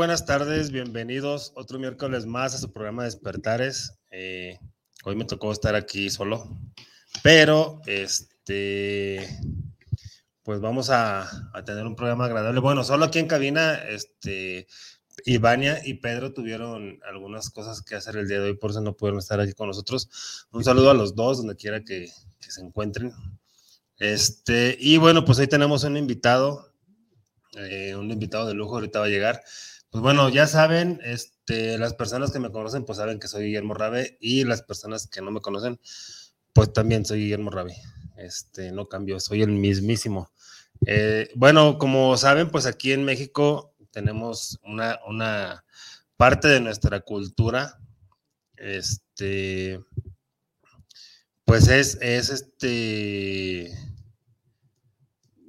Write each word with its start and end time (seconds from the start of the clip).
buenas 0.00 0.24
tardes, 0.24 0.70
bienvenidos 0.70 1.52
otro 1.56 1.78
miércoles 1.78 2.24
más 2.24 2.54
a 2.54 2.58
su 2.58 2.72
programa 2.72 3.04
Despertares. 3.04 3.98
Eh, 4.10 4.58
hoy 5.04 5.14
me 5.14 5.26
tocó 5.26 5.52
estar 5.52 5.74
aquí 5.74 6.08
solo, 6.08 6.58
pero 7.22 7.82
este, 7.84 9.28
pues 10.42 10.62
vamos 10.62 10.88
a, 10.88 11.28
tener 11.66 11.86
un 11.86 11.96
programa 11.96 12.24
agradable. 12.24 12.60
Bueno, 12.60 12.82
solo 12.82 13.04
aquí 13.04 13.18
en 13.18 13.26
cabina, 13.26 13.74
este, 13.74 14.68
Ivania 15.26 15.82
y 15.84 15.92
Pedro 16.00 16.32
tuvieron 16.32 16.98
algunas 17.06 17.50
cosas 17.50 17.82
que 17.82 17.94
hacer 17.94 18.16
el 18.16 18.26
día 18.26 18.40
de 18.40 18.46
hoy, 18.46 18.56
por 18.56 18.70
eso 18.70 18.80
no 18.80 18.96
pudieron 18.96 19.18
estar 19.18 19.38
aquí 19.38 19.52
con 19.52 19.68
nosotros. 19.68 20.46
Un 20.50 20.64
saludo 20.64 20.92
a 20.92 20.94
los 20.94 21.14
dos, 21.14 21.36
donde 21.36 21.56
quiera 21.56 21.84
que, 21.84 22.08
se 22.38 22.62
encuentren. 22.62 23.12
Este, 23.98 24.78
y 24.80 24.96
bueno, 24.96 25.26
pues 25.26 25.38
hoy 25.40 25.46
tenemos 25.46 25.84
un 25.84 25.98
invitado, 25.98 26.72
eh, 27.58 27.94
un 27.94 28.10
invitado 28.10 28.46
de 28.46 28.54
lujo, 28.54 28.76
ahorita 28.76 29.00
va 29.00 29.04
a 29.04 29.10
llegar. 29.10 29.42
Pues 29.90 30.02
bueno, 30.02 30.28
ya 30.28 30.46
saben, 30.46 31.00
este, 31.02 31.76
las 31.78 31.94
personas 31.94 32.30
que 32.30 32.38
me 32.38 32.50
conocen, 32.50 32.84
pues 32.84 32.98
saben 32.98 33.18
que 33.18 33.28
soy 33.28 33.46
Guillermo 33.46 33.74
Rabe 33.74 34.16
y 34.20 34.44
las 34.44 34.62
personas 34.62 35.08
que 35.08 35.20
no 35.20 35.30
me 35.30 35.40
conocen, 35.40 35.80
pues 36.52 36.72
también 36.72 37.04
soy 37.04 37.20
Guillermo 37.20 37.50
Rabe. 37.50 37.76
Este, 38.16 38.70
no 38.72 38.88
cambio, 38.88 39.18
soy 39.18 39.42
el 39.42 39.50
mismísimo. 39.50 40.30
Eh, 40.86 41.30
bueno, 41.34 41.78
como 41.78 42.16
saben, 42.16 42.50
pues 42.50 42.66
aquí 42.66 42.92
en 42.92 43.04
México 43.04 43.74
tenemos 43.90 44.60
una, 44.62 45.00
una 45.08 45.64
parte 46.16 46.48
de 46.48 46.60
nuestra 46.60 47.00
cultura, 47.00 47.80
este, 48.56 49.80
pues 51.44 51.68
es, 51.68 51.98
es 52.00 52.30
este, 52.30 53.74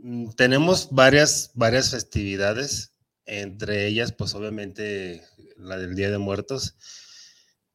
Mm, 0.03 0.31
tenemos 0.31 0.89
varias, 0.91 1.51
varias 1.53 1.91
festividades, 1.91 2.90
entre 3.31 3.87
ellas, 3.87 4.11
pues 4.11 4.35
obviamente 4.35 5.23
la 5.55 5.77
del 5.77 5.95
Día 5.95 6.11
de 6.11 6.17
Muertos, 6.17 6.75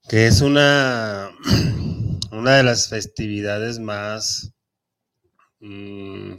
que 0.07 0.27
es 0.27 0.43
una, 0.43 1.31
una 2.31 2.57
de 2.57 2.63
las 2.63 2.89
festividades 2.89 3.79
más, 3.79 4.53
mm, 5.61 6.33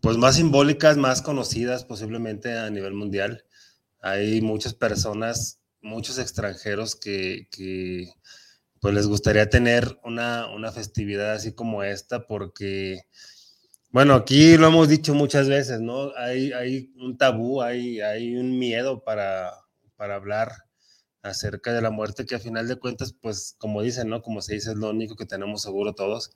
pues 0.00 0.16
más 0.16 0.36
simbólicas, 0.36 0.96
más 0.96 1.20
conocidas 1.20 1.84
posiblemente 1.84 2.56
a 2.58 2.70
nivel 2.70 2.94
mundial. 2.94 3.44
Hay 4.00 4.40
muchas 4.40 4.72
personas, 4.72 5.60
muchos 5.82 6.18
extranjeros 6.18 6.96
que, 6.96 7.48
pues 8.80 8.94
les 8.94 9.06
gustaría 9.06 9.50
tener 9.50 9.98
una, 10.04 10.48
una 10.48 10.72
festividad 10.72 11.32
así 11.32 11.52
como 11.52 11.82
esta 11.82 12.26
porque 12.26 13.02
bueno, 13.92 14.14
aquí 14.14 14.56
lo 14.56 14.68
hemos 14.68 14.88
dicho 14.88 15.14
muchas 15.14 15.48
veces, 15.48 15.80
¿no? 15.80 16.12
Hay, 16.16 16.52
hay 16.52 16.92
un 16.96 17.18
tabú, 17.18 17.60
hay, 17.62 18.00
hay 18.00 18.36
un 18.36 18.58
miedo 18.58 19.04
para, 19.04 19.52
para 19.96 20.14
hablar 20.16 20.50
acerca 21.22 21.72
de 21.72 21.82
la 21.82 21.90
muerte 21.90 22.26
que 22.26 22.34
a 22.34 22.40
final 22.40 22.66
de 22.68 22.76
cuentas, 22.76 23.12
pues 23.12 23.54
como 23.58 23.82
dicen, 23.82 24.08
¿no? 24.08 24.22
Como 24.22 24.40
se 24.40 24.54
dice, 24.54 24.70
es 24.70 24.76
lo 24.76 24.90
único 24.90 25.14
que 25.14 25.26
tenemos 25.26 25.62
seguro 25.62 25.94
todos. 25.94 26.32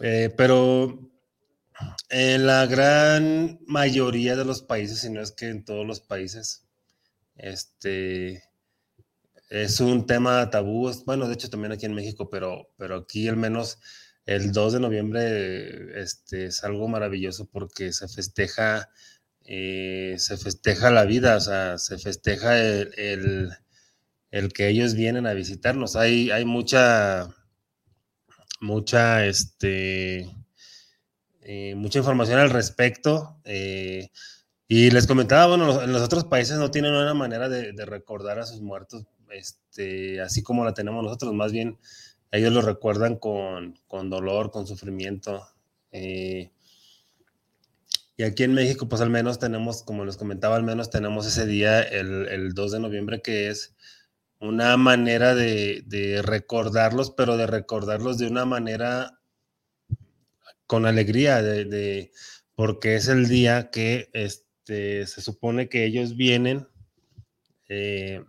Eh, 0.00 0.34
pero 0.36 0.98
en 2.08 2.46
la 2.46 2.66
gran 2.66 3.60
mayoría 3.66 4.36
de 4.36 4.44
los 4.44 4.62
países, 4.62 5.00
si 5.00 5.10
no 5.10 5.20
es 5.20 5.32
que 5.32 5.48
en 5.48 5.64
todos 5.64 5.86
los 5.86 6.00
países, 6.00 6.66
este 7.36 8.42
es 9.48 9.80
un 9.80 10.06
tema 10.06 10.50
tabú. 10.50 10.90
Bueno, 11.06 11.28
de 11.28 11.34
hecho 11.34 11.50
también 11.50 11.72
aquí 11.72 11.86
en 11.86 11.94
México, 11.94 12.28
pero, 12.30 12.68
pero 12.76 12.96
aquí 12.96 13.28
al 13.28 13.36
menos 13.36 13.78
el 14.30 14.52
2 14.52 14.74
de 14.74 14.80
noviembre 14.80 16.00
este, 16.00 16.46
es 16.46 16.62
algo 16.62 16.86
maravilloso 16.86 17.48
porque 17.50 17.92
se 17.92 18.06
festeja, 18.06 18.88
eh, 19.44 20.14
se 20.18 20.36
festeja 20.36 20.92
la 20.92 21.04
vida, 21.04 21.36
o 21.36 21.40
sea, 21.40 21.78
se 21.78 21.98
festeja 21.98 22.56
el, 22.56 23.50
que 24.54 24.68
ellos 24.68 24.94
vienen 24.94 25.26
a 25.26 25.34
visitarnos. 25.34 25.96
Hay, 25.96 26.30
hay 26.30 26.44
mucha, 26.44 27.28
mucha, 28.60 29.26
este, 29.26 30.30
eh, 31.40 31.74
mucha 31.74 31.98
información 31.98 32.38
al 32.38 32.50
respecto. 32.50 33.40
Eh, 33.44 34.10
y 34.68 34.92
les 34.92 35.08
comentaba, 35.08 35.48
bueno, 35.48 35.82
en 35.82 35.92
los 35.92 36.02
otros 36.02 36.24
países 36.26 36.56
no 36.56 36.70
tienen 36.70 36.94
una 36.94 37.14
manera 37.14 37.48
de, 37.48 37.72
de 37.72 37.84
recordar 37.84 38.38
a 38.38 38.46
sus 38.46 38.60
muertos, 38.60 39.06
este, 39.32 40.20
así 40.20 40.44
como 40.44 40.64
la 40.64 40.72
tenemos 40.72 41.02
nosotros, 41.02 41.34
más 41.34 41.50
bien 41.50 41.80
ellos 42.32 42.52
lo 42.52 42.62
recuerdan 42.62 43.16
con, 43.16 43.74
dolor, 43.88 44.50
con 44.50 44.66
sufrimiento. 44.66 45.46
Eh, 45.90 46.52
y 48.16 48.22
aquí 48.22 48.44
en 48.44 48.54
México, 48.54 48.88
pues 48.88 49.00
al 49.00 49.10
menos 49.10 49.38
tenemos, 49.38 49.82
como 49.82 50.04
les 50.04 50.16
comentaba, 50.16 50.56
al 50.56 50.62
menos 50.62 50.90
tenemos 50.90 51.26
ese 51.26 51.46
día, 51.46 51.82
el, 51.82 52.52
2 52.54 52.72
de 52.72 52.80
noviembre, 52.80 53.22
que 53.22 53.48
es 53.48 53.74
una 54.38 54.76
manera 54.76 55.34
de, 55.34 56.20
recordarlos, 56.24 57.10
pero 57.10 57.36
de 57.36 57.46
recordarlos 57.46 58.18
de 58.18 58.28
una 58.28 58.44
manera 58.44 59.18
con 60.66 60.86
alegría, 60.86 61.42
de, 61.42 62.12
porque 62.54 62.94
es 62.94 63.08
el 63.08 63.26
día 63.26 63.70
que 63.70 64.08
este, 64.12 65.06
se 65.06 65.20
supone 65.20 65.68
que 65.68 65.84
ellos 65.84 66.14
vienen, 66.16 66.68
eh, 67.68 68.22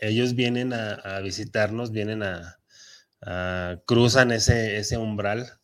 ellos 0.00 0.34
vienen 0.34 0.72
a 0.72 1.20
visitarnos, 1.20 1.92
vienen 1.92 2.22
a, 2.22 2.59
Ah, 3.22 3.80
cruzan 3.86 4.32
ese, 4.32 4.78
ese 4.78 4.96
umbral 4.96 5.60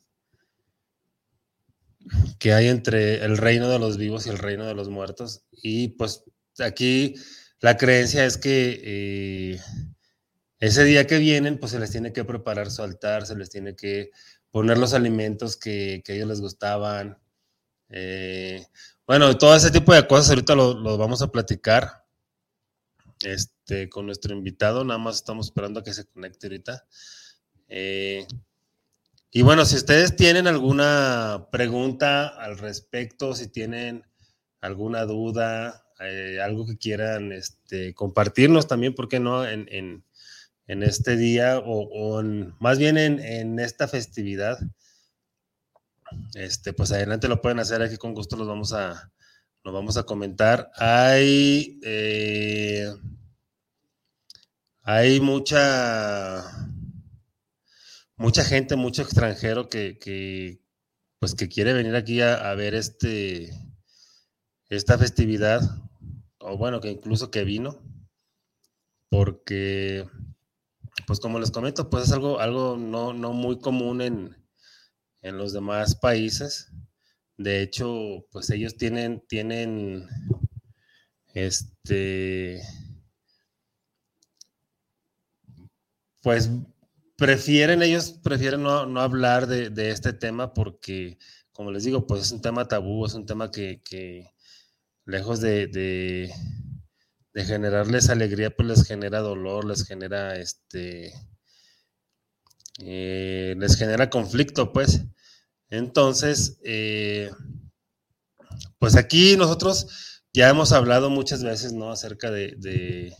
que 2.39 2.53
hay 2.53 2.69
entre 2.69 3.25
el 3.25 3.37
reino 3.37 3.69
de 3.69 3.79
los 3.79 3.97
vivos 3.97 4.27
y 4.27 4.31
el 4.31 4.39
reino 4.39 4.67
de 4.67 4.75
los 4.75 4.89
muertos. 4.89 5.45
Y 5.51 5.89
pues 5.89 6.25
aquí 6.59 7.15
la 7.61 7.77
creencia 7.77 8.25
es 8.25 8.39
que 8.39 8.81
eh, 8.85 9.61
ese 10.61 10.85
día 10.85 11.07
que 11.07 11.19
vienen, 11.19 11.59
pues 11.59 11.73
se 11.73 11.81
les 11.81 11.91
tiene 11.91 12.13
que 12.13 12.25
preparar 12.25 12.71
su 12.71 12.83
altar, 12.83 13.27
se 13.27 13.37
les 13.37 13.51
tiene 13.51 13.75
que 13.75 14.11
poner 14.51 14.79
los 14.79 14.95
alimentos 14.95 15.57
que, 15.57 16.03
que 16.05 16.13
a 16.13 16.15
ellos 16.17 16.29
les 16.29 16.41
gustaban. 16.41 17.19
Eh, 17.89 18.67
bueno, 19.07 19.37
todo 19.39 19.55
ese 19.55 19.71
tipo 19.71 19.95
de 19.95 20.07
cosas 20.07 20.31
ahorita 20.31 20.55
lo, 20.55 20.99
vamos 20.99 21.23
a 21.23 21.31
platicar 21.31 22.05
este, 23.23 23.89
con 23.89 24.07
nuestro 24.07 24.35
invitado. 24.35 24.85
Nada 24.85 24.99
más 24.99 25.17
estamos 25.17 25.47
esperando 25.47 25.81
a 25.81 25.85
que 25.85 25.95
se 25.95 26.07
conecte 26.07 26.47
ahorita. 26.47 26.87
Eh, 27.69 28.27
y 29.31 29.43
bueno, 29.43 29.65
si 29.67 29.77
ustedes 29.77 30.17
tienen 30.17 30.47
alguna 30.47 31.49
pregunta 31.51 32.29
al 32.29 32.59
respecto, 32.59 33.35
si 33.35 33.49
tienen 33.49 34.05
alguna 34.61 35.05
duda, 35.05 35.85
eh, 36.01 36.41
algo 36.43 36.67
que 36.67 36.79
quieran 36.79 37.33
este, 37.33 37.95
compartirnos 37.95 38.67
también, 38.67 38.95
¿por 38.95 39.09
qué 39.09 39.21
no? 39.21 39.47
En, 39.47 40.05
este 40.67 41.17
día 41.17 41.61
o, 41.65 42.23
más 42.59 42.79
bien 42.79 42.99
en, 42.99 43.59
esta 43.61 43.87
festividad, 43.87 44.59
este, 46.35 46.73
pues 46.73 46.91
adelante 46.93 47.29
lo 47.29 47.41
pueden 47.41 47.61
hacer 47.61 47.83
aquí 47.83 47.99
con 47.99 48.15
gusto, 48.15 48.37
los 48.37 48.49
vamos 48.49 48.73
a, 48.73 49.13
los 49.63 49.75
vamos 49.75 49.97
a 49.97 50.05
comentar. 50.05 50.71
Hay, 50.77 51.79
eh, 51.83 52.91
hay 54.83 55.21
mucha 55.21 56.43
mucha 58.17 58.45
gente, 58.45 58.77
mucho 58.77 59.03
extranjero 59.03 59.69
que, 59.69 60.61
pues 61.19 61.35
que 61.35 61.49
quiere 61.49 61.73
venir 61.73 61.95
aquí 61.95 62.21
a, 62.21 62.53
ver 62.55 62.75
este, 62.75 63.51
esta 64.69 64.99
festividad, 64.99 65.61
o 66.39 66.57
bueno, 66.57 66.81
que 66.81 66.91
incluso 66.91 67.31
que 67.31 67.45
vino, 67.45 67.83
porque, 69.11 70.09
pues 71.07 71.21
como 71.21 71.39
les 71.39 71.51
comento, 71.51 71.89
pues 71.91 72.05
es 72.05 72.13
algo, 72.13 72.41
algo 72.41 72.77
no, 72.77 73.13
muy 73.33 73.59
común 73.61 74.01
en, 74.01 74.37
los 75.23 75.53
demás 75.53 75.97
países. 75.97 76.71
De 77.37 77.61
hecho, 77.61 78.27
pues 78.31 78.49
ellos 78.51 78.77
tienen, 78.77 79.21
tienen 79.27 80.07
este, 81.35 82.63
pues 86.23 86.49
prefieren, 87.17 87.83
ellos 87.83 88.13
prefieren 88.23 88.63
no, 88.63 89.01
hablar 89.01 89.47
de, 89.47 89.91
este 89.91 90.13
tema 90.13 90.55
porque, 90.55 91.19
como 91.53 91.71
les 91.71 91.85
digo, 91.85 92.07
pues 92.07 92.23
es 92.23 92.33
un 92.33 92.43
tema 92.43 92.69
tabú, 92.69 93.07
es 93.07 93.15
un 93.15 93.27
tema 93.27 93.51
que, 93.51 94.31
lejos 95.05 95.41
de, 95.41 95.67
de, 95.67 96.33
generarles 97.45 98.09
alegría, 98.09 98.51
pues 98.51 98.69
les 98.69 98.87
genera 98.87 99.21
dolor, 99.21 99.65
les 99.67 99.87
genera 99.87 100.37
este, 100.37 101.13
eh, 102.81 103.55
les 103.59 103.77
genera 103.77 104.11
conflicto, 104.11 104.73
pues. 104.73 105.03
Entonces, 105.71 106.59
eh, 106.65 107.31
pues 108.79 108.97
aquí 108.97 109.37
nosotros 109.37 110.23
ya 110.33 110.49
hemos 110.49 110.73
hablado 110.73 111.11
muchas 111.11 111.43
veces, 111.43 111.73
¿no? 111.73 111.91
Acerca 111.91 112.31
de, 112.31 113.15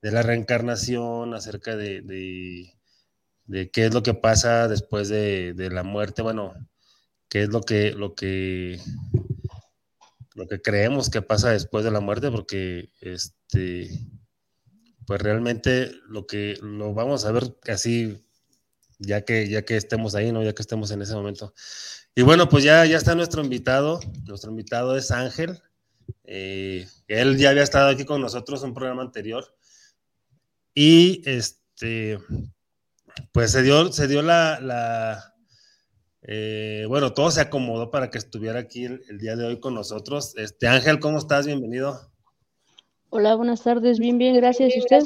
la 0.00 0.22
reencarnación, 0.22 1.34
acerca 1.34 1.76
de, 1.76 2.72
de, 3.46 3.70
qué 3.70 3.86
es 3.86 3.94
lo 3.94 4.02
que 4.02 4.14
pasa 4.14 4.68
después 4.68 5.08
de, 5.08 5.54
la 5.70 5.82
muerte, 5.82 6.22
bueno, 6.22 6.54
qué 7.28 7.42
es 7.42 7.48
lo 7.48 7.60
que, 7.62 7.92
lo 7.92 8.14
que, 8.14 8.80
lo 10.34 10.46
que 10.46 10.60
creemos 10.60 11.10
que 11.10 11.22
pasa 11.22 11.50
después 11.50 11.84
de 11.84 11.90
la 11.90 12.00
muerte, 12.00 12.30
porque 12.30 12.90
este, 13.00 13.90
pues 15.06 15.20
realmente 15.20 15.92
lo 16.08 16.26
que 16.26 16.58
lo 16.62 16.94
vamos 16.94 17.24
a 17.24 17.32
ver 17.32 17.56
así 17.68 18.24
ya 19.02 19.22
que, 19.24 19.48
ya 19.48 19.62
que 19.62 19.76
estemos 19.76 20.14
ahí, 20.14 20.32
¿no? 20.32 20.42
Ya 20.42 20.54
que 20.54 20.62
estemos 20.62 20.90
en 20.90 21.02
ese 21.02 21.14
momento. 21.14 21.54
Y 22.14 22.22
bueno, 22.22 22.48
pues 22.48 22.64
ya, 22.64 22.84
ya 22.86 22.96
está 22.96 23.14
nuestro 23.14 23.42
invitado. 23.42 24.00
Nuestro 24.26 24.50
invitado 24.50 24.96
es 24.96 25.10
Ángel. 25.10 25.60
Eh, 26.24 26.86
él 27.08 27.36
ya 27.38 27.50
había 27.50 27.62
estado 27.62 27.88
aquí 27.88 28.04
con 28.04 28.20
nosotros 28.20 28.62
en 28.62 28.68
un 28.68 28.74
programa 28.74 29.02
anterior. 29.02 29.44
Y 30.74 31.22
este, 31.28 32.18
pues 33.32 33.52
se 33.52 33.62
dio, 33.62 33.92
se 33.92 34.08
dio 34.08 34.22
la, 34.22 35.34
eh, 36.22 36.84
bueno, 36.88 37.12
todo 37.12 37.30
se 37.30 37.40
acomodó 37.40 37.90
para 37.90 38.10
que 38.10 38.18
estuviera 38.18 38.60
aquí 38.60 38.84
el, 38.84 39.02
el, 39.08 39.18
día 39.18 39.36
de 39.36 39.46
hoy 39.46 39.60
con 39.60 39.74
nosotros. 39.74 40.34
Este, 40.36 40.68
Ángel, 40.68 41.00
¿cómo 41.00 41.18
estás? 41.18 41.46
Bienvenido. 41.46 42.12
Hola, 43.10 43.34
buenas 43.34 43.62
tardes. 43.62 43.98
Bien, 43.98 44.18
bien, 44.18 44.36
gracias. 44.36 44.74
¿Y 44.74 44.78
usted? 44.78 45.02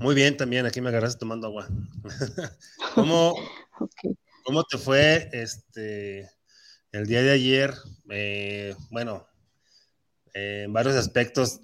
Muy 0.00 0.14
bien, 0.14 0.36
también 0.36 0.64
aquí 0.64 0.80
me 0.80 0.90
agarraste 0.90 1.18
tomando 1.18 1.48
agua. 1.48 1.66
¿Cómo, 2.94 3.34
¿Cómo, 4.44 4.62
te 4.64 4.78
fue 4.78 5.28
este 5.32 6.30
el 6.92 7.06
día 7.06 7.22
de 7.22 7.32
ayer? 7.32 7.74
Eh, 8.10 8.76
bueno, 8.90 9.26
en 10.34 10.72
varios 10.72 10.94
aspectos, 10.94 11.60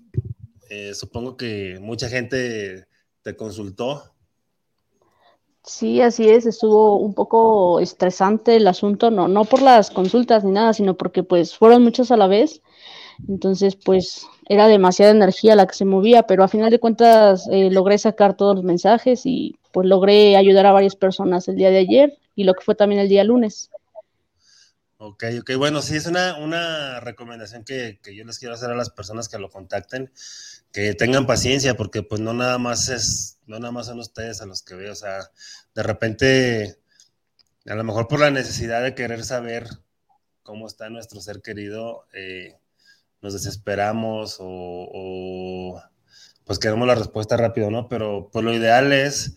eh, 0.70 0.94
supongo 0.94 1.36
que 1.36 1.78
mucha 1.80 2.08
gente 2.08 2.86
te 3.22 3.36
consultó. 3.36 4.14
Sí, 5.64 6.02
así 6.02 6.28
es, 6.28 6.44
estuvo 6.44 6.98
un 6.98 7.14
poco 7.14 7.80
estresante 7.80 8.56
el 8.56 8.66
asunto, 8.66 9.10
no, 9.10 9.28
no 9.28 9.44
por 9.44 9.62
las 9.62 9.90
consultas 9.90 10.44
ni 10.44 10.50
nada, 10.50 10.74
sino 10.74 10.94
porque 10.94 11.22
pues 11.22 11.56
fueron 11.56 11.82
muchas 11.82 12.10
a 12.10 12.18
la 12.18 12.26
vez 12.26 12.60
entonces, 13.28 13.76
pues 13.76 14.26
era 14.48 14.68
demasiada 14.68 15.12
energía 15.12 15.56
la 15.56 15.66
que 15.66 15.74
se 15.74 15.84
movía, 15.84 16.24
pero 16.24 16.44
a 16.44 16.48
final 16.48 16.70
de 16.70 16.80
cuentas 16.80 17.46
eh, 17.50 17.70
logré 17.70 17.98
sacar 17.98 18.36
todos 18.36 18.56
los 18.56 18.64
mensajes 18.64 19.22
y 19.24 19.58
pues 19.72 19.86
logré 19.86 20.36
ayudar 20.36 20.66
a 20.66 20.72
varias 20.72 20.96
personas 20.96 21.48
el 21.48 21.56
día 21.56 21.70
de 21.70 21.78
ayer 21.78 22.18
y 22.34 22.44
lo 22.44 22.54
que 22.54 22.64
fue 22.64 22.74
también 22.74 23.00
el 23.00 23.08
día 23.08 23.24
lunes. 23.24 23.70
Ok, 24.98 25.24
ok, 25.40 25.50
bueno, 25.56 25.82
sí, 25.82 25.96
es 25.96 26.06
una, 26.06 26.38
una 26.38 27.00
recomendación 27.00 27.64
que, 27.64 27.98
que, 28.02 28.14
yo 28.14 28.24
les 28.24 28.38
quiero 28.38 28.54
hacer 28.54 28.70
a 28.70 28.76
las 28.76 28.90
personas 28.90 29.28
que 29.28 29.38
lo 29.38 29.50
contacten, 29.50 30.10
que 30.74 30.92
tengan 30.94 31.24
paciencia, 31.24 31.76
porque 31.76 32.02
pues 32.02 32.20
no 32.20 32.34
nada 32.34 32.58
más 32.58 32.88
es, 32.88 33.38
no 33.46 33.60
nada 33.60 33.70
más 33.70 33.86
son 33.86 34.00
ustedes 34.00 34.40
a 34.40 34.46
los 34.46 34.64
que 34.64 34.74
veo, 34.74 34.92
o 34.92 34.96
sea, 34.96 35.30
de 35.72 35.82
repente, 35.84 36.80
a 37.66 37.76
lo 37.76 37.84
mejor 37.84 38.08
por 38.08 38.18
la 38.18 38.32
necesidad 38.32 38.82
de 38.82 38.96
querer 38.96 39.24
saber 39.24 39.68
cómo 40.42 40.66
está 40.66 40.90
nuestro 40.90 41.20
ser 41.20 41.42
querido, 41.42 42.06
eh, 42.12 42.58
nos 43.22 43.34
desesperamos 43.34 44.38
o, 44.40 45.80
pues 46.44 46.58
queremos 46.58 46.88
la 46.88 46.96
respuesta 46.96 47.36
rápido, 47.36 47.70
¿no? 47.70 47.88
Pero 47.88 48.28
pues 48.32 48.44
lo 48.44 48.52
ideal 48.52 48.92
es 48.92 49.36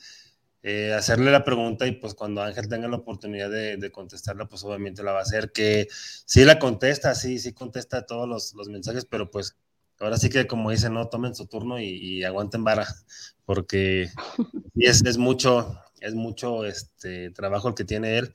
eh, 0.63 0.94
hacerle 0.94 1.31
la 1.31 1.44
pregunta 1.44 1.86
y 1.86 1.92
pues 1.92 2.16
cuando 2.16 2.42
Ángel 2.42 2.68
tenga 2.68 2.88
la 2.88 2.98
oportunidad 2.98 3.51
de, 3.51 3.92
contestarla, 3.92 4.50
pues 4.50 4.63
obviamente 4.63 5.04
la 5.04 5.12
va 5.12 5.19
a 5.19 5.22
hacer, 5.22 5.51
que 5.51 5.88
sí 5.92 6.45
la 6.45 6.57
contesta, 6.57 7.13
sí, 7.13 7.38
sí 7.38 7.54
contesta 7.54 8.07
todos 8.07 8.28
los, 8.56 8.68
mensajes, 8.69 9.06
pero 9.06 9.30
pues 9.30 9.56
ahora 10.00 10.18
sí 10.18 10.30
que 10.30 10.48
como 10.48 10.72
dice, 10.72 10.90
no, 10.90 11.08
tomen 11.08 11.36
su 11.36 11.48
turno 11.48 11.80
y, 11.80 12.24
aguanten 12.24 12.64
vara, 12.64 12.88
porque 13.46 14.10
es, 14.76 15.04
es 15.06 15.18
mucho, 15.18 15.80
es 16.00 16.14
mucho 16.14 16.66
este 16.66 17.32
trabajo 17.32 17.70
el 17.70 17.76
que 17.76 17.86
tiene 17.86 18.18
él. 18.18 18.34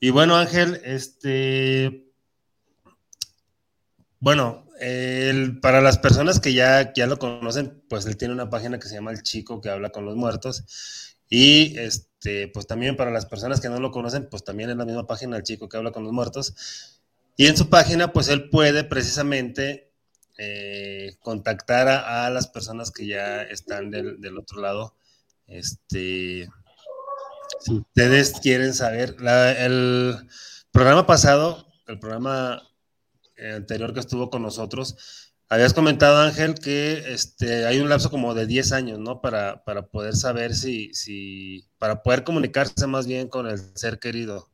Y 0.00 0.10
bueno, 0.10 0.36
Ángel, 0.36 0.80
este, 0.84 2.10
bueno, 4.20 4.66
para 5.60 5.80
las 5.80 5.98
personas 5.98 6.40
que 6.40 6.54
ya, 6.54 6.92
ya 6.94 7.06
lo 7.06 7.18
conocen, 7.18 7.82
pues 7.88 8.06
él 8.06 8.16
tiene 8.16 8.34
una 8.34 8.50
página 8.50 8.78
que 8.78 8.88
se 8.88 8.94
llama 8.94 9.10
El 9.10 9.22
Chico 9.22 9.60
que 9.60 9.70
habla 9.70 9.90
con 9.90 10.04
los 10.04 10.16
muertos. 10.16 11.16
Y 11.28 11.78
este, 11.78 12.48
pues 12.48 12.66
también 12.66 12.96
para 12.96 13.10
las 13.10 13.26
personas 13.26 13.60
que 13.60 13.68
no 13.68 13.78
lo 13.78 13.90
conocen, 13.90 14.28
pues 14.28 14.44
también 14.44 14.70
es 14.70 14.76
la 14.76 14.84
misma 14.84 15.06
página 15.06 15.36
El 15.36 15.42
Chico 15.42 15.68
que 15.68 15.76
habla 15.76 15.92
con 15.92 16.04
los 16.04 16.12
muertos. 16.12 17.00
Y 17.36 17.46
en 17.46 17.56
su 17.56 17.68
página, 17.68 18.12
pues 18.12 18.28
él 18.28 18.50
puede 18.50 18.84
precisamente 18.84 19.89
eh, 20.42 21.16
contactar 21.20 21.86
a, 21.88 22.30
las 22.30 22.46
personas 22.46 22.90
que 22.90 23.06
ya 23.06 23.42
están 23.42 23.90
del, 23.90 24.38
otro 24.38 24.62
lado. 24.62 24.96
Este, 25.46 26.48
si 27.60 27.74
ustedes 27.74 28.40
quieren 28.40 28.72
saber, 28.72 29.16
el 29.58 30.16
programa 30.70 31.06
pasado, 31.06 31.66
el 31.86 31.98
programa 31.98 32.62
eh, 33.36 33.52
anterior 33.52 33.92
que 33.92 34.00
estuvo 34.00 34.30
con 34.30 34.40
nosotros, 34.40 35.34
habías 35.50 35.74
comentado, 35.74 36.16
Ángel, 36.22 36.54
que 36.54 37.12
este, 37.12 37.66
hay 37.66 37.80
un 37.80 37.90
lapso 37.90 38.10
como 38.10 38.32
de 38.32 38.46
10 38.46 38.72
años, 38.72 38.98
¿no? 38.98 39.20
Para, 39.20 39.62
para 39.64 39.88
poder 39.88 40.16
saber 40.16 40.54
si, 40.54 40.94
si, 40.94 41.68
para 41.76 42.02
poder 42.02 42.24
comunicarse 42.24 42.86
más 42.86 43.06
bien 43.06 43.28
con 43.28 43.46
el 43.46 43.58
ser 43.76 43.98
querido. 43.98 44.49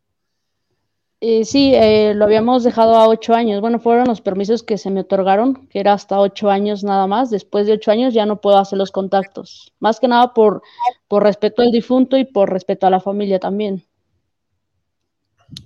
Eh, 1.20 1.46
sí, 1.46 1.72
eh, 1.74 2.12
lo 2.14 2.26
habíamos 2.26 2.62
dejado 2.62 2.94
a 2.94 3.08
8 3.08 3.34
años. 3.34 3.60
Bueno, 3.60 3.80
fueron 3.80 4.06
los 4.06 4.20
permisos 4.20 4.62
que 4.62 4.76
se 4.76 4.90
me 4.90 5.00
otorgaron, 5.00 5.66
que 5.68 5.80
era 5.80 5.94
hasta 5.94 6.20
8 6.20 6.50
años 6.50 6.84
nada 6.84 7.06
más. 7.06 7.30
Después 7.30 7.66
de 7.66 7.72
8 7.72 7.90
años 7.90 8.12
ya 8.12 8.26
no 8.26 8.40
puedo 8.40 8.58
hacer 8.58 8.78
los 8.78 8.92
contactos. 8.92 9.72
Más 9.78 9.98
que 9.98 10.08
nada 10.08 10.34
por, 10.34 10.62
por 11.08 11.22
respeto 11.22 11.62
al 11.62 11.70
difunto 11.70 12.18
y 12.18 12.24
por 12.24 12.52
respeto 12.52 12.86
a 12.86 12.90
la 12.90 13.00
familia 13.00 13.40
también. 13.40 13.86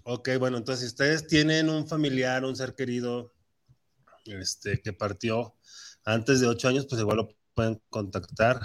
Ok, 0.04 0.30
bueno, 0.38 0.58
entonces 0.58 0.80
si 0.80 0.86
ustedes 0.86 1.26
tienen 1.26 1.68
un 1.68 1.86
familiar, 1.86 2.44
un 2.44 2.54
ser 2.54 2.74
querido 2.74 3.32
este, 4.26 4.80
que 4.80 4.92
partió 4.92 5.54
antes 6.04 6.40
de 6.40 6.46
ocho 6.46 6.68
años, 6.68 6.86
pues 6.88 7.00
igual 7.00 7.16
lo 7.16 7.28
pueden 7.54 7.80
contactar. 7.88 8.60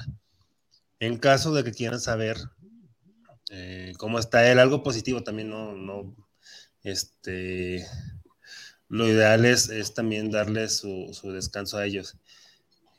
En 0.99 1.17
caso 1.17 1.53
de 1.53 1.63
que 1.63 1.71
quieran 1.71 1.99
saber 1.99 2.37
eh, 3.49 3.93
cómo 3.97 4.19
está 4.19 4.49
él, 4.51 4.59
algo 4.59 4.83
positivo 4.83 5.23
también, 5.23 5.49
no, 5.49 5.73
no, 5.73 6.15
este, 6.85 7.85
lo 8.89 9.07
ideal 9.07 9.45
es, 9.45 9.93
también 9.93 10.29
darles 10.29 10.77
su, 10.77 11.31
descanso 11.33 11.77
a 11.77 11.85
ellos 11.85 12.15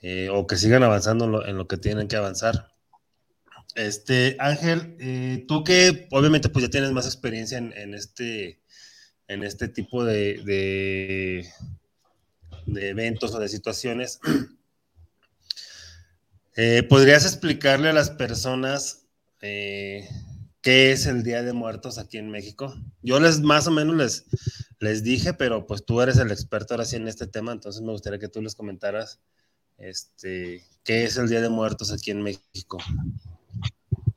eh, 0.02 0.28
o 0.30 0.46
que 0.46 0.56
sigan 0.56 0.82
avanzando 0.82 1.46
en 1.46 1.56
lo 1.56 1.68
que 1.68 1.76
tienen 1.76 2.08
que 2.08 2.16
avanzar. 2.16 2.74
Este, 3.76 4.36
Ángel, 4.40 4.96
eh, 4.98 5.44
tú 5.46 5.62
que 5.62 6.08
obviamente 6.10 6.48
pues 6.48 6.64
ya 6.64 6.70
tienes 6.70 6.90
más 6.92 7.06
experiencia 7.06 7.58
en, 7.58 7.94
este, 7.94 8.60
en 9.28 9.44
este 9.44 9.68
tipo 9.68 10.04
de, 10.04 11.46
de, 12.66 12.88
eventos 12.88 13.34
o 13.34 13.38
de 13.38 13.48
situaciones, 13.48 14.18
eh, 16.56 16.82
¿podrías 16.88 17.24
explicarle 17.24 17.90
a 17.90 17.92
las 17.92 18.10
personas 18.10 19.04
qué 20.66 20.90
es 20.90 21.06
el 21.06 21.22
Día 21.22 21.44
de 21.44 21.52
Muertos 21.52 21.96
aquí 21.96 22.18
en 22.18 22.28
México? 22.28 22.74
Yo 23.00 23.20
les 23.20 23.40
más 23.40 23.68
o 23.68 23.70
menos 23.70 23.94
les, 23.94 24.26
les 24.80 25.04
dije, 25.04 25.32
pero 25.32 25.64
pues 25.64 25.84
tú 25.84 26.00
eres 26.00 26.18
el 26.18 26.32
experto 26.32 26.74
ahora 26.74 26.84
sí 26.84 26.96
en 26.96 27.06
este 27.06 27.28
tema, 27.28 27.52
entonces 27.52 27.82
me 27.82 27.92
gustaría 27.92 28.18
que 28.18 28.26
tú 28.26 28.42
les 28.42 28.56
comentaras 28.56 29.20
este, 29.78 30.64
qué 30.82 31.04
es 31.04 31.18
el 31.18 31.28
Día 31.28 31.40
de 31.40 31.50
Muertos 31.50 31.92
aquí 31.92 32.10
en 32.10 32.20
México. 32.20 32.78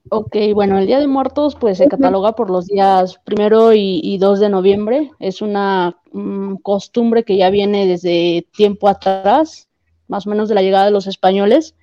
Ok, 0.09 0.37
bueno, 0.55 0.79
el 0.79 0.87
Día 0.87 0.97
de 0.97 1.05
Muertos 1.05 1.55
pues 1.55 1.77
se 1.77 1.87
cataloga 1.87 2.33
por 2.33 2.49
los 2.49 2.65
días 2.65 3.19
primero 3.25 3.71
y, 3.73 4.17
2 4.17 4.39
de 4.39 4.49
noviembre. 4.49 5.11
Es 5.19 5.43
una 5.43 6.01
mm, 6.13 6.55
costumbre 6.63 7.25
que 7.25 7.37
ya 7.37 7.51
viene 7.51 7.85
desde 7.85 8.47
tiempo 8.57 8.87
atrás, 8.87 9.67
más 10.07 10.25
o 10.25 10.31
menos 10.31 10.49
de 10.49 10.55
la 10.55 10.63
llegada 10.63 10.85
de 10.85 10.91
los 10.91 11.05
españoles. 11.05 11.75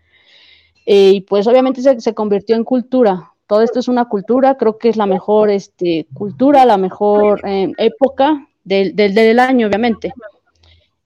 Eh, 0.86 1.12
y 1.14 1.20
pues 1.20 1.46
obviamente 1.46 1.82
se, 2.00 2.14
convirtió 2.14 2.56
en 2.56 2.64
cultura. 2.64 3.30
Todo 3.46 3.62
esto 3.62 3.78
es 3.78 3.88
una 3.88 4.06
cultura, 4.06 4.56
creo 4.56 4.76
que 4.76 4.88
es 4.88 4.96
la 4.96 5.06
mejor 5.06 5.50
este, 5.50 6.06
cultura, 6.14 6.64
la 6.64 6.76
mejor 6.76 7.40
eh, 7.46 7.72
época 7.78 8.48
del, 8.64 8.96
del, 8.96 9.38
año, 9.38 9.68
obviamente. 9.68 10.12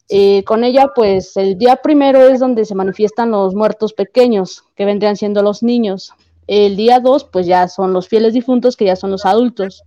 Eh, 0.09 0.43
con 0.45 0.65
ella, 0.65 0.89
pues 0.95 1.37
el 1.37 1.59
día 1.59 1.77
primero 1.77 2.27
es 2.27 2.41
donde 2.41 2.65
se 2.65 2.75
manifiestan 2.75 3.31
los 3.31 3.55
muertos 3.55 3.93
pequeños, 3.93 4.65
que 4.75 4.87
vendrían 4.87 5.17
siendo 5.17 5.43
los 5.43 5.63
niños. 5.63 6.13
El 6.47 6.77
día 6.77 6.99
dos, 6.99 7.25
pues 7.25 7.47
ya 7.47 7.69
son 7.69 7.93
los 7.93 8.09
fieles 8.09 8.33
difuntos, 8.33 8.77
que 8.77 8.87
ya 8.87 8.97
son 8.97 9.11
los 9.11 9.27
adultos. 9.27 9.85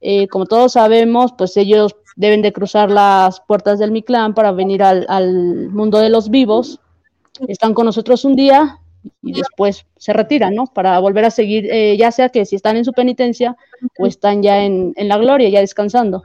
Eh, 0.00 0.28
como 0.28 0.46
todos 0.46 0.72
sabemos, 0.72 1.32
pues 1.36 1.56
ellos 1.58 1.94
deben 2.16 2.40
de 2.40 2.52
cruzar 2.52 2.90
las 2.90 3.40
puertas 3.40 3.78
del 3.78 3.92
Mictlán 3.92 4.34
para 4.34 4.50
venir 4.50 4.82
al, 4.82 5.04
al 5.08 5.68
mundo 5.68 5.98
de 5.98 6.08
los 6.08 6.30
vivos. 6.30 6.80
Están 7.46 7.74
con 7.74 7.84
nosotros 7.84 8.24
un 8.24 8.34
día, 8.34 8.80
y 9.22 9.32
después 9.32 9.86
se 9.96 10.12
retiran, 10.12 10.54
¿no? 10.54 10.66
Para 10.66 10.98
volver 10.98 11.24
a 11.24 11.30
seguir, 11.30 11.66
eh, 11.70 11.96
ya 11.96 12.10
sea 12.12 12.28
que 12.28 12.44
si 12.44 12.56
están 12.56 12.76
en 12.76 12.84
su 12.84 12.92
penitencia 12.92 13.56
o 13.98 14.06
están 14.06 14.42
ya 14.42 14.62
en, 14.64 14.94
la 14.96 15.18
gloria, 15.18 15.48
ya 15.48 15.60
descansando. 15.60 16.22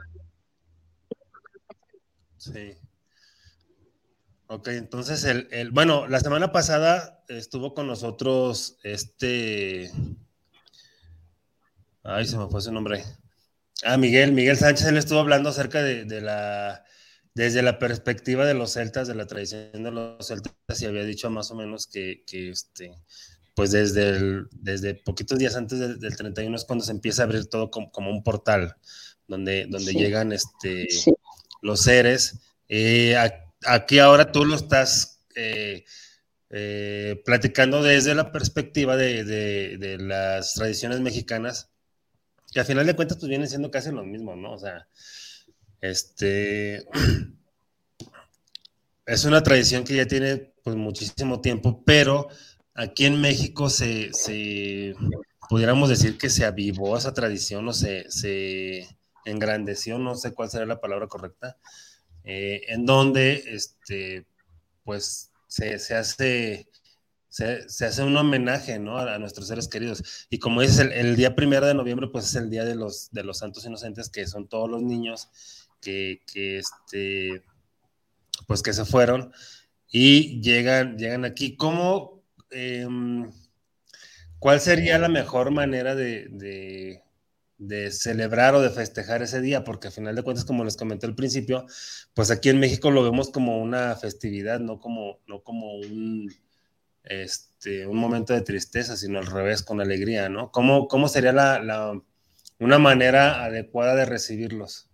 Sí. 2.38 2.74
Ok, 4.48 4.68
entonces, 4.68 5.24
el, 5.24 5.70
bueno, 5.70 6.06
la 6.08 6.20
semana 6.20 6.52
pasada 6.52 7.24
estuvo 7.28 7.74
con 7.74 7.86
nosotros 7.86 8.78
este... 8.82 9.90
Ay, 12.04 12.26
se 12.26 12.36
me 12.36 12.48
fue 12.48 12.60
su 12.60 12.72
nombre. 12.72 13.04
Ah, 13.84 13.96
Miguel, 13.96 14.32
Miguel 14.32 14.56
Sánchez, 14.56 14.86
él 14.86 14.96
estuvo 14.96 15.20
hablando 15.20 15.50
acerca 15.50 15.82
de 15.82 16.20
la 16.20 16.84
desde 17.34 17.62
la 17.62 17.78
perspectiva 17.78 18.44
de 18.44 18.54
los 18.54 18.72
celtas, 18.72 19.08
de 19.08 19.14
la 19.14 19.26
tradición 19.26 19.82
de 19.82 19.90
los 19.90 20.26
celtas, 20.26 20.54
y 20.80 20.86
había 20.86 21.04
dicho 21.04 21.30
más 21.30 21.50
o 21.50 21.54
menos 21.54 21.86
que, 21.86 22.24
este, 22.30 22.92
pues 23.54 23.70
desde, 23.70 24.10
el, 24.10 24.48
desde 24.52 24.94
poquitos 24.94 25.38
días 25.38 25.56
antes 25.56 25.78
del, 25.78 26.16
31 26.16 26.56
es 26.56 26.64
cuando 26.64 26.84
se 26.84 26.92
empieza 26.92 27.22
a 27.22 27.24
abrir 27.26 27.46
todo 27.46 27.70
como, 27.70 28.10
un 28.10 28.22
portal, 28.22 28.76
donde, 29.26 29.66
donde 29.68 29.92
llegan 29.92 30.32
este, 30.32 30.88
los 31.62 31.80
seres. 31.80 32.38
Eh, 32.68 33.16
aquí 33.66 33.98
ahora 33.98 34.30
tú 34.30 34.44
lo 34.44 34.56
estás 34.56 35.20
eh, 35.34 35.84
eh, 36.50 37.22
platicando 37.24 37.82
desde 37.82 38.14
la 38.14 38.30
perspectiva 38.30 38.96
de, 38.96 39.24
de, 39.24 39.98
las 39.98 40.52
tradiciones 40.52 41.00
mexicanas, 41.00 41.70
que 42.52 42.60
a 42.60 42.64
final 42.66 42.86
de 42.86 42.94
cuentas 42.94 43.16
pues 43.16 43.30
vienen 43.30 43.48
siendo 43.48 43.70
casi 43.70 43.90
lo 43.90 44.04
mismo, 44.04 44.36
¿no? 44.36 44.52
O 44.52 44.58
sea, 44.58 44.86
este 45.82 46.86
es 49.06 49.24
una 49.24 49.42
tradición 49.42 49.84
que 49.84 49.96
ya 49.96 50.06
tiene 50.06 50.54
pues, 50.62 50.76
muchísimo 50.76 51.42
tiempo, 51.42 51.82
pero 51.84 52.28
aquí 52.74 53.04
en 53.04 53.20
México 53.20 53.68
se, 53.68 54.14
se 54.14 54.94
pudiéramos 55.50 55.90
decir 55.90 56.16
que 56.16 56.30
se 56.30 56.46
avivó 56.46 56.96
esa 56.96 57.12
tradición 57.12 57.68
o 57.68 57.74
se, 57.74 58.10
se 58.10 58.88
engrandeció, 59.26 59.98
no 59.98 60.14
sé 60.14 60.32
cuál 60.32 60.50
será 60.50 60.64
la 60.64 60.80
palabra 60.80 61.08
correcta, 61.08 61.58
eh, 62.24 62.62
en 62.68 62.86
donde 62.86 63.42
este, 63.46 64.26
pues 64.84 65.30
se, 65.48 65.74
hace 65.94 66.68
se, 67.28 67.84
hace 67.84 68.02
un 68.02 68.16
homenaje 68.16 68.78
¿no? 68.78 68.98
a, 68.98 69.18
nuestros 69.18 69.48
seres 69.48 69.68
queridos. 69.68 70.26
Y 70.30 70.38
como 70.38 70.60
dices, 70.60 70.78
el, 70.78 70.92
el, 70.92 71.16
día 71.16 71.34
primero 71.34 71.66
de 71.66 71.74
noviembre, 71.74 72.08
pues 72.10 72.26
es 72.26 72.36
el 72.36 72.50
día 72.50 72.64
de 72.64 72.74
los, 72.74 73.10
de 73.10 73.24
los 73.24 73.38
santos 73.38 73.64
inocentes, 73.66 74.08
que 74.08 74.26
son 74.26 74.48
todos 74.48 74.70
los 74.70 74.82
niños 74.82 75.28
que, 75.82 76.22
este, 76.34 77.42
pues 78.46 78.62
que 78.62 78.72
se 78.72 78.84
fueron 78.84 79.32
y 79.90 80.40
llegan, 80.40 80.96
llegan 80.96 81.24
aquí. 81.24 81.56
¿Cómo, 81.56 82.22
em, 82.50 83.30
cuál 84.38 84.60
sería 84.60 84.98
la 84.98 85.08
mejor 85.08 85.50
manera 85.50 85.94
de, 85.94 87.02
celebrar 87.90 88.54
o 88.54 88.60
de 88.60 88.70
festejar 88.70 89.22
ese 89.22 89.40
día? 89.40 89.64
Porque 89.64 89.88
al 89.88 89.92
final 89.92 90.16
de 90.16 90.22
cuentas, 90.22 90.44
como 90.44 90.64
les 90.64 90.76
comenté 90.76 91.06
al 91.06 91.14
principio, 91.14 91.66
pues 92.14 92.30
aquí 92.30 92.48
en 92.48 92.60
México 92.60 92.90
lo 92.90 93.02
vemos 93.02 93.30
como 93.30 93.60
una 93.60 93.94
festividad, 93.96 94.60
no 94.60 94.80
como, 94.80 95.20
no 95.26 95.42
como 95.42 95.74
un, 95.76 96.32
este, 97.04 97.86
un 97.86 97.98
momento 97.98 98.32
de 98.32 98.42
tristeza, 98.42 98.96
sino 98.96 99.18
al 99.18 99.26
revés, 99.26 99.62
con 99.62 99.80
alegría, 99.80 100.28
¿no? 100.28 100.50
¿Cómo, 100.50 100.88
cómo 100.88 101.08
sería 101.08 101.32
la, 101.32 102.00
una 102.58 102.78
manera 102.78 103.44
adecuada 103.44 103.94
de 103.94 104.06
recibirlos? 104.06 104.91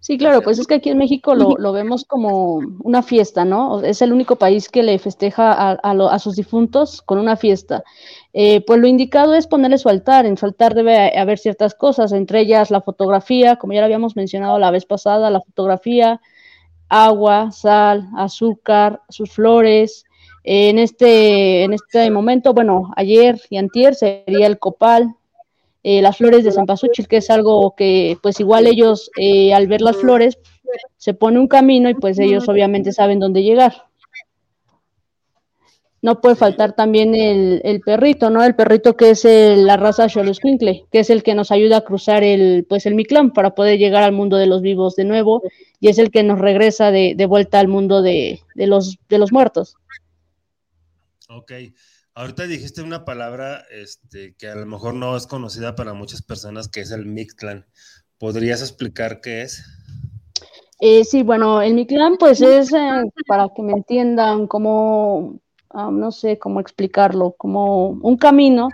Sí, 0.00 0.16
claro, 0.16 0.40
pues 0.42 0.58
es 0.58 0.66
que 0.66 0.74
aquí 0.74 0.90
en 0.90 0.98
México 0.98 1.34
lo, 1.34 1.72
vemos 1.72 2.04
como 2.04 2.60
una 2.82 3.02
fiesta, 3.02 3.44
¿no? 3.44 3.82
Es 3.82 4.00
el 4.00 4.12
único 4.12 4.36
país 4.36 4.68
que 4.68 4.82
le 4.82 4.98
festeja 4.98 5.72
a, 5.72 6.18
sus 6.18 6.36
difuntos 6.36 7.02
con 7.02 7.18
una 7.18 7.36
fiesta. 7.36 7.84
Eh, 8.32 8.62
pues 8.66 8.80
lo 8.80 8.86
indicado 8.86 9.34
es 9.34 9.46
ponerle 9.46 9.76
su 9.76 9.88
altar. 9.88 10.24
En 10.24 10.36
su 10.36 10.46
altar 10.46 10.74
debe 10.74 11.18
haber 11.18 11.38
ciertas 11.38 11.74
cosas, 11.74 12.12
entre 12.12 12.40
ellas 12.40 12.70
la 12.70 12.80
fotografía, 12.80 13.56
como 13.56 13.72
ya 13.72 13.80
lo 13.80 13.86
habíamos 13.86 14.16
mencionado 14.16 14.58
la 14.58 14.70
vez 14.70 14.86
pasada, 14.86 15.30
la 15.30 15.40
fotografía, 15.40 16.20
agua, 16.88 17.50
sal, 17.52 18.08
azúcar, 18.16 19.02
sus 19.08 19.30
flores. 19.30 20.04
en, 20.44 20.78
este, 20.78 21.64
en 21.64 21.74
este 21.74 22.10
momento, 22.10 22.54
bueno, 22.54 22.92
ayer 22.96 23.40
y 23.50 23.58
antier 23.58 23.94
sería 23.94 24.46
el 24.46 24.58
copal, 24.58 25.17
eh, 25.90 26.02
las 26.02 26.18
flores 26.18 26.44
de 26.44 26.52
Cempasúchil, 26.52 27.08
que 27.08 27.16
es 27.16 27.30
algo 27.30 27.74
que 27.74 28.18
pues 28.22 28.40
igual 28.40 28.66
ellos 28.66 29.10
eh, 29.18 29.54
al 29.54 29.68
ver 29.68 29.80
las 29.80 29.96
flores 29.96 30.38
se 30.98 31.14
pone 31.14 31.40
un 31.40 31.48
camino 31.48 31.88
y 31.88 31.94
pues 31.94 32.18
ellos 32.18 32.46
obviamente 32.46 32.92
saben 32.92 33.18
dónde 33.18 33.42
llegar. 33.42 33.86
No 36.02 36.20
puede 36.20 36.36
faltar 36.36 36.74
también 36.74 37.14
el, 37.14 37.80
perrito, 37.80 38.28
¿no? 38.28 38.44
El 38.44 38.54
perrito 38.54 38.98
que 38.98 39.12
es 39.12 39.24
la 39.24 39.78
raza 39.78 40.10
Xoloscuincle, 40.10 40.84
que 40.92 40.98
es 40.98 41.08
el 41.08 41.22
que 41.22 41.34
nos 41.34 41.50
ayuda 41.50 41.78
a 41.78 41.84
cruzar 41.86 42.22
el, 42.22 42.66
pues 42.68 42.84
el 42.84 42.94
Mictlán 42.94 43.32
para 43.32 43.54
poder 43.54 43.78
llegar 43.78 44.02
al 44.02 44.12
mundo 44.12 44.36
de 44.36 44.46
los 44.46 44.60
vivos 44.60 44.94
de 44.94 45.06
nuevo 45.06 45.40
y 45.80 45.88
es 45.88 45.96
el 45.96 46.10
que 46.10 46.22
nos 46.22 46.38
regresa 46.38 46.90
de, 46.90 47.14
vuelta 47.26 47.60
al 47.60 47.68
mundo 47.68 48.02
de, 48.02 48.40
los, 48.56 48.98
de 49.08 49.18
los 49.18 49.32
muertos. 49.32 49.74
Ok. 51.30 51.52
Ahorita 52.18 52.48
dijiste 52.48 52.82
una 52.82 53.04
palabra 53.04 53.62
este, 53.70 54.34
que 54.34 54.48
a 54.48 54.56
lo 54.56 54.66
mejor 54.66 54.92
no 54.92 55.16
es 55.16 55.28
conocida 55.28 55.76
para 55.76 55.94
muchas 55.94 56.20
personas, 56.20 56.66
que 56.66 56.80
es 56.80 56.90
el 56.90 57.06
Mictlán. 57.06 57.64
¿Podrías 58.18 58.60
explicar 58.60 59.20
qué 59.20 59.42
es? 59.42 59.62
Eh, 60.80 61.04
sí, 61.04 61.22
bueno, 61.22 61.62
el 61.62 61.74
Mictlán 61.74 62.16
pues 62.18 62.40
es, 62.40 62.72
eh, 62.72 63.04
para 63.28 63.48
que 63.54 63.62
me 63.62 63.72
entiendan, 63.72 64.48
como, 64.48 65.38
ah, 65.70 65.90
no 65.92 66.10
sé 66.10 66.40
cómo 66.40 66.58
explicarlo, 66.58 67.36
como 67.38 67.90
un 67.90 68.16
camino 68.16 68.68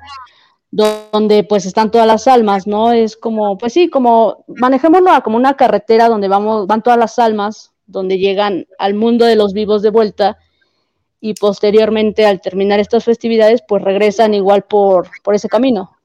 donde 0.71 1.45
pues 1.45 1.67
están 1.67 1.91
todas 1.91 2.07
las 2.07 2.27
almas, 2.27 2.67
¿no? 2.67 2.93
Es 2.93 3.15
como, 3.15 3.59
pues 3.59 3.75
sí, 3.75 3.91
como, 3.91 4.47
manejémoslo 4.57 5.23
como 5.23 5.37
una 5.37 5.55
carretera 5.55 6.09
donde 6.09 6.29
vamos, 6.29 6.67
van 6.67 6.83
todas 6.83 6.99
las 6.99 7.19
almas, 7.19 7.75
donde 7.85 8.17
llegan 8.17 8.67
al 8.79 8.95
mundo 8.95 9.27
de 9.27 9.37
los 9.37 9.53
vivos 9.53 9.83
de 9.83 9.91
vuelta 9.91 10.39
y 11.25 11.33
posteriormente 11.33 12.27
al 12.27 12.43
terminar 12.43 12.81
estas 12.81 13.03
festividades 13.03 13.63
pues 13.67 13.83
regresan 13.83 14.35
igual 14.35 14.65
por, 14.65 15.09
por 15.23 15.35
ese 15.35 15.49
camino. 15.49 15.97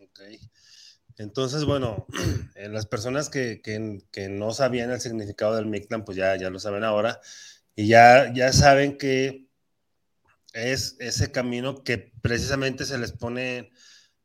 Ok. 0.00 0.22
Entonces, 1.18 1.64
bueno, 1.64 2.04
en 2.56 2.72
las 2.74 2.86
personas 2.86 3.30
que, 3.30 3.60
no 4.28 4.50
sabían 4.52 4.90
el 4.90 5.00
significado 5.00 5.54
del 5.54 5.66
Mictlán, 5.66 6.04
pues 6.04 6.16
ya, 6.16 6.34
ya 6.34 6.50
lo 6.50 6.58
saben 6.58 6.82
ahora 6.82 7.20
y 7.76 7.86
ya, 7.86 8.34
ya 8.34 8.52
saben 8.52 8.98
que 8.98 9.46
es 10.52 10.96
ese 10.98 11.30
camino 11.30 11.84
que 11.84 12.10
precisamente 12.20 12.86
se 12.86 12.98
les 12.98 13.12
pone 13.12 13.70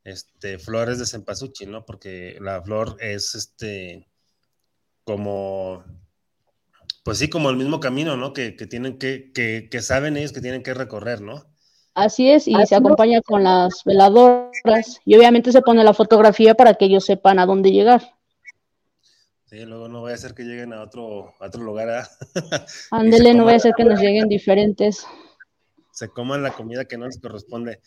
este, 0.04 0.58
flores 0.58 0.98
de 0.98 1.06
cempasúchil, 1.06 1.70
¿no? 1.70 1.86
Porque 1.86 2.36
la 2.42 2.64
flor 2.64 2.98
es 3.00 3.36
este 3.36 4.10
como 5.04 5.86
pues 7.04 7.18
sí, 7.18 7.30
como 7.30 7.50
el 7.50 7.58
mismo 7.58 7.80
camino, 7.80 8.16
¿no? 8.16 8.34
Que, 8.34 8.52
tienen 8.52 8.98
que, 8.98 9.32
que, 9.34 9.82
saben 9.82 10.18
ellos 10.18 10.32
que 10.32 10.42
tienen 10.42 10.64
que 10.64 10.74
recorrer, 10.74 11.22
¿no? 11.22 11.46
Así 11.94 12.32
es, 12.32 12.48
y 12.48 12.56
se 12.66 12.76
acompaña 12.76 13.22
con 13.22 13.44
las 13.44 13.84
veladoras 13.84 15.02
y 15.04 15.16
obviamente 15.18 15.52
se 15.52 15.62
pone 15.62 15.84
la 15.84 15.94
fotografía 15.94 16.56
para 16.56 16.76
que 16.76 16.86
ellos 16.86 17.06
sepan 17.06 17.38
a 17.38 17.46
dónde 17.46 17.72
llegar. 17.72 18.02
Sí, 19.46 19.66
luego 19.66 19.90
no 19.90 20.00
voy 20.00 20.14
a 20.14 20.16
hacer 20.16 20.34
que 20.34 20.44
lleguen 20.44 20.72
a 20.72 20.82
otro, 20.82 21.34
otro 21.42 21.62
lugar. 21.62 21.90
¿eh? 22.36 22.66
Ándele, 22.92 23.34
no 23.34 23.44
voy 23.44 23.54
a 23.54 23.58
hacer 23.58 23.74
que 23.76 23.84
nos 23.84 24.00
lleguen 24.00 24.30
diferentes. 24.30 25.06
Se 25.92 26.08
coman 26.08 26.42
la 26.42 26.52
comida 26.52 26.86
que 26.86 26.98
no 26.98 27.06
les 27.06 27.20
corresponde. 27.20 27.82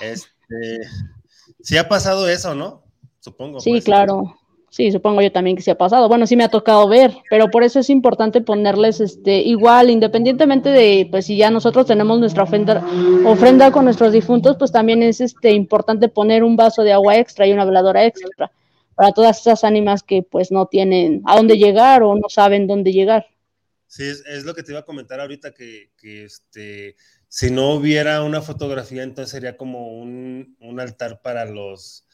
Este, 0.00 0.80
sí 1.60 1.76
ha 1.76 1.86
pasado 1.86 2.26
eso, 2.26 2.54
¿no? 2.54 2.84
Supongo. 3.18 3.60
Sí, 3.60 3.72
pues. 3.72 3.84
claro. 3.84 4.39
Sí, 4.70 4.92
supongo 4.92 5.20
yo 5.20 5.32
también 5.32 5.56
que 5.56 5.62
se 5.62 5.72
ha 5.72 5.76
pasado. 5.76 6.06
Bueno, 6.06 6.28
sí 6.28 6.36
me 6.36 6.44
ha 6.44 6.48
tocado 6.48 6.88
ver, 6.88 7.12
pero 7.28 7.50
por 7.50 7.64
eso 7.64 7.80
es 7.80 7.90
importante 7.90 8.40
ponerles 8.40 9.00
este 9.00 9.40
igual, 9.40 9.90
independientemente 9.90 10.68
de 10.68 11.08
pues 11.10 11.26
si 11.26 11.36
ya 11.36 11.50
nosotros 11.50 11.86
tenemos 11.86 12.20
nuestra 12.20 12.44
ofrenda, 12.44 12.86
ofrenda 13.26 13.72
con 13.72 13.84
nuestros 13.84 14.12
difuntos, 14.12 14.56
pues 14.56 14.70
también 14.70 15.02
es 15.02 15.20
este 15.20 15.50
importante 15.50 16.08
poner 16.08 16.44
un 16.44 16.54
vaso 16.54 16.84
de 16.84 16.92
agua 16.92 17.16
extra 17.16 17.48
y 17.48 17.52
una 17.52 17.64
veladora 17.64 18.04
extra 18.04 18.52
para 18.94 19.10
todas 19.10 19.40
esas 19.40 19.64
ánimas 19.64 20.04
que 20.04 20.22
pues 20.22 20.52
no 20.52 20.66
tienen 20.66 21.20
a 21.26 21.34
dónde 21.34 21.58
llegar 21.58 22.04
o 22.04 22.14
no 22.14 22.28
saben 22.28 22.68
dónde 22.68 22.92
llegar. 22.92 23.26
Sí, 23.88 24.04
es, 24.04 24.44
lo 24.44 24.54
que 24.54 24.62
te 24.62 24.70
iba 24.70 24.80
a 24.80 24.84
comentar 24.84 25.18
ahorita 25.18 25.52
que, 25.52 25.90
que 25.96 26.26
este 26.26 26.94
si 27.26 27.50
no 27.50 27.74
hubiera 27.74 28.22
una 28.22 28.40
fotografía, 28.40 29.02
entonces 29.02 29.32
sería 29.32 29.56
como 29.56 29.88
un, 30.00 30.56
un 30.60 30.80
altar 30.80 31.22
para 31.22 31.44
los 31.44 32.04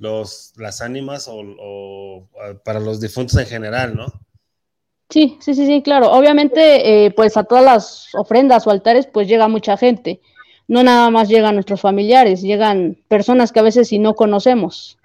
los, 0.00 0.54
las 0.56 0.80
ánimas 0.80 1.28
o, 1.30 2.26
para 2.64 2.80
los 2.80 3.00
difuntos 3.00 3.38
en 3.38 3.46
general, 3.46 3.94
¿no? 3.94 4.06
Sí, 5.10 5.36
sí, 5.40 5.54
sí, 5.54 5.66
sí, 5.66 5.82
claro. 5.82 6.10
Obviamente, 6.10 7.04
eh, 7.04 7.10
pues 7.10 7.36
a 7.36 7.44
todas 7.44 7.64
las 7.64 8.14
ofrendas 8.14 8.66
o 8.66 8.70
altares, 8.70 9.06
pues 9.06 9.28
llega 9.28 9.46
mucha 9.48 9.76
gente. 9.76 10.20
No 10.68 10.82
nada 10.82 11.10
más 11.10 11.28
llegan 11.28 11.54
nuestros 11.54 11.80
familiares, 11.80 12.42
llegan 12.42 12.96
personas 13.08 13.52
que 13.52 13.60
a 13.60 13.64
veces 13.64 13.88
si 13.88 13.98
no 13.98 14.14
conocemos, 14.14 14.98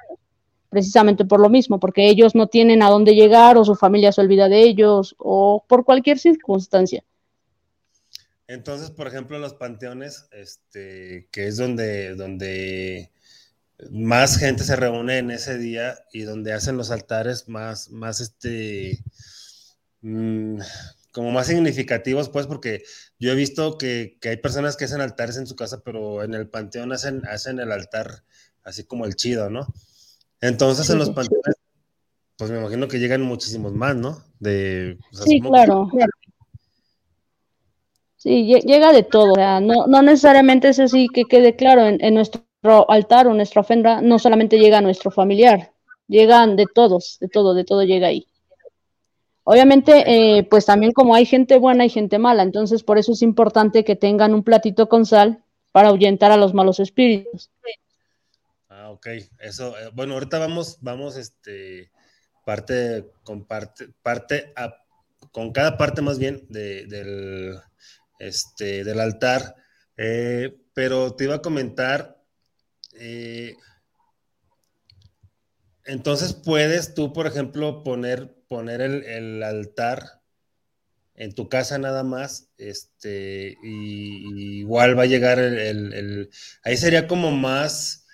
precisamente 0.69 1.25
por 1.25 1.39
lo 1.39 1.49
mismo, 1.49 1.79
porque 1.79 2.07
ellos 2.07 2.35
no 2.35 2.47
tienen 2.47 2.81
a 2.81 2.89
dónde 2.89 3.15
llegar 3.15 3.57
o 3.57 3.65
su 3.65 3.75
familia 3.75 4.11
se 4.11 4.21
olvida 4.21 4.47
de 4.47 4.61
ellos 4.61 5.15
o 5.17 5.65
por 5.67 5.83
cualquier 5.83 6.19
circunstancia. 6.19 7.03
Entonces, 8.47 8.91
por 8.91 9.07
ejemplo, 9.07 9.39
los 9.39 9.55
panteones, 9.55 10.27
este, 10.31 11.27
que 11.31 11.47
es 11.47 11.57
donde, 11.57 12.15
donde 12.15 13.09
más 13.91 14.37
gente 14.37 14.63
se 14.63 14.75
reúne 14.75 15.17
en 15.17 15.31
ese 15.31 15.57
día 15.57 15.95
y 16.13 16.21
donde 16.21 16.53
hacen 16.53 16.77
los 16.77 16.91
altares 16.91 17.47
más, 17.47 17.89
más 17.89 18.21
este, 18.21 18.99
mm, 20.01 20.59
como 21.11 21.31
más 21.31 21.47
significativos, 21.47 22.29
pues, 22.29 22.47
porque 22.47 22.83
yo 23.19 23.31
he 23.31 23.35
visto 23.35 23.77
que, 23.77 24.17
hay 24.23 24.37
personas 24.37 24.75
que 24.77 24.85
hacen 24.85 25.01
altares 25.01 25.37
en 25.37 25.47
su 25.47 25.55
casa, 25.55 25.81
pero 25.83 26.23
en 26.23 26.33
el 26.33 26.49
panteón 26.49 26.91
hacen, 26.91 27.25
hacen 27.25 27.59
el 27.59 27.71
altar 27.71 28.23
así 28.63 28.83
como 28.83 29.05
el 29.05 29.15
chido, 29.15 29.49
¿no? 29.49 29.67
Entonces, 30.41 30.89
en 30.89 30.97
los 30.97 31.11
panteones, 31.11 31.55
pues 32.37 32.51
me 32.51 32.59
imagino 32.59 32.87
que 32.87 32.99
llegan 32.99 33.21
muchísimos 33.21 33.73
más, 33.73 33.95
¿no? 33.95 34.23
De, 34.39 34.97
sí, 35.11 35.39
claro. 35.39 35.89
Sí, 38.17 38.45
llega 38.65 38.91
de 38.91 39.03
todo, 39.03 39.33
o 39.33 39.35
sea, 39.35 39.59
no, 39.59 39.85
no 39.85 40.01
necesariamente 40.01 40.69
es 40.69 40.79
así 40.79 41.07
que 41.13 41.25
quede 41.25 41.55
claro 41.55 41.85
en, 41.85 42.03
en 42.03 42.15
nuestro 42.15 42.44
altar 42.89 43.27
o 43.27 43.33
nuestra 43.33 43.61
ofrenda 43.61 44.01
no 44.01 44.19
solamente 44.19 44.57
llega 44.57 44.79
a 44.79 44.81
nuestro 44.81 45.11
familiar, 45.11 45.71
llegan 46.07 46.55
de 46.55 46.65
todos, 46.73 47.17
de 47.19 47.27
todo, 47.27 47.53
de 47.53 47.63
todo 47.63 47.83
llega 47.83 48.07
ahí. 48.07 48.27
Obviamente, 49.43 50.03
eh, 50.07 50.43
pues 50.43 50.65
también 50.65 50.91
como 50.91 51.13
hay 51.13 51.25
gente 51.25 51.57
buena 51.57 51.85
y 51.85 51.89
gente 51.89 52.17
mala, 52.17 52.41
entonces 52.41 52.83
por 52.83 52.97
eso 52.97 53.11
es 53.11 53.21
importante 53.21 53.83
que 53.83 53.95
tengan 53.95 54.33
un 54.33 54.43
platito 54.43 54.89
con 54.89 55.05
sal 55.05 55.43
para 55.71 55.89
ahuyentar 55.89 56.31
a 56.31 56.37
los 56.37 56.53
malos 56.53 56.79
espíritus. 56.79 57.51
Ah, 58.69 58.89
ok. 58.89 59.07
Eso, 59.39 59.77
eh, 59.77 59.91
bueno, 59.93 60.13
ahorita 60.15 60.39
vamos, 60.39 60.79
vamos, 60.81 61.15
este, 61.15 61.91
parte 62.45 63.05
con 63.23 63.45
parte, 63.45 63.89
parte 64.01 64.53
con 65.31 65.51
cada 65.51 65.77
parte 65.77 66.01
más 66.01 66.17
bien 66.17 66.45
del, 66.49 67.59
este, 68.19 68.83
del 68.83 68.99
altar. 68.99 69.55
Eh, 69.97 70.55
pero 70.73 71.15
te 71.15 71.25
iba 71.25 71.35
a 71.35 71.41
comentar 71.41 72.14
eh, 72.99 73.55
entonces 75.85 76.33
puedes 76.33 76.93
tú, 76.93 77.13
por 77.13 77.27
ejemplo, 77.27 77.83
poner, 77.83 78.35
poner 78.47 78.81
el, 78.81 79.43
altar 79.43 80.21
en 81.15 81.33
tu 81.33 81.47
casa 81.47 81.77
nada 81.77 82.03
más, 82.03 82.49
este, 82.57 83.55
y, 83.63 84.59
igual 84.59 84.97
va 84.97 85.03
a 85.03 85.07
llegar 85.07 85.39
el, 85.39 86.29
ahí 86.63 86.77
sería 86.77 87.07
como 87.07 87.31
más 87.31 88.05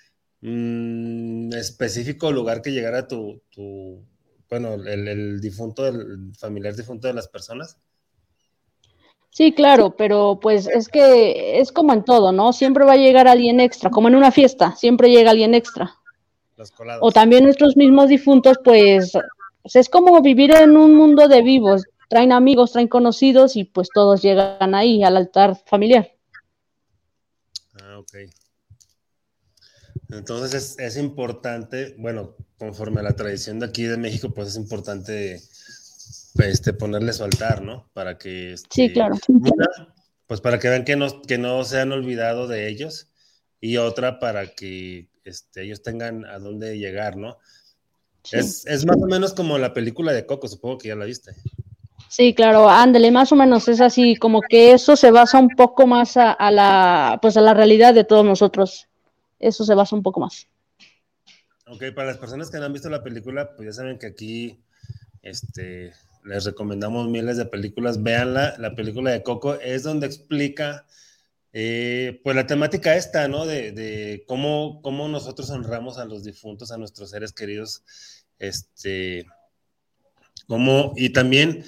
mm, 0.42 1.52
específico 1.54 2.30
lugar 2.30 2.62
que 2.62 2.72
llegara 2.72 3.08
tu, 3.08 3.42
tu 3.50 4.06
bueno, 4.52 4.74
el, 4.74 5.40
difunto, 5.40 5.88
el 5.88 6.34
familiar 6.36 6.76
difunto 6.76 7.08
de 7.08 7.14
las 7.14 7.26
personas. 7.26 7.78
Sí, 9.32 9.52
claro, 9.52 9.96
pero 9.96 10.38
pues 10.40 10.66
es 10.66 10.88
que 10.88 11.58
es 11.58 11.72
como 11.72 11.94
en 11.94 12.04
todo, 12.04 12.32
¿no? 12.32 12.52
Siempre 12.52 12.84
va 12.84 12.92
a 12.92 12.96
llegar 12.98 13.26
alguien 13.26 13.60
extra, 13.60 13.88
como 13.88 14.08
en 14.08 14.14
una 14.14 14.30
fiesta, 14.30 14.76
siempre 14.76 15.08
llega 15.08 15.30
alguien 15.30 15.54
extra. 15.54 15.96
O 17.00 17.10
también 17.10 17.44
nuestros 17.44 17.74
mismos 17.74 18.10
difuntos, 18.10 18.58
pues, 18.62 19.12
pues, 19.62 19.76
es 19.76 19.88
como 19.88 20.20
vivir 20.20 20.54
en 20.54 20.76
un 20.76 20.94
mundo 20.94 21.28
de 21.28 21.40
vivos. 21.40 21.82
Traen 22.10 22.30
amigos, 22.30 22.72
traen 22.72 22.88
conocidos 22.88 23.56
y 23.56 23.64
pues 23.64 23.88
todos 23.92 24.20
llegan 24.20 24.74
ahí 24.74 25.02
al 25.02 25.16
altar 25.16 25.56
familiar. 25.64 26.12
Ah, 27.80 28.00
ok. 28.00 28.30
Entonces 30.10 30.52
es, 30.52 30.78
es 30.78 30.98
importante, 30.98 31.94
bueno, 31.96 32.36
conforme 32.58 33.00
a 33.00 33.04
la 33.04 33.16
tradición 33.16 33.60
de 33.60 33.66
aquí 33.66 33.84
de 33.84 33.96
México, 33.96 34.28
pues 34.34 34.48
es 34.48 34.56
importante 34.56 35.40
este, 36.38 36.72
ponerle 36.72 37.12
su 37.12 37.24
altar, 37.24 37.62
¿no? 37.62 37.88
Para 37.92 38.18
que... 38.18 38.54
Este, 38.54 38.68
sí, 38.70 38.92
claro. 38.92 39.16
pues 40.26 40.40
para 40.40 40.58
que 40.58 40.68
vean 40.68 40.84
que 40.84 40.96
no, 40.96 41.22
que 41.22 41.38
no 41.38 41.64
se 41.64 41.80
han 41.80 41.92
olvidado 41.92 42.48
de 42.48 42.68
ellos 42.68 43.08
y 43.60 43.76
otra 43.76 44.18
para 44.18 44.54
que 44.54 45.08
este, 45.24 45.62
ellos 45.62 45.82
tengan 45.82 46.24
a 46.24 46.38
dónde 46.38 46.78
llegar, 46.78 47.16
¿no? 47.16 47.38
Es, 48.30 48.86
más 48.86 48.96
o 48.96 49.06
menos 49.06 49.34
como 49.34 49.58
la 49.58 49.74
película 49.74 50.12
de 50.12 50.26
Coco, 50.26 50.46
supongo 50.46 50.78
que 50.78 50.88
ya 50.88 50.96
la 50.96 51.04
viste. 51.04 51.32
Sí, 52.08 52.34
claro, 52.34 52.68
ándale, 52.68 53.10
más 53.10 53.32
o 53.32 53.36
menos 53.36 53.68
es 53.68 53.80
así, 53.80 54.16
como 54.16 54.42
que 54.42 54.72
eso 54.72 54.96
se 54.96 55.10
basa 55.10 55.38
un 55.38 55.48
poco 55.48 55.86
más 55.86 56.16
a, 56.16 56.30
a, 56.30 56.50
la, 56.50 57.18
pues 57.22 57.36
a 57.36 57.40
la 57.40 57.54
realidad 57.54 57.94
de 57.94 58.04
todos 58.04 58.24
nosotros. 58.24 58.88
Eso 59.38 59.64
se 59.64 59.74
basa 59.74 59.96
un 59.96 60.02
poco 60.02 60.20
más. 60.20 60.46
Ok, 61.66 61.84
para 61.94 62.08
las 62.08 62.18
personas 62.18 62.50
que 62.50 62.58
no 62.58 62.66
han 62.66 62.72
visto 62.72 62.90
la 62.90 63.02
película, 63.02 63.56
pues 63.56 63.66
ya 63.66 63.72
saben 63.72 63.98
que 63.98 64.06
aquí, 64.06 64.62
este, 65.22 65.92
les 66.24 66.44
recomendamos 66.44 67.08
miles 67.08 67.36
de 67.36 67.46
películas, 67.46 68.02
véanla, 68.02 68.54
la 68.58 68.74
película 68.74 69.10
de 69.10 69.22
Coco 69.22 69.54
es 69.54 69.82
donde 69.82 70.06
explica 70.06 70.86
eh, 71.52 72.20
pues 72.24 72.34
la 72.34 72.46
temática 72.46 72.96
esta, 72.96 73.28
¿no? 73.28 73.44
De, 73.44 74.24
cómo, 74.26 74.80
cómo, 74.82 75.08
nosotros 75.08 75.50
honramos 75.50 75.98
a 75.98 76.06
los 76.06 76.24
difuntos, 76.24 76.72
a 76.72 76.78
nuestros 76.78 77.10
seres 77.10 77.32
queridos, 77.32 77.82
este, 78.38 79.26
cómo, 80.46 80.94
y 80.96 81.10
también, 81.10 81.64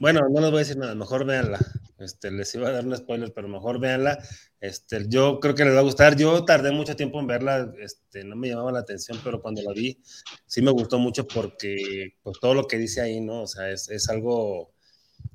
bueno, 0.00 0.20
no 0.30 0.40
les 0.40 0.50
voy 0.50 0.58
a 0.58 0.64
decir 0.64 0.76
nada, 0.76 0.94
mejor 0.94 1.24
véanla, 1.24 1.58
este, 1.98 2.30
les 2.30 2.54
iba 2.54 2.68
a 2.68 2.72
dar 2.72 2.84
un 2.84 2.96
spoiler, 2.96 3.32
pero 3.32 3.48
mejor 3.48 3.78
véanla, 3.78 4.18
este, 4.60 5.04
yo 5.08 5.38
creo 5.40 5.54
que 5.54 5.64
les 5.64 5.74
va 5.74 5.80
a 5.80 5.84
gustar. 5.84 6.16
Yo 6.16 6.44
tardé 6.44 6.72
mucho 6.72 6.96
tiempo 6.96 7.20
en 7.20 7.26
verla, 7.26 7.72
este, 7.80 8.24
no 8.24 8.36
me 8.36 8.48
llamaba 8.48 8.72
la 8.72 8.80
atención, 8.80 9.18
pero 9.22 9.40
cuando 9.40 9.62
la 9.62 9.72
vi, 9.72 10.00
sí 10.46 10.62
me 10.62 10.70
gustó 10.70 10.98
mucho 10.98 11.26
porque 11.26 12.16
pues, 12.22 12.38
todo 12.40 12.54
lo 12.54 12.66
que 12.66 12.78
dice 12.78 13.00
ahí, 13.00 13.20
¿no? 13.20 13.42
O 13.42 13.46
sea, 13.46 13.70
es, 13.70 13.88
es 13.88 14.08
algo 14.08 14.72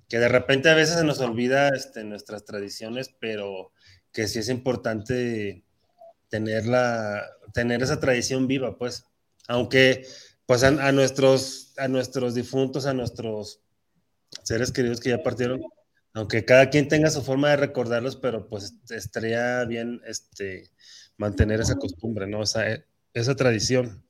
que 0.09 0.19
de 0.19 0.29
repente 0.29 0.69
a 0.69 0.75
veces 0.75 0.95
se 0.95 1.05
nos 1.05 1.19
olvida 1.19 1.69
este, 1.69 2.03
nuestras 2.03 2.45
tradiciones, 2.45 3.13
pero 3.19 3.71
que 4.11 4.27
sí 4.27 4.39
es 4.39 4.49
importante 4.49 5.63
tenerla, 6.29 7.25
tener 7.53 7.83
esa 7.83 7.99
tradición 7.99 8.47
viva, 8.47 8.77
pues. 8.77 9.05
Aunque, 9.47 10.05
pues, 10.45 10.63
a, 10.63 10.67
a 10.67 10.91
nuestros, 10.91 11.73
a 11.77 11.87
nuestros 11.87 12.35
difuntos, 12.35 12.85
a 12.85 12.93
nuestros 12.93 13.61
seres 14.43 14.71
queridos 14.71 14.99
que 14.99 15.09
ya 15.09 15.23
partieron, 15.23 15.61
aunque 16.13 16.45
cada 16.45 16.69
quien 16.69 16.87
tenga 16.87 17.09
su 17.09 17.21
forma 17.21 17.49
de 17.49 17.57
recordarlos, 17.57 18.15
pero 18.15 18.47
pues 18.47 18.75
estaría 18.89 19.63
bien 19.65 20.01
este, 20.05 20.71
mantener 21.17 21.61
esa 21.61 21.75
costumbre, 21.75 22.27
¿no? 22.27 22.43
Esa, 22.43 22.65
esa 23.13 23.35
tradición. 23.35 24.03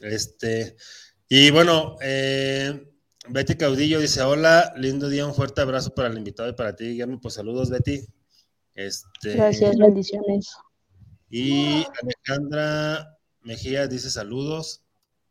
Este, 0.00 0.76
y 1.28 1.50
bueno, 1.50 1.96
eh, 2.00 2.88
Betty 3.28 3.56
Caudillo 3.56 4.00
dice, 4.00 4.22
hola, 4.22 4.72
lindo 4.76 5.08
día, 5.08 5.26
un 5.26 5.34
fuerte 5.34 5.60
abrazo 5.60 5.94
para 5.94 6.08
el 6.08 6.18
invitado 6.18 6.48
y 6.48 6.54
para 6.54 6.74
ti, 6.74 6.84
Guillermo, 6.86 7.20
pues 7.20 7.34
saludos, 7.34 7.70
Betty. 7.70 8.06
Este, 8.74 9.34
Gracias, 9.34 9.76
bendiciones. 9.76 10.54
Y 11.30 11.84
Alejandra 12.02 13.18
Mejía 13.42 13.86
dice 13.86 14.10
saludos. 14.10 14.84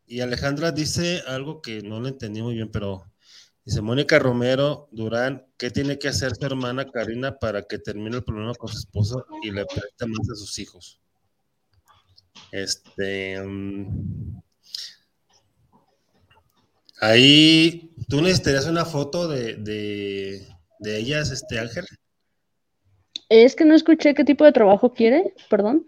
Y 0.06 0.20
Alejandra 0.20 0.72
dice 0.72 1.22
algo 1.26 1.60
que 1.60 1.82
no 1.82 2.00
lo 2.00 2.08
entendí 2.08 2.42
muy 2.42 2.54
bien, 2.54 2.70
pero 2.70 3.04
Dice 3.68 3.82
Mónica 3.82 4.18
Romero 4.18 4.88
Durán, 4.92 5.46
¿qué 5.58 5.70
tiene 5.70 5.98
que 5.98 6.08
hacer 6.08 6.34
su 6.34 6.46
hermana 6.46 6.90
Karina 6.90 7.38
para 7.38 7.64
que 7.64 7.78
termine 7.78 8.16
el 8.16 8.24
problema 8.24 8.54
con 8.54 8.70
su 8.70 8.78
esposo 8.78 9.26
y 9.42 9.50
le 9.50 9.66
preste 9.66 10.06
más 10.06 10.26
a 10.30 10.36
sus 10.36 10.58
hijos? 10.58 11.02
Este. 12.50 13.38
Mm, 13.38 14.40
ahí, 17.02 17.94
¿tú 18.08 18.22
necesitarías 18.22 18.64
una 18.64 18.86
foto 18.86 19.28
de, 19.28 19.56
de, 19.56 20.48
de 20.78 20.98
ellas, 20.98 21.30
este 21.30 21.58
Ángel? 21.58 21.84
Es 23.28 23.54
que 23.54 23.66
no 23.66 23.74
escuché 23.74 24.14
qué 24.14 24.24
tipo 24.24 24.46
de 24.46 24.52
trabajo 24.52 24.94
quiere, 24.94 25.34
perdón. 25.50 25.86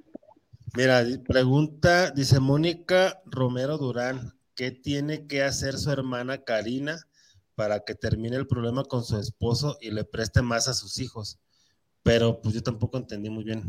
Mira, 0.76 1.02
pregunta, 1.26 2.10
dice 2.10 2.40
Mónica 2.40 3.22
Romero 3.24 3.78
Durán, 3.78 4.38
¿qué 4.54 4.70
tiene 4.70 5.26
que 5.26 5.42
hacer 5.42 5.78
su 5.78 5.90
hermana 5.90 6.44
Karina 6.44 7.06
para 7.60 7.80
que 7.80 7.94
termine 7.94 8.38
el 8.38 8.46
problema 8.46 8.84
con 8.84 9.04
su 9.04 9.18
esposo 9.18 9.76
y 9.82 9.90
le 9.90 10.04
preste 10.04 10.40
más 10.40 10.66
a 10.66 10.72
sus 10.72 10.98
hijos. 10.98 11.38
Pero 12.02 12.40
pues 12.40 12.54
yo 12.54 12.62
tampoco 12.62 12.96
entendí 12.96 13.28
muy 13.28 13.44
bien. 13.44 13.62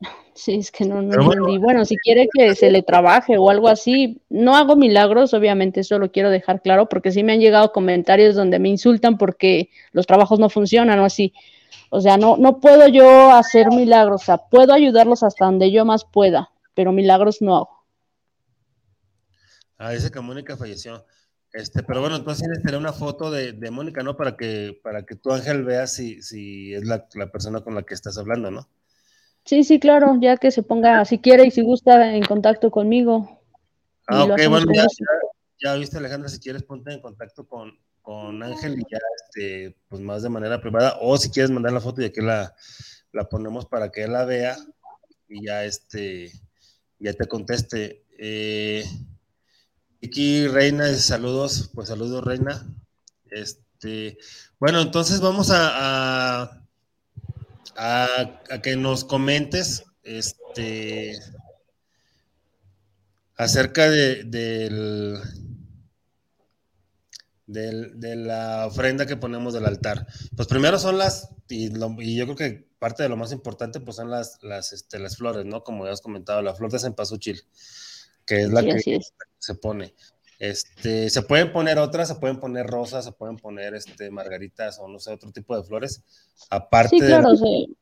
Sí, 0.34 0.54
es 0.54 0.70
que 0.72 0.86
no, 0.86 1.02
no 1.02 1.30
entendí. 1.30 1.58
Bueno, 1.58 1.84
si 1.84 1.94
quiere 1.98 2.26
que 2.32 2.54
se 2.54 2.70
le 2.70 2.82
trabaje 2.82 3.36
o 3.36 3.50
algo 3.50 3.68
así, 3.68 4.22
no 4.30 4.56
hago 4.56 4.76
milagros, 4.76 5.34
obviamente 5.34 5.80
eso 5.80 5.98
lo 5.98 6.10
quiero 6.10 6.30
dejar 6.30 6.62
claro, 6.62 6.88
porque 6.88 7.12
sí 7.12 7.22
me 7.22 7.34
han 7.34 7.40
llegado 7.40 7.70
comentarios 7.70 8.34
donde 8.34 8.58
me 8.58 8.70
insultan 8.70 9.18
porque 9.18 9.68
los 9.92 10.06
trabajos 10.06 10.40
no 10.40 10.48
funcionan 10.48 10.98
o 11.00 11.04
así. 11.04 11.34
O 11.90 12.00
sea, 12.00 12.16
no, 12.16 12.38
no 12.38 12.60
puedo 12.60 12.88
yo 12.88 13.30
hacer 13.30 13.68
milagros, 13.68 14.22
o 14.22 14.24
sea, 14.24 14.38
puedo 14.38 14.72
ayudarlos 14.72 15.22
hasta 15.22 15.44
donde 15.44 15.70
yo 15.70 15.84
más 15.84 16.06
pueda, 16.06 16.50
pero 16.72 16.92
milagros 16.92 17.42
no 17.42 17.54
hago. 17.54 17.84
Ah, 19.76 19.90
dice 19.90 20.10
que 20.10 20.20
Mónica 20.20 20.56
falleció. 20.56 21.04
Este, 21.52 21.82
pero 21.82 22.00
bueno, 22.00 22.16
entonces 22.16 22.48
necesitaría 22.48 22.78
una 22.78 22.94
foto 22.94 23.30
de, 23.30 23.52
de, 23.52 23.70
Mónica, 23.70 24.02
¿no? 24.02 24.16
Para 24.16 24.36
que, 24.36 24.80
para 24.82 25.04
que 25.04 25.16
tú, 25.16 25.32
Ángel, 25.32 25.64
veas 25.64 25.92
si, 25.94 26.22
si 26.22 26.72
es 26.72 26.86
la, 26.86 27.06
la, 27.14 27.30
persona 27.30 27.60
con 27.60 27.74
la 27.74 27.82
que 27.82 27.92
estás 27.92 28.16
hablando, 28.16 28.50
¿no? 28.50 28.68
Sí, 29.44 29.62
sí, 29.62 29.78
claro, 29.78 30.16
ya 30.20 30.38
que 30.38 30.50
se 30.50 30.62
ponga, 30.62 31.04
si 31.04 31.18
quiere 31.18 31.44
y 31.44 31.50
si 31.50 31.62
gusta, 31.62 32.14
en 32.14 32.24
contacto 32.24 32.70
conmigo. 32.70 33.42
Ah, 34.06 34.24
ok, 34.24 34.40
bueno, 34.48 34.72
ya, 34.72 34.86
ya, 35.62 35.74
viste, 35.74 35.98
Alejandra, 35.98 36.30
si 36.30 36.40
quieres, 36.40 36.62
ponte 36.62 36.92
en 36.92 37.02
contacto 37.02 37.46
con, 37.46 37.78
con 38.00 38.42
Ángel 38.42 38.78
y 38.78 38.84
ya, 38.90 38.98
este, 39.16 39.76
pues 39.88 40.00
más 40.00 40.22
de 40.22 40.30
manera 40.30 40.60
privada, 40.60 40.96
o 41.02 41.18
si 41.18 41.30
quieres 41.30 41.50
mandar 41.50 41.72
la 41.72 41.80
foto 41.80 42.00
y 42.00 42.06
aquí 42.06 42.22
la, 42.22 42.54
la 43.12 43.24
ponemos 43.28 43.66
para 43.66 43.90
que 43.90 44.04
él 44.04 44.12
la 44.12 44.24
vea 44.24 44.56
y 45.28 45.46
ya, 45.46 45.64
este, 45.64 46.32
ya 46.98 47.12
te 47.12 47.26
conteste. 47.26 48.06
Eh, 48.18 48.84
Aquí 50.04 50.48
Reina, 50.48 50.92
saludos, 50.94 51.70
pues 51.74 51.88
saludos 51.88 52.24
Reina. 52.24 52.66
Este, 53.30 54.18
bueno, 54.58 54.80
entonces 54.80 55.20
vamos 55.20 55.50
a, 55.50 56.42
a, 57.76 58.22
a, 58.50 58.62
que 58.62 58.76
nos 58.76 59.04
comentes 59.04 59.84
este 60.02 61.18
acerca 63.36 63.88
de, 63.88 64.24
del, 64.24 65.18
del, 67.46 68.00
de 68.00 68.16
la 68.16 68.66
ofrenda 68.66 69.06
que 69.06 69.16
ponemos 69.16 69.54
del 69.54 69.66
altar. 69.66 70.06
Pues 70.36 70.48
primero 70.48 70.78
son 70.78 70.98
las, 70.98 71.30
y, 71.48 71.70
y, 72.00 72.16
yo 72.16 72.24
creo 72.24 72.36
que 72.36 72.68
parte 72.78 73.04
de 73.04 73.08
lo 73.08 73.16
más 73.16 73.32
importante, 73.32 73.80
pues 73.80 73.96
son 73.96 74.10
las, 74.10 74.38
las, 74.42 74.72
este, 74.72 74.98
las 74.98 75.16
flores, 75.16 75.44
¿no? 75.46 75.62
Como 75.62 75.86
ya 75.86 75.92
has 75.92 76.00
comentado, 76.00 76.42
la 76.42 76.54
flor 76.54 76.72
de 76.72 76.80
cempasúchil 76.80 77.42
que 78.26 78.42
es 78.42 78.50
la 78.50 78.62
que 78.62 79.00
se 79.42 79.54
pone. 79.56 79.94
Este, 80.38 81.10
se 81.10 81.22
pueden 81.22 81.52
poner 81.52 81.78
otras, 81.78 82.08
se 82.08 82.14
pueden 82.14 82.38
poner 82.38 82.66
rosas, 82.66 83.04
se 83.04 83.12
pueden 83.12 83.36
poner 83.36 83.74
este, 83.74 84.10
margaritas 84.10 84.78
o 84.78 84.88
no 84.88 84.98
sé, 84.98 85.12
otro 85.12 85.30
tipo 85.32 85.56
de 85.56 85.64
flores. 85.64 86.02
Aparte 86.48 86.96
sí, 86.96 86.98
claro, 86.98 87.32
de... 87.32 87.36
sí. 87.36 87.76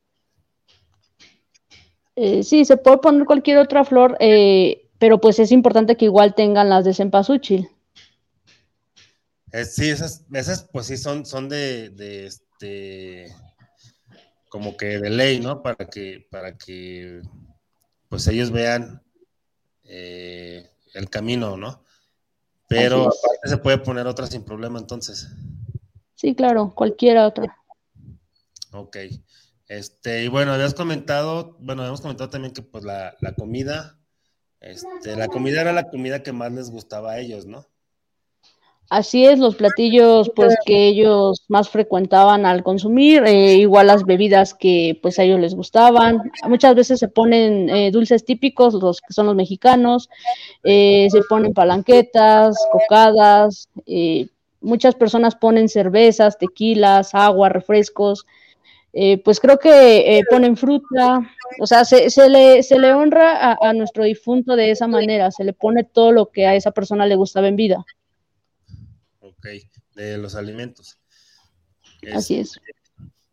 Eh, 2.15 2.43
sí, 2.43 2.65
se 2.65 2.77
puede 2.77 2.97
poner 2.97 3.25
cualquier 3.25 3.57
otra 3.57 3.85
flor, 3.85 4.17
eh, 4.19 4.89
pero 4.99 5.21
pues 5.21 5.39
es 5.39 5.51
importante 5.51 5.97
que 5.97 6.05
igual 6.05 6.35
tengan 6.35 6.69
las 6.69 6.83
de 6.85 6.93
cempasúchil. 6.93 7.69
Eh, 9.51 9.65
sí, 9.65 9.89
esas, 9.89 10.25
esas 10.33 10.67
pues 10.71 10.87
sí 10.87 10.97
son, 10.97 11.25
son 11.25 11.47
de, 11.49 11.89
de 11.89 12.25
este 12.25 13.27
como 14.49 14.75
que 14.77 14.99
de 14.99 15.09
ley, 15.09 15.39
¿no? 15.39 15.61
Para 15.61 15.87
que, 15.87 16.27
para 16.29 16.57
que 16.57 17.21
pues 18.09 18.27
ellos 18.27 18.51
vean 18.51 19.01
eh, 19.83 20.69
el 20.93 21.09
camino, 21.09 21.57
¿no? 21.57 21.83
Pero 22.67 23.01
aparte 23.01 23.49
se 23.49 23.57
puede 23.57 23.77
poner 23.79 24.07
otra 24.07 24.27
sin 24.27 24.43
problema 24.43 24.79
entonces. 24.79 25.27
Sí, 26.15 26.35
claro, 26.35 26.73
cualquiera 26.73 27.27
otra. 27.27 27.57
Ok. 28.71 28.97
Este, 29.67 30.23
y 30.23 30.27
bueno, 30.27 30.53
habías 30.53 30.73
comentado, 30.73 31.57
bueno, 31.59 31.81
habíamos 31.81 32.01
comentado 32.01 32.29
también 32.29 32.53
que 32.53 32.61
pues 32.61 32.83
la, 32.83 33.15
la 33.21 33.33
comida, 33.33 33.99
este, 34.59 35.15
la 35.15 35.27
comida 35.27 35.61
era 35.61 35.73
la 35.73 35.89
comida 35.89 36.23
que 36.23 36.33
más 36.33 36.51
les 36.51 36.69
gustaba 36.69 37.13
a 37.13 37.19
ellos, 37.19 37.45
¿no? 37.45 37.70
Así 38.91 39.25
es, 39.25 39.39
los 39.39 39.55
platillos 39.55 40.29
pues 40.35 40.53
que 40.65 40.89
ellos 40.89 41.45
más 41.47 41.69
frecuentaban 41.69 42.45
al 42.45 42.61
consumir, 42.61 43.23
eh, 43.25 43.55
igual 43.55 43.87
las 43.87 44.03
bebidas 44.03 44.53
que 44.53 44.99
pues 45.01 45.17
a 45.17 45.23
ellos 45.23 45.39
les 45.39 45.55
gustaban. 45.55 46.29
Muchas 46.49 46.75
veces 46.75 46.99
se 46.99 47.07
ponen 47.07 47.69
eh, 47.69 47.89
dulces 47.91 48.25
típicos, 48.25 48.73
los 48.73 48.99
que 48.99 49.13
son 49.13 49.27
los 49.27 49.35
mexicanos, 49.35 50.09
eh, 50.65 51.07
se 51.09 51.21
ponen 51.29 51.53
palanquetas, 51.53 52.57
cocadas, 52.69 53.69
muchas 54.59 54.95
personas 54.95 55.37
ponen 55.37 55.69
cervezas, 55.69 56.37
tequilas, 56.37 57.15
agua, 57.15 57.47
refrescos. 57.47 58.25
pues 59.23 59.39
creo 59.39 59.57
que 59.57 60.21
ponen 60.29 60.57
fruta, 60.57 61.21
o 61.61 61.65
sea, 61.65 61.85
se, 61.85 62.09
se, 62.09 62.27
le, 62.27 62.61
se 62.61 62.77
le 62.77 62.93
honra 62.93 63.53
a, 63.53 63.69
a 63.69 63.71
nuestro 63.71 64.03
difunto 64.03 64.57
de 64.57 64.71
esa 64.71 64.87
manera, 64.87 65.31
se 65.31 65.45
le 65.45 65.53
pone 65.53 65.85
todo 65.85 66.11
lo 66.11 66.25
que 66.25 66.45
a 66.45 66.55
esa 66.55 66.71
persona 66.71 67.05
le 67.05 67.15
gustaba 67.15 67.47
en 67.47 67.55
vida 67.55 67.85
de 69.95 70.17
los 70.17 70.35
alimentos. 70.35 70.97
Así 72.13 72.39
es. 72.39 72.59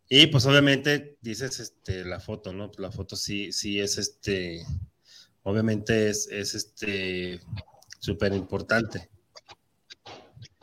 Y 0.08 0.26
pues 0.28 0.46
obviamente 0.46 1.18
dices 1.20 1.60
este, 1.60 2.04
la 2.04 2.18
foto, 2.18 2.52
¿no? 2.52 2.70
La 2.78 2.90
foto 2.90 3.14
sí, 3.14 3.52
sí 3.52 3.78
es 3.78 3.98
este, 3.98 4.64
obviamente 5.42 6.08
es, 6.08 6.28
es 6.28 6.54
este 6.54 7.40
súper 8.00 8.32
importante. 8.32 9.10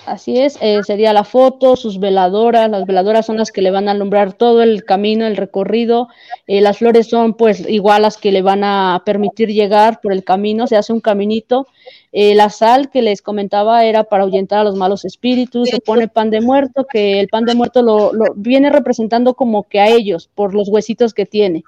Así 0.05 0.37
es, 0.37 0.59
eh, 0.61 0.83
sería 0.83 1.13
la 1.13 1.23
foto, 1.23 1.75
sus 1.75 1.99
veladoras, 1.99 2.69
las 2.69 2.85
veladoras 2.85 3.25
son 3.25 3.37
las 3.37 3.51
que 3.51 3.63
le 3.63 3.71
van 3.71 3.87
a 3.87 3.91
alumbrar 3.91 4.33
todo 4.33 4.61
el 4.61 4.85
camino, 4.85 5.25
el 5.25 5.35
recorrido, 5.35 6.09
eh, 6.45 6.61
las 6.61 6.77
flores 6.77 7.07
son 7.07 7.33
pues 7.33 7.67
igual 7.67 8.03
las 8.03 8.17
que 8.17 8.31
le 8.31 8.43
van 8.43 8.63
a 8.63 9.01
permitir 9.03 9.49
llegar 9.49 10.01
por 10.01 10.13
el 10.13 10.23
camino, 10.23 10.67
se 10.67 10.77
hace 10.77 10.93
un 10.93 10.99
caminito, 10.99 11.65
eh, 12.11 12.35
la 12.35 12.51
sal 12.51 12.91
que 12.91 13.01
les 13.01 13.23
comentaba 13.23 13.83
era 13.83 14.03
para 14.03 14.23
ahuyentar 14.23 14.59
a 14.59 14.63
los 14.63 14.75
malos 14.75 15.05
espíritus, 15.05 15.69
se 15.69 15.79
pone 15.79 16.07
pan 16.07 16.29
de 16.29 16.41
muerto, 16.41 16.85
que 16.85 17.19
el 17.19 17.27
pan 17.27 17.45
de 17.45 17.55
muerto 17.55 17.81
lo, 17.81 18.13
lo 18.13 18.25
viene 18.35 18.69
representando 18.69 19.33
como 19.33 19.63
que 19.63 19.79
a 19.79 19.87
ellos, 19.87 20.29
por 20.35 20.53
los 20.53 20.69
huesitos 20.69 21.15
que 21.15 21.25
tiene. 21.25 21.63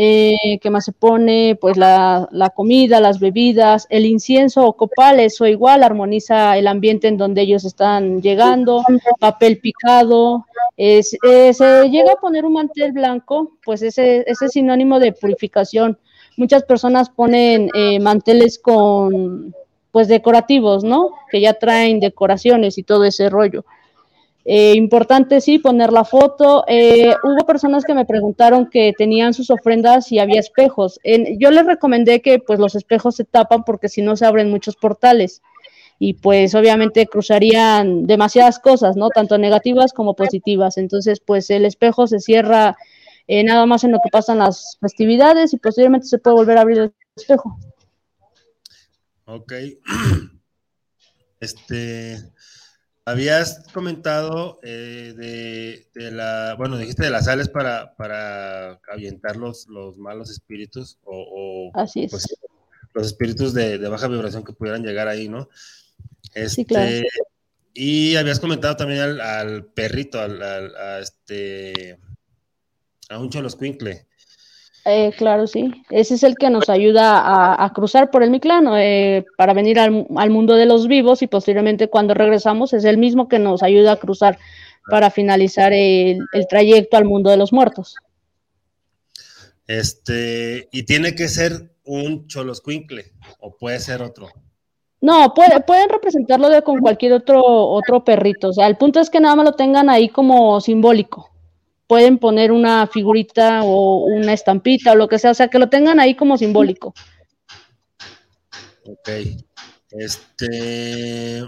Eh, 0.00 0.58
¿Qué 0.60 0.70
más 0.70 0.84
se 0.84 0.92
pone? 0.92 1.58
Pues 1.60 1.76
la, 1.76 2.28
comida, 2.54 3.00
las 3.00 3.18
bebidas, 3.18 3.88
el 3.90 4.06
incienso 4.06 4.64
o 4.64 4.76
copal, 4.76 5.18
eso 5.18 5.44
igual 5.46 5.82
armoniza 5.82 6.56
el 6.56 6.68
ambiente 6.68 7.08
en 7.08 7.16
donde 7.16 7.42
ellos 7.42 7.64
están 7.64 8.22
llegando, 8.22 8.84
papel 9.18 9.58
picado, 9.58 10.46
eh, 10.76 11.02
se 11.02 11.90
llega 11.90 12.12
a 12.12 12.20
poner 12.20 12.44
un 12.44 12.52
mantel 12.52 12.92
blanco, 12.92 13.56
pues 13.64 13.82
ese, 13.82 14.22
ese 14.28 14.46
es 14.46 14.52
sinónimo 14.52 15.00
de 15.00 15.12
purificación. 15.12 15.98
Muchas 16.36 16.62
personas 16.62 17.10
ponen 17.10 17.68
eh, 17.74 17.98
manteles 17.98 18.60
con, 18.60 19.52
pues 19.90 20.06
decorativos, 20.06 20.84
¿no? 20.84 21.10
Que 21.28 21.40
ya 21.40 21.54
traen 21.54 21.98
decoraciones 21.98 22.78
y 22.78 22.84
todo 22.84 23.02
ese 23.02 23.28
rollo. 23.28 23.64
Eh, 24.50 24.72
importante, 24.76 25.42
sí, 25.42 25.58
poner 25.58 25.92
la 25.92 26.06
foto. 26.06 26.64
Eh, 26.66 27.14
hubo 27.22 27.44
personas 27.44 27.84
que 27.84 27.92
me 27.92 28.06
preguntaron 28.06 28.70
que 28.70 28.94
tenían 28.96 29.34
sus 29.34 29.50
ofrendas 29.50 30.10
y 30.10 30.20
había 30.20 30.40
espejos. 30.40 30.98
Yo 31.38 31.50
les 31.50 31.66
recomendé 31.66 32.22
que 32.22 32.38
pues 32.38 32.58
los 32.58 32.74
espejos 32.74 33.16
se 33.16 33.24
tapan 33.24 33.62
porque 33.62 33.90
si 33.90 34.00
no 34.00 34.16
se 34.16 34.24
abren 34.24 34.48
muchos 34.50 34.74
portales 34.76 35.42
y 35.98 36.14
pues 36.14 36.54
obviamente 36.54 37.06
cruzarían 37.06 38.06
demasiadas 38.06 38.58
cosas, 38.58 38.96
¿no? 38.96 39.10
Tanto 39.10 39.36
negativas 39.36 39.92
como 39.92 40.14
positivas. 40.14 40.78
Entonces, 40.78 41.20
pues 41.20 41.50
el 41.50 41.66
espejo 41.66 42.06
se 42.06 42.18
cierra 42.18 42.74
eh, 43.26 43.44
nada 43.44 43.66
más 43.66 43.84
en 43.84 43.92
lo 43.92 44.00
que 44.02 44.08
pasan 44.08 44.38
las 44.38 44.78
festividades 44.80 45.52
y 45.52 45.58
posteriormente 45.58 46.06
se 46.06 46.20
puede 46.20 46.36
volver 46.36 46.56
a 46.56 46.62
abrir 46.62 46.78
el 46.78 46.94
espejo. 47.14 47.58
Ok. 49.26 49.52
Este, 51.40 52.16
Habías 53.08 53.64
comentado 53.72 54.60
eh, 54.62 55.14
de, 55.16 55.88
de, 55.94 56.10
la, 56.10 56.54
bueno, 56.58 56.76
dijiste 56.76 57.04
de 57.04 57.10
las 57.10 57.24
sales 57.24 57.48
para, 57.48 57.94
para 57.96 58.80
ahuyentar 58.92 59.36
los, 59.36 59.66
los 59.68 59.96
malos 59.96 60.30
espíritus 60.30 60.98
o, 61.04 61.70
o 61.72 61.78
Así 61.80 62.04
es. 62.04 62.10
Pues, 62.10 62.26
los 62.92 63.06
espíritus 63.06 63.54
de, 63.54 63.78
de, 63.78 63.88
baja 63.88 64.08
vibración 64.08 64.44
que 64.44 64.52
pudieran 64.52 64.82
llegar 64.82 65.08
ahí, 65.08 65.28
¿no? 65.28 65.48
Este, 66.34 66.48
sí, 66.48 66.64
claro. 66.64 66.90
Y 67.72 68.16
habías 68.16 68.40
comentado 68.40 68.76
también 68.76 69.00
al, 69.00 69.20
al 69.20 69.64
perrito, 69.66 70.20
al, 70.20 70.42
al, 70.42 70.76
a 70.76 70.98
este, 70.98 71.98
a 73.08 73.18
un 73.18 73.30
choloscuincle. 73.30 74.07
Eh, 74.90 75.12
claro, 75.16 75.46
sí. 75.46 75.70
Ese 75.90 76.14
es 76.14 76.22
el 76.22 76.36
que 76.36 76.48
nos 76.48 76.70
ayuda 76.70 77.18
a, 77.18 77.62
a 77.62 77.72
cruzar 77.74 78.10
por 78.10 78.22
el 78.22 78.30
Miclano 78.30 78.78
eh, 78.78 79.26
para 79.36 79.52
venir 79.52 79.78
al, 79.78 80.06
al, 80.16 80.30
mundo 80.30 80.54
de 80.54 80.64
los 80.64 80.88
vivos 80.88 81.20
y 81.20 81.26
posteriormente 81.26 81.90
cuando 81.90 82.14
regresamos 82.14 82.72
es 82.72 82.84
el 82.84 82.96
mismo 82.96 83.28
que 83.28 83.38
nos 83.38 83.62
ayuda 83.62 83.92
a 83.92 83.96
cruzar 83.96 84.38
para 84.90 85.10
finalizar 85.10 85.74
el, 85.74 86.20
el 86.32 86.46
trayecto 86.48 86.96
al 86.96 87.04
mundo 87.04 87.28
de 87.28 87.36
los 87.36 87.52
muertos. 87.52 87.96
Este, 89.66 90.70
y 90.72 90.84
tiene 90.84 91.14
que 91.14 91.28
ser 91.28 91.74
un 91.84 92.26
choloscuincle 92.26 93.12
o 93.40 93.58
puede 93.58 93.80
ser 93.80 94.00
otro. 94.00 94.30
No, 95.02 95.34
puede, 95.34 95.60
pueden 95.60 95.90
representarlo 95.90 96.48
de 96.48 96.62
con 96.62 96.80
cualquier 96.80 97.12
otro, 97.12 97.42
otro 97.44 98.04
perrito. 98.04 98.48
O 98.48 98.52
sea, 98.54 98.66
el 98.66 98.78
punto 98.78 99.00
es 99.00 99.10
que 99.10 99.20
nada 99.20 99.36
más 99.36 99.44
lo 99.44 99.52
tengan 99.52 99.90
ahí 99.90 100.08
como 100.08 100.62
simbólico 100.62 101.30
pueden 101.88 102.18
poner 102.18 102.52
una 102.52 102.86
figurita 102.86 103.62
o 103.64 104.04
una 104.04 104.32
estampita 104.32 104.92
o 104.92 104.94
lo 104.94 105.08
que 105.08 105.18
sea, 105.18 105.32
o 105.32 105.34
sea, 105.34 105.48
que 105.48 105.58
lo 105.58 105.68
tengan 105.68 105.98
ahí 105.98 106.14
como 106.14 106.36
simbólico. 106.36 106.94
Ok. 108.84 109.08
Este. 109.90 111.38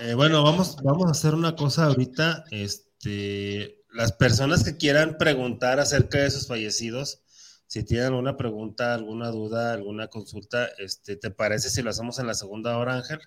Eh, 0.00 0.14
bueno, 0.14 0.42
vamos, 0.42 0.76
vamos 0.82 1.06
a 1.06 1.10
hacer 1.10 1.34
una 1.34 1.54
cosa 1.54 1.84
ahorita. 1.86 2.44
Este, 2.50 3.84
las 3.92 4.12
personas 4.12 4.64
que 4.64 4.76
quieran 4.78 5.18
preguntar 5.18 5.78
acerca 5.78 6.18
de 6.18 6.30
sus 6.30 6.46
fallecidos, 6.46 7.22
si 7.66 7.84
tienen 7.84 8.06
alguna 8.06 8.38
pregunta, 8.38 8.94
alguna 8.94 9.28
duda, 9.30 9.74
alguna 9.74 10.08
consulta, 10.08 10.66
este, 10.78 11.16
¿te 11.16 11.30
parece 11.30 11.68
si 11.68 11.82
lo 11.82 11.90
hacemos 11.90 12.18
en 12.18 12.26
la 12.26 12.34
segunda 12.34 12.78
hora, 12.78 12.94
Ángel? 12.94 13.18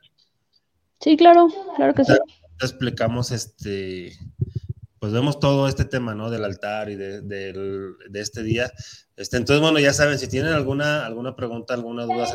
Sí, 1.00 1.18
claro, 1.18 1.50
claro 1.76 1.94
que 1.94 2.04
sí. 2.04 2.14
Te 2.58 2.66
explicamos 2.66 3.32
este, 3.32 4.14
pues 5.02 5.14
vemos 5.14 5.40
todo 5.40 5.68
este 5.68 5.84
tema, 5.84 6.14
¿no? 6.14 6.30
Del 6.30 6.46
altar 6.46 6.92
y 6.92 6.96
de, 6.96 7.22
de, 7.24 8.22
este 8.22 8.44
día. 8.44 8.72
Este, 9.16 9.38
entonces, 9.38 9.60
bueno, 9.60 9.80
ya 9.80 9.94
saben, 9.94 10.20
si 10.20 10.28
tienen 10.28 10.54
alguna, 10.54 11.08
alguna 11.08 11.36
pregunta, 11.36 11.74
alguna 11.74 12.04
duda, 12.04 12.28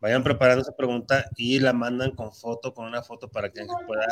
vayan 0.00 0.24
preparando 0.24 0.62
esa 0.62 0.74
pregunta 0.74 1.30
y 1.36 1.60
la 1.60 1.72
mandan 1.72 2.16
con 2.16 2.34
foto, 2.34 2.74
con 2.74 2.86
una 2.86 3.00
foto 3.04 3.30
para 3.30 3.52
que 3.52 3.64
pueda 3.86 4.08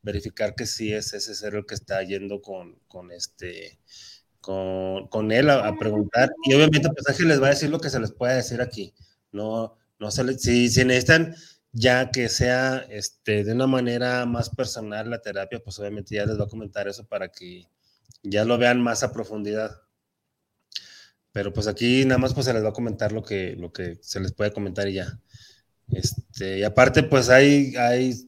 verificar 0.00 0.54
que 0.54 0.64
sí 0.64 0.92
es 0.92 1.12
ese 1.12 1.34
ser 1.34 1.56
el 1.56 1.66
que 1.66 1.74
está 1.74 2.04
yendo 2.04 2.40
con, 2.40 2.78
con 2.86 3.10
este, 3.10 3.80
con, 4.40 5.08
con 5.08 5.32
él 5.32 5.50
a, 5.50 5.76
preguntar. 5.76 6.30
Y 6.44 6.54
obviamente, 6.54 6.88
pues 6.90 7.08
Ángel 7.08 7.26
les 7.26 7.42
va 7.42 7.48
a 7.48 7.50
decir 7.50 7.68
lo 7.68 7.80
que 7.80 7.90
se 7.90 7.98
les 7.98 8.12
puede 8.12 8.36
decir 8.36 8.60
aquí. 8.60 8.94
No, 9.32 9.76
no 9.98 10.12
se 10.12 10.22
les, 10.22 10.40
si, 10.40 10.68
si 10.68 10.84
necesitan 10.84 11.34
ya 11.78 12.10
que 12.10 12.30
sea 12.30 12.86
este, 12.88 13.44
de 13.44 13.52
una 13.52 13.66
manera 13.66 14.24
más 14.24 14.48
personal 14.48 15.10
la 15.10 15.20
terapia, 15.20 15.60
pues 15.62 15.78
obviamente 15.78 16.14
ya 16.14 16.24
les 16.24 16.40
va 16.40 16.44
a 16.44 16.48
comentar 16.48 16.88
eso 16.88 17.06
para 17.06 17.28
que 17.28 17.68
ya 18.22 18.46
lo 18.46 18.56
vean 18.56 18.80
más 18.80 19.02
a 19.02 19.12
profundidad. 19.12 19.82
Pero 21.32 21.52
pues 21.52 21.66
aquí 21.66 22.06
nada 22.06 22.16
más 22.16 22.32
pues 22.32 22.46
se 22.46 22.54
les 22.54 22.64
va 22.64 22.70
a 22.70 22.72
comentar 22.72 23.12
lo 23.12 23.22
que, 23.22 23.54
lo 23.56 23.74
que 23.74 23.98
se 24.00 24.20
les 24.20 24.32
puede 24.32 24.54
comentar 24.54 24.88
y 24.88 24.94
ya. 24.94 25.20
Este, 25.88 26.60
y 26.60 26.62
aparte 26.62 27.02
pues 27.02 27.28
hay, 27.28 27.76
hay 27.76 28.26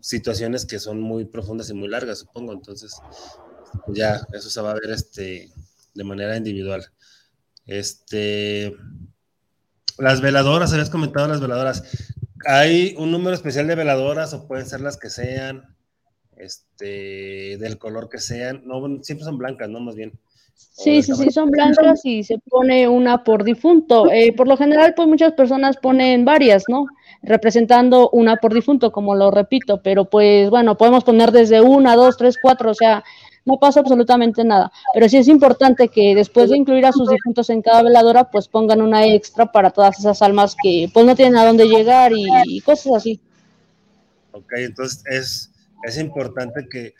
situaciones 0.00 0.64
que 0.64 0.78
son 0.78 0.98
muy 0.98 1.26
profundas 1.26 1.68
y 1.68 1.74
muy 1.74 1.88
largas, 1.88 2.20
supongo. 2.20 2.54
Entonces, 2.54 2.96
ya 3.88 4.26
eso 4.32 4.48
se 4.48 4.62
va 4.62 4.70
a 4.70 4.80
ver 4.80 4.92
este, 4.92 5.50
de 5.92 6.04
manera 6.04 6.38
individual. 6.38 6.86
Este, 7.66 8.74
las 9.98 10.22
veladoras, 10.22 10.72
habías 10.72 10.90
comentado 10.90 11.28
las 11.28 11.40
veladoras. 11.40 11.84
Hay 12.44 12.94
un 12.98 13.10
número 13.10 13.34
especial 13.34 13.66
de 13.66 13.74
veladoras 13.74 14.34
o 14.34 14.46
pueden 14.46 14.66
ser 14.66 14.80
las 14.80 14.96
que 14.96 15.10
sean, 15.10 15.74
este, 16.36 17.56
del 17.58 17.78
color 17.78 18.08
que 18.08 18.18
sean. 18.18 18.62
No, 18.66 19.02
siempre 19.02 19.24
son 19.24 19.38
blancas, 19.38 19.68
¿no? 19.68 19.80
Más 19.80 19.94
bien. 19.94 20.12
Sí, 20.56 21.02
sí, 21.02 21.14
sí, 21.14 21.30
son 21.30 21.50
blancas 21.50 22.00
y 22.04 22.22
se 22.22 22.38
pone 22.38 22.86
una 22.86 23.24
por 23.24 23.44
difunto. 23.44 24.10
Eh, 24.10 24.34
por 24.34 24.46
lo 24.46 24.56
general, 24.56 24.92
pues 24.94 25.08
muchas 25.08 25.32
personas 25.32 25.76
ponen 25.78 26.24
varias, 26.24 26.64
¿no? 26.68 26.86
Representando 27.22 28.10
una 28.10 28.36
por 28.36 28.52
difunto, 28.52 28.92
como 28.92 29.14
lo 29.14 29.30
repito, 29.30 29.80
pero 29.82 30.04
pues 30.04 30.50
bueno, 30.50 30.76
podemos 30.76 31.02
poner 31.04 31.32
desde 31.32 31.62
una, 31.62 31.96
dos, 31.96 32.16
tres, 32.18 32.36
cuatro, 32.40 32.70
o 32.70 32.74
sea, 32.74 33.04
no 33.46 33.58
pasa 33.58 33.80
absolutamente 33.80 34.44
nada. 34.44 34.70
Pero 34.92 35.08
sí 35.08 35.16
es 35.16 35.28
importante 35.28 35.88
que 35.88 36.14
después 36.14 36.50
de 36.50 36.58
incluir 36.58 36.84
a 36.84 36.92
sus 36.92 37.08
difuntos 37.08 37.48
en 37.48 37.62
cada 37.62 37.82
veladora, 37.82 38.30
pues 38.30 38.48
pongan 38.48 38.82
una 38.82 39.06
extra 39.06 39.50
para 39.50 39.70
todas 39.70 39.98
esas 39.98 40.20
almas 40.20 40.54
que 40.62 40.90
pues 40.92 41.06
no 41.06 41.14
tienen 41.16 41.36
a 41.36 41.46
dónde 41.46 41.66
llegar 41.66 42.12
y, 42.14 42.60
cosas 42.60 42.94
así. 42.96 43.20
Ok, 44.32 44.52
entonces 44.56 45.02
es, 45.06 45.52
es 45.84 45.98
importante 45.98 46.68
que, 46.68 46.94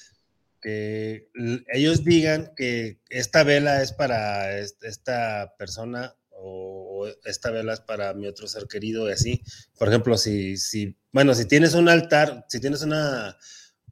que 0.62 1.28
ellos 1.72 2.04
digan 2.04 2.52
que 2.56 3.00
esta 3.10 3.42
vela 3.42 3.82
es 3.82 3.92
para 3.92 4.56
esta 4.58 5.54
persona 5.58 6.14
o 6.30 7.08
esta 7.24 7.50
vela 7.50 7.72
es 7.72 7.80
para 7.80 8.14
mi 8.14 8.28
otro 8.28 8.46
ser 8.46 8.68
querido 8.68 9.08
y 9.08 9.12
así. 9.12 9.42
Por 9.78 9.88
ejemplo, 9.88 10.16
si, 10.16 10.56
si, 10.56 10.96
bueno, 11.10 11.34
si 11.34 11.46
tienes 11.46 11.74
un 11.74 11.88
altar, 11.88 12.44
si 12.48 12.60
tienes 12.60 12.82
una, 12.82 13.36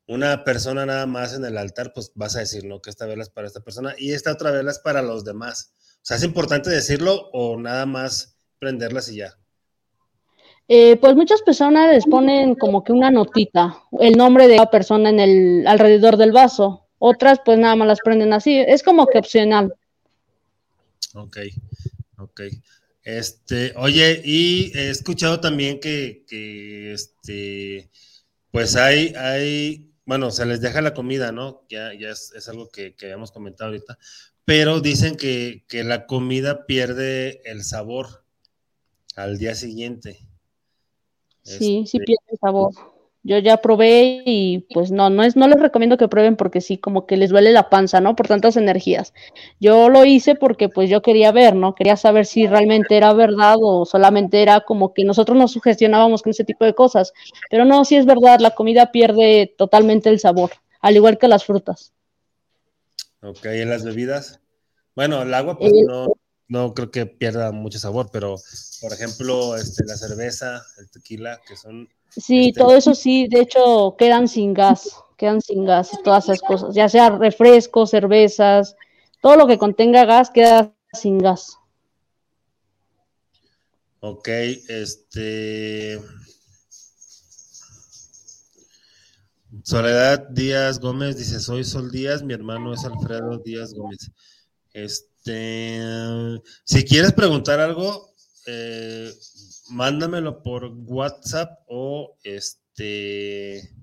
una 0.07 0.45
persona 0.45 0.85
nada 0.85 1.07
más 1.07 1.35
en 1.35 1.45
el 1.45 1.57
altar, 1.57 1.93
pues 1.95 2.13
vas 2.15 2.37
a 2.37 2.41
decir, 2.41 2.65
no, 2.65 2.81
que 2.81 2.91
esta 2.91 3.07
vela 3.07 3.23
es 3.23 3.31
para 3.31 3.47
esta 3.47 3.61
persona 3.61 3.95
y 3.97 4.13
esta 4.13 4.33
otra 4.33 4.51
vela 4.51 4.71
es 4.71 4.79
para 4.79 5.03
los 5.03 5.25
demás. 5.25 5.73
O 5.97 6.07
sea, 6.07 6.17
¿es 6.17 6.25
importante 6.25 6.71
decirlo 6.71 7.31
o 7.33 7.59
nada 7.59 7.87
más 7.87 8.37
prenderlas 8.59 9.11
y 9.11 9.17
ya? 9.17 9.35
Eh, 10.69 10.97
pues 10.97 11.15
muchas 11.15 11.43
personas 11.43 11.93
les 11.93 12.07
ponen 12.07 12.55
como 12.55 12.85
que 12.85 12.93
una 12.93 13.11
notita, 13.11 13.83
el 14.01 14.17
nombre 14.17 14.49
de 14.49 14.57
la 14.57 14.71
persona 14.71 15.11
en 15.11 15.21
el 15.21 15.67
alrededor 15.67 16.17
del 16.17 16.33
vaso. 16.33 16.87
Otras 16.99 17.41
pues 17.45 17.59
nada 17.59 17.77
más 17.77 17.89
las 17.89 18.01
prenden 18.01 18.33
así. 18.33 18.59
Es 18.59 18.83
como 18.83 19.07
que 19.07 19.19
opcional. 19.19 19.75
Ok, 21.15 21.39
ok. 22.19 22.41
Este, 23.03 23.75
oye, 23.77 24.23
y 24.25 24.73
he 24.75 24.89
escuchado 24.89 25.39
también 25.39 25.81
que, 25.81 26.25
que 26.27 26.95
este, 26.95 27.91
pues 28.51 28.77
hay, 28.77 29.13
hay 29.15 29.94
bueno, 30.07 30.31
se 30.31 30.47
les 30.47 30.61
deja 30.61 30.81
la 30.81 30.95
comida, 30.95 31.33
¿no? 31.33 31.65
Ya, 31.69 31.93
ya 31.95 32.11
es, 32.11 32.49
algo 32.49 32.69
que, 32.69 32.95
habíamos 33.03 33.33
comentado 33.33 33.71
ahorita, 33.71 33.99
pero 34.45 34.81
dicen 34.81 35.17
que, 35.17 35.65
la 35.71 36.07
comida 36.07 36.67
pierde 36.67 37.41
el 37.45 37.65
sabor 37.65 38.25
al 39.17 39.39
día 39.39 39.55
siguiente. 39.55 40.19
Sí, 41.43 41.85
sí 41.87 41.99
este 41.99 42.01
pierde 42.01 42.25
el 42.33 42.39
sabor. 42.39 42.94
Yo 43.27 43.39
ya 43.39 43.57
probé 43.57 44.23
y 44.27 44.67
pues 44.75 44.91
no, 44.91 45.09
no 45.09 45.23
es, 45.23 45.35
no 45.35 45.49
les 45.49 45.59
recomiendo 45.59 45.97
que 45.97 46.09
prueben 46.09 46.37
porque 46.37 46.61
sí, 46.61 46.77
como 46.77 47.07
que 47.07 47.17
les 47.17 47.31
duele 47.31 47.53
la 47.53 47.71
panza, 47.71 48.01
¿no? 48.03 48.15
Por 48.15 48.29
tantas 48.29 48.59
energías. 48.59 49.15
Yo 49.59 49.89
lo 49.89 50.05
hice 50.05 50.35
porque 50.35 50.69
pues 50.69 50.91
yo 50.91 51.01
quería 51.01 51.33
ver, 51.33 51.57
¿no? 51.57 51.75
Quería 51.75 51.97
saber 51.97 52.27
si 52.27 52.47
realmente 52.47 52.99
era 52.99 53.15
verdad 53.15 53.57
o 53.63 53.87
solamente 53.87 54.43
era 54.43 54.61
como 54.61 54.93
que 54.93 55.05
nosotros 55.05 55.39
nos 55.39 55.53
sugestionábamos 55.53 56.23
con 56.23 56.33
ese 56.33 56.45
tipo 56.45 56.67
de 56.67 56.75
cosas. 56.75 57.15
Pero 57.51 57.65
no, 57.65 57.87
sí 57.87 57.97
es 57.97 58.05
verdad, 58.05 58.41
la 58.41 58.51
comida 58.51 58.93
pierde 58.93 59.55
totalmente 59.57 60.11
el 60.11 60.21
sabor, 60.21 60.51
al 60.83 60.95
igual 60.95 61.17
que 61.17 61.27
las 61.27 61.47
frutas. 61.47 61.95
Ok, 63.23 63.47
¿y 63.47 63.65
las 63.65 63.85
bebidas? 63.85 64.41
Bueno, 64.95 65.23
el 65.23 65.33
agua 65.33 65.59
pues 65.59 65.73
eh, 65.73 65.85
no, 65.87 66.09
no 66.49 66.75
creo 66.75 66.91
que 66.91 67.07
pierda 67.07 67.53
mucho 67.53 67.79
sabor, 67.79 68.11
pero 68.13 68.37
por 68.83 68.93
ejemplo, 68.93 69.57
este, 69.57 69.83
la 69.87 69.97
cerveza, 69.97 70.63
el 70.79 70.91
tequila, 70.91 71.41
que 71.49 71.57
son 71.57 71.89
Sí, 72.17 72.49
este, 72.49 72.61
todo 72.61 72.77
eso 72.77 72.95
sí, 72.95 73.27
de 73.29 73.41
hecho 73.41 73.97
quedan 73.99 74.29
sin 74.29 74.55
gas, 74.55 74.97
quedan 75.17 75.41
sin 75.41 75.65
gas, 75.65 75.91
todas 76.05 76.25
esas 76.25 76.41
cosas, 76.41 76.75
ya 76.75 76.89
sea 76.89 77.11
refrescos, 77.11 77.91
cervezas, 77.91 78.77
todo 79.21 79.37
lo 79.37 79.47
que 79.47 79.59
contenga 79.59 80.05
gas 80.05 80.31
queda 80.31 80.73
sin 80.93 81.19
gas. 81.19 81.59
Ok, 84.01 84.29
este. 84.29 85.99
Soledad 89.63 90.29
Díaz 90.29 90.79
Gómez 90.79 91.17
dice: 91.17 91.41
Soy 91.41 91.65
Sol 91.65 91.91
Díaz, 91.91 92.23
mi 92.23 92.35
hermano 92.35 92.75
es 92.75 92.85
Alfredo 92.85 93.39
Díaz 93.39 93.73
Gómez. 93.73 94.11
Este, 94.75 95.81
si 96.65 96.85
quieres 96.85 97.13
preguntar 97.13 97.61
algo, 97.61 98.11
eh, 98.47 99.11
mándamelo 99.69 100.43
por 100.43 100.65
WhatsApp 100.87 101.61
o 101.67 102.17
este. 102.23 103.75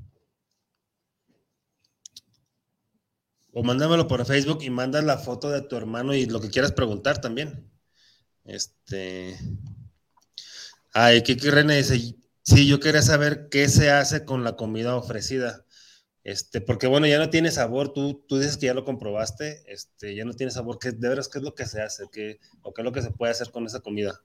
O 3.54 3.64
mándamelo 3.64 4.08
por 4.08 4.26
Facebook 4.26 4.60
y 4.62 4.70
manda 4.70 5.02
la 5.02 5.18
foto 5.18 5.50
de 5.50 5.62
tu 5.62 5.76
hermano 5.76 6.14
y 6.14 6.26
lo 6.26 6.40
que 6.40 6.50
quieras 6.50 6.72
preguntar 6.72 7.20
también. 7.20 7.70
Este. 8.46 9.38
Ay, 10.94 11.22
Kiki 11.24 11.50
René 11.50 11.78
dice: 11.78 12.16
Sí, 12.44 12.68
yo 12.68 12.80
quería 12.80 13.02
saber 13.02 13.50
qué 13.50 13.68
se 13.68 13.92
hace 13.92 14.26
con 14.26 14.44
la 14.44 14.56
comida 14.56 14.96
ofrecida. 14.96 15.66
Este, 16.24 16.62
porque 16.62 16.88
bueno, 16.88 17.08
ya 17.08 17.18
no 17.18 17.30
tiene 17.32 17.50
sabor, 17.50 17.94
tú, 17.94 18.24
tú 18.28 18.38
dices 18.38 18.58
que 18.58 18.68
ya 18.68 18.76
lo 18.76 18.86
comprobaste, 18.86 19.64
este, 19.66 20.16
ya 20.16 20.24
no 20.24 20.34
tiene 20.34 20.52
sabor, 20.52 20.78
¿qué, 20.78 20.92
de 20.92 21.10
veras 21.10 21.28
qué 21.28 21.40
es 21.40 21.44
lo 21.44 21.56
que 21.56 21.66
se 21.66 21.82
hace? 21.82 22.06
¿Qué, 22.12 22.40
¿O 22.62 22.74
qué 22.74 22.82
es 22.82 22.86
lo 22.86 22.92
que 22.92 23.02
se 23.02 23.10
puede 23.10 23.32
hacer 23.32 23.50
con 23.50 23.66
esa 23.66 23.80
comida? 23.80 24.22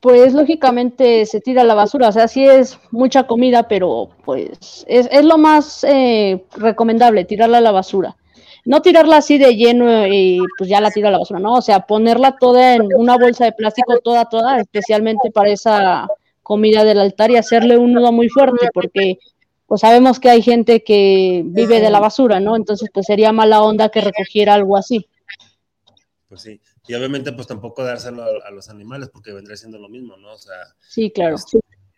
Pues 0.00 0.32
lógicamente 0.32 1.26
se 1.26 1.40
tira 1.40 1.62
a 1.62 1.64
la 1.64 1.74
basura. 1.74 2.08
O 2.08 2.12
sea, 2.12 2.28
sí 2.28 2.44
es 2.44 2.78
mucha 2.90 3.26
comida, 3.26 3.68
pero 3.68 4.10
pues 4.24 4.84
es, 4.88 5.24
lo 5.24 5.38
más 5.38 5.84
eh, 5.84 6.44
recomendable, 6.56 7.24
tirarla 7.24 7.58
a 7.58 7.62
la 7.62 7.72
basura. 7.72 8.16
No 8.64 8.82
tirarla 8.82 9.16
así 9.18 9.38
de 9.38 9.56
lleno 9.56 10.06
y 10.06 10.40
pues 10.58 10.68
ya 10.68 10.80
la 10.80 10.90
tiro 10.90 11.08
a 11.08 11.10
la 11.10 11.18
basura, 11.18 11.40
¿no? 11.40 11.54
O 11.54 11.62
sea, 11.62 11.80
ponerla 11.86 12.36
toda 12.38 12.74
en 12.74 12.88
una 12.96 13.16
bolsa 13.16 13.46
de 13.46 13.52
plástico, 13.52 13.98
toda, 14.00 14.26
toda, 14.26 14.60
especialmente 14.60 15.30
para 15.30 15.50
esa 15.50 16.06
comida 16.42 16.84
del 16.84 16.98
altar 17.00 17.30
y 17.30 17.36
hacerle 17.36 17.78
un 17.78 17.92
nudo 17.94 18.12
muy 18.12 18.28
fuerte, 18.28 18.68
porque 18.74 19.18
pues 19.66 19.82
sabemos 19.82 20.18
que 20.18 20.30
hay 20.30 20.42
gente 20.42 20.82
que 20.82 21.42
vive 21.44 21.80
de 21.80 21.90
la 21.90 22.00
basura, 22.00 22.40
¿no? 22.40 22.56
Entonces, 22.56 22.90
pues 22.92 23.06
sería 23.06 23.32
mala 23.32 23.62
onda 23.62 23.90
que 23.90 24.00
recogiera 24.00 24.54
algo 24.54 24.76
así. 24.76 25.06
Pues 26.28 26.42
sí. 26.42 26.60
Y 26.88 26.94
obviamente, 26.94 27.32
pues 27.32 27.46
tampoco 27.46 27.84
dárselo 27.84 28.24
a, 28.42 28.50
los 28.50 28.70
animales, 28.70 29.10
porque 29.12 29.32
vendría 29.32 29.58
siendo 29.58 29.78
lo 29.78 29.90
mismo, 29.90 30.16
¿no? 30.16 30.32
O 30.32 30.38
sea, 30.38 30.56
sí, 30.88 31.10
claro. 31.10 31.36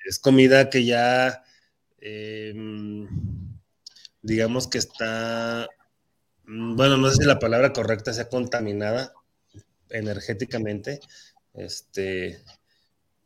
Es, 0.05 0.19
comida 0.19 0.69
que 0.69 0.85
ya, 0.85 1.45
em, 2.01 3.09
digamos 4.21 4.67
que 4.67 4.79
está, 4.79 5.69
mm, 6.45 6.75
bueno, 6.75 6.97
no 6.97 7.09
sé 7.11 7.23
si 7.23 7.25
la 7.25 7.39
palabra 7.39 7.73
correcta 7.73 8.13
sea 8.13 8.29
contaminada 8.29 9.13
energéticamente, 9.91 10.99
este, 11.55 12.43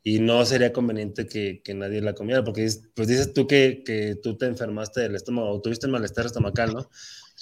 y 0.02 0.20
no 0.20 0.44
sería 0.44 0.70
conveniente 0.70 1.26
que, 1.26 1.62
que 1.64 1.72
nadie 1.72 2.02
la 2.02 2.14
comiera, 2.14 2.44
porque 2.44 2.68
pues 2.94 3.08
dices 3.08 3.32
tú 3.32 3.46
que, 3.46 3.82
que, 3.86 4.16
tú 4.22 4.36
te 4.36 4.44
enfermaste 4.44 5.00
del 5.00 5.14
estómago 5.14 5.50
o 5.50 5.62
tuviste 5.62 5.88
malestar 5.88 6.26
estomacal, 6.26 6.74
¿no? 6.74 6.90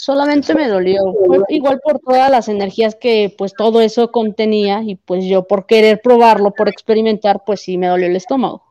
Solamente 0.03 0.53
me 0.57 0.67
dolió, 0.67 1.01
igual 1.49 1.79
por 1.79 2.01
todas 2.01 2.29
las 2.29 2.49
energías 2.49 2.97
que 2.97 3.33
pues 3.39 3.53
todo 3.57 3.81
eso 3.81 4.11
contenía 4.11 4.83
y 4.83 4.97
pues 4.97 5.25
yo 5.27 5.47
por 5.47 5.65
querer 5.65 6.01
probarlo, 6.03 6.53
por 6.55 6.69
experimentar, 6.69 7.45
pues 7.47 7.61
sí 7.61 7.79
me 7.79 7.87
dolió 7.87 8.09
el 8.09 8.17
estómago. 8.17 8.65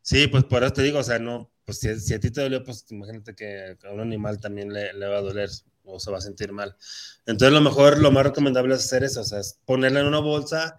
Sí, 0.00 0.28
pues 0.28 0.44
por 0.44 0.62
eso 0.62 0.74
te 0.74 0.82
digo, 0.84 1.00
o 1.00 1.02
sea, 1.02 1.18
no, 1.18 1.50
pues 1.64 1.80
si, 1.80 1.98
si 1.98 2.14
a 2.14 2.20
ti 2.20 2.30
te 2.30 2.40
dolió, 2.40 2.62
pues 2.62 2.86
imagínate 2.90 3.34
que 3.34 3.76
a 3.82 3.90
un 3.90 3.98
animal 3.98 4.38
también 4.38 4.72
le, 4.72 4.92
le 4.92 5.08
va 5.08 5.18
a 5.18 5.22
doler 5.22 5.50
o 5.82 5.98
se 5.98 6.12
va 6.12 6.18
a 6.18 6.20
sentir 6.20 6.52
mal. 6.52 6.76
Entonces 7.26 7.52
lo 7.52 7.60
mejor, 7.60 7.98
lo 7.98 8.12
más 8.12 8.22
recomendable 8.22 8.76
es 8.76 8.84
hacer 8.84 9.02
eso, 9.02 9.22
o 9.22 9.24
sea, 9.24 9.40
es 9.40 9.58
ponerla 9.64 10.02
en 10.02 10.06
una 10.06 10.20
bolsa, 10.20 10.78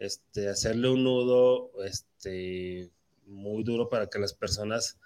este, 0.00 0.48
hacerle 0.48 0.90
un 0.90 1.04
nudo 1.04 1.70
este, 1.84 2.90
muy 3.24 3.62
duro 3.62 3.88
para 3.88 4.08
que 4.08 4.18
las 4.18 4.34
personas 4.34 4.98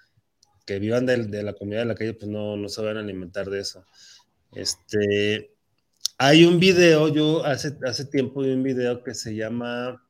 que 0.65 0.79
vivan 0.79 1.07
de, 1.07 1.43
la 1.43 1.55
comida 1.55 1.81
de 1.81 1.87
la 1.87 1.95
calle 1.95 2.15
pues 2.15 2.31
no, 2.31 2.57
no, 2.57 2.69
se 2.69 2.81
vayan 2.83 2.99
a 2.99 3.01
alimentar 3.01 3.51
de 3.51 3.61
eso. 3.61 3.85
Este, 4.53 5.55
hay 6.19 6.45
un 6.45 6.61
video, 6.61 7.09
yo 7.09 7.45
hace, 7.45 7.77
hace 7.85 8.05
tiempo 8.05 8.43
vi 8.43 8.51
un 8.51 8.63
video 8.63 9.03
que 9.03 9.15
se 9.15 9.35
llama 9.35 10.07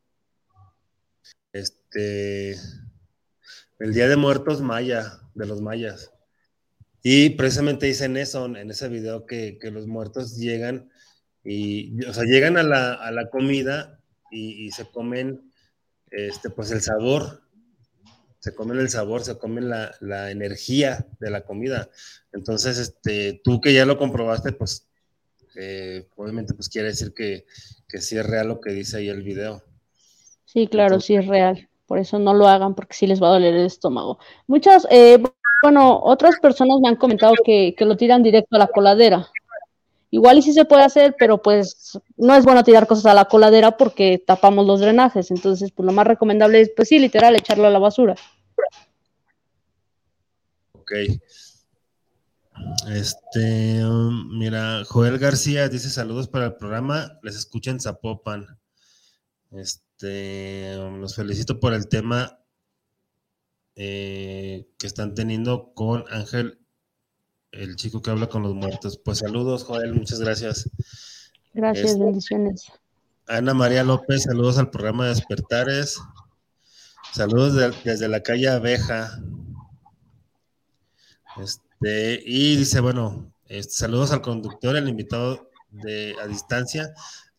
este, 1.53 2.53
El 3.79 3.95
Día 3.95 4.09
de 4.09 4.17
Muertos 4.17 4.61
Maya, 4.61 5.21
de 5.35 5.47
los 5.47 5.61
mayas. 5.61 6.13
Y 7.03 7.31
precisamente 7.31 7.87
dicen 7.87 8.17
eso 8.17 8.47
en 8.47 8.71
ese 8.71 8.89
video 8.89 9.27
que, 9.27 9.59
que 9.59 9.71
los 9.71 9.87
muertos 9.87 10.37
llegan 10.37 10.91
y, 11.45 12.05
o 12.05 12.15
sea, 12.15 12.25
llegan 12.25 12.57
a 12.57 12.63
la, 12.63 12.93
a 12.95 13.11
la 13.11 13.29
comida 13.29 14.01
y, 14.31 14.67
y, 14.67 14.71
se 14.71 14.89
comen 14.89 15.53
este, 16.11 16.51
pues 16.51 16.71
el 16.71 16.81
sabor, 16.81 17.43
se 18.43 18.57
comen 18.57 18.81
el 18.81 18.91
sabor, 18.91 19.23
se 19.23 19.39
comen 19.39 19.71
la, 19.71 19.95
la, 20.01 20.33
energía 20.33 21.07
de 21.21 21.31
la 21.31 21.43
comida. 21.43 21.89
Entonces, 22.33 22.77
este, 22.77 23.41
tú 23.45 23.61
que 23.61 23.73
ya 23.73 23.87
lo 23.87 23.97
comprobaste, 23.97 24.51
pues 24.51 24.89
eh, 25.55 26.09
obviamente 26.17 26.53
pues 26.53 26.69
quiere 26.69 26.89
decir 26.89 27.15
que, 27.15 27.47
que, 27.89 28.01
sí 28.01 28.19
es 28.19 28.27
real 28.27 28.49
lo 28.49 28.61
que 28.61 28.73
dice 28.73 28.97
ahí 28.97 29.09
el 29.09 29.23
video. 29.23 29.63
Sí, 30.45 30.67
claro, 30.67 30.95
Entonces, 30.95 31.07
sí 31.07 31.15
es 31.15 31.27
real. 31.29 31.69
Por 31.87 32.01
eso 32.01 32.19
no 32.19 32.35
lo 32.35 32.49
hagan 32.49 32.75
porque 32.75 32.97
sí 32.97 33.07
les 33.07 33.23
va 33.23 33.29
a 33.29 33.35
doler 33.35 33.55
el 33.55 33.67
estómago. 33.67 34.19
Muchas, 34.49 34.89
eh, 34.91 35.23
bueno, 35.63 36.01
otras 36.03 36.41
personas 36.41 36.79
me 36.83 36.89
han 36.89 36.97
comentado 36.97 37.35
que, 37.45 37.77
que 37.79 37.85
lo 37.85 37.97
tiran 37.97 38.25
directo 38.25 38.57
a 38.57 38.59
la 38.59 38.67
coladera. 38.67 39.31
Igual 40.15 40.37
y 40.37 40.43
sí 40.43 40.53
se 40.53 40.67
puede 40.67 40.85
hacer, 40.85 41.17
pero 41.19 41.41
pues 41.41 41.99
no 42.19 42.35
es 42.37 42.45
bueno 42.45 42.63
tirar 42.63 42.87
cosas 42.87 43.07
a 43.07 43.15
la 43.15 43.25
coladera 43.25 43.79
porque 43.79 44.23
tapamos 44.25 44.67
los 44.67 44.79
drenajes. 44.79 45.31
Entonces, 45.31 45.73
pues 45.73 45.87
lo 45.87 45.93
más 45.93 46.07
recomendable 46.07 46.61
es, 46.61 46.71
pues 46.77 46.89
sí, 46.89 46.99
literal, 46.99 47.35
echarlo 47.35 47.67
a 47.67 47.71
la 47.71 47.79
basura. 47.79 48.15
Ok. 50.75 50.93
Este, 52.91 53.87
um, 53.87 54.39
mira, 54.39 54.83
Joel 54.87 55.19
García 55.19 55.71
dice 55.71 55.89
saludos 55.89 56.29
para 56.29 56.45
el 56.45 56.57
programa, 56.57 57.19
les 57.23 57.35
escucha 57.35 57.71
en 57.71 57.81
Zapopan. 57.81 58.47
Este, 59.53 60.77
um, 60.79 61.01
los 61.01 61.17
felicito 61.17 61.59
por 61.59 61.73
el 61.73 61.89
tema 61.89 62.39
eh, 63.77 64.69
que 64.79 64.87
están 64.87 65.15
teniendo 65.15 65.73
con 65.73 66.05
Ángel 66.11 66.62
el 67.53 67.77
chico 67.77 68.03
que 68.03 68.11
habla 68.11 68.27
con 68.27 68.43
los 68.43 68.55
muertos. 68.55 68.99
Pues 69.03 69.19
saludos, 69.19 69.65
Joel, 69.65 69.95
muchas 69.95 70.21
gracias. 70.21 70.69
Gracias, 71.55 71.91
este, 71.91 72.05
bendiciones. 72.05 72.73
Ana 73.29 73.55
María 73.55 73.85
López, 73.85 74.25
saludos 74.25 74.59
al 74.59 74.71
programa 74.71 75.07
Despertares. 75.07 76.01
Saludos 77.13 77.55
de, 77.55 77.73
desde 77.85 78.09
la 78.09 78.23
calle 78.23 78.49
Abeja. 78.49 79.23
Este, 81.41 82.23
y 82.25 82.57
dice, 82.57 82.81
bueno, 82.81 83.33
este, 83.47 83.75
saludos 83.75 84.13
al 84.13 84.23
conductor, 84.23 84.77
el 84.77 84.89
invitado 84.89 85.51
de 85.71 86.15
a 86.23 86.27
distancia. 86.27 86.93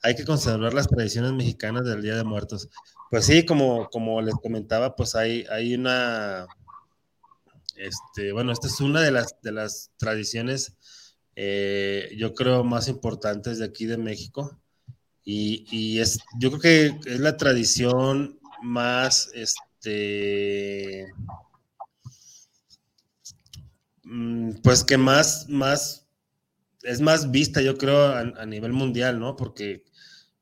Hay 0.03 0.15
que 0.15 0.25
conservar 0.25 0.73
las 0.73 0.87
tradiciones 0.87 1.33
mexicanas 1.33 1.85
del 1.85 2.01
Día 2.01 2.15
de 2.15 2.23
Muertos. 2.23 2.69
Pues 3.09 3.25
sí, 3.25 3.45
como, 3.45 3.89
como 3.89 4.21
les 4.21 4.35
comentaba, 4.35 4.95
pues 4.95 5.15
hay, 5.15 5.45
hay 5.49 5.75
una 5.75 6.47
este, 7.75 8.31
bueno, 8.31 8.51
esta 8.51 8.67
es 8.67 8.79
una 8.81 9.01
de 9.01 9.11
las, 9.11 9.41
de 9.41 9.51
las 9.51 9.91
tradiciones, 9.97 10.77
eh, 11.35 12.13
yo 12.17 12.33
creo, 12.33 12.63
más 12.63 12.87
importantes 12.87 13.59
de 13.59 13.65
aquí 13.65 13.85
de 13.85 13.97
México. 13.97 14.59
Y, 15.23 15.65
y, 15.71 15.99
es, 15.99 16.19
yo 16.39 16.49
creo 16.51 16.61
que 16.61 17.11
es 17.11 17.19
la 17.19 17.37
tradición 17.37 18.39
más, 18.61 19.31
este, 19.33 21.07
mm, 24.03 24.51
pues 24.63 24.83
que 24.83 24.97
más, 24.97 25.47
más, 25.49 26.07
es 26.83 27.01
más 27.01 27.31
vista, 27.31 27.61
yo 27.61 27.77
creo, 27.77 28.07
a, 28.07 28.19
a 28.19 28.45
nivel 28.45 28.73
mundial, 28.73 29.19
¿no? 29.19 29.35
Porque, 29.35 29.85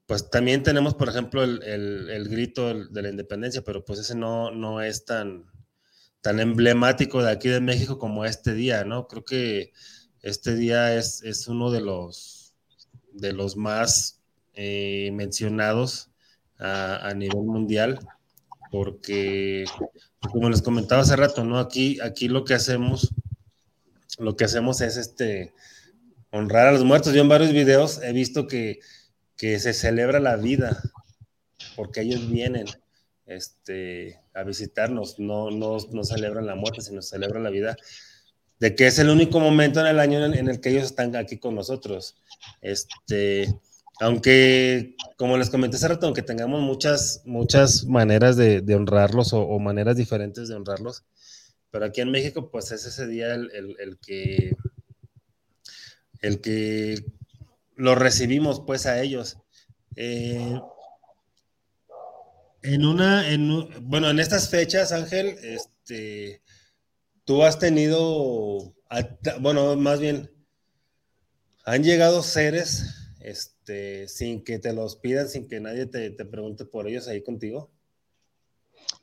pues 0.08 0.30
también 0.30 0.64
tenemos, 0.64 0.96
por 0.96 1.10
ejemplo, 1.10 1.44
el, 1.44 1.64
el, 1.64 2.10
el 2.10 2.28
grito 2.28 2.74
de 2.74 3.02
la 3.02 3.10
independencia, 3.10 3.62
pero 3.64 3.86
pues 3.86 4.00
ese 4.00 4.16
no, 4.16 4.52
no 4.52 4.82
es 4.82 5.06
tan, 5.06 5.51
tan 6.22 6.40
emblemático 6.40 7.24
de 7.24 7.32
aquí 7.32 7.50
de 7.50 7.62
México 7.62 7.98
como 7.98 8.26
este 8.26 8.54
día, 8.54 8.84
¿no? 8.86 9.08
Creo 9.08 9.26
que 9.26 9.74
este 10.22 10.56
día 10.56 10.96
es, 10.96 11.24
es 11.24 11.48
uno 11.48 11.72
de 11.72 11.82
los, 11.82 12.54
de 13.12 13.34
los 13.34 13.58
más 13.58 14.22
eh, 14.54 15.10
mencionados 15.14 16.10
a, 16.60 17.08
a, 17.08 17.14
nivel 17.16 17.44
mundial, 17.44 18.00
porque, 18.70 19.66
como 20.32 20.50
les 20.50 20.62
comentaba 20.62 21.02
hace 21.02 21.16
rato, 21.16 21.44
¿no? 21.44 21.58
Aquí, 21.58 22.00
aquí 22.02 22.28
lo 22.28 22.46
que 22.46 22.54
hacemos, 22.54 23.14
lo 24.20 24.36
que 24.36 24.46
hacemos 24.46 24.82
es 24.82 24.98
este, 24.98 25.54
honrar 26.30 26.68
a 26.68 26.72
los 26.72 26.84
muertos. 26.84 27.14
Yo 27.14 27.22
en 27.22 27.30
varios 27.30 27.52
videos 27.52 28.02
he 28.04 28.14
visto 28.14 28.48
que, 28.48 28.80
que 29.36 29.60
se 29.60 29.74
celebra 29.74 30.20
la 30.20 30.36
vida, 30.36 30.82
porque 31.76 32.02
ellos 32.02 32.30
vienen 32.30 32.66
este, 33.36 34.20
a 34.34 34.44
visitarnos, 34.44 35.20
no, 35.20 35.52
no, 35.52 35.78
no 35.92 36.04
celebran 36.04 36.46
la 36.46 36.56
muerte, 36.56 36.82
sino 36.82 37.02
celebran 37.02 37.44
la 37.44 37.50
vida, 37.50 37.78
de 38.60 38.76
que 38.76 38.88
es 38.88 39.00
el 39.00 39.10
único 39.10 39.40
momento 39.40 39.80
en 39.80 39.88
el 39.88 40.00
año 40.00 40.24
en, 40.24 40.48
el 40.48 40.60
que 40.60 40.70
ellos 40.70 40.84
están 40.84 41.16
aquí 41.16 41.38
con 41.38 41.56
nosotros. 41.56 42.18
Este, 42.62 43.60
aunque, 44.00 44.96
como 45.18 45.38
les 45.38 45.50
comenté 45.50 45.78
hace 45.78 45.88
rato, 45.88 46.06
aunque 46.06 46.22
tengamos 46.22 46.62
muchas, 46.62 47.22
muchas 47.26 47.86
maneras 47.86 48.36
de, 48.38 48.64
honrarlos 48.76 49.34
o, 49.34 49.58
maneras 49.60 49.96
diferentes 49.96 50.48
de 50.48 50.56
honrarlos, 50.56 51.04
pero 51.72 51.86
aquí 51.86 52.02
en 52.02 52.12
México, 52.12 52.52
pues 52.52 52.72
es 52.72 52.86
ese 52.86 53.08
día 53.08 53.34
el, 53.34 53.50
el, 53.54 53.98
que, 54.00 54.56
el 56.22 56.42
que 56.42 57.06
lo 57.76 57.96
recibimos 57.96 58.60
pues 58.60 58.86
a 58.86 59.02
ellos. 59.02 59.38
Eh, 59.96 60.60
en 62.64 62.86
una, 62.86 63.30
en, 63.32 63.68
bueno, 63.90 64.10
en 64.10 64.20
estas 64.20 64.50
fechas, 64.50 64.92
Ángel, 64.92 65.36
este, 65.44 66.42
tú 67.26 67.44
has 67.44 67.60
tenido, 67.60 68.74
bueno, 69.40 69.76
más 69.76 70.00
bien, 70.00 70.30
han 71.66 71.84
llegado 71.84 72.22
seres, 72.22 73.16
este, 73.20 74.08
sin 74.08 74.44
que 74.44 74.60
te 74.60 74.74
los 74.74 74.96
pidan, 74.96 75.28
sin 75.30 75.48
que 75.48 75.60
nadie 75.60 75.86
te, 75.86 76.12
te 76.12 76.26
pregunte 76.26 76.66
por 76.66 76.88
ellos 76.88 77.08
ahí 77.08 77.24
contigo. 77.24 77.70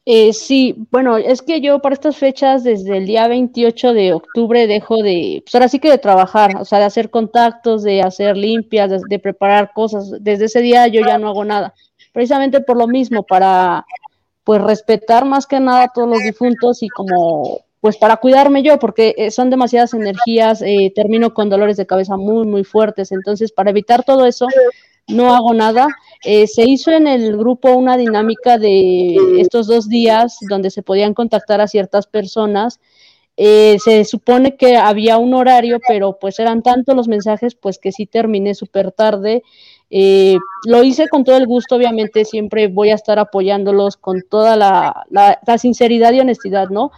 Eh, 0.04 0.32
sí, 0.32 0.74
bueno, 0.90 1.18
es 1.18 1.42
que 1.42 1.60
yo 1.60 1.80
para 1.80 1.94
estas 1.94 2.16
fechas, 2.16 2.64
desde 2.64 2.96
el 2.96 3.06
día 3.06 3.28
28 3.28 3.92
de 3.92 4.14
octubre, 4.14 4.66
dejo 4.66 5.02
de, 5.02 5.42
pues 5.44 5.54
ahora 5.54 5.68
sí 5.68 5.78
que 5.80 5.90
de 5.90 5.98
trabajar, 5.98 6.56
o 6.56 6.64
sea, 6.64 6.78
de 6.78 6.86
hacer 6.86 7.10
contactos, 7.10 7.82
de 7.82 8.00
hacer 8.00 8.36
limpias, 8.36 8.90
de, 8.90 9.00
de 9.06 9.18
preparar 9.18 9.72
cosas. 9.74 10.10
Desde 10.20 10.46
ese 10.46 10.62
día 10.62 10.86
yo 10.88 11.02
ya 11.02 11.18
no 11.18 11.28
hago 11.28 11.44
nada 11.44 11.74
precisamente 12.18 12.60
por 12.60 12.76
lo 12.76 12.88
mismo, 12.88 13.22
para 13.22 13.86
pues 14.42 14.60
respetar 14.60 15.24
más 15.24 15.46
que 15.46 15.60
nada 15.60 15.84
a 15.84 15.92
todos 15.94 16.08
los 16.08 16.18
difuntos 16.18 16.82
y 16.82 16.88
como 16.88 17.60
pues 17.80 17.96
para 17.96 18.16
cuidarme 18.16 18.64
yo, 18.64 18.80
porque 18.80 19.14
eh, 19.16 19.30
son 19.30 19.50
demasiadas 19.50 19.94
energías, 19.94 20.60
eh, 20.62 20.92
termino 20.92 21.32
con 21.32 21.48
dolores 21.48 21.76
de 21.76 21.86
cabeza 21.86 22.16
muy, 22.16 22.44
muy 22.44 22.64
fuertes, 22.64 23.12
entonces 23.12 23.52
para 23.52 23.70
evitar 23.70 24.02
todo 24.02 24.26
eso, 24.26 24.48
no 25.06 25.32
hago 25.32 25.54
nada. 25.54 25.86
Eh, 26.24 26.48
se 26.48 26.64
hizo 26.64 26.90
en 26.90 27.06
el 27.06 27.36
grupo 27.36 27.72
una 27.72 27.96
dinámica 27.96 28.58
de 28.58 29.14
estos 29.38 29.68
dos 29.68 29.88
días 29.88 30.38
donde 30.50 30.70
se 30.70 30.82
podían 30.82 31.14
contactar 31.14 31.60
a 31.60 31.68
ciertas 31.68 32.08
personas. 32.08 32.80
Se 33.36 34.04
supone 34.04 34.56
que 34.56 34.76
había 34.76 35.18
un 35.18 35.34
horario, 35.34 35.78
pero 35.86 36.18
pues 36.18 36.40
eran 36.40 36.64
tantos 36.64 36.96
los 36.96 37.06
mensajes, 37.06 37.54
pues 37.54 37.78
que 37.78 37.92
sí 37.92 38.06
terminé 38.06 38.56
súper 38.56 38.90
tarde. 38.90 39.44
Eh, 39.90 40.36
lo 40.66 40.82
hice 40.82 41.08
con 41.08 41.24
todo 41.24 41.36
el 41.36 41.46
gusto, 41.46 41.76
obviamente 41.76 42.24
siempre 42.24 42.68
voy 42.68 42.90
a 42.90 42.94
estar 42.94 43.18
apoyándolos 43.18 43.96
con 43.96 44.22
toda 44.28 44.56
la, 44.56 45.06
la, 45.10 45.38
la 45.46 45.58
sinceridad 45.58 46.12
y 46.12 46.20
honestidad, 46.20 46.68
¿no? 46.68 46.92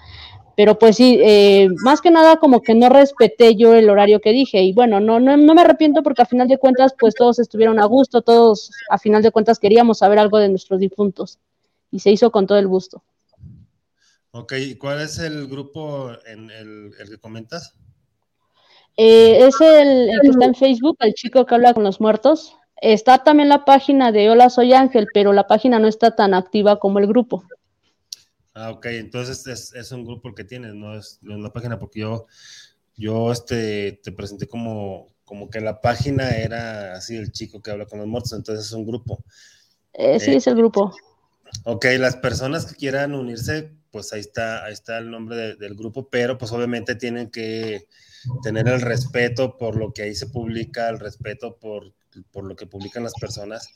Pero 0.57 0.79
pues 0.79 0.97
sí, 0.97 1.19
eh, 1.23 1.69
más 1.85 2.03
que 2.03 2.11
nada 2.11 2.37
como 2.37 2.61
que 2.61 2.75
no 2.75 2.91
respeté 2.91 3.57
yo 3.57 3.75
el 3.75 3.89
horario 3.89 4.21
que 4.21 4.33
dije 4.33 4.63
y 4.63 4.75
bueno, 4.75 5.01
no, 5.01 5.19
no, 5.19 5.37
no 5.37 5.55
me 5.55 5.63
arrepiento 5.63 6.03
porque 6.03 6.21
a 6.21 6.27
final 6.27 6.49
de 6.49 6.59
cuentas 6.59 6.95
pues 6.99 7.15
todos 7.15 7.39
estuvieron 7.39 7.81
a 7.81 7.87
gusto, 7.87 8.21
todos 8.21 8.71
a 8.91 8.99
final 8.99 9.23
de 9.23 9.31
cuentas 9.31 9.59
queríamos 9.59 9.99
saber 9.99 10.19
algo 10.19 10.37
de 10.39 10.51
nuestros 10.51 10.79
difuntos. 10.79 11.39
y 11.91 12.01
se 12.01 12.11
hizo 12.11 12.31
con 12.31 12.47
todo 12.47 12.59
el 12.59 12.69
gusto. 12.69 13.03
Ok, 14.33 14.53
¿y 14.59 14.75
cuál 14.77 15.01
es 15.01 15.19
el 15.19 15.49
grupo 15.49 16.11
en 16.27 16.51
el, 16.51 16.93
que 17.09 17.19
comentas? 17.19 17.75
Eh, 18.97 19.47
es 19.47 19.61
el, 19.61 20.11
que 20.21 20.29
está 20.29 20.45
en 20.45 20.55
Facebook, 20.55 20.99
el 21.01 21.15
chico 21.15 21.47
que 21.47 21.55
habla 21.55 21.73
con 21.73 21.85
los 21.85 22.01
muertos. 22.01 22.55
Está 22.81 23.23
también 23.23 23.49
la 23.49 23.65
página 23.65 24.11
de 24.11 24.31
Hola, 24.31 24.49
soy 24.49 24.73
Ángel, 24.73 25.07
pero 25.13 25.33
la 25.33 25.47
página 25.47 25.79
no 25.79 25.87
está 25.87 26.17
tan 26.17 26.33
activa 26.33 26.79
como 26.79 26.99
el 26.99 27.07
grupo. 27.07 27.45
Ah, 28.55 28.71
ok, 28.71 28.87
entonces 28.87 29.73
es, 29.75 29.93
un 29.93 30.05
grupo 30.05 30.29
el 30.29 30.35
que 30.35 30.45
tienes, 30.45 30.75
no 30.75 30.99
es, 30.99 31.19
la 31.23 31.53
página, 31.53 31.79
porque 31.79 32.01
yo, 32.01 32.27
yo 32.97 33.33
este, 33.33 34.01
te 34.03 34.13
presenté 34.13 34.47
como, 34.47 35.09
como 35.25 35.51
que 35.51 35.61
la 35.61 35.81
página 35.81 36.31
era 36.31 36.95
así, 36.95 37.17
el 37.17 37.33
chico 37.33 37.63
que 37.63 37.71
habla 37.71 37.87
con 37.87 37.99
los 37.99 38.09
muertos, 38.09 38.33
entonces 38.33 38.67
es 38.67 38.73
un 38.73 38.87
grupo. 38.87 39.23
Eh, 39.93 40.19
sí, 40.19 40.33
es 40.35 40.47
el 40.47 40.57
grupo. 40.57 40.95
Ok, 41.65 41.87
las 41.99 42.17
personas 42.17 42.65
que 42.65 42.77
quieran 42.77 43.15
unirse, 43.15 43.73
pues 43.91 44.13
ahí 44.13 44.21
está, 44.21 44.65
ahí 44.65 44.73
está 44.73 44.99
el 44.99 45.11
nombre 45.11 45.57
del 45.57 45.75
grupo, 45.75 46.09
pero 46.09 46.39
pues 46.39 46.51
obviamente 46.53 46.95
tienen 46.95 47.31
que 47.31 47.87
tener 48.43 48.69
el 48.69 48.81
respeto 48.81 49.57
por 49.57 49.77
lo 49.77 49.93
que 49.93 50.03
ahí 50.03 50.15
se 50.15 50.27
publica, 50.27 50.89
el 50.89 50.99
respeto 50.99 51.59
por, 51.59 51.95
por 52.31 52.45
lo 52.45 52.57
que 52.57 52.67
publican 52.67 53.05
las 53.05 53.15
personas 53.15 53.69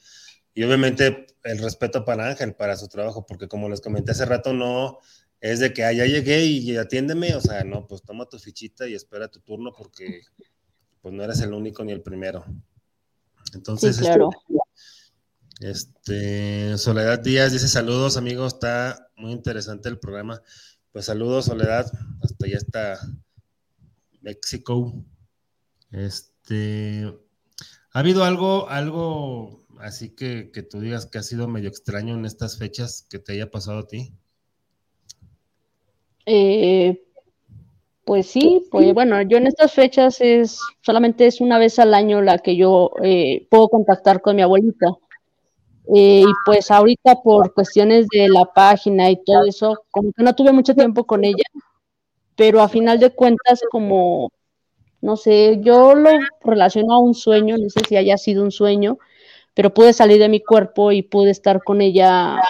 y 0.55 0.63
obviamente 0.63 1.27
el 1.43 1.59
respeto 1.59 2.05
para 2.05 2.29
Ángel, 2.29 2.55
para 2.55 2.77
su 2.77 2.87
trabajo, 2.89 3.27
porque 3.27 3.49
como 3.49 3.69
les 3.69 3.81
comenté 3.81 4.13
hace 4.13 4.25
rato, 4.25 4.53
no 4.53 5.01
es 5.41 5.59
de 5.59 5.73
que 5.73 5.85
ah, 5.85 5.93
ya 5.93 6.07
llegué 6.07 6.45
y 6.45 6.77
atiéndeme, 6.77 7.35
o 7.35 7.41
sea, 7.41 7.65
no, 7.65 7.87
pues 7.87 8.03
toma 8.03 8.27
tu 8.27 8.39
fichita 8.39 8.87
y 8.87 8.95
espera 8.95 9.29
tu 9.29 9.41
turno 9.41 9.73
porque 9.77 10.23
pues 11.03 11.13
no 11.13 11.25
eres 11.25 11.41
el 11.41 11.53
único 11.53 11.85
ni 11.85 11.93
el 11.93 12.03
primero. 12.03 12.45
Entonces, 13.53 13.97
sí, 13.97 14.03
claro. 14.03 14.31
este, 15.61 16.79
Soledad 16.79 17.19
Díaz 17.19 17.53
dice 17.53 17.69
saludos 17.69 18.17
amigos, 18.17 18.55
está 18.55 19.11
muy 19.17 19.33
interesante 19.33 19.89
el 19.89 19.99
programa. 19.99 20.41
Pues 20.93 21.07
saludos 21.07 21.47
Soledad, 21.47 21.91
hasta 22.23 22.47
ya 22.47 22.57
está 22.57 23.01
México. 24.25 24.93
Este, 25.93 27.05
¿ha 27.93 27.99
habido 27.99 28.25
algo, 28.25 28.69
algo 28.69 29.65
así 29.79 30.15
que, 30.15 30.51
que 30.51 30.63
tú 30.63 30.81
digas 30.81 31.07
que 31.07 31.19
ha 31.19 31.23
sido 31.23 31.47
medio 31.47 31.69
extraño 31.69 32.15
en 32.15 32.25
estas 32.25 32.59
fechas 32.59 33.07
que 33.09 33.19
te 33.19 33.33
haya 33.33 33.51
pasado 33.51 33.81
a 33.81 33.87
ti? 33.87 34.13
Eh, 36.27 37.03
pues 38.05 38.27
sí, 38.27 38.67
pues 38.71 38.93
bueno, 38.93 39.23
yo 39.23 39.39
en 39.39 39.47
estas 39.47 39.73
fechas 39.73 40.21
es 40.21 40.59
solamente 40.83 41.27
es 41.27 41.41
una 41.41 41.59
vez 41.59 41.79
al 41.79 41.95
año 41.95 42.21
la 42.21 42.39
que 42.39 42.57
yo 42.57 42.91
eh, 43.03 43.47
puedo 43.51 43.69
contactar 43.69 44.21
con 44.21 44.37
mi 44.37 44.43
abuelita. 44.43 44.89
Eh, 45.95 46.23
y 46.23 46.33
pues 46.47 46.71
ahorita 46.71 47.17
por 47.23 47.53
cuestiones 47.53 48.07
de 48.09 48.29
la 48.29 48.47
página 48.47 49.11
y 49.11 49.23
todo 49.23 49.45
eso, 49.45 49.85
como 49.91 50.13
que 50.13 50.23
no 50.23 50.35
tuve 50.35 50.51
mucho 50.53 50.75
tiempo 50.75 51.05
con 51.05 51.25
ella, 51.25 51.45
pero 52.37 52.61
a 52.61 52.69
final 52.69 52.99
de 52.99 53.11
cuentas 53.11 53.61
como, 53.71 54.31
no 55.01 55.17
sé, 55.17 55.59
yo 55.61 55.95
lo 55.95 56.11
relaciono 56.43 56.95
a 56.95 56.99
un 56.99 57.15
sueño, 57.15 57.57
no 57.59 57.69
sé 57.71 57.81
si 57.89 57.97
haya 57.97 58.17
sido 58.19 58.43
un 58.43 58.51
sueño, 58.51 58.99
pero 59.55 59.73
pude 59.73 59.93
salir 59.93 60.19
de 60.19 60.29
mi 60.29 60.41
cuerpo 60.41 60.93
y 60.93 61.03
pude 61.03 61.31
estar 61.31 61.63
con 61.63 61.81
ella 61.81 62.41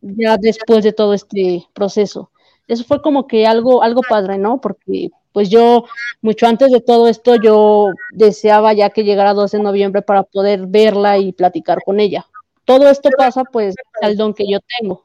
ya 0.00 0.36
después 0.36 0.84
de 0.84 0.92
todo 0.92 1.14
este 1.14 1.66
proceso. 1.72 2.30
Eso 2.68 2.84
fue 2.84 3.02
como 3.02 3.26
que 3.26 3.46
algo, 3.46 3.82
algo 3.82 4.02
padre, 4.08 4.38
¿no? 4.38 4.60
Porque 4.60 5.10
pues 5.32 5.50
yo, 5.50 5.84
mucho 6.22 6.46
antes 6.46 6.70
de 6.70 6.80
todo 6.80 7.08
esto, 7.08 7.34
yo 7.34 7.90
deseaba 8.12 8.72
ya 8.72 8.90
que 8.90 9.02
llegara 9.02 9.34
12 9.34 9.56
de 9.56 9.64
noviembre 9.64 10.00
para 10.00 10.22
poder 10.22 10.66
verla 10.68 11.18
y 11.18 11.32
platicar 11.32 11.78
con 11.84 11.98
ella. 11.98 12.24
Todo 12.64 12.88
esto 12.88 13.10
pasa 13.18 13.42
pues 13.42 13.74
al 14.00 14.16
don 14.16 14.32
que 14.32 14.48
yo 14.48 14.60
tengo. 14.78 15.04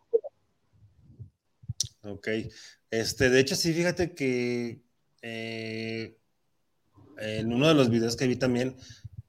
Ok. 2.03 2.27
Este, 2.91 3.29
de 3.29 3.39
hecho, 3.39 3.55
sí, 3.55 3.73
fíjate 3.73 4.13
que 4.13 4.81
eh, 5.21 6.17
en 7.17 7.53
uno 7.53 7.67
de 7.67 7.73
los 7.73 7.89
videos 7.89 8.15
que 8.15 8.27
vi 8.27 8.35
también, 8.35 8.75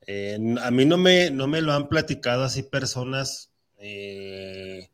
eh, 0.06 0.38
a 0.62 0.70
mí 0.70 0.84
no 0.84 0.96
me, 0.96 1.30
no 1.30 1.46
me 1.46 1.60
lo 1.60 1.72
han 1.72 1.88
platicado 1.88 2.44
así 2.44 2.62
personas 2.62 3.50
eh, 3.78 4.88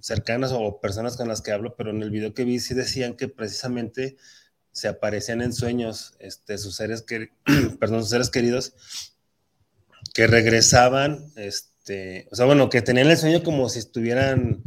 cercanas 0.00 0.52
o 0.52 0.80
personas 0.80 1.16
con 1.16 1.28
las 1.28 1.42
que 1.42 1.52
hablo, 1.52 1.76
pero 1.76 1.90
en 1.90 2.02
el 2.02 2.10
video 2.10 2.34
que 2.34 2.44
vi 2.44 2.58
sí 2.58 2.74
decían 2.74 3.14
que 3.14 3.28
precisamente 3.28 4.16
se 4.72 4.88
aparecían 4.88 5.42
en 5.42 5.52
sueños 5.52 6.14
este, 6.18 6.58
sus 6.58 6.76
seres, 6.76 7.02
que, 7.02 7.30
perdón, 7.80 8.00
sus 8.00 8.10
seres 8.10 8.30
queridos 8.30 8.74
que 10.14 10.26
regresaban, 10.26 11.32
este, 11.36 12.28
o 12.30 12.36
sea, 12.36 12.46
bueno, 12.46 12.68
que 12.68 12.82
tenían 12.82 13.10
el 13.10 13.16
sueño 13.16 13.42
como 13.42 13.68
si 13.68 13.78
estuvieran 13.78 14.62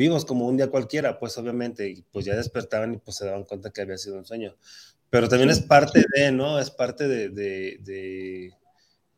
vivos, 0.00 0.24
como 0.24 0.46
un 0.46 0.56
día 0.56 0.70
cualquiera, 0.70 1.18
pues 1.18 1.36
obviamente, 1.38 1.88
y 1.88 2.02
pues 2.10 2.24
ya 2.24 2.34
despertaban 2.34 2.94
y 2.94 2.96
pues 2.98 3.16
se 3.18 3.26
daban 3.26 3.44
cuenta 3.44 3.70
que 3.70 3.82
había 3.82 3.98
sido 3.98 4.16
un 4.16 4.24
sueño. 4.24 4.56
Pero 5.10 5.28
también 5.28 5.50
es 5.50 5.60
parte 5.60 6.04
de, 6.14 6.32
¿no? 6.32 6.58
Es 6.58 6.70
parte 6.70 7.08
de 7.08 8.52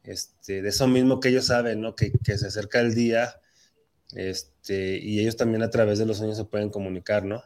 este, 0.04 0.62
de 0.62 0.68
eso 0.68 0.86
mismo 0.88 1.20
que 1.20 1.28
ellos 1.28 1.46
saben, 1.46 1.80
¿no? 1.80 1.94
Que, 1.94 2.12
se 2.24 2.46
acerca 2.46 2.80
el 2.80 2.94
día, 2.94 3.40
este, 4.14 4.98
y 4.98 5.20
ellos 5.20 5.36
también 5.36 5.62
a 5.62 5.70
través 5.70 5.98
de 5.98 6.06
los 6.06 6.18
sueños 6.18 6.36
se 6.36 6.44
pueden 6.44 6.70
comunicar, 6.70 7.24
¿no? 7.24 7.42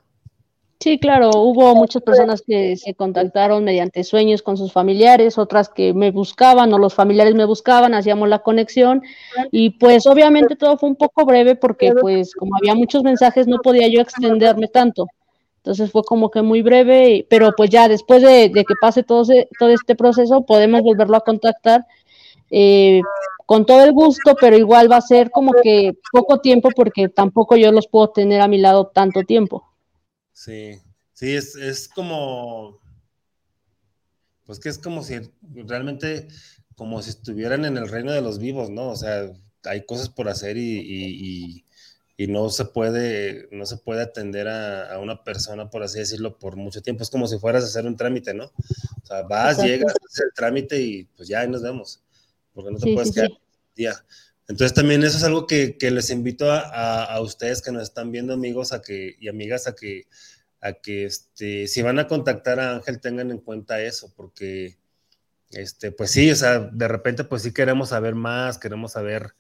Sí, 0.79 0.99
claro, 0.99 1.31
hubo 1.31 1.75
muchas 1.75 2.03
personas 2.03 2.43
que 2.47 2.77
se 2.77 2.95
contactaron 2.95 3.65
mediante 3.65 4.05
sueños 4.05 4.43
con 4.43 4.59
sus 4.59 4.73
familiares, 4.73 5.39
otras 5.39 5.71
que 5.71 5.95
me 5.95 6.11
buscaban 6.11 6.73
o 6.73 6.79
los 6.79 6.95
familiares 6.95 7.35
me 7.35 7.47
buscaban, 7.47 7.95
hacíamos 7.95 8.29
la 8.29 8.41
conexión 8.41 9.03
y 9.51 9.71
pues 9.71 10.07
obviamente 10.07 10.55
todo 10.55 10.77
fue 10.77 10.91
un 10.91 10.97
poco 10.97 11.25
breve 11.25 11.57
porque 11.57 11.93
pues 11.99 12.35
como 12.35 12.57
había 12.57 12.75
muchos 12.75 13.03
mensajes 13.03 13.47
no 13.47 13.59
podía 13.59 13.89
yo 13.89 14.01
extenderme 14.01 14.69
tanto. 14.69 15.07
Entonces 15.57 15.91
fue 15.91 16.05
como 16.05 16.31
que 16.31 16.43
muy 16.43 16.63
breve, 16.63 17.27
pero 17.29 17.53
pues 17.57 17.71
ya 17.71 17.89
después 17.89 18.23
de, 18.23 18.53
que 18.53 18.75
pase 18.81 19.03
todo, 19.03 19.25
todo 19.59 19.71
este 19.71 19.97
proceso 19.97 20.45
podemos 20.45 20.83
volverlo 20.83 21.17
a 21.17 21.23
contactar 21.23 21.87
eh, 22.51 23.01
con 23.47 23.65
todo 23.65 23.83
el 23.83 23.93
gusto, 23.93 24.37
pero 24.41 24.57
igual 24.57 24.93
va 24.93 24.99
a 24.99 25.01
ser 25.01 25.31
como 25.31 25.53
que 25.63 25.95
poco 26.13 26.39
tiempo 26.41 26.69
porque 26.77 27.09
tampoco 27.09 27.57
yo 27.57 27.73
los 27.73 27.89
puedo 27.89 28.11
tener 28.11 28.41
a 28.43 28.49
mi 28.49 28.59
lado 28.59 28.89
tanto 28.89 29.23
tiempo. 29.23 29.65
Sí, 30.37 30.79
sí, 31.15 31.35
es, 31.35 31.89
como, 31.89 32.79
pues 34.45 34.61
que 34.61 34.69
es 34.69 34.77
como 34.77 35.03
si 35.03 35.19
realmente, 35.55 36.29
como 36.75 37.01
si 37.01 37.09
estuvieran 37.09 37.65
en 37.65 37.79
el 37.79 37.89
reino 37.89 38.13
de 38.13 38.21
los 38.21 38.39
vivos, 38.39 38.69
¿no? 38.69 38.91
O 38.91 38.97
sea, 38.97 39.33
hay 39.65 39.87
cosas 39.87 40.11
por 40.11 40.29
hacer 40.29 40.59
y, 40.59 41.65
no 42.29 42.51
se 42.51 42.67
puede, 42.67 43.49
no 43.51 43.65
se 43.65 43.79
puede 43.79 44.03
atender 44.03 44.47
a, 44.47 44.99
una 44.99 45.25
persona, 45.25 45.71
por 45.71 45.83
así 45.83 46.01
decirlo, 46.01 46.39
por 46.39 46.57
mucho 46.57 46.83
tiempo. 46.83 47.03
Es 47.03 47.09
como 47.09 47.27
si 47.27 47.39
fueras 47.39 47.65
a 47.65 47.69
hacer 47.69 47.87
un 47.87 47.97
trámite, 47.97 48.35
¿no? 48.35 48.45
O 49.03 49.07
sea, 49.07 49.23
vas, 49.23 49.63
llegas, 49.63 49.95
haces 50.05 50.25
el 50.27 50.35
trámite 50.35 50.79
y 50.79 51.05
pues 51.17 51.31
ya 51.31 51.41
ahí 51.41 51.49
nos 51.49 51.63
vemos 51.63 52.03
porque 52.53 52.73
no 52.73 52.79
te 52.79 52.93
puedes 52.93 53.11
quedar 53.11 53.31
día. 53.75 53.95
Entonces 54.49 54.75
también 54.75 55.03
eso 55.03 55.17
es 55.17 55.25
algo 55.25 55.47
que, 55.47 55.77
les 55.81 56.11
invito 56.11 56.51
a, 56.51 57.21
ustedes 57.21 57.63
que 57.63 57.73
nos 57.73 57.83
están 57.83 58.13
viendo, 58.13 58.33
amigos 58.33 58.73
a 58.73 58.81
que, 58.81 59.17
y 59.19 59.29
amigas, 59.29 59.67
a 59.67 59.75
que, 59.75 60.07
a 60.61 60.73
que 60.75 61.05
este, 61.05 61.67
si 61.67 61.83
van 61.83 61.99
a 61.99 62.07
contactar 62.07 62.61
a 62.61 62.77
Ángel 62.77 63.01
tengan 63.01 63.31
en 63.31 63.39
cuenta 63.39 63.83
eso, 63.83 64.13
porque 64.17 64.79
este, 65.51 65.93
pues 65.93 66.11
sí, 66.11 66.31
o 66.31 66.37
sea, 66.37 66.61
de 66.61 66.89
repente 66.89 67.25
pues 67.25 67.43
sí 67.43 67.53
queremos 67.53 67.91
saber 67.91 68.15
más, 68.15 68.59
queremos 68.59 68.93
saber 68.93 69.35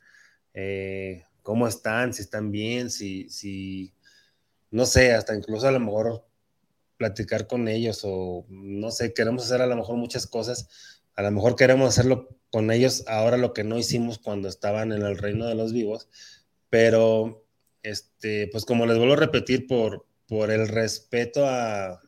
eh, 0.55 1.25
cómo 1.43 1.69
están, 1.69 2.13
si 2.13 2.23
están 2.23 2.51
bien, 2.51 2.91
si, 2.91 3.29
si, 3.29 3.95
no 4.71 4.87
sé, 4.87 5.13
hasta 5.15 5.35
incluso 5.37 5.69
a 5.69 5.73
lo 5.73 5.81
mejor 5.81 6.27
platicar 6.97 7.47
con 7.47 7.69
ellos 7.69 8.01
o 8.05 8.47
no 8.49 8.91
sé, 8.91 9.13
queremos 9.15 9.45
hacer 9.45 9.61
a 9.63 9.67
lo 9.67 9.77
mejor 9.77 9.97
muchas 9.97 10.27
cosas, 10.27 10.96
a 11.17 11.23
lo 11.23 11.31
mejor 11.31 11.57
queremos 11.57 11.89
hacerlo 11.89 12.29
con 12.51 12.71
ellos 12.71 13.05
ahora 13.09 13.37
lo 13.37 13.53
que 13.53 13.64
no 13.64 13.79
hicimos 13.79 14.19
cuando 14.19 14.49
estaban 14.49 14.93
en 14.93 15.03
el 15.03 15.19
reino 15.19 15.47
de 15.47 15.55
los 15.55 15.73
vivos, 15.73 16.09
pero 16.71 17.45
este, 17.83 18.49
pues 18.53 18.64
como 18.64 18.87
les 18.87 18.99
vuelvo 18.99 19.14
a 19.14 19.19
repetir, 19.19 19.67
por, 19.67 20.07
por 20.27 20.51
el 20.51 20.69
respeto 20.69 21.47
a, 21.47 22.03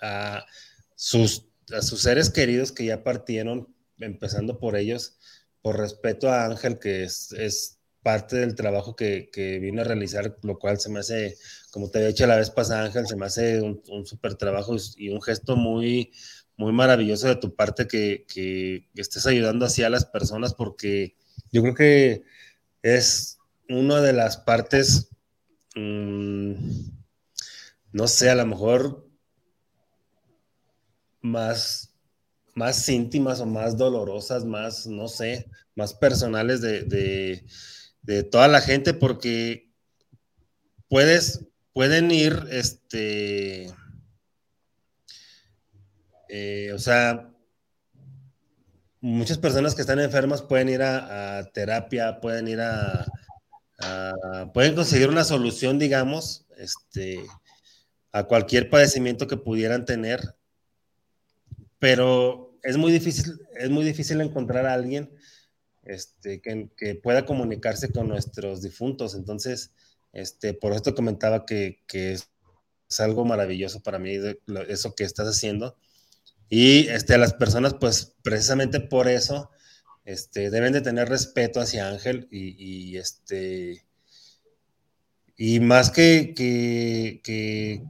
a, 0.00 0.46
sus, 0.94 1.48
a 1.72 1.82
sus 1.82 2.02
seres 2.02 2.30
queridos 2.30 2.72
que 2.72 2.86
ya 2.86 3.04
partieron, 3.04 3.74
empezando 3.98 4.58
por 4.58 4.76
ellos, 4.76 5.18
por 5.60 5.78
respeto 5.78 6.30
a 6.30 6.46
Ángel, 6.46 6.78
que 6.78 7.04
es, 7.04 7.32
es 7.32 7.78
parte 8.02 8.36
del 8.36 8.54
trabajo 8.54 8.96
que, 8.96 9.30
que, 9.32 9.58
vino 9.58 9.82
a 9.82 9.84
realizar, 9.84 10.36
lo 10.42 10.58
cual 10.58 10.80
se 10.80 10.90
me 10.90 11.00
hace, 11.00 11.36
como 11.70 11.90
te 11.90 11.98
había 11.98 12.08
dicho 12.08 12.26
la 12.26 12.36
vez 12.36 12.50
pasada, 12.50 12.84
Ángel, 12.84 13.06
se 13.06 13.16
me 13.16 13.26
hace 13.26 13.60
un, 13.60 13.82
un 13.88 14.06
súper 14.06 14.34
trabajo 14.34 14.76
y 14.96 15.10
un 15.10 15.22
gesto 15.22 15.56
muy, 15.56 16.12
muy 16.56 16.72
maravilloso 16.72 17.28
de 17.28 17.36
tu 17.36 17.54
parte 17.54 17.86
que, 17.86 18.88
estés 18.94 19.26
ayudando 19.26 19.64
así 19.64 19.82
a 19.82 19.90
las 19.90 20.04
personas 20.04 20.54
porque 20.54 21.16
yo 21.50 21.62
creo 21.62 21.74
que 21.74 22.22
es 22.82 23.38
una 23.68 24.00
de 24.00 24.12
las 24.12 24.36
partes, 24.36 25.10
mm, 25.74 26.52
no 27.92 28.08
sé, 28.08 28.30
a 28.30 28.34
lo 28.34 28.46
mejor 28.46 29.08
más, 31.20 31.94
más 32.54 32.88
íntimas 32.88 33.40
o 33.40 33.46
más 33.46 33.76
dolorosas, 33.76 34.44
más, 34.44 34.86
no 34.86 35.08
sé, 35.08 35.48
más 35.74 35.94
personales 35.94 36.60
de, 36.60 37.44
de 38.02 38.22
toda 38.24 38.48
la 38.48 38.60
gente 38.60 38.94
porque 38.94 39.70
puedes, 40.88 41.46
pueden 41.72 42.10
ir, 42.10 42.44
este, 42.50 43.72
eh, 46.34 46.72
o 46.72 46.78
sea, 46.78 47.30
muchas 49.02 49.36
personas 49.36 49.74
que 49.74 49.82
están 49.82 50.00
enfermas 50.00 50.40
pueden 50.40 50.70
ir 50.70 50.80
a, 50.80 51.44
terapia, 51.52 52.20
pueden 52.22 52.48
ir 52.48 52.58
a, 52.62 53.04
pueden 54.54 54.74
conseguir 54.74 55.10
una 55.10 55.24
solución, 55.24 55.78
digamos, 55.78 56.46
este, 56.56 57.22
a 58.12 58.24
cualquier 58.24 58.70
padecimiento 58.70 59.26
que 59.26 59.36
pudieran 59.36 59.84
tener, 59.84 60.34
pero 61.78 62.56
es 62.62 62.78
muy 62.78 62.92
difícil, 62.92 63.38
es 63.54 63.68
muy 63.68 63.84
difícil 63.84 64.18
encontrar 64.22 64.64
a 64.64 64.72
alguien 64.72 65.10
este, 65.82 66.40
que, 66.40 66.94
pueda 66.94 67.26
comunicarse 67.26 67.92
con 67.92 68.08
nuestros 68.08 68.62
difuntos. 68.62 69.14
Entonces, 69.14 69.70
este, 70.14 70.54
por 70.54 70.72
esto 70.72 70.94
comentaba 70.94 71.44
que, 71.44 71.82
es, 71.92 72.30
algo 72.98 73.26
maravilloso 73.26 73.82
para 73.82 73.98
mí 73.98 74.18
eso 74.68 74.94
que 74.94 75.04
estás 75.04 75.28
haciendo. 75.28 75.76
Y 76.54 76.88
este, 76.88 77.16
las 77.16 77.32
personas, 77.32 77.72
pues 77.80 78.14
precisamente 78.22 78.78
por 78.78 79.08
eso, 79.08 79.48
este, 80.04 80.50
deben 80.50 80.74
de 80.74 80.82
tener 80.82 81.08
respeto 81.08 81.62
hacia 81.62 81.88
Ángel 81.88 82.28
y, 82.30 82.98
este, 82.98 83.86
y 85.34 85.60
más 85.60 85.90
que, 85.90 86.34
que, 86.34 87.82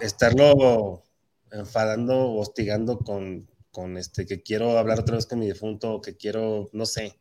estarlo 0.00 1.04
enfadando 1.52 2.14
o 2.18 2.40
hostigando 2.40 2.98
con, 3.00 3.46
con 3.70 3.98
este, 3.98 4.24
que 4.24 4.42
quiero 4.42 4.78
hablar 4.78 5.00
otra 5.00 5.16
vez 5.16 5.26
con 5.26 5.40
mi 5.40 5.46
difunto, 5.46 6.00
que 6.00 6.16
quiero, 6.16 6.70
no 6.72 6.86
sé, 6.86 7.18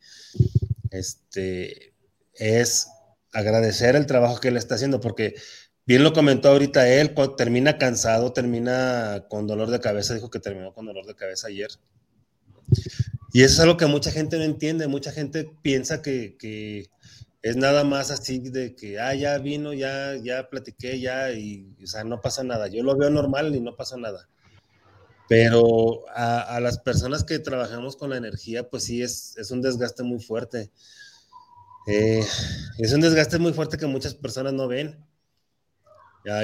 este, 0.91 1.95
es 2.33 2.87
agradecer 3.33 3.97
el 3.97 4.05
trabajo 4.05 4.39
que 4.39 4.47
él 4.47 4.55
está 4.55 4.75
haciendo, 4.75 5.01
porque 5.01 5.35
bien 5.87 6.03
lo 6.03 6.11
comentó 6.11 6.49
ahorita 6.49 6.87
él, 6.89 7.15
termina 7.37 7.77
cansado, 7.77 8.33
termina 8.33 9.25
con 9.29 9.47
dolor 9.47 9.69
de 9.71 9.79
cabeza, 9.79 10.13
dijo 10.13 10.29
que 10.29 10.39
terminó 10.39 10.73
con 10.73 10.85
dolor 10.85 11.05
de 11.05 11.15
cabeza 11.15 11.47
ayer. 11.47 11.69
Y 13.31 13.43
eso 13.43 13.53
es 13.53 13.59
algo 13.61 13.77
que 13.77 13.85
mucha 13.85 14.11
gente 14.11 14.37
no 14.37 14.43
entiende, 14.43 14.87
mucha 14.87 15.13
gente 15.13 15.49
piensa 15.61 16.01
que, 16.01 16.89
es 17.41 17.55
nada 17.55 17.85
más 17.85 18.11
así 18.11 18.39
de 18.39 18.75
que, 18.75 18.99
ah, 18.99 19.15
ya 19.15 19.37
vino, 19.37 19.73
ya, 19.73 20.15
ya 20.21 20.49
platiqué, 20.49 20.99
ya, 20.99 21.31
y, 21.31 21.73
o 21.81 21.87
sea, 21.87 22.03
no 22.03 22.19
pasa 22.19 22.43
nada. 22.43 22.67
Yo 22.67 22.83
lo 22.83 22.97
veo 22.97 23.09
normal 23.09 23.55
y 23.55 23.61
no 23.61 23.75
pasa 23.77 23.95
nada. 23.95 24.27
Pero 25.29 26.03
a, 26.13 26.59
las 26.59 26.79
personas 26.79 27.23
que 27.23 27.39
trabajamos 27.39 27.95
con 27.95 28.09
la 28.09 28.17
energía, 28.17 28.69
pues 28.69 28.83
sí, 28.83 29.01
es, 29.01 29.35
un 29.51 29.61
desgaste 29.61 30.03
muy 30.03 30.19
fuerte. 30.19 30.71
Eh, 31.87 32.25
es 32.77 32.91
un 32.91 32.99
desgaste 32.99 33.37
muy 33.37 33.53
fuerte 33.53 33.77
que 33.77 33.85
muchas 33.85 34.13
personas 34.13 34.51
no 34.51 34.67
ven 34.67 35.06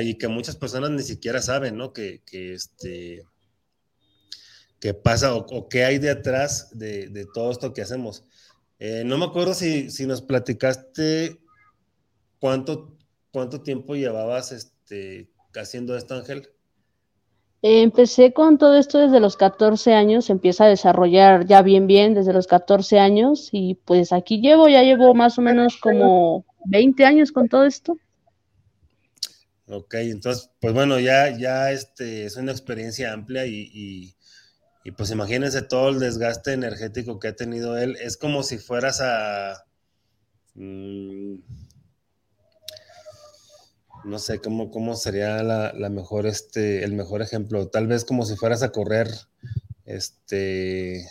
y 0.02 0.18
que 0.18 0.28
muchas 0.28 0.56
personas 0.56 0.92
ni 0.92 1.04
siquiera 1.04 1.42
saben, 1.42 1.78
¿no? 1.78 1.94
Que, 1.94 2.22
este, 2.32 3.24
que 4.80 4.94
pasa 4.94 5.36
o, 5.36 5.68
qué 5.70 5.84
hay 5.84 6.00
detrás 6.00 6.70
de, 6.78 7.28
todo 7.34 7.52
esto 7.52 7.74
que 7.74 7.82
hacemos. 7.82 8.26
Eh, 8.80 9.04
no 9.06 9.18
me 9.18 9.26
acuerdo 9.26 9.54
si, 9.54 9.90
si, 9.90 10.06
nos 10.06 10.22
platicaste 10.22 11.40
cuánto, 12.40 12.98
cuánto 13.32 13.62
tiempo 13.62 13.96
llevabas 13.96 14.52
este, 14.52 15.30
haciendo 15.54 15.96
esto, 15.96 16.16
Ángel 16.16 16.50
empecé 17.64 18.34
con 18.34 18.58
todo 18.58 18.78
esto 18.78 19.00
desde 19.00 19.22
los 19.22 19.38
14 19.38 19.94
años, 19.94 20.30
empieza 20.30 20.66
a 20.66 20.68
desarrollar 20.68 21.46
ya 21.46 21.62
bien, 21.62 21.88
bien 21.88 22.14
desde 22.14 22.34
los 22.34 22.46
14 22.46 23.00
años 23.00 23.50
y 23.54 23.76
pues 23.86 24.12
aquí 24.12 24.42
llevo, 24.42 24.68
ya 24.68 24.84
llevo 24.84 25.14
más 25.16 25.40
o 25.40 25.42
menos 25.42 25.78
como 25.78 26.46
20 26.66 27.06
años 27.06 27.32
con 27.32 27.48
todo 27.48 27.64
esto. 27.64 27.98
Ok, 29.68 29.96
entonces, 29.96 30.52
pues 30.60 30.74
bueno, 30.74 31.00
ya, 31.00 31.38
ya 31.38 31.72
este, 31.72 32.26
es 32.26 32.36
una 32.36 32.52
experiencia 32.52 33.14
amplia 33.14 33.46
y, 33.46 34.16
pues 34.98 35.12
imagínense 35.12 35.62
todo 35.62 35.90
el 35.90 36.00
desgaste 36.00 36.54
energético 36.54 37.20
que 37.20 37.30
ha 37.30 37.36
tenido 37.36 37.78
él. 37.78 37.98
Es 38.02 38.18
como 38.18 38.44
si 38.44 38.58
fueras 38.58 39.00
a... 39.02 39.66
Mm, 40.56 41.38
no 44.04 44.20
sé 44.20 44.40
cómo, 44.40 44.70
cómo 44.70 44.96
sería 44.96 45.42
la, 45.44 45.90
mejor, 45.90 46.28
este, 46.28 46.84
el 46.84 46.94
mejor 46.94 47.22
ejemplo. 47.22 47.70
Tal 47.70 47.88
vez 47.88 48.04
como 48.06 48.26
si 48.26 48.36
fueras 48.36 48.64
a 48.64 48.72
correr 48.72 49.08
este, 49.86 51.08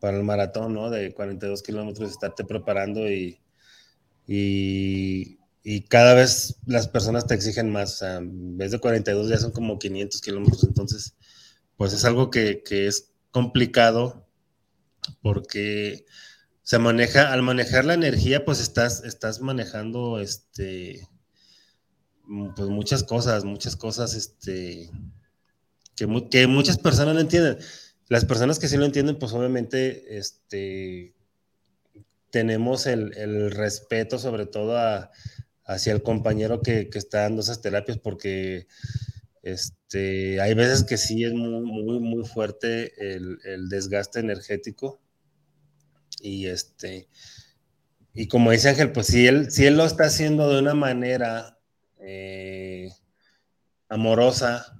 para 0.00 0.16
el 0.16 0.22
maratón, 0.22 0.74
¿no? 0.74 0.90
De 0.90 1.12
42 1.12 1.62
kilómetros, 1.62 2.10
estarte 2.10 2.44
preparando 2.44 3.10
y, 3.10 3.40
y, 4.26 5.38
cada 5.88 6.14
vez 6.14 6.56
las 6.66 6.88
personas 6.88 7.26
te 7.26 7.34
exigen 7.34 7.70
más. 7.70 8.02
O 8.02 8.06
en 8.06 8.58
vez 8.58 8.70
de 8.70 8.78
42 8.78 9.28
ya 9.28 9.38
son 9.38 9.52
como 9.52 9.78
500 9.78 10.20
kilómetros. 10.20 10.64
Entonces, 10.64 11.16
pues 11.76 11.92
es 11.92 12.04
algo 12.04 12.30
que, 12.30 12.62
que 12.62 12.86
es 12.86 13.12
complicado 13.30 14.26
porque 15.22 16.04
se 16.62 16.78
maneja, 16.78 17.32
al 17.32 17.42
manejar 17.42 17.84
la 17.84 17.94
energía, 17.94 18.44
pues 18.44 18.60
estás, 18.60 19.04
estás 19.04 19.40
manejando 19.40 20.18
este 20.20 21.08
Mm, 22.26 22.54
pues 22.54 22.68
muchas 22.68 23.04
cosas, 23.04 23.44
muchas 23.44 23.76
cosas 23.76 24.14
este, 24.14 24.90
que, 25.96 26.28
que 26.30 26.46
muchas 26.46 26.78
personas 26.78 27.14
no 27.14 27.20
entienden. 27.20 27.58
Las 28.08 28.24
personas 28.24 28.58
que 28.58 28.68
sí 28.68 28.76
lo 28.76 28.84
entienden, 28.86 29.18
pues 29.18 29.32
obviamente 29.32 30.18
este, 30.18 31.14
tenemos 32.30 32.86
el, 32.86 33.50
respeto 33.50 34.18
sobre 34.18 34.46
todo 34.46 34.76
hacia 35.64 35.92
el 35.92 36.02
compañero 36.02 36.60
que, 36.60 36.88
está 36.94 37.22
dando 37.22 37.42
esas 37.42 37.60
terapias 37.60 37.98
porque 37.98 38.66
este, 39.42 40.40
hay 40.40 40.54
veces 40.54 40.84
que 40.84 40.96
sí 40.96 41.24
es 41.24 41.32
muy, 41.32 41.60
muy, 41.60 42.00
muy 42.00 42.26
fuerte 42.26 42.92
el, 42.98 43.38
el 43.44 43.68
desgaste 43.68 44.20
energético. 44.20 45.00
Y 46.20 46.46
este... 46.46 47.08
Y 48.16 48.28
como 48.28 48.52
dice 48.52 48.68
Ángel, 48.68 48.92
pues 48.92 49.08
si 49.08 49.26
él, 49.26 49.50
si 49.50 49.66
él 49.66 49.76
lo 49.76 49.84
está 49.84 50.04
haciendo 50.04 50.48
de 50.48 50.60
una 50.60 50.74
manera 50.74 51.58
eh, 51.98 52.88
amorosa, 53.88 54.74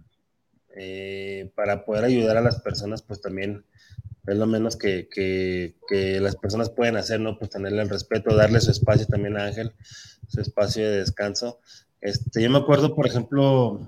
eh, 0.77 1.53
para 1.55 1.85
poder 1.85 2.05
ayudar 2.05 2.37
a 2.37 2.41
las 2.41 2.61
personas, 2.61 3.03
pues 3.03 3.21
también 3.21 3.65
es 4.27 4.37
lo 4.37 4.47
menos 4.47 4.77
que, 4.77 5.75
las 6.21 6.37
personas 6.37 6.71
pueden 6.71 6.97
hacer, 6.97 7.21
¿no? 7.21 7.39
Pues 7.39 7.51
tenerle 7.51 7.83
el 7.83 7.91
respeto, 7.91 8.35
darle 8.35 8.61
su 8.61 8.71
espacio 8.71 9.07
también 9.07 9.37
a 9.37 9.47
Ángel, 9.47 9.73
su 10.29 10.41
espacio 10.41 10.89
de 10.89 10.99
descanso. 10.99 11.61
Este, 12.01 12.43
yo 12.43 12.51
me 12.51 12.59
acuerdo, 12.59 12.95
por 12.95 13.07
ejemplo, 13.07 13.81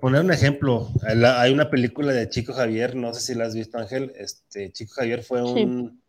poner 0.00 0.22
un 0.22 0.32
ejemplo, 0.32 0.90
hay 1.02 1.52
una 1.52 1.70
película 1.70 2.12
de 2.12 2.28
Chico 2.28 2.52
Javier, 2.52 2.94
no 2.94 3.12
sé 3.14 3.20
si 3.20 3.34
la 3.34 3.46
has 3.46 3.54
visto, 3.54 3.78
Ángel. 3.78 4.12
Este, 4.16 4.72
Chico 4.72 4.94
Javier 4.94 5.22
fue 5.22 5.42
un, 5.42 6.00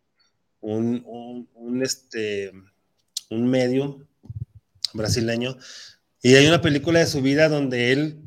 un, 0.61 1.49
un, 1.53 1.83
este, 1.83 2.51
un 3.29 3.49
medium 3.49 4.05
brasileño 4.93 5.57
y 6.21 6.35
hay 6.35 6.47
una 6.47 6.61
película 6.61 6.99
de 6.99 7.07
su 7.07 7.21
vida 7.21 7.49
donde 7.49 7.91
él, 7.91 8.21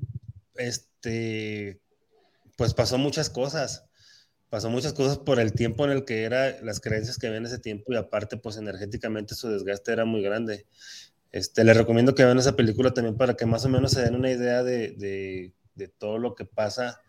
este, 0.57 1.81
pues 2.57 2.75
pasó 2.75 2.99
muchas 2.99 3.31
cosas. 3.31 3.84
Pasó 4.55 4.71
muchas 4.71 4.93
cosas 4.93 5.19
por 5.19 5.41
el 5.41 5.53
tiempo 5.53 5.85
en 5.85 5.91
el 5.91 6.05
que 6.05 6.23
era, 6.23 6.63
las 6.63 6.79
creencias 6.79 7.19
que 7.19 7.27
había 7.27 7.39
en 7.39 7.47
ese 7.47 7.59
tiempo 7.59 7.93
y 7.93 7.97
aparte, 7.97 8.37
pues 8.37 8.57
energéticamente 8.57 9.35
su 9.35 9.49
desgaste 9.49 9.91
era 9.91 10.05
muy 10.05 10.23
grande. 10.23 10.65
Este, 11.33 11.65
les 11.65 11.77
recomiendo 11.77 12.15
que 12.15 12.25
vean 12.25 12.39
esa 12.39 12.55
película 12.55 12.95
también 12.95 13.17
para 13.17 13.35
que 13.35 13.47
más 13.47 13.65
o 13.65 13.69
menos 13.69 13.91
se 13.91 14.03
den 14.03 14.15
una 14.15 14.31
idea 14.31 14.63
de, 14.63 14.93
de, 15.75 15.89
todo 15.99 16.19
lo 16.19 16.37
que 16.37 16.45
pasa 16.45 17.01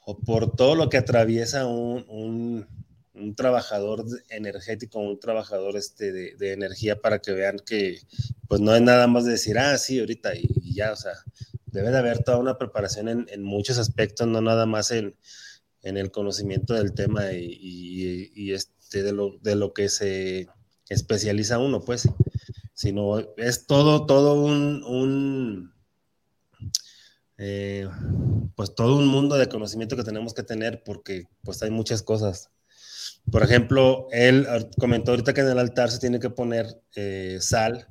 o 0.00 0.18
por 0.18 0.56
todo 0.56 0.74
lo 0.74 0.88
que 0.88 0.96
atraviesa 0.96 1.64
un, 1.66 2.66
un 3.14 3.34
trabajador 3.36 4.04
energético, 4.28 4.98
un 4.98 5.20
trabajador 5.20 5.76
este, 5.76 6.10
de, 6.10 6.52
energía 6.52 7.00
para 7.00 7.20
que 7.20 7.30
vean 7.30 7.58
que 7.64 8.00
pues 8.48 8.60
no 8.60 8.74
es 8.74 8.82
nada 8.82 9.06
más 9.06 9.24
de 9.24 9.30
decir, 9.30 9.58
ah, 9.58 9.78
sí, 9.78 10.00
ahorita 10.00 10.34
y, 10.34 10.74
ya, 10.74 10.90
o 10.90 10.96
sea, 10.96 11.12
debe 11.66 11.92
de 11.92 11.98
haber 11.98 12.24
toda 12.24 12.38
una 12.38 12.58
preparación 12.58 13.28
en, 13.28 13.42
muchos 13.44 13.78
aspectos, 13.78 14.26
no 14.26 14.40
nada 14.40 14.66
más 14.66 14.90
en, 15.82 15.96
el 15.96 16.10
conocimiento 16.10 16.74
del 16.74 16.92
tema 16.92 17.32
y, 17.32 18.52
este, 18.52 19.02
de, 19.02 19.12
lo, 19.12 19.38
de 19.42 19.56
lo 19.56 19.72
que 19.72 19.88
se 19.88 20.48
especializa 20.88 21.58
uno, 21.58 21.80
pues, 21.80 22.08
sino 22.74 23.18
es 23.36 23.66
todo, 23.66 24.06
todo 24.06 24.34
un, 24.34 25.72
eh, 27.38 27.88
pues 28.56 28.74
todo 28.74 28.96
un 28.96 29.06
mundo 29.06 29.36
de 29.36 29.48
conocimiento 29.48 29.96
que 29.96 30.04
tenemos 30.04 30.34
que 30.34 30.42
tener 30.42 30.82
porque 30.84 31.28
pues 31.42 31.62
hay 31.62 31.70
muchas 31.70 32.02
cosas 32.02 32.50
por 33.30 33.42
ejemplo, 33.42 34.08
él 34.10 34.46
comentó 34.78 35.12
ahorita 35.12 35.32
que 35.32 35.42
en 35.42 35.48
el 35.48 35.58
altar 35.58 35.90
se 35.90 35.98
tiene 35.98 36.18
que 36.18 36.30
poner 36.30 36.80
eh, 36.96 37.38
sal 37.40 37.88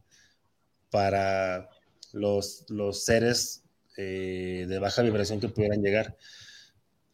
para 0.90 1.70
los, 2.12 2.66
los 2.70 3.06
seres 3.06 3.64
eh, 3.98 4.66
de 4.68 4.80
baja 4.80 5.02
vibración 5.02 5.40
que 5.40 5.48
pudieran 5.48 5.82
llegar. 5.82 6.18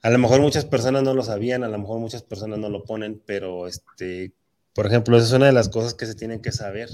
A 0.02 0.10
lo 0.10 0.20
mejor 0.20 0.42
muchas 0.42 0.66
personas 0.66 1.04
no 1.04 1.14
lo 1.14 1.24
sabían, 1.24 1.64
a 1.64 1.68
lo 1.68 1.78
mejor 1.78 2.00
muchas 2.00 2.24
personas 2.24 2.60
no 2.60 2.70
lo 2.70 2.84
ponen, 2.84 3.22
pero 3.26 3.68
este, 3.68 4.34
por 4.74 4.86
ejemplo, 4.86 5.18
esa 5.18 5.28
es 5.28 5.34
una 5.34 5.48
de 5.48 5.54
las 5.54 5.70
cosas 5.70 5.94
que 5.94 6.06
se 6.06 6.16
tienen 6.16 6.42
que 6.42 6.52
saber. 6.52 6.90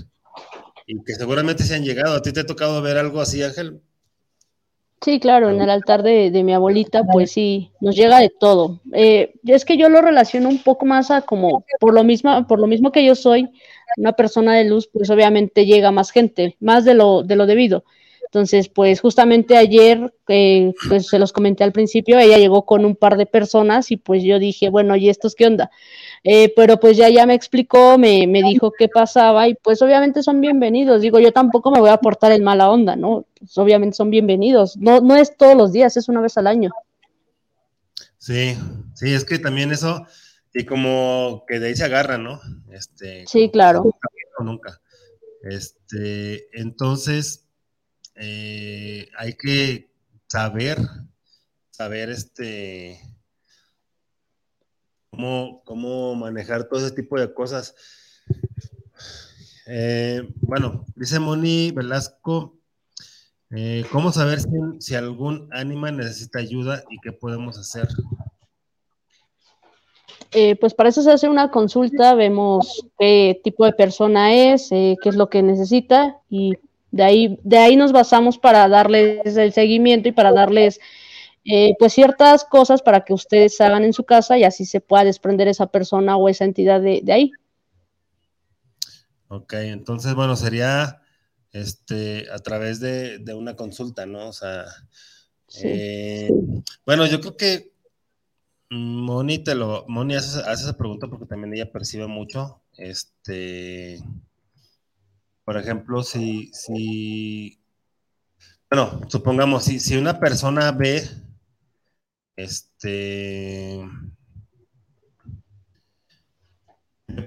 y 0.86 1.02
que 1.04 1.16
seguramente 1.16 1.64
se 1.64 1.76
han 1.76 1.84
llegado. 1.84 2.16
¿A 2.16 2.22
ti 2.22 2.34
te 2.34 2.42
ha 2.42 2.46
tocado 2.46 2.82
ver 2.82 2.98
algo 2.98 3.22
así, 3.22 3.42
Ángel? 3.42 3.82
Sí, 5.04 5.20
claro, 5.20 5.50
en 5.50 5.62
el 5.62 5.70
altar 5.70 6.02
de, 6.02 6.32
mi 6.44 6.54
abuelita, 6.54 7.04
pues 7.04 7.32
sí, 7.32 7.72
nos 7.82 7.94
llega 7.94 8.20
de 8.20 8.30
todo. 8.30 8.80
Eh, 8.94 9.34
es 9.46 9.66
que 9.66 9.76
yo 9.76 9.90
lo 9.90 10.02
relaciono 10.02 10.48
un 10.48 10.64
poco 10.64 10.86
más 10.86 11.12
a 11.12 11.24
como, 11.24 11.66
por 11.82 11.94
lo 11.94 12.06
mismo, 12.06 12.48
por 12.48 12.60
lo 12.60 12.68
mismo 12.68 12.94
que 12.94 13.04
yo 13.04 13.14
soy 13.14 13.50
una 13.98 14.14
persona 14.14 14.56
de 14.56 14.64
luz, 14.64 14.88
pues 14.88 15.10
obviamente 15.10 15.66
llega 15.66 15.92
más 15.92 16.12
gente, 16.12 16.56
más 16.62 16.86
de 16.86 16.94
lo, 16.94 17.24
de 17.24 17.36
lo 17.36 17.46
debido. 17.46 17.84
Entonces, 18.26 18.68
pues 18.70 19.00
justamente 19.00 19.58
ayer, 19.58 20.14
eh, 20.28 20.74
pues 20.88 21.08
se 21.08 21.20
los 21.20 21.32
comenté 21.32 21.64
al 21.64 21.72
principio, 21.72 22.18
ella 22.18 22.38
llegó 22.38 22.66
con 22.66 22.84
un 22.84 22.96
par 22.96 23.18
de 23.18 23.26
personas 23.26 23.92
y 23.92 23.98
pues 23.98 24.24
yo 24.24 24.40
dije, 24.40 24.70
bueno, 24.70 24.96
¿y 24.96 25.10
estos 25.10 25.36
qué 25.36 25.46
onda? 25.46 25.70
Eh, 26.24 26.52
pero 26.56 26.80
pues 26.80 26.98
ya, 26.98 27.10
ya 27.10 27.26
me 27.26 27.34
explicó, 27.34 27.98
me, 27.98 28.26
me, 28.28 28.42
dijo 28.42 28.72
qué 28.72 28.88
pasaba 28.88 29.48
y 29.48 29.56
pues 29.56 29.82
obviamente 29.82 30.24
son 30.24 30.42
bienvenidos. 30.42 31.02
Digo, 31.02 31.20
yo 31.20 31.32
tampoco 31.32 31.70
me 31.70 31.80
voy 31.80 31.90
a 31.90 31.94
aportar 31.94 32.32
en 32.32 32.44
mala 32.44 32.72
onda, 32.72 32.96
¿no? 32.96 33.26
Pues 33.38 33.58
obviamente 33.58 33.98
son 33.98 34.10
bienvenidos. 34.10 34.78
No, 34.78 35.02
no 35.02 35.16
es 35.16 35.36
todos 35.38 35.56
los 35.56 35.72
días, 35.72 35.98
es 35.98 36.10
una 36.10 36.22
vez 36.22 36.38
al 36.38 36.48
año. 36.48 36.72
Sí, 38.18 38.58
sí, 38.94 39.14
es 39.14 39.26
que 39.26 39.38
también 39.38 39.72
eso, 39.72 40.08
y 40.54 40.66
como 40.66 41.44
que 41.46 41.60
de 41.60 41.68
ahí 41.68 41.76
se 41.76 41.84
agarra, 41.84 42.18
¿no? 42.18 42.40
Este, 42.72 43.26
sí, 43.28 43.50
claro. 43.50 43.84
Nunca. 44.40 44.80
Este, 45.44 46.48
entonces, 46.58 47.43
eh, 48.26 49.10
hay 49.18 49.34
que 49.34 49.90
saber, 50.30 50.78
saber 51.72 52.10
este, 52.10 52.98
cómo, 55.10 55.62
cómo 55.66 56.16
manejar 56.16 56.70
todo 56.70 56.80
ese 56.80 56.96
tipo 56.96 57.20
de 57.20 57.34
cosas. 57.34 57.76
Eh, 59.68 60.22
bueno, 60.40 60.86
dice 60.96 61.20
Moni 61.20 61.72
Velasco, 61.72 62.58
eh, 63.52 63.84
¿cómo 63.92 64.14
saber 64.14 64.40
si, 64.80 64.96
algún 64.96 65.50
ánima 65.52 65.92
necesita 65.92 66.40
ayuda 66.40 66.82
y 66.90 67.00
qué 67.02 67.12
podemos 67.12 67.58
hacer? 67.58 67.90
pues 70.60 70.74
para 70.74 70.90
eso 70.90 71.04
se 71.04 71.12
hace 71.12 71.30
una 71.30 71.52
consulta, 71.52 72.16
vemos 72.16 72.88
qué 72.98 73.40
tipo 73.44 73.66
de 73.66 73.74
persona 73.74 74.34
es, 74.34 74.70
qué 74.70 74.98
es 75.04 75.16
lo 75.16 75.30
que 75.30 75.44
necesita 75.44 76.18
y 76.28 76.58
de 76.94 77.04
ahí, 77.04 77.40
de 77.44 77.58
ahí 77.58 77.76
nos 77.76 77.92
basamos 77.92 78.38
para 78.38 78.70
darles 78.70 79.36
el 79.36 79.52
seguimiento 79.52 80.10
y 80.10 80.12
para 80.12 80.32
darles 80.32 80.80
eh, 81.44 81.74
pues 81.80 81.92
ciertas 81.92 82.46
cosas 82.46 82.84
para 82.84 83.04
que 83.04 83.14
ustedes 83.14 83.60
hagan 83.62 83.84
en 83.84 83.94
su 83.94 84.04
casa 84.04 84.38
y 84.38 84.44
así 84.44 84.66
se 84.66 84.80
pueda 84.80 85.04
desprender 85.04 85.48
esa 85.48 85.66
persona 85.66 86.18
o 86.18 86.30
esa 86.30 86.46
entidad 86.46 86.82
de, 86.82 87.04
ahí. 87.12 87.32
Ok, 89.28 89.54
entonces, 89.54 90.14
bueno, 90.14 90.36
sería 90.36 91.02
este 91.52 92.28
a 92.32 92.38
través 92.38 92.80
de, 92.80 93.20
una 93.36 93.56
consulta, 93.56 94.06
¿no? 94.06 94.28
O 94.28 94.34
sea, 94.34 94.66
eh, 95.64 96.30
bueno, 96.86 97.08
yo 97.08 97.20
creo 97.22 97.36
que 97.36 97.74
Moni 98.70 99.40
te 99.40 99.56
lo, 99.56 99.86
Moni 99.88 100.14
hace, 100.14 100.42
hace, 100.42 100.66
esa 100.66 100.78
pregunta 100.78 101.08
porque 101.08 101.26
también 101.26 101.56
ella 101.56 101.72
percibe 101.72 102.06
mucho, 102.06 102.62
este, 102.78 104.00
por 105.46 105.58
ejemplo, 105.58 106.04
si, 106.04 106.52
si 106.54 107.60
bueno, 108.70 109.02
supongamos, 109.08 109.66
si, 109.66 109.80
si 109.80 109.98
una 109.98 110.20
persona 110.20 110.72
ve, 110.72 111.04
este, 112.36 113.88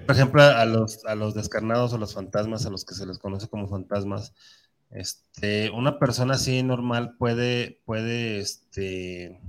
por 0.07 0.17
ejemplo, 0.17 0.43
a 0.43 0.65
los, 0.65 1.05
a 1.07 1.15
los 1.15 1.35
descarnados 1.35 1.93
o 1.93 1.99
los 1.99 2.15
fantasmas, 2.15 2.67
a 2.67 2.71
los 2.71 2.85
que 2.85 2.95
se 2.95 3.07
les 3.07 3.19
conoce 3.19 3.49
como 3.49 3.69
fantasmas, 3.69 4.35
este, 4.91 5.71
una 5.71 5.99
persona 5.99 6.35
así 6.35 6.63
normal 6.63 7.17
puede, 7.17 7.81
puede, 7.85 8.39
este, 8.39 9.41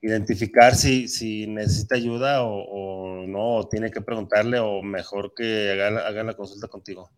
identificar 0.00 0.74
si, 0.74 1.08
si 1.08 1.46
necesita 1.46 1.96
ayuda 1.96 2.42
o, 2.42 3.24
no, 3.26 3.56
o 3.56 3.68
tiene 3.68 3.90
que 3.90 4.00
preguntarle, 4.00 4.58
o 4.58 4.82
mejor 4.82 5.32
que 5.34 5.70
haga, 5.72 6.06
haga 6.06 6.22
la 6.24 6.34
consulta 6.34 6.68
contigo. 6.68 7.10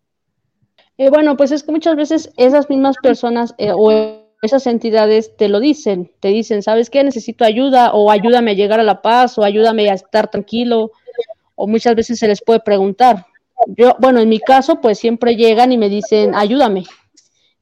Eh, 1.01 1.09
bueno, 1.09 1.35
pues 1.35 1.51
es 1.51 1.63
que 1.63 1.71
muchas 1.71 1.95
veces 1.95 2.29
esas 2.37 2.69
mismas 2.69 2.95
personas 3.01 3.55
eh, 3.57 3.71
o 3.73 3.91
esas 4.43 4.67
entidades 4.67 5.35
te 5.35 5.49
lo 5.49 5.59
dicen, 5.59 6.11
te 6.19 6.27
dicen, 6.27 6.61
¿sabes 6.61 6.91
qué? 6.91 7.03
Necesito 7.03 7.43
ayuda 7.43 7.91
o 7.93 8.11
ayúdame 8.11 8.51
a 8.51 8.53
llegar 8.53 8.79
a 8.79 8.83
la 8.83 9.01
paz 9.01 9.35
o 9.39 9.43
ayúdame 9.43 9.89
a 9.89 9.95
estar 9.95 10.29
tranquilo 10.29 10.91
o 11.55 11.65
muchas 11.65 11.95
veces 11.95 12.19
se 12.19 12.27
les 12.27 12.43
puede 12.43 12.59
preguntar. 12.59 13.25
Yo, 13.75 13.95
bueno, 13.97 14.19
en 14.19 14.29
mi 14.29 14.39
caso, 14.39 14.79
pues 14.79 14.99
siempre 14.99 15.35
llegan 15.35 15.71
y 15.71 15.77
me 15.79 15.89
dicen, 15.89 16.35
ayúdame. 16.35 16.83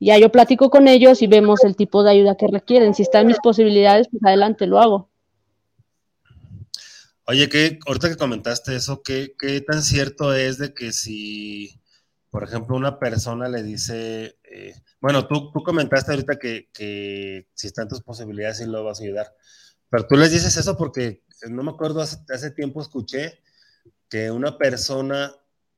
Ya 0.01 0.17
yo 0.17 0.33
platico 0.33 0.69
con 0.69 0.89
ellos 0.89 1.21
y 1.21 1.27
vemos 1.27 1.63
el 1.63 1.77
tipo 1.77 2.03
de 2.03 2.11
ayuda 2.11 2.35
que 2.35 2.47
requieren. 2.47 2.93
Si 2.93 3.03
están 3.03 3.25
mis 3.25 3.39
posibilidades, 3.39 4.09
pues 4.11 4.21
adelante, 4.25 4.67
lo 4.67 4.79
hago. 4.79 5.09
Oye, 7.25 7.47
que 7.47 7.79
ahorita 7.87 8.09
que 8.09 8.17
comentaste 8.17 8.75
eso, 8.75 9.01
¿qué, 9.01 9.33
¿qué 9.39 9.61
tan 9.61 9.81
cierto 9.81 10.33
es 10.33 10.57
de 10.57 10.73
que 10.73 10.91
si 10.91 11.78
por 12.29 12.43
ejemplo, 12.43 12.75
una 12.75 12.99
persona 12.99 13.49
le 13.49 13.63
dice, 13.63 14.37
eh, 14.43 14.75
bueno, 15.01 15.27
tú, 15.27 15.51
tú 15.51 15.63
comentaste 15.63 16.11
ahorita 16.11 16.37
que, 16.37 17.47
si 17.53 17.67
están 17.67 17.87
tus 17.87 18.01
posibilidades 18.01 18.57
sí 18.57 18.65
lo 18.65 18.83
vas 18.83 18.99
a 18.99 19.03
ayudar, 19.03 19.35
pero 19.89 20.05
tú 20.05 20.15
les 20.15 20.31
dices 20.31 20.55
eso 20.55 20.77
porque 20.77 21.23
no 21.49 21.63
me 21.63 21.71
acuerdo, 21.71 22.01
hace, 22.01 22.51
tiempo 22.51 22.81
escuché 22.81 23.41
que 24.09 24.29
una 24.29 24.57
persona 24.57 25.35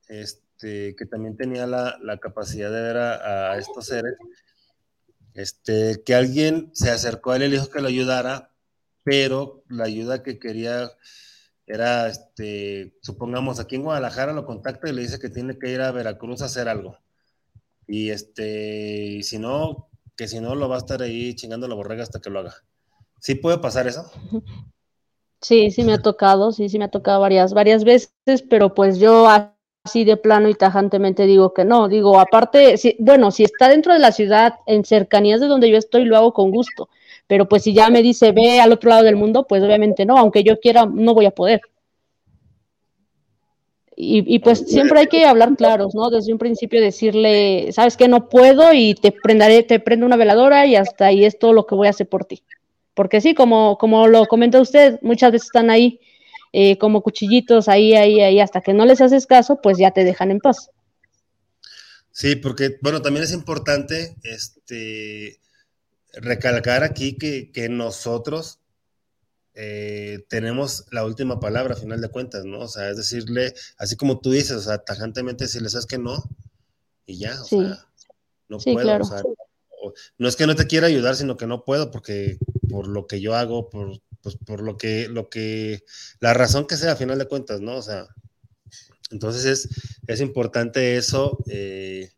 este, 0.08 0.94
que 0.96 1.06
también 1.06 1.36
tenía 1.36 1.66
la, 1.66 2.18
capacidad 2.20 2.70
de 2.70 2.82
ver 2.82 2.96
a, 2.98 3.56
estos 3.56 3.86
seres, 3.86 4.14
este, 5.34 6.02
que 6.04 6.14
alguien 6.14 6.70
se 6.74 6.90
acercó 6.90 7.30
a 7.30 7.36
él 7.36 7.44
y 7.44 7.48
le 7.48 7.56
dijo 7.56 7.70
que 7.70 7.80
lo 7.80 7.88
ayudara, 7.88 8.50
pero 9.04 9.64
la 9.68 9.84
ayuda 9.84 10.22
que 10.22 10.38
quería 10.38 10.90
era, 11.66 12.08
este, 12.08 12.94
supongamos, 13.02 13.60
aquí 13.60 13.76
en 13.76 13.82
Guadalajara 13.82 14.32
lo 14.32 14.44
contacta 14.44 14.88
y 14.88 14.92
le 14.92 15.02
dice 15.02 15.18
que 15.18 15.28
tiene 15.28 15.58
que 15.58 15.70
ir 15.70 15.80
a 15.80 15.92
Veracruz 15.92 16.42
a 16.42 16.46
hacer 16.46 16.68
algo. 16.68 16.96
Y 17.86 18.10
este, 18.10 19.22
si 19.22 19.38
no, 19.38 19.88
que 20.16 20.28
si 20.28 20.40
no 20.40 20.54
lo 20.54 20.68
va 20.68 20.76
a 20.76 20.78
estar 20.78 21.02
ahí 21.02 21.34
chingando 21.34 21.68
la 21.68 21.74
borrega 21.74 22.02
hasta 22.02 22.20
que 22.20 22.30
lo 22.30 22.40
haga. 22.40 22.54
¿Sí 23.20 23.34
puede 23.36 23.58
pasar 23.58 23.86
eso? 23.86 24.10
Sí, 25.40 25.70
sí 25.70 25.82
me 25.82 25.92
ha 25.92 25.98
tocado, 25.98 26.52
sí, 26.52 26.68
sí 26.68 26.78
me 26.78 26.84
ha 26.84 26.90
tocado 26.90 27.20
varias, 27.20 27.52
varias 27.52 27.84
veces, 27.84 28.12
pero 28.48 28.74
pues 28.74 28.98
yo 28.98 29.26
así 29.84 30.04
de 30.04 30.16
plano 30.16 30.48
y 30.48 30.54
tajantemente 30.54 31.26
digo 31.26 31.52
que 31.52 31.64
no. 31.64 31.88
Digo, 31.88 32.20
aparte, 32.20 32.76
si, 32.76 32.96
bueno, 33.00 33.30
si 33.30 33.44
está 33.44 33.68
dentro 33.68 33.92
de 33.92 33.98
la 33.98 34.12
ciudad, 34.12 34.54
en 34.66 34.84
cercanías 34.84 35.40
de 35.40 35.48
donde 35.48 35.70
yo 35.70 35.78
estoy, 35.78 36.04
lo 36.04 36.16
hago 36.16 36.32
con 36.32 36.50
gusto 36.50 36.88
pero 37.26 37.48
pues 37.48 37.62
si 37.62 37.72
ya 37.72 37.88
me 37.90 38.02
dice 38.02 38.32
ve 38.32 38.60
al 38.60 38.72
otro 38.72 38.90
lado 38.90 39.04
del 39.04 39.16
mundo, 39.16 39.46
pues 39.46 39.62
obviamente 39.62 40.04
no, 40.04 40.18
aunque 40.18 40.42
yo 40.42 40.60
quiera, 40.60 40.86
no 40.86 41.14
voy 41.14 41.26
a 41.26 41.30
poder. 41.30 41.60
Y, 43.94 44.38
pues 44.40 44.60
siempre 44.66 45.00
hay 45.00 45.06
que 45.06 45.26
hablar 45.26 45.54
claros, 45.56 45.94
¿no? 45.94 46.10
Desde 46.10 46.32
un 46.32 46.38
principio 46.38 46.80
decirle, 46.80 47.68
sabes 47.72 47.96
que 47.96 48.08
no 48.08 48.28
puedo 48.28 48.72
y 48.72 48.94
te 48.94 49.12
prendaré, 49.12 49.62
te 49.62 49.78
prendo 49.80 50.06
una 50.06 50.16
veladora 50.16 50.66
y 50.66 50.74
hasta 50.74 51.06
ahí 51.06 51.24
es 51.24 51.38
todo 51.38 51.52
lo 51.52 51.66
que 51.66 51.74
voy 51.74 51.86
a 51.86 51.90
hacer 51.90 52.08
por 52.08 52.24
ti. 52.24 52.42
Porque 52.94 53.20
sí, 53.20 53.34
como, 53.34 53.78
como 53.78 54.08
lo 54.08 54.26
comenta 54.26 54.60
usted, 54.60 54.98
muchas 55.02 55.30
veces 55.32 55.46
están 55.46 55.70
ahí 55.70 56.00
eh, 56.52 56.78
como 56.78 57.02
cuchillitos, 57.02 57.68
ahí, 57.68 57.94
ahí, 57.94 58.20
ahí, 58.20 58.40
hasta 58.40 58.60
que 58.60 58.72
no 58.72 58.86
les 58.86 59.00
haces 59.00 59.26
caso, 59.26 59.60
pues 59.62 59.78
ya 59.78 59.90
te 59.90 60.04
dejan 60.04 60.30
en 60.30 60.40
paz. 60.40 60.70
Sí, 62.10 62.36
porque, 62.36 62.76
bueno, 62.82 63.02
también 63.02 63.24
es 63.24 63.32
importante, 63.32 64.16
este, 64.22 65.38
recalcar 66.12 66.84
aquí 66.84 67.16
que, 67.16 67.68
nosotros 67.68 68.60
eh, 69.54 70.24
tenemos 70.28 70.86
la 70.90 71.04
última 71.04 71.40
palabra 71.40 71.74
a 71.74 71.78
final 71.78 72.00
de 72.00 72.10
cuentas, 72.10 72.44
¿no? 72.44 72.60
O 72.60 72.68
sea, 72.68 72.90
es 72.90 72.96
decirle, 72.96 73.54
así 73.76 73.96
como 73.96 74.20
tú 74.20 74.30
dices, 74.30 74.52
o 74.52 74.62
sea, 74.62 74.78
tajantemente 74.78 75.44
decirle, 75.44 75.68
¿sabes 75.68 75.86
que 75.86 75.98
no? 75.98 76.22
Y 77.06 77.18
ya, 77.18 77.40
o 77.40 77.44
sea, 77.44 77.86
no 78.48 78.58
puedo, 78.58 79.00
o 79.00 79.04
sea, 79.04 79.22
no 80.18 80.28
es 80.28 80.36
que 80.36 80.46
no 80.46 80.54
te 80.54 80.66
quiera 80.66 80.86
ayudar, 80.86 81.16
sino 81.16 81.36
que 81.36 81.46
no 81.46 81.64
puedo 81.64 81.90
porque 81.90 82.38
por 82.68 82.86
lo 82.88 83.06
que 83.06 83.20
yo 83.20 83.34
hago, 83.34 83.68
por, 83.68 84.00
pues, 84.22 84.36
por 84.36 84.62
lo 84.62 84.76
que, 84.76 85.08
lo 85.08 85.28
que, 85.28 85.84
la 86.20 86.32
razón 86.32 86.66
que 86.66 86.76
sea 86.76 86.92
a 86.92 86.96
final 86.96 87.18
de 87.18 87.28
cuentas, 87.28 87.60
¿no? 87.60 87.76
O 87.76 87.82
sea, 87.82 88.06
entonces 89.10 89.44
es, 89.44 89.68
es 90.06 90.20
importante 90.20 90.96
eso, 90.96 91.38
eh, 91.48 92.12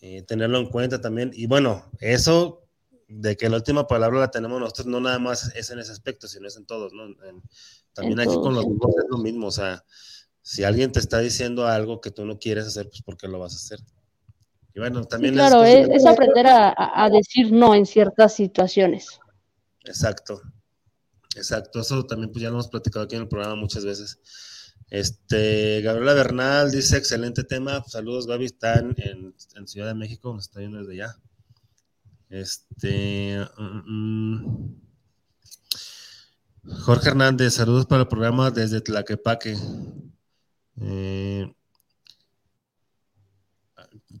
eh, 0.00 0.22
tenerlo 0.22 0.58
en 0.58 0.70
cuenta 0.70 1.00
también. 1.00 1.30
Y 1.34 1.46
bueno, 1.46 1.90
eso 2.00 2.65
de 3.08 3.36
que 3.36 3.48
la 3.48 3.56
última 3.56 3.86
palabra 3.86 4.20
la 4.20 4.30
tenemos 4.30 4.60
nosotros, 4.60 4.86
no 4.86 5.00
nada 5.00 5.18
más 5.18 5.54
es 5.54 5.70
en 5.70 5.78
ese 5.78 5.92
aspecto, 5.92 6.26
sino 6.26 6.48
es 6.48 6.56
en 6.56 6.66
todos, 6.66 6.92
¿no? 6.92 7.04
también 7.92 8.20
aquí 8.20 8.34
con 8.34 8.54
los 8.54 8.64
grupos 8.64 8.94
es 8.98 9.04
lo 9.08 9.18
mismo, 9.18 9.46
o 9.46 9.52
sea, 9.52 9.84
si 10.42 10.64
alguien 10.64 10.92
te 10.92 11.00
está 11.00 11.18
diciendo 11.18 11.66
algo 11.66 12.00
que 12.00 12.10
tú 12.10 12.24
no 12.24 12.38
quieres 12.38 12.66
hacer, 12.66 12.88
pues 12.88 13.02
¿por 13.02 13.16
qué 13.16 13.26
lo 13.26 13.38
vas 13.38 13.54
a 13.54 13.56
hacer? 13.56 13.80
Y 14.74 14.80
bueno, 14.80 15.04
también 15.04 15.34
claro, 15.34 15.64
es, 15.64 16.04
aprender 16.04 16.46
a, 16.46 17.08
decir 17.10 17.50
no 17.50 17.74
en 17.74 17.86
ciertas 17.86 18.34
situaciones. 18.34 19.18
Exacto, 19.84 20.42
exacto, 21.34 21.80
eso 21.80 22.04
también 22.04 22.30
pues 22.30 22.42
ya 22.42 22.48
lo 22.50 22.56
hemos 22.56 22.68
platicado 22.68 23.06
aquí 23.06 23.16
en 23.16 23.22
el 23.22 23.28
programa 23.28 23.56
muchas 23.56 23.84
veces. 23.84 24.20
Este, 24.90 25.80
Gabriela 25.80 26.14
Bernal 26.14 26.70
dice, 26.70 26.96
excelente 26.96 27.42
tema. 27.42 27.82
Saludos, 27.88 28.26
Gaby, 28.26 28.44
están 28.44 28.94
en, 28.98 29.34
Ciudad 29.66 29.88
de 29.88 29.94
México, 29.94 30.32
nos 30.32 30.44
está 30.44 30.60
viendo 30.60 30.78
desde 30.78 30.92
allá. 30.92 31.16
Este, 32.28 33.38
mm, 33.56 33.82
mm. 33.86 34.80
Jorge 36.84 37.10
Hernández, 37.10 37.54
saludos 37.54 37.86
para 37.86 38.02
el 38.02 38.08
programa 38.08 38.50
desde 38.50 38.80
Tlaquepaque. 38.80 39.56
Eh, 40.80 41.52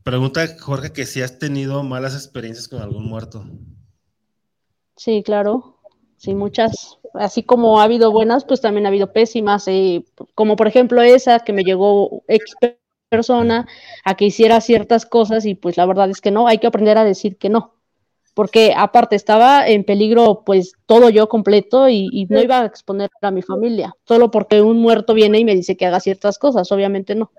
pregunta 0.04 0.46
Jorge 0.60 0.92
que 0.92 1.06
si 1.06 1.22
has 1.22 1.38
tenido 1.38 1.82
malas 1.82 2.14
experiencias 2.14 2.68
con 2.68 2.80
algún 2.80 3.08
muerto. 3.08 3.44
Sí, 4.96 5.22
claro. 5.24 5.78
Sí, 6.16 6.34
muchas. 6.34 6.98
Así 7.14 7.42
como 7.42 7.80
ha 7.80 7.84
habido 7.84 8.12
buenas, 8.12 8.44
pues 8.44 8.60
también 8.60 8.86
ha 8.86 8.88
habido 8.88 9.12
pésimas. 9.12 9.66
Eh, 9.68 10.04
como 10.34 10.56
por 10.56 10.68
ejemplo 10.68 11.02
esa 11.02 11.40
que 11.40 11.52
me 11.52 11.64
llegó 11.64 12.22
ex 12.28 12.54
persona 13.08 13.66
a 14.04 14.16
que 14.16 14.26
hiciera 14.26 14.60
ciertas 14.60 15.06
cosas 15.06 15.44
y 15.44 15.54
pues 15.54 15.76
la 15.76 15.86
verdad 15.86 16.10
es 16.10 16.20
que 16.20 16.30
no, 16.30 16.46
hay 16.48 16.58
que 16.58 16.66
aprender 16.66 16.98
a 16.98 17.04
decir 17.04 17.36
que 17.36 17.48
no. 17.48 17.75
Porque 18.36 18.74
aparte 18.76 19.16
estaba 19.16 19.66
en 19.66 19.82
peligro 19.82 20.42
pues 20.44 20.74
todo 20.84 21.08
yo 21.08 21.26
completo 21.26 21.88
y, 21.88 22.10
y 22.12 22.26
no 22.26 22.38
iba 22.38 22.60
a 22.60 22.66
exponer 22.66 23.08
a 23.22 23.30
mi 23.30 23.40
familia, 23.40 23.94
solo 24.06 24.30
porque 24.30 24.60
un 24.60 24.76
muerto 24.76 25.14
viene 25.14 25.38
y 25.38 25.46
me 25.46 25.54
dice 25.54 25.74
que 25.78 25.86
haga 25.86 26.00
ciertas 26.00 26.36
cosas, 26.36 26.70
obviamente 26.70 27.14
no. 27.14 27.32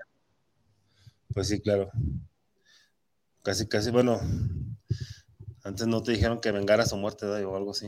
Pues 1.32 1.46
sí, 1.46 1.60
claro. 1.60 1.92
Casi, 3.44 3.68
casi, 3.68 3.92
bueno, 3.92 4.18
antes 5.62 5.86
no 5.86 6.02
te 6.02 6.10
dijeron 6.10 6.40
que 6.40 6.50
vengaras 6.50 6.92
o 6.92 6.96
muerte 6.96 7.26
o 7.26 7.56
algo 7.56 7.70
así. 7.70 7.86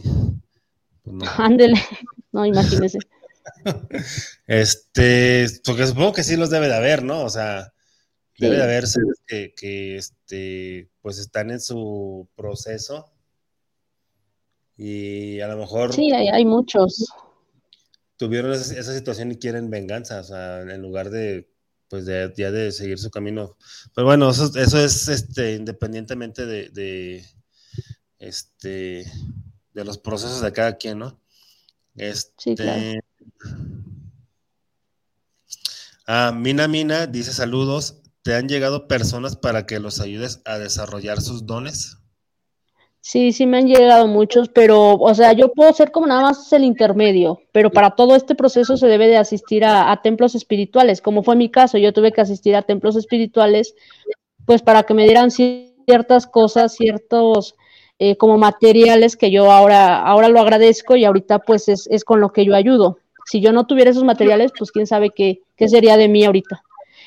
Pues 1.03 1.17
no. 1.17 1.25
Ándele, 1.37 1.83
no, 2.31 2.47
imagínese. 2.47 3.01
este, 4.47 5.49
porque 5.65 5.87
supongo 5.89 6.13
que 6.13 6.23
sí 6.23 6.37
los 6.37 6.51
debe 6.51 6.69
de 6.69 6.77
haber, 6.77 7.03
¿no? 7.03 7.25
O 7.25 7.29
sea, 7.29 7.73
debe 8.41 8.57
de 8.57 8.63
haber 8.63 8.85
que, 9.27 9.55
que, 9.55 9.97
este, 9.97 10.91
pues 11.01 11.19
están 11.19 11.51
en 11.51 11.61
su 11.61 12.29
proceso 12.35 13.13
y 14.77 15.41
a 15.41 15.49
lo 15.49 15.57
mejor... 15.59 15.93
Sí, 15.93 16.13
hay, 16.13 16.29
hay 16.29 16.45
muchos. 16.45 17.07
Tuvieron 18.17 18.53
esa, 18.53 18.79
esa, 18.79 18.95
situación 18.95 19.33
y 19.33 19.37
quieren 19.37 19.71
venganza, 19.71 20.21
o 20.21 20.25
sea, 20.25 20.63
en 20.63 20.83
lugar 20.83 21.11
de, 21.11 21.51
pues, 21.89 22.07
de, 22.07 22.33
ya 22.37 22.51
de 22.51 22.73
seguir 22.73 22.99
su 22.99 23.11
camino. 23.11 23.57
Pero 23.95 24.07
bueno, 24.07 24.31
eso, 24.31 24.51
eso 24.57 24.79
es, 24.83 25.09
este, 25.09 25.55
independientemente 25.55 26.47
de 26.47 27.25
este, 28.21 29.11
de 29.73 29.85
los 29.85 29.99
procesos 29.99 30.41
de 30.41 30.53
cada 30.53 30.77
quien, 30.77 31.01
¿no? 31.01 31.21
Este, 31.97 33.01
Ah, 36.07 36.33
Mina 36.35 36.67
Mina 36.67 37.07
dice 37.07 37.33
saludos. 37.33 38.03
¿Te 38.23 38.35
han 38.35 38.49
llegado 38.49 38.87
personas 38.87 39.37
para 39.37 39.67
que 39.67 39.81
los 39.81 40.01
ayudes 40.01 40.43
a 40.45 40.59
desarrollar 40.59 41.21
sus 41.21 41.47
dones? 41.47 41.99
Sí, 43.01 43.33
sí 43.33 43.47
me 43.47 43.59
han 43.59 43.67
llegado 43.67 44.07
muchos, 44.07 44.51
pero, 44.51 44.93
o 44.93 45.15
sea, 45.15 45.33
yo 45.33 45.53
puedo 45.53 45.73
ser 45.73 45.91
como 45.91 46.07
nada 46.07 46.21
más 46.21 46.53
el 46.53 46.65
intermedio, 46.65 47.41
pero 47.51 47.71
para 47.71 47.93
todo 47.93 48.15
este 48.15 48.35
proceso 48.35 48.77
se 48.77 48.89
debe 48.89 49.09
de 49.09 49.17
asistir 49.17 49.65
a, 49.65 49.91
a 49.91 50.03
templos 50.03 50.35
espirituales, 50.35 51.01
como 51.01 51.23
fue 51.23 51.35
mi 51.35 51.51
caso, 51.51 51.79
yo 51.79 51.95
tuve 51.95 52.13
que 52.13 52.21
asistir 52.21 52.55
a 52.55 52.63
templos 52.63 52.97
espirituales, 52.97 53.75
pues 54.45 54.61
para 54.61 54.83
que 54.83 54.93
me 54.93 55.05
dieran 55.05 55.31
ciertas 55.31 56.27
cosas, 56.27 56.75
ciertos 56.75 57.57
eh, 57.99 58.17
como 58.17 58.39
materiales 58.39 59.17
que 59.17 59.31
yo 59.31 59.53
ahora, 59.53 59.99
ahora 60.01 60.29
lo 60.29 60.41
agradezco 60.41 60.97
y 60.97 61.05
ahorita 61.05 61.41
pues 61.41 61.69
es, 61.69 61.87
es, 61.91 62.03
con 62.03 62.21
lo 62.21 62.33
que 62.33 62.47
yo 62.47 62.55
ayudo. 62.55 62.99
Si 63.27 63.41
yo 63.41 63.53
no 63.53 63.67
tuviera 63.67 63.91
esos 63.91 64.05
materiales, 64.05 64.53
pues 64.57 64.73
quién 64.73 64.87
sabe 64.87 65.11
qué, 65.11 65.41
qué 65.55 65.69
sería 65.69 65.99
de 65.99 66.09
mí 66.09 66.25
ahorita. 66.25 66.63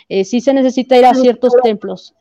Eh, 0.09 0.25
sí 0.25 0.41
se 0.41 0.53
necesita 0.53 0.97
ir 0.97 1.05
a 1.05 1.13
ciertos 1.13 1.53
templos. 1.63 2.13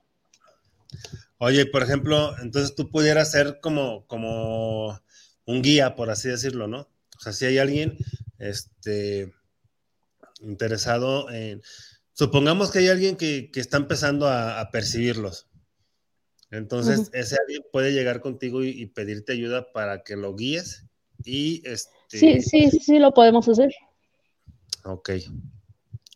Oye, 1.38 1.66
por 1.66 1.82
ejemplo, 1.82 2.36
entonces 2.40 2.74
tú 2.74 2.90
pudieras 2.90 3.30
ser 3.30 3.58
como, 3.60 4.06
como 4.06 5.00
un 5.44 5.62
guía, 5.62 5.96
por 5.96 6.10
así 6.10 6.28
decirlo, 6.28 6.68
¿no? 6.68 6.88
O 7.16 7.20
sea, 7.20 7.32
si 7.32 7.46
hay 7.46 7.58
alguien 7.58 7.96
este, 8.38 9.32
interesado 10.40 11.30
en... 11.30 11.62
Supongamos 12.12 12.70
que 12.70 12.80
hay 12.80 12.88
alguien 12.88 13.16
que, 13.16 13.50
que 13.50 13.60
está 13.60 13.78
empezando 13.78 14.28
a, 14.28 14.60
a 14.60 14.70
percibirlos, 14.70 15.48
entonces, 16.52 17.10
ese 17.14 17.36
alguien 17.40 17.62
puede 17.72 17.92
llegar 17.92 18.20
contigo 18.20 18.62
y, 18.62 18.84
pedirte 18.84 19.32
ayuda 19.32 19.72
para 19.72 20.04
que 20.04 20.16
lo 20.16 20.36
guíes 20.36 20.84
y 21.24 21.62
este... 21.64 22.18
Sí, 22.18 22.42
sí, 22.42 22.70
sí, 22.70 22.98
lo 22.98 23.14
podemos 23.14 23.48
hacer. 23.48 23.74
Ok. 24.84 25.12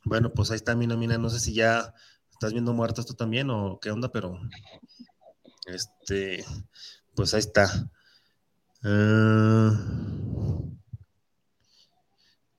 Bueno, 0.07 0.33
pues 0.33 0.53
ahí 0.53 0.57
está, 0.57 0.77
Mina, 0.77 0.97
Mina. 0.97 1.19
No 1.19 1.29
sé 1.31 1.41
si 1.41 1.53
ya 1.53 1.93
estás 2.31 2.53
viendo 2.53 2.73
muertos 2.73 3.07
tú 3.07 3.15
también 3.15 3.51
o 3.51 3.81
qué 3.81 3.91
onda, 3.91 4.09
pero 4.13 4.39
este, 5.67 6.45
pues 7.17 7.35
ahí 7.35 7.41
está. 7.41 7.91
Ah, 8.85 9.73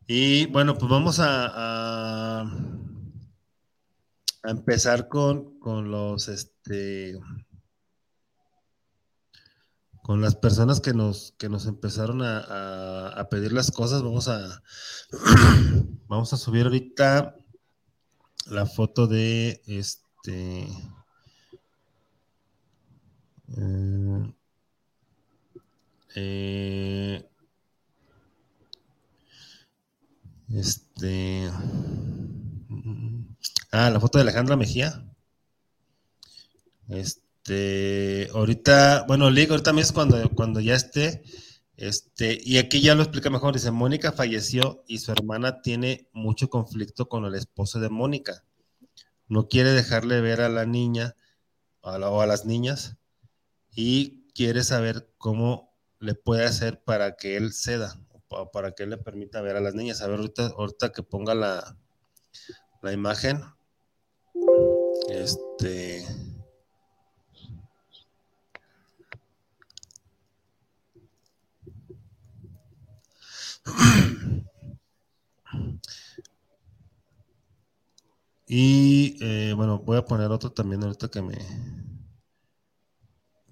y 0.08 0.48
bueno, 0.48 0.78
pues 0.78 0.92
vamos 0.92 1.22
a, 1.22 2.42
a, 2.42 2.52
empezar 4.44 5.08
con, 5.08 5.58
con 5.60 5.90
los, 5.90 6.28
este, 6.28 7.18
con 10.08 10.22
las 10.22 10.36
personas 10.36 10.82
que 10.82 10.94
nos, 10.94 11.34
que 11.38 11.50
nos 11.50 11.66
empezaron 11.66 12.22
a, 12.24 13.28
pedir 13.30 13.52
las 13.54 13.72
cosas. 13.72 14.02
Vamos 14.02 14.28
a, 14.28 14.64
vamos 16.08 16.34
a 16.34 16.38
subir 16.38 16.64
ahorita 16.64 17.37
la 18.50 18.66
foto 18.66 19.08
de 19.08 19.62
este. 19.68 20.68
Eh, 23.58 24.34
eh, 26.16 27.30
este. 30.50 31.50
Ah, 33.72 33.90
la 33.90 34.00
foto 34.00 34.18
de 34.18 34.24
Alejandra 34.24 34.56
Mejía. 34.56 35.04
Este. 36.90 38.30
Ahorita, 38.34 39.06
bueno, 39.08 39.30
Lick, 39.30 39.52
ahorita 39.52 39.74
mismo 39.74 39.94
cuando, 39.96 40.30
cuando 40.32 40.60
ya 40.60 40.76
esté, 40.76 41.24
este, 41.78 42.40
y 42.44 42.58
aquí 42.58 42.82
ya 42.82 42.96
lo 42.96 43.04
explica 43.04 43.30
mejor, 43.30 43.54
dice, 43.54 43.70
Mónica 43.70 44.12
falleció 44.12 44.84
y 44.88 44.98
su 44.98 45.12
hermana 45.12 45.62
tiene 45.62 46.10
mucho 46.12 46.50
conflicto 46.50 47.08
con 47.08 47.26
el 47.26 47.36
esposo 47.36 47.80
de 47.80 47.90
Mónica. 47.90 48.44
No 49.28 49.48
quiere 49.48 49.72
dejarle 49.72 50.20
ver 50.22 50.42
a 50.42 50.50
la 50.50 50.66
niña 50.66 51.16
o 51.82 52.22
a 52.22 52.26
las 52.26 52.46
niñas 52.46 52.98
y 53.76 54.26
quiere 54.34 54.64
saber 54.64 55.14
cómo 55.20 55.78
le 56.00 56.16
puede 56.16 56.46
hacer 56.46 56.84
para 56.84 57.16
que 57.16 57.38
él 57.38 57.54
ceda, 57.54 58.00
o 58.30 58.52
para 58.52 58.72
que 58.72 58.84
él 58.84 58.90
le 58.90 58.98
permita 58.98 59.42
ver 59.42 59.56
a 59.56 59.62
las 59.62 59.76
niñas. 59.76 60.02
A 60.02 60.08
ver, 60.08 60.18
ahorita, 60.18 60.48
ahorita 60.58 60.92
que 60.92 61.04
ponga 61.04 61.36
la, 61.36 61.78
la 62.82 62.92
imagen. 62.92 63.42
Este. 65.10 66.06
Y 78.50 79.18
eh, 79.22 79.54
bueno, 79.54 79.80
voy 79.80 79.98
a 79.98 80.06
poner 80.06 80.32
otro 80.32 80.52
también 80.54 80.82
ahorita 80.82 81.10
que 81.10 81.22
me 81.22 81.36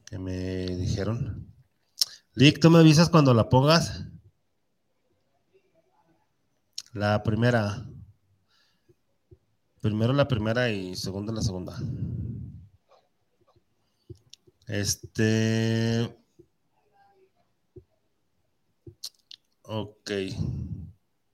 que 0.05 0.17
me 0.17 0.67
dijeron. 0.77 1.53
Lick, 2.33 2.59
¿tú 2.59 2.69
me 2.69 2.79
avisas 2.79 3.09
cuando 3.09 3.33
la 3.33 3.49
pongas? 3.49 4.05
La 6.93 7.23
primera. 7.23 7.85
Primero 9.81 10.13
la 10.13 10.27
primera 10.27 10.69
y 10.69 10.95
segundo 10.95 11.33
la 11.33 11.41
segunda. 11.41 11.77
Este. 14.67 16.24
Ok. 19.67 20.11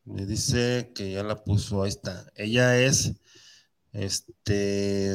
Me 0.05 0.25
dice 0.25 0.91
que 0.95 1.11
ya 1.11 1.23
la 1.23 1.43
puso. 1.43 1.83
Ahí 1.83 1.89
está. 1.89 2.25
Ella 2.35 2.79
es. 2.79 3.13
Este. 3.91 5.11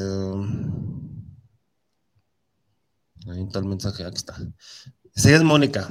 Hay 3.26 3.40
un 3.40 3.50
tal 3.50 3.64
mensaje. 3.64 4.04
Aquí 4.04 4.16
está. 4.16 4.36
Ella 5.16 5.36
es 5.36 5.42
Mónica. 5.42 5.88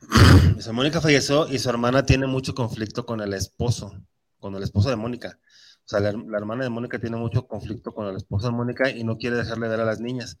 Dice, 0.56 0.70
Mónica 0.72 1.00
falleció 1.00 1.48
y 1.48 1.58
su 1.58 1.70
hermana 1.70 2.04
tiene 2.04 2.26
mucho 2.26 2.54
conflicto 2.54 3.06
con 3.06 3.22
el 3.22 3.32
esposo, 3.32 3.98
con 4.38 4.54
el 4.54 4.62
esposo 4.62 4.90
de 4.90 4.96
Mónica. 4.96 5.40
O 5.86 5.88
sea, 5.88 6.00
la, 6.00 6.10
hermana 6.10 6.64
de 6.64 6.70
Mónica 6.70 6.98
tiene 6.98 7.16
mucho 7.16 7.46
conflicto 7.46 7.94
con 7.94 8.06
el 8.06 8.16
esposo 8.16 8.46
de 8.46 8.52
Mónica 8.52 8.90
y 8.90 9.02
no 9.02 9.16
quiere 9.16 9.36
dejarle 9.36 9.68
ver 9.68 9.80
a 9.80 9.84
las 9.86 10.00
niñas. 10.00 10.38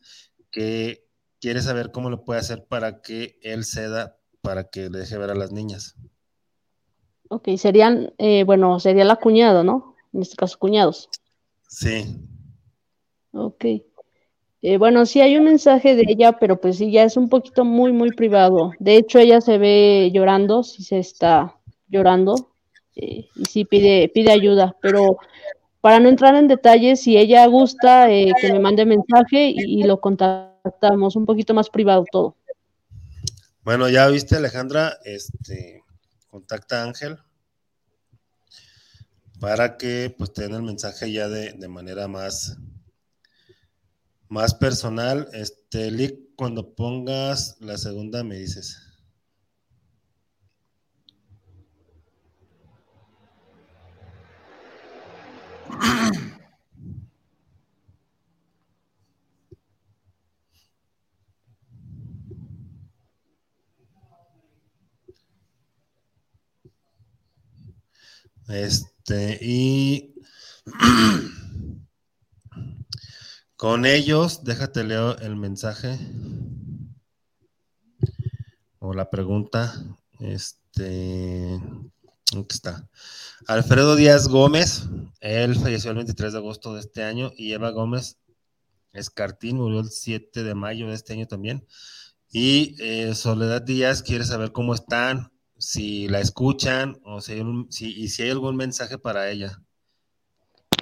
Que 0.50 1.06
quiere 1.40 1.62
saber 1.62 1.92
cómo 1.92 2.10
lo 2.10 2.24
puede 2.24 2.40
hacer 2.40 2.66
para 2.66 3.00
que 3.00 3.38
él 3.42 3.64
ceda, 3.64 4.18
para 4.42 4.64
que 4.64 4.90
le 4.90 4.98
deje 4.98 5.16
ver 5.16 5.30
a 5.30 5.34
las 5.34 5.52
niñas. 5.52 5.96
Ok, 7.28 7.48
serían, 7.56 8.12
eh, 8.18 8.44
bueno, 8.44 8.78
sería 8.80 9.04
la 9.04 9.16
cuñada, 9.16 9.62
¿no? 9.62 9.96
en 10.16 10.22
este 10.22 10.36
caso 10.36 10.58
cuñados. 10.58 11.08
Sí. 11.68 12.18
Ok. 13.32 13.64
Eh, 14.62 14.78
bueno, 14.78 15.06
sí 15.06 15.20
hay 15.20 15.36
un 15.36 15.44
mensaje 15.44 15.94
de 15.94 16.04
ella, 16.08 16.32
pero 16.32 16.60
pues 16.60 16.78
sí, 16.78 16.90
ya 16.90 17.04
es 17.04 17.16
un 17.16 17.28
poquito 17.28 17.64
muy, 17.64 17.92
muy 17.92 18.10
privado. 18.10 18.72
De 18.78 18.96
hecho, 18.96 19.18
ella 19.18 19.40
se 19.40 19.58
ve 19.58 20.10
llorando, 20.12 20.62
sí 20.62 20.82
se 20.82 20.98
está 20.98 21.54
llorando, 21.88 22.50
eh, 22.96 23.26
y 23.36 23.44
sí 23.44 23.64
pide, 23.64 24.10
pide 24.12 24.32
ayuda, 24.32 24.74
pero 24.80 25.18
para 25.80 26.00
no 26.00 26.08
entrar 26.08 26.34
en 26.34 26.48
detalles, 26.48 27.02
si 27.02 27.16
ella 27.16 27.46
gusta, 27.46 28.10
eh, 28.10 28.32
que 28.40 28.52
me 28.52 28.58
mande 28.58 28.86
mensaje 28.86 29.50
y, 29.50 29.80
y, 29.80 29.82
lo 29.84 30.00
contactamos 30.00 31.14
un 31.14 31.26
poquito 31.26 31.54
más 31.54 31.70
privado 31.70 32.04
todo. 32.10 32.34
Bueno, 33.62 33.88
ya 33.88 34.08
viste, 34.08 34.34
Alejandra, 34.34 34.98
este, 35.04 35.84
contacta 36.36 36.82
a 36.82 36.84
Ángel 36.84 37.18
para 39.40 39.78
que 39.78 40.14
pues 40.18 40.34
tenga 40.34 40.58
el 40.58 40.62
mensaje 40.62 41.10
ya 41.10 41.30
de, 41.30 41.54
de 41.54 41.68
manera 41.68 42.08
más, 42.08 42.58
más 44.28 44.52
personal. 44.52 45.28
Este, 45.32 45.90
Lick, 45.90 46.34
cuando 46.36 46.74
pongas 46.74 47.56
la 47.60 47.78
segunda 47.78 48.22
me 48.22 48.36
dices. 48.36 48.82
Este, 68.48 69.38
y 69.42 70.14
con 73.56 73.86
ellos, 73.86 74.44
déjate 74.44 74.84
leo 74.84 75.16
el 75.18 75.36
mensaje 75.36 75.98
o 78.78 78.94
la 78.94 79.10
pregunta. 79.10 79.74
Este, 80.20 81.60
¿dónde 82.32 82.48
está? 82.50 82.88
Alfredo 83.46 83.96
Díaz 83.96 84.28
Gómez, 84.28 84.88
él 85.20 85.56
falleció 85.56 85.90
el 85.90 85.96
23 85.96 86.32
de 86.32 86.38
agosto 86.38 86.74
de 86.74 86.80
este 86.80 87.02
año 87.02 87.32
y 87.36 87.52
Eva 87.52 87.70
Gómez 87.70 88.18
Escartín 88.96 89.56
murió 89.56 89.80
el 89.80 89.90
7 89.90 90.42
de 90.42 90.54
mayo 90.54 90.88
de 90.88 90.94
este 90.94 91.12
año 91.12 91.26
también. 91.26 91.66
Y 92.30 92.74
eh, 92.80 93.14
Soledad 93.14 93.62
Díaz 93.62 94.02
quiere 94.02 94.24
saber 94.24 94.52
cómo 94.52 94.74
están, 94.74 95.32
si 95.58 96.08
la 96.08 96.20
escuchan 96.20 96.98
o 97.04 97.20
si, 97.20 97.32
hay 97.32 97.40
un, 97.40 97.70
si, 97.70 97.92
y 97.94 98.08
si 98.08 98.22
hay 98.22 98.30
algún 98.30 98.56
mensaje 98.56 98.98
para 98.98 99.30
ella. 99.30 99.60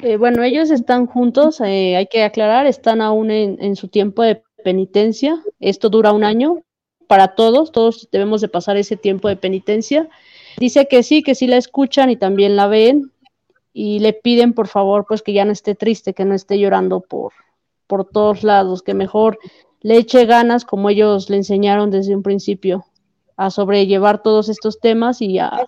Eh, 0.03 0.17
bueno, 0.17 0.43
ellos 0.43 0.71
están 0.71 1.07
juntos, 1.07 1.61
eh, 1.61 1.97
hay 1.97 2.07
que 2.07 2.25
aclarar, 2.25 2.67
están 2.67 3.01
aún 3.01 3.31
en, 3.31 3.63
en, 3.63 3.77
su 3.77 3.89
tiempo 3.89 4.23
de 4.23 4.43
penitencia. 4.63 5.43
Esto 5.61 5.89
dura 5.89 6.13
un 6.13 6.25
año 6.25 6.63
para 7.07 7.35
todos, 7.35 7.73
todos 7.73 8.09
debemos 8.11 8.41
de 8.41 8.49
pasar 8.49 8.77
ese 8.77 8.97
tiempo 8.97 9.29
de 9.29 9.37
penitencia. 9.37 10.09
Dice 10.59 10.89
que 10.89 11.03
sí, 11.03 11.23
que 11.23 11.35
sí 11.35 11.47
la 11.47 11.57
escuchan 11.57 12.11
y 12.11 12.17
también 12.17 12.57
la 12.57 12.67
ven 12.67 13.13
y 13.73 13.99
le 13.99 14.13
piden 14.13 14.53
por 14.53 14.69
favor 14.69 15.05
pues 15.07 15.23
que 15.23 15.33
ya 15.33 15.45
no 15.45 15.53
esté 15.53 15.75
triste, 15.75 16.15
que 16.15 16.25
no 16.25 16.35
esté 16.35 16.59
llorando 16.59 17.01
por, 17.01 17.33
por 17.87 18.05
todos 18.09 18.45
lados, 18.45 18.83
que 18.83 18.95
mejor 18.95 19.39
le 19.81 19.97
eche 19.97 20.25
ganas 20.27 20.65
como 20.65 20.91
ellos 20.91 21.29
le 21.29 21.37
enseñaron 21.37 21.91
desde 21.91 22.17
un 22.17 22.23
principio 22.23 22.87
a 23.37 23.51
sobrellevar 23.51 24.23
todos 24.23 24.49
estos 24.49 24.81
temas 24.81 25.21
y 25.21 25.39
a, 25.39 25.67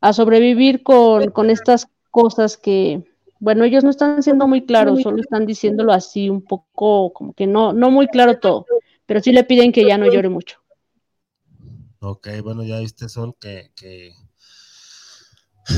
a 0.00 0.12
sobrevivir 0.12 0.82
con, 0.82 1.30
con, 1.30 1.50
estas 1.50 1.88
cosas 2.10 2.56
que, 2.56 3.04
bueno, 3.40 3.64
ellos 3.64 3.84
no 3.84 3.90
están 3.90 4.22
siendo 4.22 4.46
muy 4.46 4.66
claros, 4.66 5.02
solo 5.02 5.20
están 5.20 5.46
diciéndolo 5.46 5.92
así 5.92 6.28
un 6.28 6.42
poco, 6.42 7.12
como 7.12 7.32
que 7.32 7.46
no, 7.46 7.72
no 7.72 7.90
muy 7.90 8.08
claro 8.08 8.38
todo, 8.38 8.66
pero 9.06 9.20
sí 9.20 9.32
le 9.32 9.44
piden 9.44 9.72
que 9.72 9.86
ya 9.86 9.98
no 9.98 10.10
llore 10.10 10.28
mucho. 10.28 10.58
Ok, 12.00 12.28
bueno, 12.42 12.62
ya 12.62 12.78
viste, 12.78 13.08
Sol, 13.08 13.34
que, 13.40 13.72
que... 13.74 14.12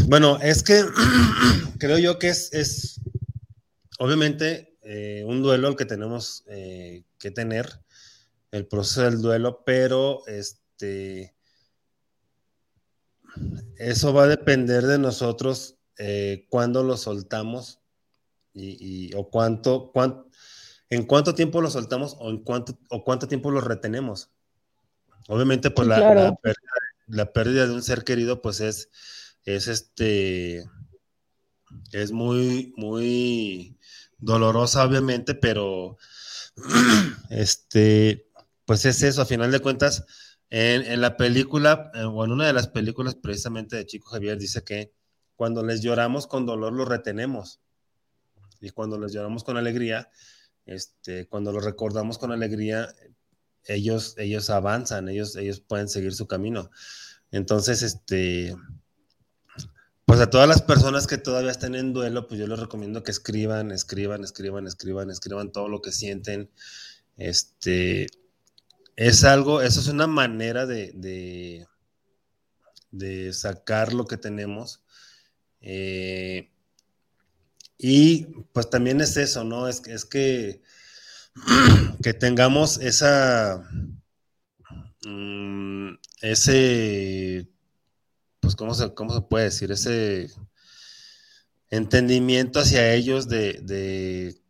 Bueno, 0.06 0.38
es 0.40 0.62
que 0.62 0.84
creo 1.78 1.98
yo 1.98 2.18
que 2.18 2.28
es, 2.28 2.52
es 2.52 3.00
obviamente 3.98 4.76
eh, 4.82 5.24
un 5.26 5.42
duelo 5.42 5.68
el 5.68 5.76
que 5.76 5.84
tenemos 5.84 6.44
eh, 6.46 7.04
que 7.18 7.30
tener, 7.30 7.80
el 8.50 8.66
proceso 8.66 9.02
del 9.02 9.22
duelo, 9.22 9.62
pero 9.64 10.26
este, 10.80 11.34
eso 13.76 14.12
va 14.12 14.24
a 14.24 14.28
depender 14.28 14.84
de 14.86 14.98
nosotros 14.98 15.76
eh, 15.98 16.46
cuándo 16.48 16.82
lo 16.82 16.96
soltamos 16.96 17.80
y, 18.54 19.08
y, 19.08 19.14
o 19.14 19.28
cuánto, 19.30 19.90
cuánto, 19.92 20.30
en 20.88 21.04
cuánto 21.04 21.34
tiempo 21.34 21.60
lo 21.60 21.70
soltamos 21.70 22.16
o 22.18 22.30
en 22.30 22.38
cuánto, 22.42 22.78
o 22.88 23.04
cuánto 23.04 23.28
tiempo 23.28 23.50
lo 23.50 23.60
retenemos. 23.60 24.30
Obviamente, 25.28 25.70
pues 25.70 25.86
sí, 25.86 25.90
la, 25.90 25.96
claro. 25.96 26.20
la, 26.20 26.36
pérdida, 26.36 26.70
la, 27.06 27.32
pérdida, 27.32 27.66
de 27.66 27.74
un 27.74 27.82
ser 27.82 28.04
querido, 28.04 28.42
pues 28.42 28.60
es, 28.60 28.90
es 29.44 29.68
este, 29.68 30.64
es 31.92 32.10
muy, 32.10 32.72
muy 32.76 33.78
dolorosa, 34.18 34.84
obviamente, 34.84 35.34
pero 35.34 35.98
este, 37.30 38.28
pues 38.64 38.84
es 38.84 39.02
eso, 39.02 39.22
a 39.22 39.26
final 39.26 39.52
de 39.52 39.60
cuentas, 39.60 40.04
en, 40.50 40.82
en 40.82 41.00
la 41.00 41.16
película, 41.16 41.90
eh, 41.94 42.02
o 42.02 42.24
en 42.24 42.32
una 42.32 42.46
de 42.46 42.52
las 42.52 42.68
películas 42.68 43.14
precisamente 43.14 43.76
de 43.76 43.86
Chico 43.86 44.10
Javier, 44.10 44.36
dice 44.38 44.62
que 44.62 44.92
cuando 45.36 45.64
les 45.64 45.80
lloramos 45.80 46.26
con 46.26 46.44
dolor, 46.44 46.72
lo 46.72 46.84
retenemos. 46.84 47.60
Y 48.60 48.70
cuando 48.70 48.98
les 48.98 49.12
lloramos 49.12 49.42
con 49.42 49.56
alegría, 49.56 50.10
este, 50.66 51.26
cuando 51.28 51.52
lo 51.52 51.60
recordamos 51.60 52.18
con 52.18 52.32
alegría, 52.32 52.92
ellos, 53.64 54.14
ellos 54.18 54.50
avanzan, 54.50 55.08
ellos, 55.08 55.36
ellos 55.36 55.60
pueden 55.60 55.88
seguir 55.88 56.12
su 56.14 56.26
camino. 56.26 56.70
Entonces, 57.30 57.82
este, 57.82 58.54
pues 60.04 60.20
a 60.20 60.28
todas 60.28 60.48
las 60.48 60.60
personas 60.60 61.06
que 61.06 61.18
todavía 61.18 61.52
están 61.52 61.74
en 61.74 61.92
duelo, 61.92 62.26
pues 62.26 62.40
yo 62.40 62.46
les 62.46 62.58
recomiendo 62.58 63.02
que 63.02 63.12
escriban, 63.12 63.70
escriban, 63.70 64.24
escriban, 64.24 64.66
escriban, 64.66 65.10
escriban 65.10 65.52
todo 65.52 65.68
lo 65.68 65.80
que 65.80 65.92
sienten. 65.92 66.50
Este, 67.16 68.08
es 69.00 69.24
algo, 69.24 69.62
eso 69.62 69.80
es 69.80 69.88
una 69.88 70.06
manera 70.06 70.66
de, 70.66 70.92
de, 72.90 73.32
sacar 73.32 73.94
lo 73.94 74.06
que 74.06 74.18
tenemos. 74.18 74.84
Eh, 75.62 76.50
y 77.78 78.26
pues 78.52 78.68
también 78.68 79.00
es 79.00 79.16
eso, 79.16 79.42
¿no? 79.42 79.68
Es, 79.68 79.80
es 79.86 80.04
que 80.04 80.60
que 82.02 82.12
tengamos 82.12 82.76
esa, 82.76 83.66
um, 85.06 85.96
ese, 86.20 87.48
pues, 88.40 88.54
¿cómo 88.54 88.74
se, 88.74 88.92
¿cómo 88.92 89.14
se 89.14 89.22
puede 89.22 89.46
decir? 89.46 89.72
Ese 89.72 90.30
entendimiento 91.70 92.60
hacia 92.60 92.92
ellos 92.92 93.28
de 93.28 94.42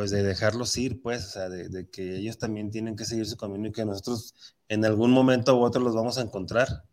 pues, 0.00 0.12
de 0.12 0.22
dejarlos 0.22 0.78
ir, 0.78 1.02
pues, 1.02 1.26
o 1.26 1.28
sea, 1.28 1.50
de, 1.50 1.90
que 1.90 2.16
ellos 2.16 2.38
también 2.38 2.70
tienen 2.70 2.96
que 2.96 3.04
seguir 3.04 3.26
su 3.26 3.36
camino 3.36 3.68
y 3.68 3.72
que 3.72 3.84
nosotros 3.84 4.56
en 4.66 4.86
algún 4.86 5.10
momento 5.10 5.54
u 5.58 5.62
otro 5.62 5.82
los 5.82 5.94
vamos 5.94 6.16
a 6.16 6.22
encontrar. 6.22 6.84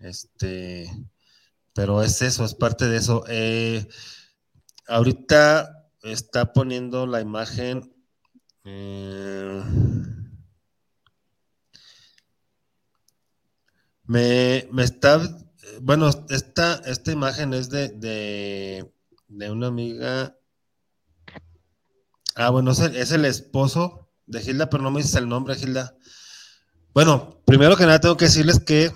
Este, 0.00 0.90
pero 1.72 2.02
es 2.02 2.20
eso, 2.20 2.44
es 2.44 2.56
parte 2.56 2.86
de 2.86 2.96
eso. 2.96 3.22
Eh, 3.28 3.86
ahorita 4.88 5.88
está 6.02 6.52
poniendo 6.52 7.06
la 7.06 7.20
imagen. 7.20 7.94
Eh, 8.64 9.62
me, 14.04 14.68
me, 14.72 14.82
está. 14.82 15.20
Bueno, 15.80 16.10
esta, 16.28 16.82
esta 16.86 17.12
imagen 17.12 17.54
es 17.54 17.70
de, 17.70 17.90
de, 17.90 18.92
de 19.28 19.50
una 19.52 19.68
amiga. 19.68 20.37
Ah, 22.40 22.50
bueno, 22.50 22.70
es 22.70 22.78
el, 22.78 22.94
es 22.94 23.10
el, 23.10 23.24
esposo 23.24 24.08
de 24.26 24.40
Gilda, 24.40 24.70
pero 24.70 24.84
no 24.84 24.92
me 24.92 25.00
dices 25.00 25.16
el 25.16 25.28
nombre, 25.28 25.56
Gilda. 25.56 25.96
Bueno, 26.94 27.42
primero 27.44 27.76
que 27.76 27.84
nada 27.84 27.98
tengo 27.98 28.16
que 28.16 28.26
decirles 28.26 28.60
que 28.60 28.92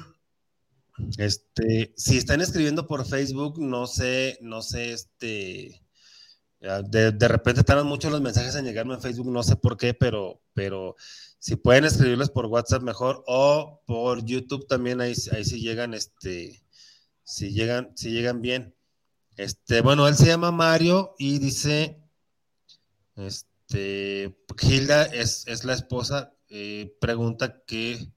este, 1.18 1.92
si 1.96 2.18
están 2.18 2.40
escribiendo 2.40 2.86
por 2.86 3.04
Facebook, 3.04 3.60
no 3.60 3.88
sé, 3.88 4.38
no 4.42 4.62
sé, 4.62 4.92
este, 4.92 5.82
de, 6.60 7.10
de, 7.10 7.28
repente 7.28 7.64
tardan 7.64 7.88
mucho 7.88 8.10
los 8.10 8.20
mensajes 8.20 8.54
en 8.54 8.64
llegarme 8.64 8.94
en 8.94 9.00
Facebook, 9.00 9.28
no 9.32 9.42
sé 9.42 9.56
por 9.56 9.76
qué, 9.76 9.92
pero, 9.92 10.40
pero 10.54 10.94
si 11.40 11.56
pueden 11.56 11.84
escribirles 11.84 12.30
por 12.30 12.46
WhatsApp 12.46 12.82
mejor 12.82 13.24
o 13.26 13.82
por 13.88 14.24
YouTube 14.24 14.68
también, 14.68 15.00
ahí, 15.00 15.14
ahí 15.32 15.44
sí 15.44 15.60
llegan, 15.60 15.94
este, 15.94 16.62
si 17.24 17.50
llegan, 17.50 17.90
si 17.96 18.12
llegan 18.12 18.40
bien. 18.40 18.76
Este, 19.36 19.80
bueno, 19.80 20.06
él 20.06 20.14
se 20.14 20.26
llama 20.26 20.52
Mario 20.52 21.16
y 21.18 21.40
dice, 21.40 22.01
este, 23.16 24.36
Hilda 24.60 25.04
es, 25.04 25.46
es 25.46 25.64
la 25.64 25.74
esposa, 25.74 26.34
eh, 26.48 26.96
pregunta 27.00 27.62
que, 27.66 28.12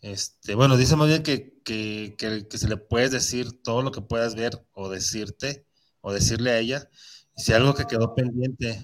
Este, 0.00 0.54
bueno, 0.54 0.76
dice 0.76 0.96
más 0.96 1.08
bien 1.08 1.22
que, 1.22 1.60
que, 1.64 2.16
que, 2.16 2.58
se 2.58 2.68
le 2.68 2.76
puedes 2.76 3.10
decir 3.10 3.62
todo 3.62 3.82
lo 3.82 3.90
que 3.90 4.00
puedas 4.00 4.34
ver 4.34 4.64
o 4.72 4.88
decirte 4.88 5.66
o 6.00 6.12
decirle 6.12 6.50
a 6.52 6.58
ella 6.58 6.88
si 7.36 7.52
algo 7.52 7.74
que 7.74 7.84
quedó 7.84 8.14
pendiente. 8.14 8.80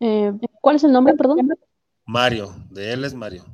Eh, 0.00 0.32
¿Cuál 0.60 0.76
es 0.76 0.84
el 0.84 0.92
nombre, 0.92 1.14
perdón? 1.14 1.38
Mario, 2.04 2.54
de 2.70 2.92
él 2.92 3.04
es 3.04 3.14
Mario. 3.14 3.44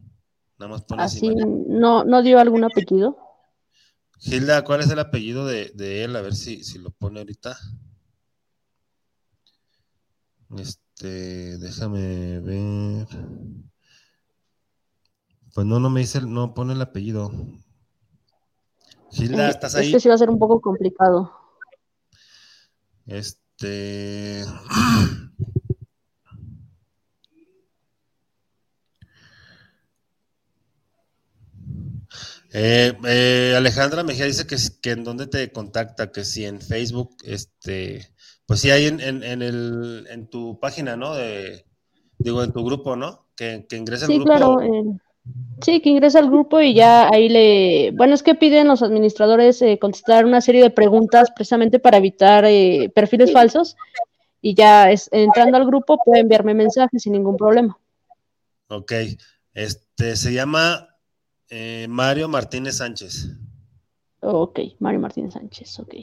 Nada 0.58 0.72
más 0.72 0.82
pone 0.82 1.02
así. 1.02 1.34
No, 1.34 2.04
¿No 2.04 2.22
dio 2.22 2.38
algún 2.38 2.64
apellido? 2.64 3.16
Gilda, 4.18 4.62
¿cuál 4.62 4.80
es 4.80 4.90
el 4.90 5.00
apellido 5.00 5.46
de, 5.46 5.72
de 5.74 6.04
él? 6.04 6.14
A 6.14 6.20
ver 6.20 6.34
si, 6.34 6.62
si, 6.62 6.78
lo 6.78 6.90
pone 6.90 7.18
ahorita. 7.18 7.56
Este, 10.58 11.58
déjame 11.58 12.40
ver. 12.40 13.06
Pues 15.54 15.66
no, 15.66 15.80
no 15.80 15.90
me 15.90 16.00
dice, 16.00 16.20
no 16.22 16.54
pone 16.54 16.74
el 16.74 16.82
apellido. 16.82 17.30
Gilda, 19.10 19.48
¿estás 19.48 19.74
ahí? 19.74 19.86
Este 19.86 20.00
sí 20.00 20.08
va 20.08 20.14
a 20.14 20.18
ser 20.18 20.30
un 20.30 20.38
poco 20.38 20.60
complicado. 20.60 21.32
Este. 23.06 24.44
Eh, 32.54 32.92
eh, 33.06 33.54
Alejandra 33.56 34.04
Mejía 34.04 34.26
dice 34.26 34.46
que, 34.46 34.56
que 34.82 34.90
en 34.90 35.04
dónde 35.04 35.26
te 35.26 35.50
contacta, 35.52 36.12
que 36.12 36.22
si 36.22 36.44
en 36.44 36.60
Facebook, 36.60 37.16
este, 37.24 38.12
pues 38.52 38.60
sí 38.60 38.70
hay 38.70 38.84
en, 38.84 39.00
el, 39.00 40.06
en 40.10 40.26
tu 40.26 40.60
página, 40.60 40.94
¿no? 40.94 41.14
De, 41.14 41.64
digo, 42.18 42.44
en 42.44 42.52
tu 42.52 42.62
grupo, 42.62 42.96
¿no? 42.96 43.24
Que, 43.34 43.64
que 43.66 43.78
ingresa 43.78 44.04
al 44.04 44.12
sí, 44.12 44.18
grupo. 44.18 44.28
Claro, 44.28 44.58
sí, 45.62 45.80
que 45.80 45.88
ingresa 45.88 46.18
al 46.18 46.26
grupo 46.28 46.60
y 46.60 46.74
ya 46.74 47.08
ahí 47.08 47.30
le, 47.30 47.92
bueno, 47.92 48.12
es 48.12 48.22
que 48.22 48.34
piden 48.34 48.68
los 48.68 48.82
administradores 48.82 49.62
eh, 49.62 49.78
contestar 49.78 50.26
una 50.26 50.42
serie 50.42 50.62
de 50.62 50.68
preguntas 50.68 51.30
precisamente 51.34 51.78
para 51.78 51.96
evitar 51.96 52.44
perfiles 52.94 53.32
falsos 53.32 53.74
y 54.42 54.52
ya 54.52 54.90
es, 54.90 55.08
entrando 55.12 55.56
al 55.56 55.64
grupo 55.64 55.96
puede 56.04 56.20
enviarme 56.20 56.52
mensajes 56.52 57.04
sin 57.04 57.14
ningún 57.14 57.38
problema. 57.38 57.78
Ok, 58.68 58.92
este 59.54 60.14
se 60.14 60.34
llama 60.34 60.88
eh, 61.48 61.86
Mario 61.88 62.28
Martínez 62.28 62.76
Sánchez. 62.76 63.30
Ok, 64.20 64.60
Mario 64.78 65.00
Martínez 65.00 65.32
Sánchez, 65.32 65.80
ok. 65.80 65.94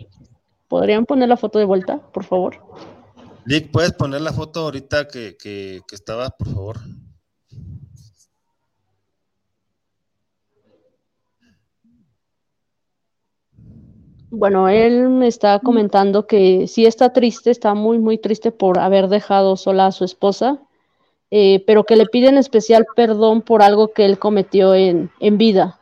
¿Podrían 0.70 1.06
poner 1.06 1.28
la 1.28 1.36
foto 1.36 1.60
de 1.60 1.66
vuelta, 1.66 2.00
por 2.14 2.24
favor? 2.24 2.64
Lick, 3.46 3.72
¿puedes 3.72 3.92
poner 3.92 4.22
la 4.22 4.32
foto 4.32 4.62
ahorita 4.62 5.10
que, 5.10 5.36
que, 5.38 5.82
estaba, 5.92 6.30
por 6.30 6.48
favor? 6.48 6.78
Bueno, 14.32 14.70
él 14.70 15.10
me 15.10 15.28
está 15.28 15.60
comentando 15.60 16.28
que 16.28 16.68
sí 16.68 16.86
está 16.86 17.12
triste, 17.12 17.52
está 17.52 17.74
muy, 17.74 18.00
muy 18.00 18.18
triste 18.18 18.52
por 18.52 18.80
haber 18.80 19.10
dejado 19.10 19.58
sola 19.58 19.88
a 19.88 19.92
su 19.92 20.06
esposa 20.06 20.62
eh, 21.32 21.64
pero 21.68 21.84
que 21.84 21.96
le 21.96 22.08
piden 22.08 22.38
especial 22.38 22.88
perdón 22.96 23.44
por 23.44 23.62
algo 23.62 23.94
que 23.94 24.06
él 24.06 24.18
cometió 24.18 24.74
en, 24.74 25.12
vida. 25.20 25.80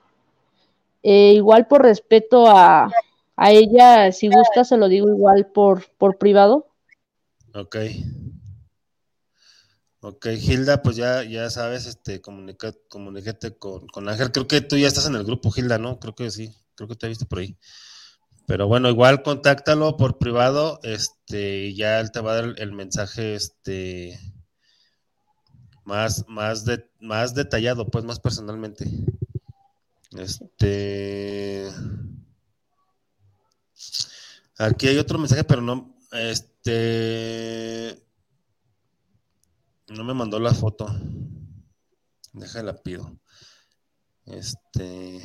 Eh, 1.04 1.34
igual 1.36 1.68
por 1.68 1.84
respeto 1.84 2.48
a, 2.48 2.90
ella, 3.38 4.12
si 4.12 4.28
gusta, 4.28 4.64
se 4.64 4.78
lo 4.78 4.88
digo 4.88 5.10
igual 5.10 5.48
por, 5.54 5.86
por 5.98 6.18
privado. 6.18 6.68
Ok. 7.54 7.78
Ok, 10.00 10.28
Hilda, 10.28 10.82
pues 10.82 10.96
ya, 10.96 11.24
ya 11.24 11.50
sabes, 11.50 11.86
este, 11.86 12.22
comunica, 12.22 12.74
comunícate 12.90 13.58
con, 13.58 13.88
con 13.88 14.08
Ángel. 14.10 14.32
Creo 14.32 14.48
que 14.48 14.62
tú 14.62 14.78
ya 14.78 14.88
estás 14.88 15.08
en 15.08 15.16
el 15.16 15.24
grupo, 15.24 15.52
Hilda, 15.56 15.78
¿no? 15.78 16.00
Creo 16.00 16.16
que 16.16 16.32
sí, 16.32 16.56
creo 16.76 16.88
que 16.88 16.96
te 16.96 17.06
he 17.06 17.10
visto 17.10 17.26
por 17.26 17.40
ahí. 17.40 17.58
Pero 18.46 18.68
bueno, 18.68 18.90
igual 18.90 19.24
contáctalo 19.24 19.98
por 19.98 20.18
privado, 20.18 20.80
este, 20.84 21.66
y 21.66 21.76
ya 21.76 22.00
él 22.00 22.12
te 22.12 22.22
va 22.22 22.32
a 22.32 22.36
dar 22.36 22.56
el 22.58 22.72
mensaje, 22.72 23.36
este, 23.36 24.18
más, 25.84 26.26
más, 26.28 26.64
de, 26.66 26.90
más 27.00 27.34
detallado, 27.34 27.88
pues 27.88 28.06
más 28.06 28.20
personalmente. 28.20 28.86
Este. 30.12 31.70
Aquí 34.58 34.88
hay 34.88 34.98
otro 34.98 35.20
mensaje, 35.20 35.44
pero 35.44 35.62
no. 35.62 35.96
Este. 36.12 38.04
No 39.90 40.04
me 40.04 40.14
mandó 40.14 40.40
la 40.40 40.54
foto. 40.54 40.88
Déjala 42.34 42.76
pido. 42.82 43.20
Este. 44.26 45.22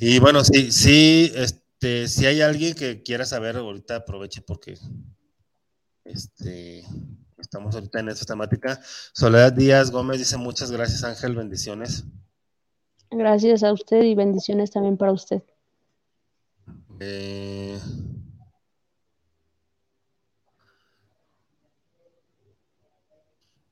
Y 0.00 0.18
bueno, 0.18 0.42
sí, 0.42 0.72
sí, 0.72 1.30
este, 1.34 2.08
si 2.08 2.26
hay 2.26 2.40
alguien 2.40 2.74
que 2.74 3.02
quiera 3.02 3.26
saber, 3.26 3.56
ahorita 3.56 3.96
aproveche 3.96 4.40
porque 4.40 4.78
este, 6.04 6.84
estamos 7.36 7.74
ahorita 7.74 8.00
en 8.00 8.08
esta 8.08 8.24
temática. 8.24 8.80
Soledad 9.12 9.52
Díaz 9.52 9.90
Gómez 9.90 10.18
dice 10.18 10.38
muchas 10.38 10.70
gracias 10.70 11.04
Ángel, 11.04 11.36
bendiciones. 11.36 12.04
Gracias 13.10 13.62
a 13.62 13.72
usted 13.72 14.02
y 14.02 14.14
bendiciones 14.14 14.70
también 14.70 14.96
para 14.96 15.12
usted. 15.12 15.42
Eh, 17.00 17.78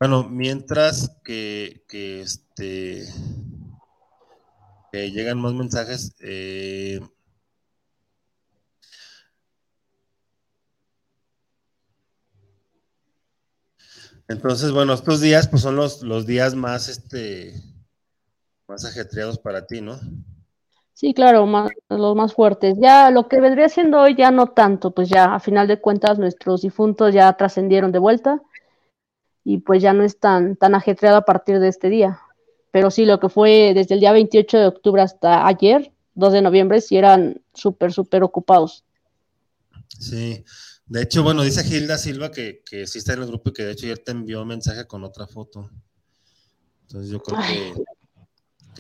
bueno, 0.01 0.29
mientras 0.29 1.17
que, 1.23 1.85
que 1.89 2.21
este 2.21 3.07
que 4.91 5.11
llegan 5.11 5.39
más 5.39 5.53
mensajes, 5.53 6.17
eh, 6.21 7.01
Entonces, 14.29 14.73
bueno, 14.73 14.93
estos 14.93 15.23
días 15.23 15.49
pues 15.49 15.63
son 15.63 15.77
los, 15.77 16.03
los 16.03 16.27
días 16.27 16.55
más, 16.55 16.89
este, 16.89 17.55
más 18.69 18.85
ajetreados 18.85 19.39
para 19.39 19.67
ti, 19.67 19.81
¿no? 19.81 19.99
Sí, 20.93 21.15
claro, 21.15 21.47
más, 21.47 21.71
los 21.89 22.17
más 22.17 22.35
fuertes. 22.35 22.77
Ya 22.81 23.11
lo 23.11 23.29
que 23.29 23.41
vendría 23.41 23.69
siendo 23.69 24.01
hoy 24.01 24.15
ya 24.17 24.31
no 24.31 24.49
tanto, 24.49 24.93
pues 24.93 25.09
ya 25.09 25.35
a 25.35 25.41
final 25.41 25.69
de 25.69 25.81
cuentas 25.81 26.19
nuestros 26.19 26.63
difuntos 26.63 27.15
ya 27.15 27.33
trascendieron 27.37 27.93
de 27.93 27.99
vuelta 27.99 28.43
y 29.45 29.59
pues 29.59 29.81
ya 29.81 29.93
no 29.93 30.03
es 30.03 30.19
tan, 30.19 30.57
tan 30.57 30.75
ajetreado 30.75 31.19
a 31.19 31.25
partir 31.25 31.61
de 31.61 31.69
este 31.69 31.89
día. 31.89 32.21
Pero 32.71 32.91
sí, 32.91 33.07
lo 33.07 33.19
que 33.21 33.29
fue 33.29 33.73
desde 33.75 33.95
el 33.95 34.01
día 34.01 34.13
28 34.13 34.59
de 34.59 34.67
octubre 34.67 35.01
hasta 35.01 35.47
ayer, 35.47 35.93
2 36.15 36.33
de 36.33 36.43
noviembre, 36.43 36.81
sí 36.81 36.97
eran 36.97 37.41
súper, 37.55 37.93
súper 37.93 38.23
ocupados. 38.23 38.85
Sí, 39.99 40.45
de 40.87 41.03
hecho, 41.03 41.23
bueno, 41.23 41.43
dice 41.43 41.65
Gilda 41.65 41.97
Silva 41.97 42.31
que, 42.31 42.63
que 42.69 42.87
sí 42.87 42.99
está 42.99 43.15
en 43.15 43.23
el 43.23 43.29
grupo 43.29 43.51
y 43.51 43.53
que 43.53 43.65
de 43.65 43.73
hecho 43.73 43.87
ayer 43.87 43.99
te 44.01 44.11
envió 44.11 44.43
un 44.43 44.49
mensaje 44.49 44.87
con 44.87 45.05
otra 45.05 45.27
foto. 45.27 45.71
Entonces 46.83 47.11
yo 47.11 47.21
creo 47.21 47.39
que, 47.39 47.75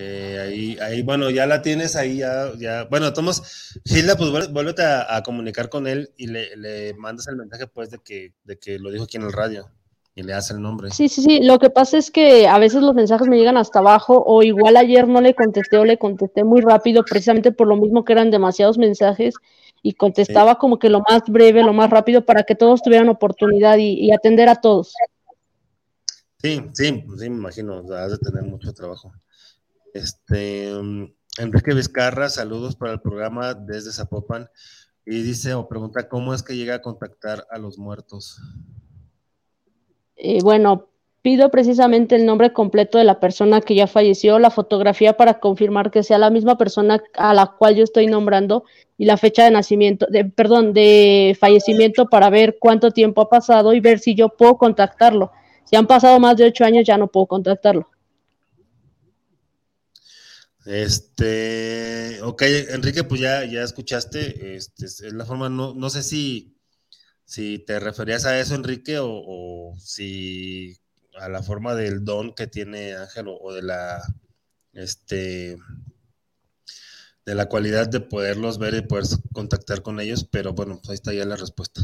ahí, 0.02 0.78
ahí, 0.80 1.02
bueno, 1.02 1.30
ya 1.30 1.46
la 1.46 1.62
tienes 1.62 1.96
ahí, 1.96 2.18
ya, 2.18 2.52
ya. 2.56 2.84
Bueno, 2.84 3.12
Tomás, 3.12 3.80
Gilda, 3.84 4.16
pues 4.16 4.30
vuélvete 4.30 4.82
a, 4.82 5.22
comunicar 5.22 5.68
con 5.68 5.86
él 5.86 6.12
y 6.16 6.26
le, 6.28 6.56
le, 6.56 6.94
mandas 6.94 7.28
el 7.28 7.36
mensaje 7.36 7.66
pues 7.66 7.90
de 7.90 7.98
que, 7.98 8.34
de 8.44 8.58
que 8.58 8.78
lo 8.78 8.90
dijo 8.90 9.04
aquí 9.04 9.16
en 9.16 9.24
el 9.24 9.32
radio 9.32 9.70
y 10.18 10.22
le 10.24 10.34
hace 10.34 10.52
el 10.52 10.60
nombre. 10.60 10.90
Sí, 10.90 11.08
sí, 11.08 11.22
sí. 11.22 11.40
Lo 11.42 11.60
que 11.60 11.70
pasa 11.70 11.96
es 11.96 12.10
que 12.10 12.48
a 12.48 12.58
veces 12.58 12.82
los 12.82 12.92
mensajes 12.92 13.28
me 13.28 13.36
llegan 13.36 13.56
hasta 13.56 13.78
abajo 13.78 14.22
o 14.26 14.42
igual 14.42 14.76
ayer 14.76 15.06
no 15.06 15.20
le 15.20 15.34
contesté 15.34 15.78
o 15.78 15.84
le 15.84 15.96
contesté 15.96 16.42
muy 16.42 16.60
rápido 16.60 17.04
precisamente 17.04 17.52
por 17.52 17.68
lo 17.68 17.76
mismo 17.76 18.04
que 18.04 18.14
eran 18.14 18.32
demasiados 18.32 18.78
mensajes 18.78 19.34
y 19.80 19.92
contestaba 19.92 20.58
como 20.58 20.80
que 20.80 20.88
lo 20.88 21.02
más 21.08 21.22
breve, 21.28 21.62
lo 21.62 21.72
más 21.72 21.88
rápido 21.90 22.24
para 22.24 22.42
que 22.42 22.56
todos 22.56 22.82
tuvieran 22.82 23.08
oportunidad 23.08 23.78
y, 23.78 24.10
atender 24.10 24.48
a 24.48 24.56
todos. 24.56 24.92
Sí, 26.42 26.62
sí, 26.72 27.04
sí, 27.16 27.30
me 27.30 27.36
imagino, 27.36 27.84
has 27.94 28.10
de 28.10 28.18
tener 28.18 28.42
mucho 28.42 28.72
trabajo. 28.72 29.12
Este, 29.94 30.74
um, 30.74 31.12
Enrique 31.38 31.74
Vizcarra, 31.74 32.28
saludos 32.28 32.76
para 32.76 32.92
el 32.92 33.00
programa 33.00 33.54
desde 33.54 33.92
Zapopan 33.92 34.48
y 35.06 35.22
dice 35.22 35.54
o 35.54 35.68
pregunta 35.68 36.08
cómo 36.08 36.34
es 36.34 36.42
que 36.42 36.56
llega 36.56 36.74
a 36.74 36.82
contactar 36.82 37.46
a 37.50 37.58
los 37.58 37.78
muertos. 37.78 38.40
Eh, 40.16 40.40
bueno, 40.42 40.88
pido 41.22 41.50
precisamente 41.50 42.16
el 42.16 42.26
nombre 42.26 42.52
completo 42.52 42.98
de 42.98 43.04
la 43.04 43.20
persona 43.20 43.60
que 43.60 43.74
ya 43.74 43.86
falleció, 43.86 44.38
la 44.38 44.50
fotografía 44.50 45.16
para 45.16 45.40
confirmar 45.40 45.90
que 45.90 46.02
sea 46.02 46.18
la 46.18 46.30
misma 46.30 46.58
persona 46.58 47.02
a 47.14 47.34
la 47.34 47.46
cual 47.58 47.76
yo 47.76 47.84
estoy 47.84 48.06
nombrando 48.06 48.64
y 48.98 49.04
la 49.04 49.16
fecha 49.16 49.44
de 49.44 49.50
nacimiento, 49.50 50.06
de, 50.10 50.24
perdón, 50.24 50.72
de 50.72 51.36
fallecimiento 51.40 52.06
para 52.06 52.30
ver 52.30 52.58
cuánto 52.58 52.90
tiempo 52.90 53.22
ha 53.22 53.28
pasado 53.28 53.72
y 53.72 53.80
ver 53.80 54.00
si 54.00 54.14
yo 54.14 54.28
puedo 54.28 54.56
contactarlo. 54.58 55.30
Si 55.64 55.76
han 55.76 55.86
pasado 55.86 56.18
más 56.18 56.36
de 56.36 56.46
ocho 56.46 56.64
años 56.64 56.84
ya 56.86 56.98
no 56.98 57.06
puedo 57.08 57.26
contactarlo. 57.26 57.88
Este, 60.68 62.20
ok, 62.22 62.42
Enrique, 62.42 63.02
pues 63.02 63.22
ya, 63.22 63.42
ya 63.46 63.62
escuchaste, 63.62 64.54
este, 64.54 64.84
es 64.84 65.00
la 65.14 65.24
forma, 65.24 65.48
no, 65.48 65.72
no 65.72 65.88
sé 65.88 66.02
si, 66.02 66.58
si 67.24 67.58
te 67.60 67.80
referías 67.80 68.26
a 68.26 68.38
eso, 68.38 68.54
Enrique, 68.54 68.98
o, 69.00 69.74
si 69.78 70.76
a 71.18 71.30
la 71.30 71.42
forma 71.42 71.74
del 71.74 72.04
don 72.04 72.34
que 72.34 72.48
tiene 72.48 72.94
Ángel 72.96 73.28
o, 73.28 73.54
de 73.54 73.62
la 73.62 74.02
este 74.74 75.56
de 77.24 77.34
la 77.34 77.46
cualidad 77.46 77.88
de 77.88 78.00
poderlos 78.00 78.58
ver 78.58 78.74
y 78.74 78.82
poder 78.82 79.06
contactar 79.32 79.80
con 79.80 80.00
ellos, 80.00 80.28
pero 80.30 80.52
bueno, 80.52 80.76
pues 80.76 80.90
ahí 80.90 80.94
está 80.96 81.14
ya 81.14 81.24
la 81.24 81.36
respuesta. 81.36 81.80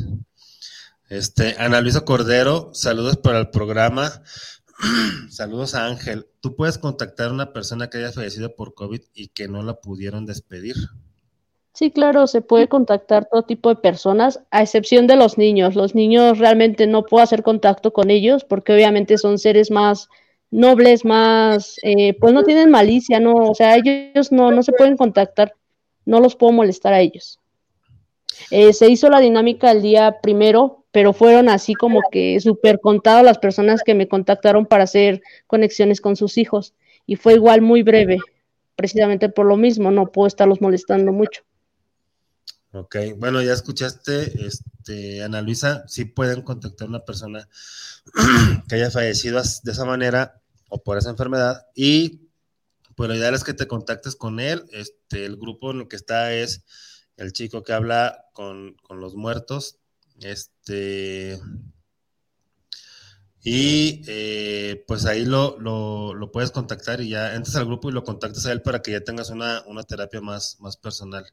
Este, 1.08 1.56
Ana 1.58 1.80
Luisa 1.80 2.02
Cordero, 2.02 2.70
saludos 2.74 3.16
para 3.16 3.38
el 3.38 3.48
programa. 3.48 4.22
Saludos 5.30 5.74
a 5.74 5.86
Ángel. 5.86 6.26
¿Tú 6.40 6.56
puedes 6.56 6.78
contactar 6.78 7.28
a 7.28 7.32
una 7.32 7.52
persona 7.52 7.88
que 7.88 7.98
haya 7.98 8.12
fallecido 8.12 8.54
por 8.54 8.74
COVID 8.74 9.00
y 9.14 9.28
que 9.28 9.48
no 9.48 9.62
la 9.62 9.74
pudieron 9.74 10.26
despedir? 10.26 10.76
Sí, 11.72 11.90
claro, 11.90 12.28
se 12.28 12.40
puede 12.40 12.68
contactar 12.68 13.28
todo 13.30 13.42
tipo 13.42 13.68
de 13.68 13.76
personas, 13.76 14.40
a 14.52 14.62
excepción 14.62 15.08
de 15.08 15.16
los 15.16 15.38
niños. 15.38 15.74
Los 15.74 15.94
niños 15.96 16.38
realmente 16.38 16.86
no 16.86 17.04
puedo 17.04 17.24
hacer 17.24 17.42
contacto 17.42 17.92
con 17.92 18.10
ellos 18.10 18.44
porque 18.44 18.72
obviamente 18.72 19.18
son 19.18 19.38
seres 19.38 19.72
más 19.72 20.08
nobles, 20.52 21.04
más, 21.04 21.76
eh, 21.82 22.16
pues 22.20 22.32
no 22.32 22.44
tienen 22.44 22.70
malicia, 22.70 23.18
no, 23.18 23.34
o 23.34 23.54
sea, 23.56 23.74
ellos 23.74 24.30
no, 24.30 24.52
no 24.52 24.62
se 24.62 24.72
pueden 24.72 24.96
contactar, 24.96 25.54
no 26.04 26.20
los 26.20 26.36
puedo 26.36 26.52
molestar 26.52 26.92
a 26.92 27.00
ellos. 27.00 27.40
Eh, 28.52 28.72
se 28.72 28.88
hizo 28.88 29.08
la 29.10 29.18
dinámica 29.18 29.72
el 29.72 29.82
día 29.82 30.20
primero, 30.22 30.83
pero 30.94 31.12
fueron 31.12 31.48
así 31.48 31.74
como 31.74 32.02
que 32.12 32.38
súper 32.38 32.78
contadas 32.78 33.24
las 33.24 33.38
personas 33.38 33.82
que 33.84 33.94
me 33.94 34.06
contactaron 34.06 34.64
para 34.64 34.84
hacer 34.84 35.22
conexiones 35.48 36.00
con 36.00 36.14
sus 36.14 36.38
hijos 36.38 36.72
y 37.04 37.16
fue 37.16 37.34
igual 37.34 37.62
muy 37.62 37.82
breve, 37.82 38.18
precisamente 38.76 39.28
por 39.28 39.44
lo 39.44 39.56
mismo, 39.56 39.90
no 39.90 40.12
puedo 40.12 40.28
estarlos 40.28 40.60
molestando 40.60 41.10
mucho. 41.10 41.42
Ok, 42.70 42.94
bueno, 43.16 43.42
ya 43.42 43.52
escuchaste, 43.54 44.46
este, 44.46 45.24
Ana 45.24 45.42
Luisa, 45.42 45.82
sí 45.88 46.04
pueden 46.04 46.42
contactar 46.42 46.86
a 46.86 46.90
una 46.90 47.04
persona 47.04 47.48
que 48.68 48.76
haya 48.76 48.92
fallecido 48.92 49.42
de 49.64 49.72
esa 49.72 49.84
manera 49.84 50.40
o 50.68 50.80
por 50.80 50.96
esa 50.96 51.10
enfermedad 51.10 51.66
y 51.74 52.28
pues 52.94 53.08
lo 53.08 53.16
ideal 53.16 53.34
es 53.34 53.42
que 53.42 53.54
te 53.54 53.66
contactes 53.66 54.14
con 54.14 54.38
él, 54.38 54.64
este, 54.70 55.26
el 55.26 55.38
grupo 55.38 55.72
en 55.72 55.80
el 55.80 55.88
que 55.88 55.96
está 55.96 56.32
es 56.32 56.64
el 57.16 57.32
chico 57.32 57.64
que 57.64 57.72
habla 57.72 58.26
con, 58.32 58.76
los 58.90 59.16
muertos, 59.16 59.80
este, 60.20 61.40
y 63.42 64.02
eh, 64.06 64.84
pues 64.88 65.04
ahí 65.04 65.24
lo, 65.26 65.58
lo, 65.58 66.32
puedes 66.32 66.50
contactar 66.50 67.00
y 67.00 67.10
ya 67.10 67.34
entras 67.34 67.56
al 67.56 67.66
grupo 67.66 67.90
y 67.90 67.92
lo 67.92 68.02
contactas 68.02 68.46
a 68.46 68.52
él 68.52 68.62
para 68.62 68.80
que 68.80 68.92
ya 68.92 69.02
tengas 69.02 69.30
una, 69.30 69.62
una 69.66 69.82
terapia 69.82 70.22
más, 70.22 70.58
más 70.60 70.76
personal. 70.78 71.26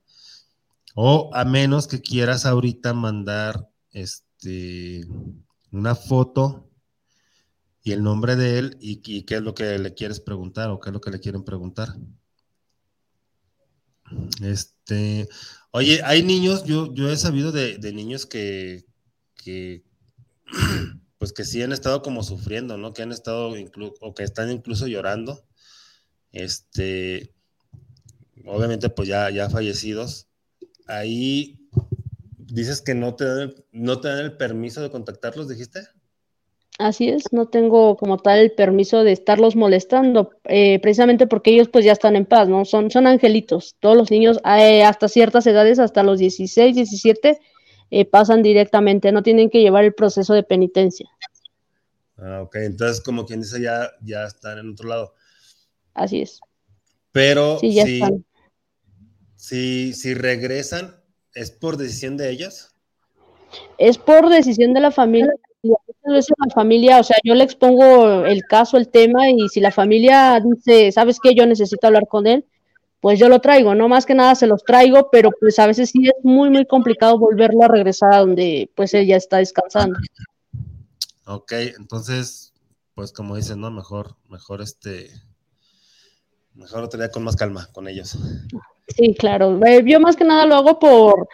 O 0.93 1.31
a 1.33 1.45
menos 1.45 1.87
que 1.87 2.01
quieras 2.01 2.45
ahorita 2.45 2.93
mandar 2.93 3.69
este 3.91 5.05
una 5.71 5.95
foto 5.95 6.69
y 7.83 7.93
el 7.93 8.03
nombre 8.03 8.35
de 8.35 8.59
él 8.59 8.77
y, 8.79 9.23
qué 9.23 9.35
es 9.35 9.41
lo 9.41 9.53
que 9.55 9.79
le 9.79 9.93
quieres 9.93 10.19
preguntar 10.19 10.69
o 10.69 10.79
qué 10.79 10.89
es 10.89 10.93
lo 10.93 11.01
que 11.01 11.11
le 11.11 11.19
quieren 11.19 11.43
preguntar. 11.43 11.95
Este, 14.41 15.27
oye, 15.71 16.01
hay 16.03 16.23
niños, 16.23 16.63
yo, 16.65 16.93
yo 16.93 17.09
he 17.09 17.17
sabido 17.17 17.51
de, 17.51 17.77
niños 17.93 18.25
que, 18.25 18.85
que, 19.35 19.83
pues 21.17 21.33
que 21.33 21.45
sí 21.45 21.61
han 21.61 21.71
estado 21.71 22.01
como 22.01 22.23
sufriendo, 22.23 22.77
¿no? 22.77 22.93
Que 22.93 23.03
han 23.03 23.11
estado 23.11 23.53
o 24.01 24.13
que 24.13 24.23
están 24.23 24.51
incluso 24.51 24.87
llorando. 24.87 25.43
Este, 26.31 27.33
obviamente, 28.45 28.89
pues 28.89 29.07
ya, 29.07 29.29
ya 29.29 29.49
fallecidos 29.49 30.27
ahí 30.91 31.59
dices 32.37 32.81
que 32.81 32.93
no 32.93 33.15
te, 33.15 33.25
dan, 33.25 33.55
no 33.71 34.01
te 34.01 34.09
dan 34.09 34.19
el 34.19 34.37
permiso 34.37 34.81
de 34.81 34.91
contactarlos, 34.91 35.47
dijiste. 35.47 35.87
Así 36.81 37.09
es, 37.09 37.31
no 37.31 37.47
tengo 37.47 37.95
como 37.95 38.17
tal 38.17 38.39
el 38.39 38.51
permiso 38.53 39.03
de 39.03 39.11
estarlos 39.11 39.55
molestando, 39.55 40.31
eh, 40.45 40.79
precisamente 40.79 41.27
porque 41.27 41.51
ellos 41.51 41.69
pues 41.69 41.85
ya 41.85 41.91
están 41.91 42.15
en 42.15 42.25
paz, 42.25 42.49
¿no? 42.49 42.65
Son, 42.65 42.89
son 42.89 43.05
angelitos. 43.05 43.75
Todos 43.79 43.95
los 43.95 44.09
niños 44.09 44.39
eh, 44.57 44.83
hasta 44.83 45.07
ciertas 45.07 45.45
edades, 45.45 45.77
hasta 45.77 46.01
los 46.01 46.17
16, 46.17 46.75
17, 46.75 47.39
eh, 47.91 48.05
pasan 48.05 48.41
directamente, 48.41 49.11
no 49.11 49.21
tienen 49.21 49.51
que 49.51 49.61
llevar 49.61 49.83
el 49.83 49.93
proceso 49.93 50.33
de 50.33 50.41
penitencia. 50.41 51.07
Ah, 52.17 52.41
ok, 52.41 52.55
entonces 52.55 52.99
como 52.99 53.25
quien 53.25 53.41
dice 53.41 53.61
ya, 53.61 53.91
ya 54.01 54.23
están 54.23 54.57
en 54.57 54.71
otro 54.71 54.89
lado. 54.89 55.13
Así 55.93 56.21
es. 56.21 56.39
Pero 57.11 57.59
sí, 57.59 57.73
ya 57.73 57.83
están 57.83 58.25
si, 59.41 59.93
si 59.93 60.13
regresan, 60.13 60.95
¿es 61.33 61.49
por 61.49 61.77
decisión 61.77 62.15
de 62.15 62.29
ellas? 62.29 62.75
Es 63.79 63.97
por 63.97 64.29
decisión 64.29 64.73
de 64.73 64.79
la 64.81 64.91
familia. 64.91 65.33
Muchas 65.63 65.85
veces 66.05 66.33
la 66.45 66.53
familia, 66.53 66.99
o 66.99 67.03
sea, 67.03 67.17
yo 67.23 67.35
le 67.35 67.43
expongo 67.43 68.25
el 68.25 68.43
caso, 68.43 68.77
el 68.77 68.89
tema, 68.89 69.29
y 69.29 69.47
si 69.49 69.59
la 69.59 69.71
familia 69.71 70.39
dice, 70.43 70.91
¿sabes 70.91 71.19
qué? 71.21 71.35
Yo 71.35 71.45
necesito 71.45 71.87
hablar 71.87 72.07
con 72.07 72.25
él, 72.25 72.45
pues 72.99 73.19
yo 73.19 73.29
lo 73.29 73.39
traigo, 73.39 73.75
no 73.75 73.87
más 73.87 74.05
que 74.05 74.15
nada 74.15 74.35
se 74.35 74.47
los 74.47 74.63
traigo, 74.63 75.09
pero 75.11 75.31
pues 75.39 75.57
a 75.59 75.67
veces 75.67 75.89
sí 75.89 76.07
es 76.07 76.23
muy, 76.23 76.49
muy 76.49 76.65
complicado 76.65 77.17
volverlo 77.17 77.63
a 77.63 77.67
regresar 77.67 78.13
a 78.13 78.19
donde 78.19 78.71
pues 78.75 78.93
él 78.93 79.07
ya 79.07 79.17
está 79.17 79.37
descansando. 79.37 79.97
Ok, 81.25 81.51
entonces, 81.77 82.53
pues 82.93 83.11
como 83.11 83.35
dicen, 83.35 83.59
¿no? 83.59 83.71
Mejor, 83.71 84.15
mejor 84.29 84.61
este, 84.61 85.09
mejor 86.53 86.83
otro 86.83 86.99
día 86.99 87.09
con 87.09 87.23
más 87.23 87.35
calma 87.35 87.69
con 87.71 87.87
ellos. 87.87 88.17
Sí, 88.95 89.15
claro. 89.17 89.59
Yo 89.85 89.99
más 89.99 90.15
que 90.15 90.25
nada 90.25 90.45
lo 90.45 90.55
hago 90.55 90.79
por, 90.79 91.27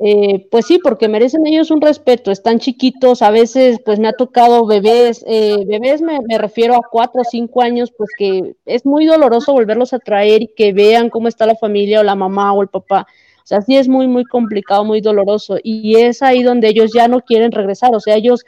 eh, 0.00 0.46
pues 0.50 0.66
sí, 0.66 0.78
porque 0.78 1.08
merecen 1.08 1.46
ellos 1.46 1.70
un 1.70 1.80
respeto. 1.80 2.30
Están 2.30 2.60
chiquitos, 2.60 3.22
a 3.22 3.30
veces 3.30 3.80
pues 3.84 3.98
me 3.98 4.08
ha 4.08 4.12
tocado 4.12 4.64
bebés, 4.66 5.24
eh, 5.26 5.64
bebés 5.66 6.00
me, 6.02 6.20
me, 6.20 6.38
refiero 6.38 6.76
a 6.76 6.88
cuatro 6.90 7.22
o 7.22 7.24
cinco 7.24 7.62
años, 7.62 7.92
pues 7.96 8.10
que 8.16 8.54
es 8.64 8.86
muy 8.86 9.06
doloroso 9.06 9.52
volverlos 9.52 9.92
a 9.92 9.98
traer 9.98 10.42
y 10.42 10.54
que 10.54 10.72
vean 10.72 11.10
cómo 11.10 11.26
está 11.28 11.46
la 11.46 11.56
familia 11.56 12.00
o 12.00 12.04
la 12.04 12.14
mamá 12.14 12.52
o 12.52 12.62
el 12.62 12.68
papá. 12.68 13.06
Sea, 13.48 13.62
sí 13.62 13.78
es 13.78 13.88
muy, 13.88 14.06
muy 14.06 14.26
complicado, 14.26 14.84
muy 14.84 15.00
doloroso. 15.00 15.56
Y 15.62 15.96
es 15.96 16.20
ahí 16.20 16.42
donde 16.42 16.68
ellos 16.68 16.90
ya 16.94 17.08
no 17.08 17.22
quieren 17.22 17.50
regresar. 17.50 17.94
O 17.94 18.00
sea, 18.00 18.14
ellos 18.14 18.44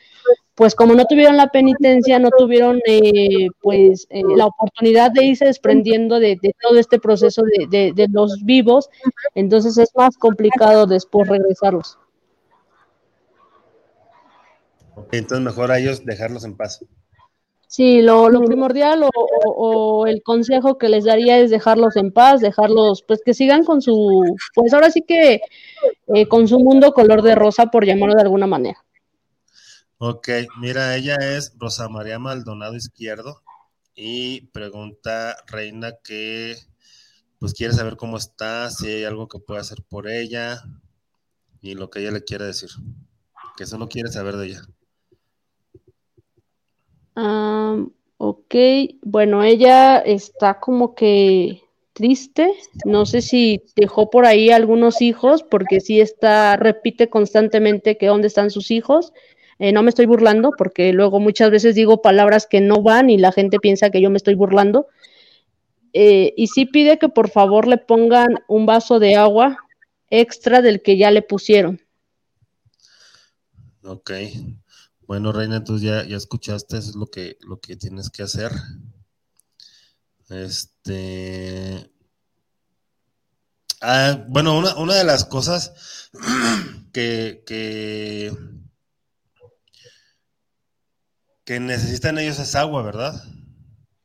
pues 0.54 0.74
como 0.74 0.94
no 0.94 1.06
tuvieron 1.06 1.38
la 1.38 1.46
penitencia, 1.46 2.18
no 2.18 2.28
tuvieron 2.36 2.80
eh, 2.86 3.48
pues 3.62 4.06
eh, 4.10 4.20
la 4.36 4.44
oportunidad 4.44 5.10
de 5.10 5.24
irse 5.24 5.46
desprendiendo 5.46 6.20
de, 6.20 6.38
todo 6.60 6.78
este 6.78 6.98
proceso 6.98 7.42
de, 7.70 8.08
los 8.12 8.44
vivos, 8.44 8.90
entonces 9.34 9.78
es 9.78 9.88
más 9.94 10.18
complicado 10.18 10.86
después 10.86 11.26
regresarlos. 11.28 11.98
Entonces 15.12 15.40
mejor 15.40 15.70
a 15.70 15.78
ellos 15.78 16.04
dejarlos 16.04 16.44
en 16.44 16.54
paz. 16.54 16.84
Sí, 17.70 18.02
lo, 18.02 18.28
primordial 18.46 19.08
o, 19.14 20.04
el 20.08 20.24
consejo 20.24 20.76
que 20.76 20.88
les 20.88 21.04
daría 21.04 21.38
es 21.38 21.52
dejarlos 21.52 21.94
en 21.94 22.10
paz, 22.12 22.40
dejarlos, 22.40 23.04
pues 23.06 23.20
que 23.24 23.32
sigan 23.32 23.64
con 23.64 23.80
su, 23.80 24.24
pues 24.56 24.74
ahora 24.74 24.90
sí 24.90 25.04
que 25.06 25.40
eh, 26.12 26.26
con 26.26 26.48
su 26.48 26.58
mundo 26.58 26.92
color 26.92 27.22
de 27.22 27.36
rosa, 27.36 27.66
por 27.66 27.86
llamarlo 27.86 28.16
de 28.16 28.22
alguna 28.22 28.48
manera. 28.48 28.84
Ok, 29.98 30.28
mira, 30.60 30.96
ella 30.96 31.14
es 31.20 31.54
Rosa 31.60 31.88
María 31.88 32.18
Maldonado 32.18 32.74
Izquierdo 32.74 33.40
y 33.94 34.48
pregunta 34.48 35.36
Reina 35.46 35.92
que 36.02 36.56
pues 37.38 37.54
quiere 37.54 37.72
saber 37.72 37.96
cómo 37.96 38.16
está, 38.16 38.68
si 38.70 38.88
hay 38.88 39.04
algo 39.04 39.28
que 39.28 39.38
pueda 39.38 39.60
hacer 39.60 39.78
por 39.88 40.10
ella 40.10 40.60
y 41.60 41.74
lo 41.74 41.88
que 41.88 42.00
ella 42.00 42.10
le 42.10 42.24
quiere 42.24 42.46
decir, 42.46 42.70
que 43.56 43.64
solo 43.64 43.88
quiere 43.88 44.10
saber 44.10 44.38
de 44.38 44.46
ella. 44.48 44.62
Ok, 48.18 48.54
bueno, 49.02 49.42
ella 49.42 49.98
está 49.98 50.60
como 50.60 50.94
que 50.94 51.62
triste, 51.92 52.52
no 52.84 53.04
sé 53.06 53.20
si 53.20 53.62
dejó 53.76 54.10
por 54.10 54.24
ahí 54.24 54.50
algunos 54.50 55.02
hijos, 55.02 55.42
porque 55.42 55.80
sí 55.80 56.00
está, 56.00 56.56
repite 56.56 57.08
constantemente 57.08 57.98
que 57.98 58.06
dónde 58.06 58.28
están 58.28 58.50
sus 58.50 58.70
hijos 58.70 59.12
eh, 59.60 59.72
no 59.72 59.82
me 59.82 59.90
estoy 59.90 60.06
burlando, 60.06 60.52
porque 60.56 60.90
luego 60.94 61.20
muchas 61.20 61.50
veces 61.50 61.74
digo 61.74 62.00
palabras 62.00 62.46
que 62.46 62.62
no 62.62 62.82
van 62.82 63.10
y 63.10 63.18
la 63.18 63.30
gente 63.30 63.58
piensa 63.58 63.90
que 63.90 64.00
yo 64.00 64.08
me 64.08 64.16
estoy 64.16 64.34
burlando. 64.34 64.86
Eh, 65.92 66.32
y 66.34 66.46
sí 66.46 66.64
pide 66.64 66.98
que 66.98 67.10
por 67.10 67.28
favor 67.28 67.68
le 67.68 67.76
pongan 67.76 68.38
un 68.48 68.64
vaso 68.64 68.98
de 68.98 69.16
agua 69.16 69.58
extra 70.08 70.62
del 70.62 70.80
que 70.80 70.96
ya 70.96 71.10
le 71.10 71.20
pusieron. 71.20 71.78
Ok. 73.84 74.12
Bueno, 75.10 75.32
Reina, 75.32 75.56
entonces 75.56 75.82
ya, 75.84 76.04
ya 76.04 76.16
escuchaste, 76.16 76.78
eso 76.78 76.90
es 76.90 76.94
lo 76.94 77.06
que, 77.06 77.36
lo 77.40 77.58
que 77.58 77.74
tienes 77.74 78.10
que 78.10 78.22
hacer. 78.22 78.52
Este. 80.28 81.90
Ah, 83.82 84.24
bueno, 84.28 84.56
una, 84.56 84.76
una, 84.76 84.94
de 84.94 85.02
las 85.02 85.24
cosas 85.24 86.12
que, 86.92 87.42
que 87.44 88.32
que 91.44 91.58
necesitan 91.58 92.16
ellos 92.16 92.38
es 92.38 92.54
agua, 92.54 92.82
¿verdad? 92.82 93.20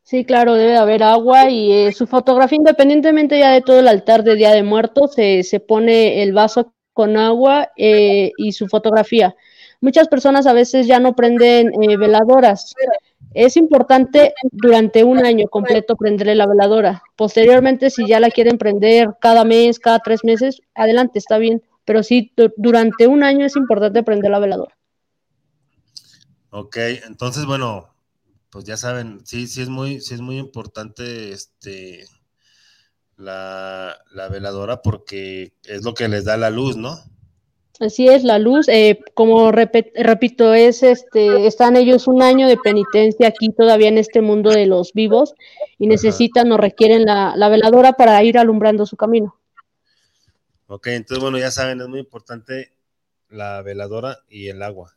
Sí, 0.02 0.26
claro, 0.26 0.56
debe 0.56 0.76
haber 0.76 1.04
agua 1.04 1.52
y 1.52 1.72
eh, 1.72 1.92
su 1.92 2.08
fotografía, 2.08 2.58
independientemente 2.58 3.38
ya 3.38 3.52
de 3.52 3.62
todo 3.62 3.80
el 3.80 3.88
altar 3.90 4.24
de 4.24 4.34
Día 4.34 4.54
de 4.54 4.64
Muertos, 4.64 5.14
se, 5.14 5.44
se 5.44 5.60
pone 5.60 6.24
el 6.24 6.34
vaso 6.34 6.74
con 6.94 7.16
agua 7.16 7.70
eh, 7.78 8.32
y 8.38 8.54
su 8.54 8.68
fotografía. 8.68 9.36
Muchas 9.86 10.08
personas 10.08 10.48
a 10.48 10.54
veces 10.54 10.88
ya 10.88 11.00
no 11.00 11.16
prenden 11.16 11.72
eh, 11.82 11.96
veladoras. 11.96 12.74
Es 13.36 13.56
importante 13.56 14.34
durante 14.52 15.04
un 15.04 15.24
año 15.24 15.48
completo 15.48 15.96
prenderle 15.96 16.34
la 16.34 16.48
veladora. 16.48 17.04
Posteriormente, 17.16 17.92
si 17.92 18.08
ya 18.08 18.20
la 18.20 18.32
quieren 18.32 18.58
prender 18.58 19.10
cada 19.22 19.46
mes, 19.46 19.78
cada 19.80 20.00
tres 20.00 20.24
meses, 20.24 20.62
adelante, 20.74 21.20
está 21.20 21.38
bien. 21.38 21.62
Pero 21.86 22.02
sí, 22.02 22.34
durante 22.58 23.06
un 23.06 23.24
año 23.24 23.46
es 23.46 23.56
importante 23.56 24.02
prender 24.02 24.32
la 24.32 24.40
veladora. 24.40 24.76
Ok, 26.50 26.78
entonces, 27.06 27.46
bueno, 27.46 27.94
pues 28.50 28.66
ya 28.66 28.78
saben, 28.78 29.20
sí, 29.24 29.46
sí 29.46 29.62
es 29.62 29.70
muy, 29.70 30.02
sí 30.02 30.16
es 30.16 30.22
muy 30.22 30.40
importante 30.40 31.32
este 31.32 32.06
la, 33.18 33.96
la 34.12 34.30
veladora 34.30 34.82
porque 34.82 35.54
es 35.64 35.84
lo 35.84 35.94
que 35.94 36.08
les 36.08 36.26
da 36.26 36.38
la 36.38 36.50
luz, 36.50 36.76
¿no? 36.76 36.98
Así 37.80 38.08
es, 38.08 38.24
la 38.24 38.40
luz, 38.40 38.70
eh, 38.70 39.02
como 39.14 39.52
repito, 39.52 40.54
es 40.54 40.82
este, 40.82 41.46
están 41.46 41.76
ellos 41.76 42.08
un 42.08 42.22
año 42.22 42.48
de 42.48 42.58
penitencia 42.58 43.28
aquí 43.28 43.50
todavía 43.50 43.90
en 43.90 43.98
este 43.98 44.22
mundo 44.22 44.50
de 44.52 44.66
los 44.66 44.94
vivos 44.94 45.34
y 45.78 45.88
necesitan 45.88 46.52
o 46.54 46.58
requieren 46.58 47.04
la, 47.04 47.36
la, 47.36 47.50
veladora 47.50 47.94
para 47.94 48.24
ir 48.24 48.38
alumbrando 48.38 48.86
su 48.86 48.96
camino. 48.96 49.36
Ok, 50.68 50.88
entonces 50.88 51.22
bueno, 51.22 51.38
ya 51.38 51.52
saben, 51.52 51.82
es 51.82 51.88
muy 51.90 52.00
importante 52.00 52.72
la 53.30 53.62
veladora 53.62 54.20
y 54.30 54.48
el 54.48 54.64
agua. 54.64 54.94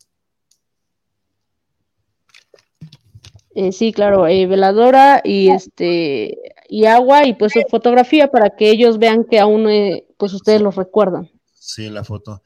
Eh, 3.56 3.72
sí, 3.72 3.92
claro, 3.92 4.28
eh, 4.28 4.46
veladora 4.46 5.20
y 5.24 5.50
este 5.50 6.38
y 6.68 6.84
agua 6.84 7.26
y 7.26 7.34
pues 7.34 7.54
fotografía 7.68 8.30
para 8.30 8.50
que 8.50 8.70
ellos 8.70 8.98
vean 8.98 9.24
que 9.24 9.40
aún 9.40 9.68
pues 10.16 10.32
ustedes 10.32 10.60
los 10.60 10.76
recuerdan. 10.76 11.28
Sí, 11.54 11.90
la 11.90 12.04
foto. 12.04 12.42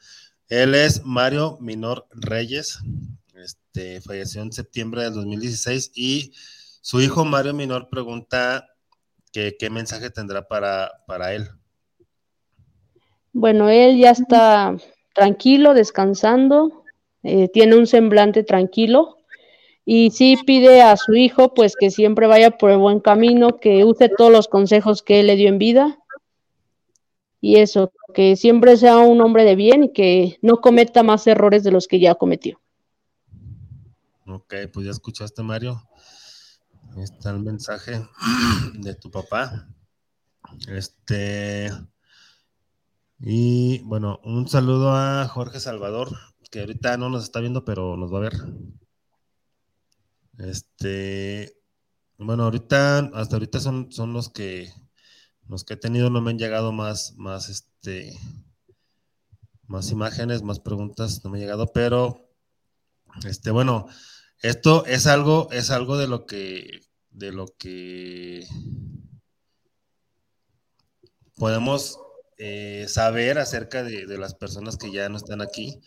Él 0.52 0.74
es 0.74 1.02
Mario 1.06 1.56
Minor 1.62 2.06
Reyes, 2.10 2.78
este, 3.42 4.02
falleció 4.02 4.42
en 4.42 4.52
septiembre 4.52 5.04
del 5.04 5.14
2016 5.14 5.92
y 5.94 6.32
su 6.82 7.00
hijo 7.00 7.24
Mario 7.24 7.54
Minor 7.54 7.88
pregunta 7.88 8.68
qué 9.32 9.56
mensaje 9.70 10.10
tendrá 10.10 10.46
para, 10.46 10.92
para 11.06 11.32
él. 11.32 11.48
Bueno, 13.32 13.70
él 13.70 13.96
ya 13.96 14.10
está 14.10 14.76
tranquilo, 15.14 15.72
descansando, 15.72 16.84
eh, 17.22 17.48
tiene 17.48 17.76
un 17.76 17.86
semblante 17.86 18.44
tranquilo 18.44 19.16
y 19.86 20.10
sí 20.10 20.36
pide 20.44 20.82
a 20.82 20.98
su 20.98 21.14
hijo 21.14 21.54
pues 21.54 21.76
que 21.76 21.90
siempre 21.90 22.26
vaya 22.26 22.58
por 22.58 22.70
el 22.72 22.76
buen 22.76 23.00
camino, 23.00 23.58
que 23.58 23.86
use 23.86 24.10
todos 24.10 24.30
los 24.30 24.48
consejos 24.48 25.02
que 25.02 25.20
él 25.20 25.28
le 25.28 25.36
dio 25.36 25.48
en 25.48 25.56
vida 25.56 25.98
y 27.40 27.56
eso, 27.56 27.90
que 28.12 28.36
siempre 28.36 28.76
sea 28.76 28.98
un 28.98 29.20
hombre 29.20 29.44
de 29.44 29.56
bien 29.56 29.84
y 29.84 29.92
que 29.92 30.38
no 30.42 30.60
cometa 30.60 31.02
más 31.02 31.26
errores 31.26 31.64
de 31.64 31.72
los 31.72 31.88
que 31.88 32.00
ya 32.00 32.14
cometió. 32.14 32.60
Ok, 34.26 34.54
pues 34.72 34.86
ya 34.86 34.92
escuchaste, 34.92 35.42
Mario. 35.42 35.82
Ahí 36.96 37.02
está 37.02 37.30
el 37.30 37.40
mensaje 37.40 38.06
de 38.74 38.94
tu 38.94 39.10
papá. 39.10 39.68
Este. 40.68 41.70
Y 43.20 43.80
bueno, 43.80 44.20
un 44.24 44.48
saludo 44.48 44.92
a 44.92 45.26
Jorge 45.28 45.60
Salvador, 45.60 46.10
que 46.50 46.60
ahorita 46.60 46.96
no 46.96 47.08
nos 47.08 47.24
está 47.24 47.40
viendo, 47.40 47.64
pero 47.64 47.96
nos 47.96 48.12
va 48.12 48.18
a 48.18 48.22
ver. 48.22 48.34
Este. 50.38 51.56
Bueno, 52.18 52.44
ahorita, 52.44 53.10
hasta 53.14 53.36
ahorita 53.36 53.60
son, 53.60 53.90
son 53.90 54.12
los 54.12 54.28
que 54.28 54.72
los 55.52 55.64
que 55.64 55.74
he 55.74 55.76
tenido 55.76 56.08
no 56.08 56.22
me 56.22 56.30
han 56.30 56.38
llegado 56.38 56.72
más, 56.72 57.12
más, 57.18 57.50
este, 57.50 58.18
más 59.66 59.90
imágenes, 59.90 60.42
más 60.42 60.60
preguntas, 60.60 61.22
no 61.22 61.30
me 61.30 61.36
han 61.36 61.42
llegado, 61.42 61.66
pero, 61.74 62.26
este, 63.26 63.50
bueno, 63.50 63.86
esto 64.40 64.86
es 64.86 65.06
algo, 65.06 65.50
es 65.52 65.70
algo 65.70 65.98
de 65.98 66.08
lo 66.08 66.24
que, 66.24 66.80
de 67.10 67.32
lo 67.32 67.48
que 67.58 68.46
podemos 71.36 71.98
eh, 72.38 72.86
saber 72.88 73.38
acerca 73.38 73.82
de, 73.84 74.06
las 74.16 74.34
personas 74.34 74.78
que 74.78 74.90
ya 74.90 75.10
no 75.10 75.18
están 75.18 75.42
aquí. 75.42 75.82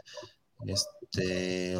Este, 0.67 1.75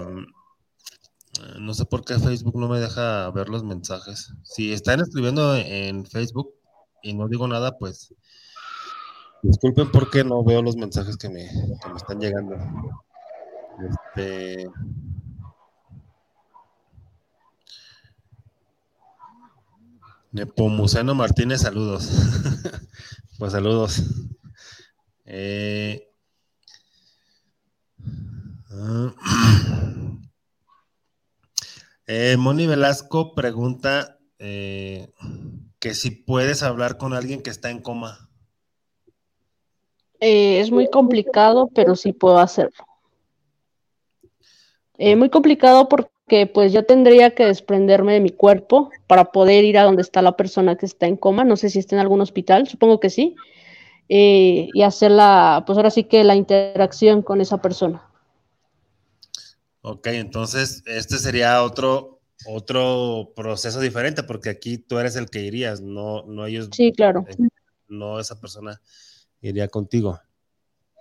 no 1.60 1.74
sé 1.76 1.86
por 1.86 2.04
qué 2.04 2.18
Facebook 2.18 2.60
no 2.60 2.68
me 2.68 2.80
deja 2.80 3.30
ver 3.30 3.48
los 3.48 3.64
mensajes. 3.64 4.34
Si 4.42 4.74
están 4.74 5.02
escribiendo 5.02 5.56
en 5.56 6.08
Facebook, 6.08 6.56
y 7.06 7.14
no 7.14 7.28
digo 7.28 7.48
nada, 7.48 7.78
pues 7.78 8.14
disculpen 9.44 9.92
porque 9.92 10.24
no 10.24 10.44
veo 10.44 10.64
los 10.64 10.76
mensajes 10.76 11.18
que 11.18 11.30
me, 11.30 11.48
que 11.48 11.90
me 11.90 11.98
están 11.98 12.20
llegando. 12.20 12.58
Este. 13.88 14.68
Nepomuceno 20.32 21.14
Martínez, 21.14 21.62
saludos. 21.62 22.10
pues 23.38 23.52
saludos. 23.52 24.02
Eh, 25.26 26.10
eh, 32.08 32.36
Moni 32.38 32.66
Velasco 32.66 33.36
pregunta 33.36 34.18
eh, 34.40 35.14
que 35.86 35.94
si 35.94 36.10
puedes 36.10 36.64
hablar 36.64 36.98
con 36.98 37.14
alguien 37.14 37.44
que 37.44 37.52
está 37.52 37.70
en 37.70 37.80
coma. 37.80 38.28
Eh, 40.20 40.60
es 40.60 40.72
muy 40.72 40.90
complicado, 40.90 41.70
pero 41.76 41.96
sí 41.96 42.12
puedo 42.12 42.40
hacerlo. 42.40 42.88
Eh, 44.98 45.16
muy 45.16 45.30
complicado 45.30 45.88
porque 45.88 46.48
pues 46.52 46.74
yo 46.74 46.88
tendría 46.88 47.36
que 47.36 47.46
desprenderme 47.46 48.14
de 48.14 48.20
mi 48.20 48.32
cuerpo 48.32 48.90
para 49.06 49.26
poder 49.26 49.64
ir 49.64 49.78
a 49.78 49.84
donde 49.84 50.02
está 50.02 50.24
la 50.24 50.36
persona 50.36 50.76
que 50.76 50.88
está 50.88 51.06
en 51.06 51.18
coma. 51.18 51.44
No 51.44 51.56
sé 51.56 51.70
si 51.70 51.78
está 51.78 51.96
en 51.96 52.02
algún 52.02 52.22
hospital, 52.22 52.68
supongo 52.68 53.00
que 53.00 53.12
sí. 53.12 53.36
Eh, 54.10 54.70
y 54.74 54.82
hacer 54.82 55.12
la, 55.12 55.66
pues 55.68 55.78
ahora 55.78 55.92
sí 55.92 56.06
que 56.06 56.24
la 56.24 56.34
interacción 56.34 57.22
con 57.22 57.42
esa 57.42 57.62
persona. 57.62 58.10
Ok, 59.84 60.08
entonces 60.08 60.82
este 60.88 61.20
sería 61.20 61.62
otro, 61.62 62.15
otro 62.48 63.32
proceso 63.36 63.80
diferente, 63.80 64.24
porque 64.24 64.50
aquí 64.50 64.78
tú 64.78 65.00
eres 65.00 65.16
el 65.16 65.30
que 65.30 65.42
irías, 65.42 65.82
no, 65.82 66.24
no 66.26 66.46
ellos. 66.46 66.70
Sí, 66.72 66.92
claro. 66.92 67.26
Eh, 67.28 67.36
no 67.88 68.20
esa 68.20 68.40
persona 68.40 68.82
iría 69.42 69.68
contigo. 69.68 70.20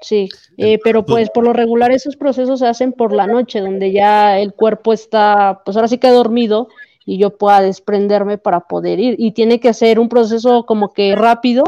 Sí, 0.01 0.29
eh, 0.59 0.79
pero 0.85 1.07
pues 1.07 1.31
por 1.31 1.45
lo 1.45 1.55
regular 1.55 1.91
esos 1.91 2.17
procesos 2.17 2.59
se 2.59 2.67
hacen 2.67 2.93
por 2.93 3.13
la 3.13 3.27
noche, 3.27 3.61
donde 3.61 3.91
ya 3.91 4.39
el 4.39 4.53
cuerpo 4.53 4.93
está, 4.93 5.63
pues 5.65 5.77
ahora 5.77 5.89
sí 5.89 5.97
que 5.97 6.09
dormido 6.09 6.69
y 7.07 7.19
yo 7.19 7.39
pueda 7.39 7.63
desprenderme 7.63 8.37
para 8.37 8.61
poder 8.61 9.01
ir. 9.01 9.17
Y 9.19 9.33
tiene 9.33 9.61
que 9.61 9.73
ser 9.73 9.99
un 9.99 10.11
proceso 10.11 10.67
como 10.67 10.93
que 10.93 11.15
rápido, 11.17 11.65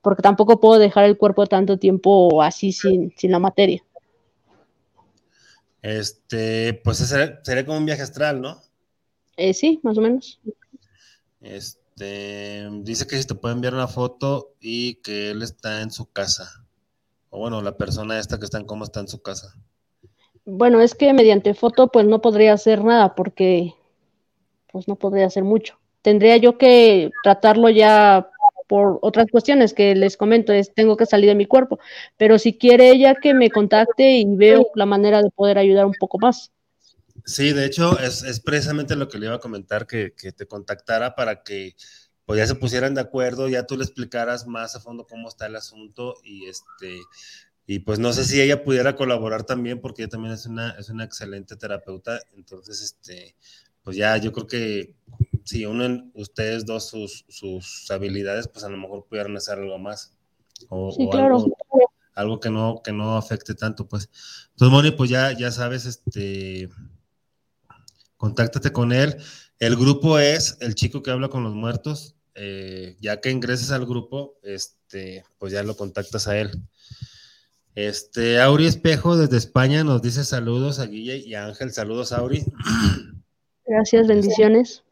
porque 0.00 0.22
tampoco 0.22 0.60
puedo 0.60 0.78
dejar 0.78 1.04
el 1.04 1.16
cuerpo 1.16 1.46
tanto 1.46 1.76
tiempo 1.76 2.40
así 2.40 2.70
sin, 2.70 3.12
sin 3.16 3.32
la 3.32 3.40
materia. 3.40 3.82
Este, 5.82 6.74
pues 6.84 6.98
sería 6.98 7.66
como 7.66 7.78
un 7.78 7.86
viaje 7.86 8.02
astral, 8.02 8.40
¿no? 8.40 8.60
Eh, 9.36 9.54
sí, 9.54 9.80
más 9.82 9.98
o 9.98 10.00
menos. 10.00 10.40
Este, 11.40 12.68
dice 12.82 13.06
que 13.06 13.16
si 13.16 13.26
te 13.26 13.34
puede 13.34 13.54
enviar 13.54 13.74
una 13.74 13.88
foto 13.88 14.54
y 14.60 14.96
que 14.96 15.30
él 15.30 15.42
está 15.42 15.82
en 15.82 15.90
su 15.90 16.10
casa. 16.10 16.64
O 17.30 17.38
bueno, 17.38 17.62
la 17.62 17.76
persona 17.76 18.18
esta 18.18 18.38
que 18.38 18.44
está 18.44 18.58
en 18.58 18.64
coma 18.64 18.84
está 18.84 19.00
en 19.00 19.08
su 19.08 19.20
casa. 19.20 19.54
Bueno, 20.44 20.80
es 20.80 20.94
que 20.94 21.12
mediante 21.12 21.54
foto 21.54 21.88
pues 21.88 22.06
no 22.06 22.20
podría 22.20 22.52
hacer 22.52 22.84
nada 22.84 23.14
porque 23.14 23.74
pues 24.72 24.88
no 24.88 24.96
podría 24.96 25.26
hacer 25.26 25.44
mucho. 25.44 25.78
Tendría 26.02 26.36
yo 26.36 26.56
que 26.56 27.10
tratarlo 27.22 27.68
ya 27.68 28.30
por 28.68 28.98
otras 29.02 29.26
cuestiones 29.30 29.74
que 29.74 29.94
les 29.94 30.16
comento, 30.16 30.52
es 30.52 30.74
tengo 30.74 30.96
que 30.96 31.06
salir 31.06 31.28
de 31.28 31.34
mi 31.34 31.46
cuerpo, 31.46 31.78
pero 32.16 32.38
si 32.38 32.56
quiere 32.58 32.90
ella 32.90 33.14
que 33.14 33.34
me 33.34 33.50
contacte 33.50 34.18
y 34.18 34.24
veo 34.26 34.66
la 34.74 34.86
manera 34.86 35.22
de 35.22 35.30
poder 35.30 35.58
ayudar 35.58 35.86
un 35.86 35.94
poco 35.98 36.18
más. 36.18 36.52
Sí, 37.26 37.52
de 37.52 37.66
hecho, 37.66 37.98
es, 37.98 38.40
precisamente 38.40 38.94
lo 38.94 39.08
que 39.08 39.18
le 39.18 39.26
iba 39.26 39.34
a 39.34 39.40
comentar, 39.40 39.88
que, 39.88 40.10
te 40.10 40.46
contactara 40.46 41.16
para 41.16 41.42
que 41.42 41.74
pues 42.24 42.38
ya 42.38 42.46
se 42.46 42.54
pusieran 42.54 42.94
de 42.94 43.00
acuerdo, 43.00 43.48
ya 43.48 43.66
tú 43.66 43.76
le 43.76 43.84
explicaras 43.84 44.46
más 44.46 44.74
a 44.74 44.80
fondo 44.80 45.06
cómo 45.06 45.28
está 45.28 45.46
el 45.46 45.56
asunto 45.56 46.14
y 46.24 46.46
este 46.46 47.00
y 47.68 47.80
pues 47.80 48.00
no 48.00 48.12
sé 48.12 48.24
si 48.24 48.40
ella 48.40 48.64
pudiera 48.64 48.96
colaborar 48.96 49.44
también 49.44 49.80
porque 49.80 50.02
ella 50.02 50.10
también 50.10 50.34
es 50.34 50.46
una 50.46 50.70
es 50.70 50.88
una 50.88 51.04
excelente 51.04 51.56
terapeuta, 51.56 52.20
entonces 52.36 52.80
este 52.82 53.36
pues 53.82 53.96
ya 53.96 54.16
yo 54.16 54.32
creo 54.32 54.48
que 54.48 54.96
si 55.44 55.66
unen 55.66 56.10
ustedes 56.14 56.66
dos 56.66 56.88
sus, 56.88 57.24
sus 57.28 57.88
habilidades, 57.90 58.48
pues 58.48 58.64
a 58.64 58.68
lo 58.68 58.76
mejor 58.76 59.06
pudieran 59.06 59.36
hacer 59.36 59.60
algo 59.60 59.78
más 59.78 60.12
o, 60.68 60.90
sí, 60.90 61.08
claro. 61.10 61.44
algo, 62.14 62.40
que 62.40 62.50
no 62.50 62.80
que 62.82 62.92
no 62.92 63.16
afecte 63.16 63.54
tanto, 63.54 63.86
pues. 63.86 64.08
Entonces, 64.50 64.72
Moni, 64.72 64.90
pues 64.90 65.10
ya 65.10 65.32
ya 65.32 65.52
sabes 65.52 65.86
este 65.86 66.68
contáctate 68.16 68.72
con 68.72 68.92
él. 68.92 69.16
El 69.58 69.76
grupo 69.76 70.18
es 70.18 70.58
El 70.60 70.74
Chico 70.74 71.02
que 71.02 71.10
habla 71.10 71.28
con 71.28 71.42
los 71.42 71.54
muertos. 71.54 72.16
Eh, 72.38 72.96
ya 73.00 73.20
que 73.20 73.30
ingreses 73.30 73.70
al 73.70 73.86
grupo, 73.86 74.38
este, 74.42 75.24
pues 75.38 75.54
ya 75.54 75.62
lo 75.62 75.74
contactas 75.74 76.28
a 76.28 76.38
él. 76.38 76.50
Este, 77.74 78.40
Auri 78.40 78.66
Espejo 78.66 79.16
desde 79.16 79.38
España 79.38 79.84
nos 79.84 80.02
dice 80.02 80.22
saludos 80.22 80.78
a 80.78 80.86
Guille 80.86 81.16
y 81.16 81.34
a 81.34 81.46
Ángel. 81.46 81.72
Saludos, 81.72 82.12
Auri. 82.12 82.44
Gracias, 83.66 84.06
bendiciones. 84.06 84.84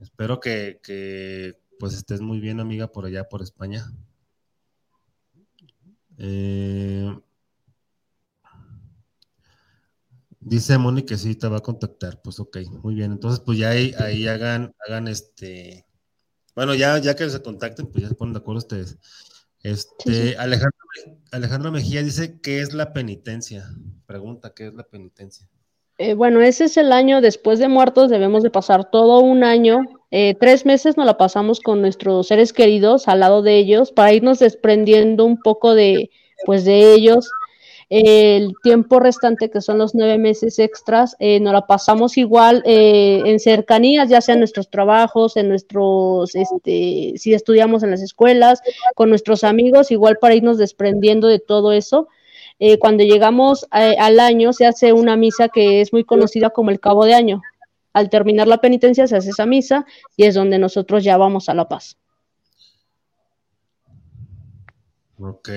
Espero 0.00 0.38
que, 0.38 0.80
que 0.82 1.58
pues 1.80 1.94
estés 1.94 2.20
muy 2.20 2.38
bien, 2.38 2.60
amiga, 2.60 2.86
por 2.92 3.06
allá, 3.06 3.28
por 3.28 3.42
España. 3.42 3.92
Eh, 6.18 7.12
dice 10.44 10.78
Moni 10.78 11.02
que 11.02 11.16
sí 11.16 11.34
te 11.34 11.48
va 11.48 11.58
a 11.58 11.62
contactar. 11.62 12.20
Pues 12.22 12.38
ok, 12.38 12.58
muy 12.82 12.94
bien. 12.94 13.12
Entonces, 13.12 13.40
pues 13.40 13.58
ya 13.58 13.70
ahí, 13.70 13.92
ahí 13.98 14.28
hagan, 14.28 14.74
hagan 14.86 15.08
este. 15.08 15.86
Bueno, 16.54 16.74
ya, 16.74 16.98
ya 16.98 17.16
que 17.16 17.28
se 17.28 17.42
contacten, 17.42 17.86
pues 17.86 18.02
ya 18.02 18.08
se 18.08 18.14
ponen 18.14 18.34
de 18.34 18.38
acuerdo 18.38 18.58
ustedes. 18.58 18.98
Este, 19.64 20.36
Alejandro, 20.36 21.72
Mejía 21.72 22.02
dice, 22.02 22.38
¿qué 22.42 22.60
es 22.60 22.74
la 22.74 22.92
penitencia? 22.92 23.64
Pregunta, 24.06 24.52
¿qué 24.54 24.66
es 24.66 24.74
la 24.74 24.84
penitencia? 24.84 25.48
Eh, 25.96 26.12
bueno, 26.12 26.42
ese 26.42 26.64
es 26.64 26.76
el 26.76 26.92
año 26.92 27.22
después 27.22 27.58
de 27.58 27.68
muertos, 27.68 28.10
debemos 28.10 28.42
de 28.42 28.50
pasar 28.50 28.90
todo 28.90 29.20
un 29.20 29.42
año, 29.42 29.80
eh, 30.10 30.34
tres 30.38 30.66
meses 30.66 30.96
nos 30.96 31.06
la 31.06 31.16
pasamos 31.16 31.60
con 31.60 31.80
nuestros 31.80 32.26
seres 32.26 32.52
queridos 32.52 33.08
al 33.08 33.20
lado 33.20 33.42
de 33.42 33.56
ellos 33.56 33.90
para 33.90 34.12
irnos 34.12 34.40
desprendiendo 34.40 35.24
un 35.24 35.40
poco 35.40 35.74
de, 35.74 36.10
pues, 36.44 36.64
de 36.64 36.92
ellos, 36.92 37.30
el 37.96 38.56
tiempo 38.60 38.98
restante, 38.98 39.50
que 39.50 39.60
son 39.60 39.78
los 39.78 39.94
nueve 39.94 40.18
meses 40.18 40.58
extras, 40.58 41.14
eh, 41.20 41.38
nos 41.38 41.52
la 41.52 41.68
pasamos 41.68 42.16
igual 42.16 42.60
eh, 42.66 43.22
en 43.24 43.38
cercanías, 43.38 44.08
ya 44.08 44.20
sea 44.20 44.32
en 44.32 44.40
nuestros 44.40 44.68
trabajos, 44.68 45.36
en 45.36 45.48
nuestros, 45.48 46.34
este, 46.34 47.12
si 47.16 47.34
estudiamos 47.34 47.84
en 47.84 47.92
las 47.92 48.02
escuelas, 48.02 48.62
con 48.96 49.10
nuestros 49.10 49.44
amigos, 49.44 49.92
igual 49.92 50.18
para 50.20 50.34
irnos 50.34 50.58
desprendiendo 50.58 51.28
de 51.28 51.38
todo 51.38 51.70
eso. 51.70 52.08
Eh, 52.58 52.80
cuando 52.80 53.04
llegamos 53.04 53.64
al 53.70 54.18
año 54.18 54.52
se 54.52 54.66
hace 54.66 54.92
una 54.92 55.16
misa 55.16 55.48
que 55.48 55.80
es 55.80 55.92
muy 55.92 56.02
conocida 56.02 56.50
como 56.50 56.70
el 56.70 56.80
cabo 56.80 57.04
de 57.04 57.14
año. 57.14 57.42
Al 57.92 58.10
terminar 58.10 58.48
la 58.48 58.60
penitencia 58.60 59.06
se 59.06 59.14
hace 59.16 59.30
esa 59.30 59.46
misa 59.46 59.86
y 60.16 60.24
es 60.24 60.34
donde 60.34 60.58
nosotros 60.58 61.04
ya 61.04 61.16
vamos 61.16 61.48
a 61.48 61.54
la 61.54 61.68
paz. 61.68 61.96
Ok. 65.20 65.48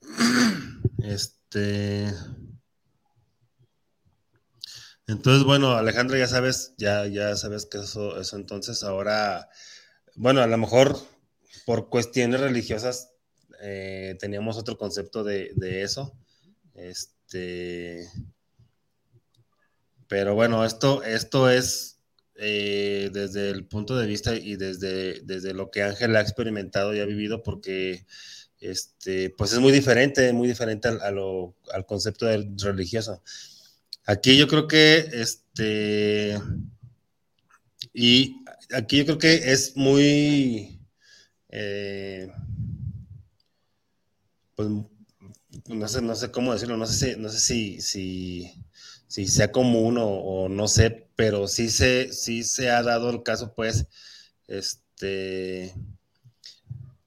Este 1.02 1.39
este. 1.50 2.14
Entonces, 5.06 5.44
bueno, 5.44 5.72
Alejandra, 5.72 6.18
ya 6.18 6.28
sabes, 6.28 6.74
ya, 6.78 7.06
ya 7.06 7.34
sabes 7.36 7.66
que 7.66 7.78
eso, 7.78 8.20
eso 8.20 8.36
entonces 8.36 8.84
ahora, 8.84 9.48
bueno, 10.14 10.40
a 10.40 10.46
lo 10.46 10.56
mejor 10.56 10.96
por 11.66 11.88
cuestiones 11.88 12.40
religiosas 12.40 13.12
eh, 13.60 14.16
teníamos 14.20 14.56
otro 14.56 14.78
concepto 14.78 15.24
de, 15.24 15.52
eso. 15.82 16.16
Este. 16.74 18.08
Pero 20.06 20.34
bueno, 20.34 20.64
esto, 20.64 21.02
esto 21.02 21.50
es 21.50 22.00
eh, 22.36 23.10
desde 23.12 23.50
el 23.50 23.66
punto 23.66 23.96
de 23.96 24.06
vista 24.06 24.34
y 24.34 24.56
desde, 24.56 25.20
desde 25.22 25.54
lo 25.54 25.70
que 25.70 25.82
Ángel 25.82 26.14
ha 26.14 26.20
experimentado 26.20 26.94
y 26.94 27.00
ha 27.00 27.04
vivido, 27.04 27.42
porque 27.42 28.06
este, 28.60 29.30
pues 29.30 29.52
es 29.52 29.58
muy 29.58 29.72
diferente, 29.72 30.32
muy 30.32 30.48
diferente 30.48 30.88
al, 30.88 31.86
concepto 31.86 32.26
del 32.26 32.56
religioso. 32.58 33.22
Aquí 34.04 34.36
yo 34.36 34.48
creo 34.48 34.68
que, 34.68 34.98
este, 35.12 36.38
y 37.94 38.44
aquí 38.72 38.98
yo 38.98 39.04
creo 39.06 39.18
que 39.18 39.52
es 39.52 39.76
muy, 39.76 40.80
eh, 41.48 42.30
pues 44.54 44.68
no 45.68 45.88
sé, 45.88 46.02
no 46.02 46.14
sé 46.14 46.30
cómo 46.30 46.52
decirlo, 46.52 46.76
no 46.76 46.86
sé 46.86 47.14
si, 47.14 47.20
no 47.20 47.28
sé 47.28 47.40
si, 47.40 47.80
si, 49.08 49.26
sea 49.26 49.50
común 49.52 49.98
o, 49.98 50.06
o, 50.08 50.48
no 50.48 50.68
sé, 50.68 51.08
pero 51.16 51.48
sí 51.48 51.70
se, 51.70 52.12
sí 52.12 52.42
se 52.44 52.70
ha 52.70 52.82
dado 52.82 53.10
el 53.10 53.22
caso, 53.22 53.54
pues, 53.54 53.86
este, 54.48 55.74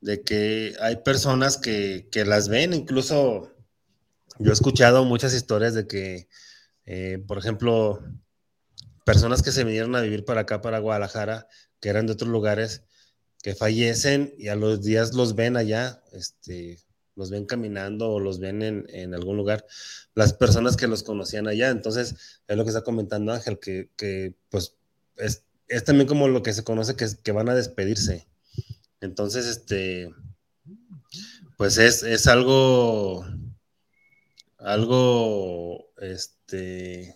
de 0.03 0.21
que 0.21 0.75
hay 0.81 0.97
personas 0.97 1.57
que, 1.57 2.09
las 2.25 2.49
ven, 2.49 2.73
incluso 2.73 3.53
yo 4.37 4.49
he 4.49 4.53
escuchado 4.53 5.05
muchas 5.05 5.33
historias 5.33 5.73
de 5.73 5.87
que, 5.87 6.27
eh, 6.85 7.23
por 7.25 7.37
ejemplo, 7.37 8.03
personas 9.05 9.41
que 9.41 9.53
se 9.53 9.63
vinieron 9.63 9.95
a 9.95 10.01
vivir 10.01 10.25
para 10.25 10.41
acá, 10.41 10.61
para 10.61 10.79
Guadalajara, 10.79 11.47
que 11.79 11.87
eran 11.87 12.05
de 12.05 12.13
otros 12.13 12.29
lugares, 12.29 12.83
que 13.41 13.55
fallecen 13.55 14.33
y 14.37 14.49
a 14.49 14.55
los 14.55 14.81
días 14.83 15.13
los 15.13 15.35
ven 15.35 15.55
allá, 15.55 16.03
este, 16.11 16.79
los 17.15 17.29
ven 17.29 17.45
caminando 17.45 18.09
o 18.09 18.19
los 18.19 18.39
ven 18.39 18.61
en, 18.61 19.13
algún 19.13 19.37
lugar, 19.37 19.65
las 20.15 20.33
personas 20.33 20.75
que 20.75 20.87
los 20.87 21.03
conocían 21.03 21.47
allá. 21.47 21.69
Entonces, 21.69 22.41
es 22.45 22.57
lo 22.57 22.63
que 22.65 22.71
está 22.71 22.83
comentando 22.83 23.31
Ángel, 23.31 23.57
que, 23.57 24.35
pues 24.49 24.75
es, 25.15 25.45
también 25.85 26.09
como 26.09 26.27
lo 26.27 26.43
que 26.43 26.51
se 26.51 26.65
conoce 26.65 26.97
que, 26.97 27.07
que 27.23 27.31
van 27.31 27.47
a 27.47 27.55
despedirse. 27.55 28.27
Entonces, 29.03 29.47
este, 29.47 30.15
pues 31.57 31.77
es, 31.77 32.25
algo, 32.27 33.25
algo, 34.57 35.89
este, 35.97 37.13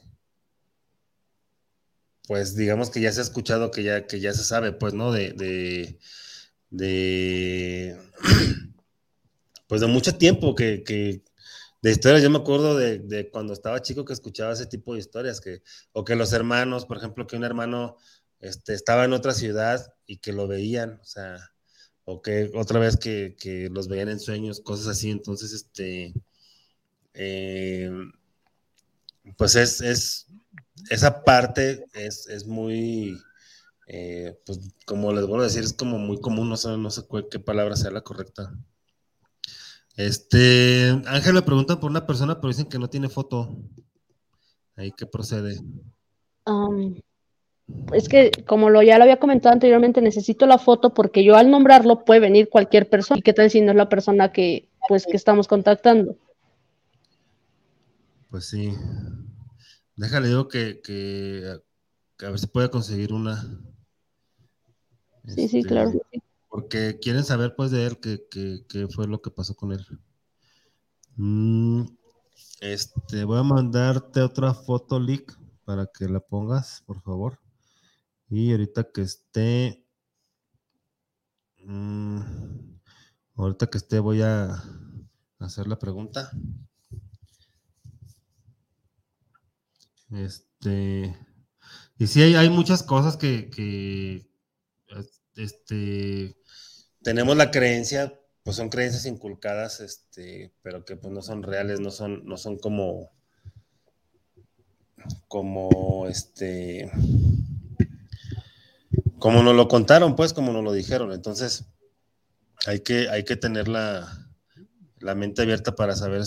pues 2.27 2.57
digamos 2.57 2.89
que 2.89 2.99
ya 2.99 3.13
se 3.13 3.21
ha 3.21 3.23
escuchado, 3.23 3.71
que 3.71 3.83
ya, 3.83 4.05
que 4.05 4.19
ya 4.19 4.33
se 4.33 4.43
sabe, 4.43 4.73
pues, 4.73 4.93
¿no? 4.93 5.13
De, 5.13 5.31
de, 5.31 5.97
de 6.71 7.97
pues 9.67 9.79
de 9.79 9.87
mucho 9.87 10.17
tiempo 10.17 10.55
que, 10.55 10.83
que, 10.83 11.23
de 11.81 11.91
historias, 11.91 12.21
yo 12.21 12.29
me 12.29 12.39
acuerdo 12.39 12.75
de, 12.75 12.99
de, 12.99 13.29
cuando 13.29 13.53
estaba 13.53 13.81
chico 13.81 14.03
que 14.03 14.11
escuchaba 14.11 14.51
ese 14.51 14.65
tipo 14.65 14.93
de 14.93 14.99
historias, 14.99 15.39
que, 15.39 15.63
o 15.93 16.03
que 16.03 16.17
los 16.17 16.33
hermanos, 16.33 16.85
por 16.85 16.97
ejemplo, 16.97 17.27
que 17.27 17.37
un 17.37 17.45
hermano 17.45 17.95
este, 18.41 18.73
estaba 18.73 19.05
en 19.05 19.13
otra 19.13 19.31
ciudad 19.31 19.93
y 20.05 20.17
que 20.17 20.33
lo 20.33 20.49
veían, 20.49 20.99
o 21.01 21.05
sea, 21.05 21.53
o 22.09 22.21
que 22.21 22.49
otra 22.55 22.79
vez 22.79 22.95
que, 22.95 23.69
los 23.69 23.89
veían 23.89 24.07
en 24.07 24.21
sueños, 24.21 24.61
cosas 24.61 24.87
así. 24.87 25.11
Entonces, 25.11 25.51
este, 25.51 26.13
eh, 27.13 27.91
pues 29.37 29.57
es, 29.57 29.81
es, 29.81 30.27
esa 30.89 31.25
parte 31.25 31.85
es, 31.93 32.47
muy, 32.47 33.21
eh, 33.87 34.39
pues 34.45 34.59
como 34.85 35.11
les 35.11 35.27
vuelvo 35.27 35.41
a 35.41 35.47
decir, 35.47 35.65
es 35.65 35.73
como 35.73 35.97
muy 35.97 36.21
común, 36.21 36.47
no 36.47 36.55
sé, 36.55 36.77
no 36.77 36.89
sé 36.91 37.03
qué 37.29 37.39
palabra 37.39 37.75
sea 37.75 37.91
la 37.91 38.01
correcta. 38.01 38.57
Este, 39.97 40.89
Ángel 41.07 41.33
me 41.33 41.41
pregunta 41.41 41.77
por 41.77 41.91
una 41.91 42.07
persona, 42.07 42.39
pero 42.39 42.47
dicen 42.47 42.69
que 42.69 42.79
no 42.79 42.89
tiene 42.89 43.09
foto. 43.09 43.57
Ahí 44.77 44.93
qué 44.93 45.05
procede. 45.05 45.59
Um, 46.45 47.01
es 47.93 48.07
que 48.07 48.31
como 48.47 48.69
lo 48.69 48.81
ya 48.81 48.97
lo 48.97 49.03
había 49.03 49.19
comentado 49.19 49.53
anteriormente, 49.53 50.01
necesito 50.01 50.45
la 50.45 50.57
foto 50.57 50.93
porque 50.93 51.23
yo 51.23 51.35
al 51.35 51.51
nombrarlo 51.51 52.05
puede 52.05 52.19
venir 52.19 52.49
cualquier 52.49 52.89
persona. 52.89 53.19
¿Y 53.19 53.21
qué 53.21 53.33
tal 53.33 53.49
si 53.49 53.61
no 53.61 53.71
es 53.71 53.77
la 53.77 53.89
persona 53.89 54.31
que 54.31 54.69
pues 54.87 55.05
que 55.05 55.17
estamos 55.17 55.47
contactando? 55.47 56.15
Pues 58.29 58.45
sí. 58.45 58.73
Déjale 59.95 60.27
digo 60.27 60.47
que, 60.47 60.79
que, 60.81 61.59
a 62.19 62.29
ver 62.29 62.39
si 62.39 62.47
puede 62.47 62.69
conseguir 62.69 63.13
una. 63.13 63.41
Sí, 65.25 65.47
sí, 65.47 65.59
este, 65.59 65.69
claro. 65.69 65.91
Porque 66.49 66.99
quieren 67.01 67.23
saber 67.23 67.55
pues 67.55 67.71
de 67.71 67.85
él 67.85 67.99
qué 67.99 68.87
fue 68.89 69.07
lo 69.07 69.21
que 69.21 69.31
pasó 69.31 69.55
con 69.55 69.73
él. 69.73 69.85
Mm, 71.17 71.83
este, 72.61 73.23
voy 73.23 73.39
a 73.39 73.43
mandarte 73.43 74.21
otra 74.21 74.53
foto 74.53 74.99
leak 74.99 75.37
para 75.65 75.87
que 75.87 76.07
la 76.07 76.19
pongas, 76.19 76.83
por 76.85 77.01
favor. 77.01 77.39
Y 78.29 78.51
ahorita 78.51 78.91
que 78.91 79.01
esté, 79.01 79.85
mm, 81.63 82.19
ahorita 83.35 83.67
que 83.67 83.77
esté 83.77 83.99
voy 83.99 84.21
a 84.21 84.63
hacer 85.39 85.67
la 85.67 85.79
pregunta. 85.79 86.31
Este, 90.11 91.15
y 91.97 92.07
sí, 92.07 92.21
hay, 92.21 92.49
muchas 92.49 92.83
cosas 92.83 93.17
que, 93.17 93.49
que, 93.49 94.29
este, 95.35 96.37
tenemos 97.03 97.35
la 97.35 97.51
creencia, 97.51 98.19
pues 98.43 98.55
son 98.55 98.69
creencias 98.69 99.05
inculcadas, 99.05 99.81
este, 99.81 100.53
pero 100.61 100.85
que 100.85 100.95
pues 100.95 101.13
no 101.13 101.21
son 101.21 101.43
reales, 101.43 101.79
no 101.79 101.91
son, 101.91 102.25
no 102.25 102.37
son 102.37 102.57
como, 102.57 103.11
como, 105.27 106.07
este, 106.07 106.89
como 109.19 109.43
nos 109.43 109.55
lo 109.55 109.67
contaron, 109.67 110.15
pues, 110.15 110.33
como 110.33 110.51
nos 110.51 110.63
lo 110.63 110.71
dijeron. 110.71 111.11
Entonces, 111.11 111.65
hay 112.65 112.81
que, 112.81 113.09
hay 113.09 113.23
que 113.23 113.35
tener 113.35 113.67
la, 113.67 114.07
mente 115.15 115.41
abierta 115.41 115.75
para 115.75 115.95
saber, 115.95 116.23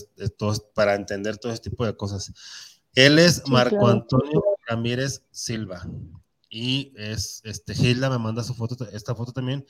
para 0.75 0.95
entender 0.95 1.39
todo 1.39 1.53
este 1.53 1.71
tipo 1.71 1.87
de 1.87 1.97
cosas. 1.97 2.33
Él 2.95 3.19
es 3.19 3.49
Marco 3.49 3.89
Antonio 3.89 4.43
Ramírez 4.67 5.25
Silva. 5.31 5.87
Y 6.49 6.93
es, 6.97 7.43
este, 7.45 7.75
Gilda 7.75 8.11
me 8.11 8.19
manda 8.19 8.43
su 8.43 8.55
foto, 8.55 8.85
esta 8.93 9.15
foto 9.15 9.33
también. 9.33 9.65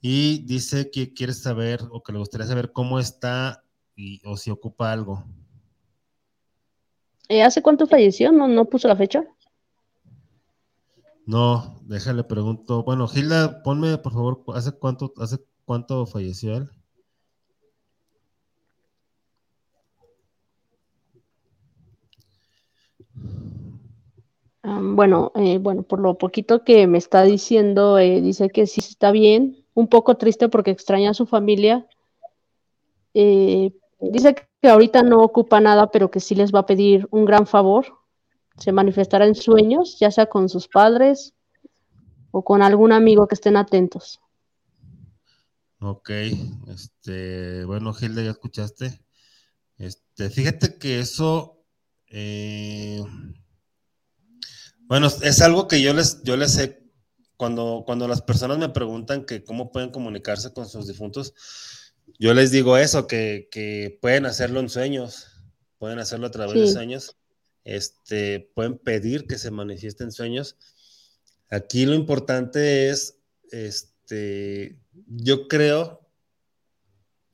Y 0.00 0.44
dice 0.44 0.90
que 0.90 1.12
quiere 1.12 1.32
saber, 1.32 1.80
o 1.90 2.02
que 2.02 2.12
le 2.12 2.18
gustaría 2.18 2.46
saber 2.46 2.72
cómo 2.72 3.00
está 3.00 3.64
y, 3.96 4.20
o 4.24 4.36
si 4.36 4.50
ocupa 4.50 4.92
algo. 4.92 5.24
Eh, 7.28 7.42
¿Hace 7.42 7.62
cuánto 7.62 7.86
falleció? 7.86 8.32
¿No, 8.32 8.48
¿No 8.48 8.64
puso 8.64 8.88
la 8.88 8.96
fecha? 8.96 9.24
No, 11.30 11.76
déjale 11.82 12.24
pregunto. 12.24 12.82
Bueno, 12.82 13.06
Gilda, 13.06 13.62
ponme 13.62 13.98
por 13.98 14.12
favor, 14.12 14.42
¿hace 14.52 14.72
cuánto, 14.72 15.12
hace 15.18 15.38
cuánto 15.64 16.04
falleció 16.04 16.56
él? 16.56 16.68
bueno, 24.62 25.30
eh, 25.36 25.58
bueno, 25.58 25.84
por 25.84 26.00
lo 26.00 26.18
poquito 26.18 26.64
que 26.64 26.88
me 26.88 26.98
está 26.98 27.22
diciendo, 27.22 27.98
eh, 28.00 28.20
dice 28.20 28.50
que 28.50 28.66
sí 28.66 28.80
está 28.80 29.12
bien, 29.12 29.64
un 29.74 29.86
poco 29.86 30.16
triste 30.16 30.48
porque 30.48 30.72
extraña 30.72 31.10
a 31.10 31.14
su 31.14 31.26
familia. 31.26 31.86
Eh, 33.14 33.72
dice 34.00 34.34
que 34.60 34.68
ahorita 34.68 35.04
no 35.04 35.22
ocupa 35.22 35.60
nada, 35.60 35.92
pero 35.92 36.10
que 36.10 36.18
sí 36.18 36.34
les 36.34 36.52
va 36.52 36.60
a 36.60 36.66
pedir 36.66 37.06
un 37.12 37.24
gran 37.24 37.46
favor. 37.46 37.99
Se 38.60 38.72
manifestará 38.72 39.26
en 39.26 39.34
sueños, 39.34 39.98
ya 39.98 40.10
sea 40.10 40.26
con 40.26 40.48
sus 40.48 40.68
padres 40.68 41.34
o 42.30 42.44
con 42.44 42.62
algún 42.62 42.92
amigo 42.92 43.26
que 43.26 43.34
estén 43.34 43.56
atentos. 43.56 44.20
Ok, 45.80 46.10
este, 46.68 47.64
bueno, 47.64 47.92
Gilda, 47.94 48.22
ya 48.22 48.30
escuchaste. 48.32 49.02
Este, 49.78 50.28
fíjate 50.28 50.76
que 50.78 51.00
eso, 51.00 51.64
bueno, 54.80 55.06
es 55.06 55.40
algo 55.40 55.66
que 55.66 55.80
yo 55.80 55.94
les, 55.94 56.22
yo 56.22 56.36
les 56.36 56.52
sé, 56.52 56.80
cuando, 57.38 57.84
cuando 57.86 58.06
las 58.06 58.20
personas 58.20 58.58
me 58.58 58.68
preguntan 58.68 59.24
que 59.24 59.42
cómo 59.42 59.72
pueden 59.72 59.90
comunicarse 59.90 60.52
con 60.52 60.68
sus 60.68 60.86
difuntos, 60.86 61.32
yo 62.18 62.34
les 62.34 62.50
digo 62.50 62.76
eso, 62.76 63.06
que, 63.06 63.98
pueden 64.02 64.26
hacerlo 64.26 64.60
en 64.60 64.68
sueños, 64.68 65.28
pueden 65.78 65.98
hacerlo 65.98 66.26
a 66.26 66.30
través 66.30 66.54
de 66.54 66.70
sueños, 66.70 67.16
este, 67.70 68.50
pueden 68.54 68.78
pedir 68.78 69.26
que 69.26 69.38
se 69.38 69.50
manifiesten 69.52 70.10
sueños. 70.10 70.56
Aquí 71.48 71.86
lo 71.86 71.94
importante 71.94 72.88
es, 72.88 73.18
este, 73.52 74.80
yo 75.06 75.46
creo, 75.46 76.00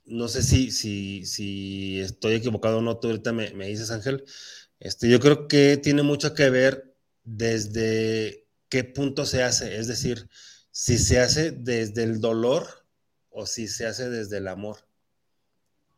no 0.04 0.28
sé 0.28 0.42
si, 0.42 0.70
si, 0.70 1.24
si 1.24 2.00
estoy 2.00 2.34
equivocado 2.34 2.78
o 2.78 2.82
no, 2.82 2.98
tú 2.98 3.08
ahorita 3.08 3.32
me, 3.32 3.52
me 3.54 3.66
dices, 3.68 3.90
Ángel, 3.90 4.24
este, 4.78 5.08
yo 5.08 5.20
creo 5.20 5.48
que 5.48 5.78
tiene 5.78 6.02
mucho 6.02 6.34
que 6.34 6.50
ver 6.50 6.94
desde 7.24 8.46
qué 8.68 8.84
punto 8.84 9.24
se 9.24 9.42
hace, 9.42 9.78
es 9.78 9.86
decir, 9.88 10.28
si 10.70 10.98
se 10.98 11.18
hace 11.18 11.50
desde 11.50 12.02
el 12.02 12.20
dolor 12.20 12.86
o 13.30 13.46
si 13.46 13.68
se 13.68 13.86
hace 13.86 14.10
desde 14.10 14.36
el 14.36 14.48
amor. 14.48 14.86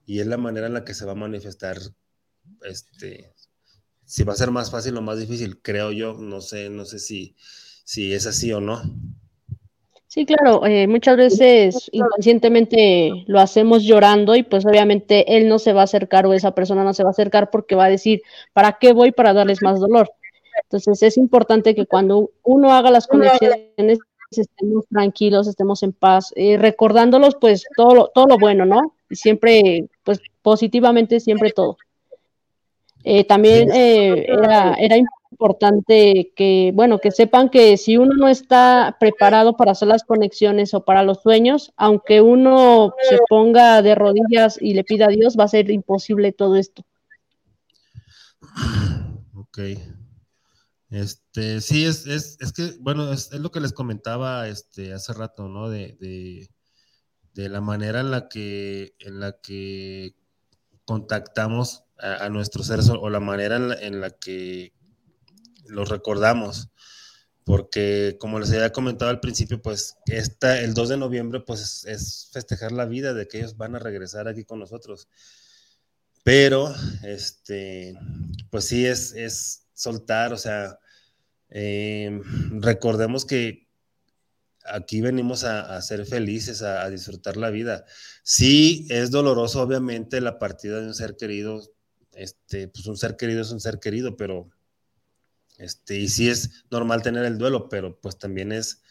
Y 0.06 0.20
es 0.20 0.28
la 0.28 0.36
manera 0.38 0.68
en 0.68 0.74
la 0.74 0.84
que 0.84 0.94
se 0.94 1.04
va 1.04 1.12
a 1.12 1.16
manifestar, 1.16 1.78
este, 2.62 3.34
si 4.08 4.24
va 4.24 4.32
a 4.32 4.36
ser 4.36 4.50
más 4.50 4.70
fácil 4.70 4.96
o 4.96 5.02
más 5.02 5.20
difícil, 5.20 5.60
creo 5.60 5.92
yo, 5.92 6.14
no 6.14 6.40
sé, 6.40 6.70
no 6.70 6.86
sé 6.86 6.98
si, 6.98 7.36
si 7.84 8.14
es 8.14 8.26
así 8.26 8.50
o 8.54 8.60
no. 8.60 8.80
Sí, 10.06 10.24
claro, 10.24 10.64
eh, 10.64 10.86
muchas 10.86 11.18
veces 11.18 11.90
inconscientemente 11.92 13.10
lo 13.26 13.38
hacemos 13.38 13.84
llorando 13.84 14.34
y 14.34 14.42
pues 14.42 14.64
obviamente 14.64 15.36
él 15.36 15.46
no 15.46 15.58
se 15.58 15.74
va 15.74 15.82
a 15.82 15.84
acercar 15.84 16.24
o 16.26 16.32
esa 16.32 16.54
persona 16.54 16.84
no 16.84 16.94
se 16.94 17.02
va 17.02 17.10
a 17.10 17.12
acercar 17.12 17.50
porque 17.50 17.74
va 17.74 17.84
a 17.84 17.90
decir, 17.90 18.22
¿para 18.54 18.78
qué 18.80 18.94
voy 18.94 19.12
para 19.12 19.34
darles 19.34 19.62
más 19.62 19.78
dolor? 19.78 20.10
Entonces 20.62 21.02
es 21.02 21.18
importante 21.18 21.74
que 21.74 21.84
cuando 21.84 22.30
uno 22.42 22.72
haga 22.72 22.90
las 22.90 23.06
conexiones 23.06 23.98
estemos 24.30 24.86
tranquilos, 24.88 25.46
estemos 25.46 25.82
en 25.82 25.92
paz, 25.92 26.32
eh, 26.34 26.56
recordándolos 26.56 27.36
pues 27.38 27.66
todo 27.76 27.94
lo, 27.94 28.08
todo 28.08 28.26
lo 28.26 28.38
bueno, 28.38 28.64
¿no? 28.64 28.94
Y 29.10 29.16
siempre, 29.16 29.86
pues 30.02 30.18
positivamente, 30.40 31.20
siempre 31.20 31.50
todo. 31.50 31.76
Eh, 33.04 33.24
también 33.24 33.70
eh, 33.72 34.26
era, 34.28 34.74
era 34.74 34.96
importante 35.30 36.32
que, 36.34 36.72
bueno, 36.74 36.98
que 36.98 37.10
sepan 37.10 37.48
que 37.48 37.76
si 37.76 37.96
uno 37.96 38.14
no 38.16 38.28
está 38.28 38.96
preparado 38.98 39.56
para 39.56 39.72
hacer 39.72 39.88
las 39.88 40.04
conexiones 40.04 40.74
o 40.74 40.84
para 40.84 41.02
los 41.02 41.22
sueños, 41.22 41.72
aunque 41.76 42.20
uno 42.20 42.92
se 43.08 43.18
ponga 43.28 43.82
de 43.82 43.94
rodillas 43.94 44.58
y 44.60 44.74
le 44.74 44.84
pida 44.84 45.06
a 45.06 45.10
Dios, 45.10 45.36
va 45.38 45.44
a 45.44 45.48
ser 45.48 45.70
imposible 45.70 46.32
todo 46.32 46.56
esto. 46.56 46.84
Ok. 49.34 49.58
Este, 50.90 51.60
sí, 51.60 51.84
es, 51.84 52.06
es, 52.06 52.38
es 52.40 52.52
que, 52.52 52.72
bueno, 52.80 53.12
es, 53.12 53.32
lo 53.32 53.50
que 53.50 53.60
les 53.60 53.72
comentaba 53.72 54.48
este, 54.48 54.94
hace 54.94 55.12
rato, 55.12 55.48
¿no? 55.48 55.68
De, 55.68 55.96
de, 57.34 57.48
la 57.48 57.60
manera 57.60 58.00
en 58.00 58.10
la 58.10 58.28
que, 58.28 58.96
en 58.98 59.20
la 59.20 59.38
que 59.40 60.16
contactamos 60.84 61.84
a, 61.98 62.28
nuestros 62.28 62.66
seres 62.66 62.88
o, 62.88 63.10
la 63.10 63.20
manera 63.20 63.56
en 63.56 64.00
la, 64.00 64.10
que 64.10 64.72
los 65.66 65.88
recordamos. 65.88 66.70
Porque, 67.44 68.16
como 68.20 68.38
les 68.38 68.50
había 68.50 68.72
comentado 68.72 69.10
al 69.10 69.20
principio, 69.20 69.62
pues 69.62 69.96
esta, 70.06 70.60
el 70.60 70.74
2 70.74 70.90
de 70.90 70.96
noviembre, 70.98 71.40
pues 71.40 71.84
es, 71.86 72.28
festejar 72.32 72.72
la 72.72 72.84
vida 72.84 73.14
de 73.14 73.26
que 73.26 73.38
ellos 73.38 73.56
van 73.56 73.74
a 73.74 73.78
regresar 73.78 74.28
aquí 74.28 74.44
con 74.44 74.58
nosotros. 74.58 75.08
Pero, 76.24 76.74
este, 77.04 77.98
pues 78.50 78.66
sí, 78.66 78.84
es, 78.84 79.12
es 79.12 79.66
soltar, 79.72 80.34
o 80.34 80.36
sea, 80.36 80.78
eh, 81.48 82.20
recordemos 82.60 83.24
que 83.24 83.68
aquí 84.70 85.00
venimos 85.00 85.44
a, 85.44 85.80
ser 85.82 86.04
felices, 86.06 86.62
a, 86.62 86.88
disfrutar 86.90 87.36
la 87.36 87.50
vida. 87.50 87.84
Sí, 88.22 88.86
es 88.90 89.10
doloroso, 89.10 89.62
obviamente, 89.62 90.20
la 90.20 90.38
partida 90.38 90.80
de 90.80 90.88
un 90.88 90.94
ser 90.94 91.16
querido. 91.16 91.62
Este, 92.18 92.66
pues 92.66 92.84
un 92.86 92.96
ser 92.96 93.16
querido 93.16 93.42
es 93.42 93.52
un 93.52 93.60
ser 93.60 93.78
querido, 93.78 94.16
pero 94.16 94.50
este, 95.56 96.00
y 96.00 96.08
sí 96.08 96.28
es 96.28 96.64
normal 96.68 97.02
tener 97.02 97.24
el 97.24 97.38
duelo, 97.38 97.68
pero 97.68 97.96
pues 98.00 98.18
también 98.18 98.50
es, 98.50 98.82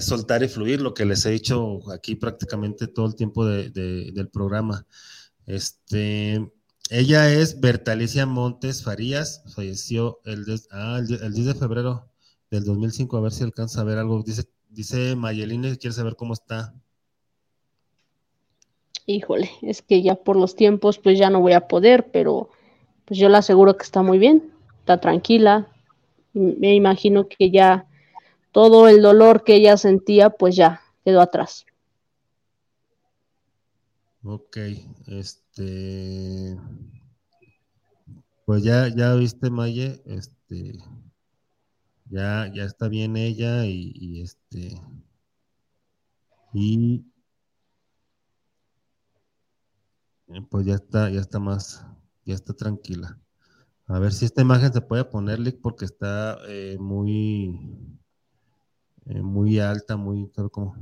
soltar 0.00 0.42
y 0.42 0.48
fluir, 0.48 0.80
lo 0.80 0.94
que 0.94 1.04
les 1.04 1.26
he 1.26 1.30
dicho 1.30 1.90
aquí 1.92 2.14
prácticamente 2.14 2.86
todo 2.86 3.04
el 3.04 3.14
tiempo 3.14 3.44
del 3.44 4.30
programa. 4.32 4.86
Este, 5.44 6.50
ella 6.88 7.30
es 7.30 7.60
Bertalicia 7.60 8.24
Montes 8.24 8.82
Farías, 8.82 9.42
falleció 9.54 10.20
el, 10.24 10.46
ah, 10.70 10.98
el, 10.98 11.34
10 11.34 11.46
de 11.46 11.54
febrero 11.54 12.10
del 12.50 12.64
2005, 12.64 13.18
a 13.18 13.20
ver 13.20 13.32
si 13.32 13.44
alcanza 13.44 13.82
a 13.82 13.84
ver 13.84 13.98
algo. 13.98 14.22
Dice, 14.22 14.48
dice 14.70 15.14
quiere 15.78 15.92
saber 15.92 16.16
cómo 16.16 16.32
está. 16.32 16.74
Híjole, 19.04 19.50
es 19.60 19.82
que 19.82 20.00
ya 20.00 20.14
por 20.14 20.36
los 20.36 20.56
tiempos 20.56 20.98
pues 20.98 21.18
ya 21.18 21.28
no 21.28 21.40
voy 21.40 21.52
a 21.52 21.68
poder, 21.68 22.10
pero 22.12 22.48
pues 23.04 23.18
yo 23.18 23.28
le 23.28 23.36
aseguro 23.36 23.76
que 23.76 23.84
está 23.84 24.02
muy 24.02 24.18
bien, 24.18 24.52
está 24.80 25.00
tranquila. 25.00 25.68
Me 26.32 26.74
imagino 26.74 27.28
que 27.28 27.50
ya 27.50 27.86
todo 28.52 28.88
el 28.88 29.02
dolor 29.02 29.44
que 29.44 29.56
ella 29.56 29.76
sentía 29.76 30.30
pues 30.30 30.56
ya 30.56 30.80
quedó 31.04 31.20
atrás. 31.20 31.66
Ok, 34.24 34.56
este. 35.08 36.56
Pues 38.44 38.62
ya, 38.62 38.88
ya 38.88 39.14
viste, 39.14 39.50
Maye, 39.50 40.00
este. 40.06 40.78
Ya, 42.08 42.48
ya 42.54 42.64
está 42.64 42.88
bien 42.88 43.16
ella 43.16 43.64
y, 43.66 44.20
este. 44.22 44.80
Y. 46.52 47.04
Pues 50.50 50.66
ya 50.66 50.74
está, 50.74 51.10
ya 51.10 51.20
está 51.20 51.38
más, 51.40 51.84
ya 52.24 52.34
está 52.34 52.54
tranquila. 52.54 53.18
A 53.86 53.98
ver 53.98 54.12
si 54.12 54.24
esta 54.24 54.42
imagen 54.42 54.72
se 54.72 54.80
puede 54.80 55.04
poner, 55.04 55.38
porque 55.60 55.84
está 55.84 56.38
eh, 56.48 56.76
muy, 56.78 57.98
eh, 59.06 59.22
muy 59.22 59.58
alta, 59.58 59.96
muy, 59.96 60.30
como. 60.50 60.76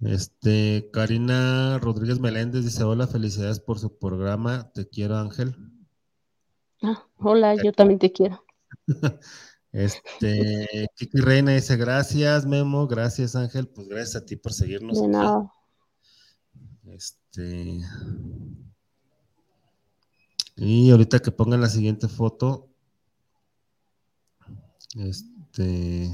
Este, 0.00 0.90
Karina 0.92 1.78
Rodríguez 1.78 2.20
Meléndez 2.20 2.64
dice, 2.64 2.84
hola, 2.84 3.06
felicidades 3.06 3.60
por 3.60 3.78
su 3.78 3.98
programa, 3.98 4.70
te 4.72 4.88
quiero 4.88 5.16
Ángel. 5.16 5.56
Ah, 6.82 7.06
hola, 7.16 7.56
yo 7.62 7.72
también 7.72 7.98
te 7.98 8.12
quiero. 8.12 8.44
este, 9.72 10.88
Kiki 10.94 11.20
Reina 11.20 11.52
dice, 11.52 11.76
gracias 11.76 12.46
Memo, 12.46 12.86
gracias 12.86 13.34
Ángel, 13.34 13.68
pues 13.68 13.88
gracias 13.88 14.22
a 14.22 14.24
ti 14.24 14.36
por 14.36 14.52
seguirnos. 14.52 15.00
De 15.00 15.08
nada. 15.08 15.52
Este, 16.94 17.80
y 20.56 20.90
ahorita 20.90 21.20
que 21.20 21.30
pongan 21.30 21.60
la 21.60 21.68
siguiente 21.68 22.08
foto, 22.08 22.68
este... 24.96 26.10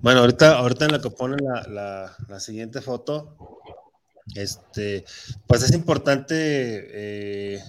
Bueno, 0.00 0.20
ahorita, 0.20 0.58
ahorita 0.58 0.84
en 0.84 0.92
la 0.92 1.00
que 1.00 1.10
pone 1.10 1.36
la, 1.42 2.16
siguiente 2.38 2.80
foto, 2.80 3.36
Este, 4.34 5.04
pues 5.46 5.62
es 5.62 5.72
importante 5.72 6.34
eh, 6.36 7.62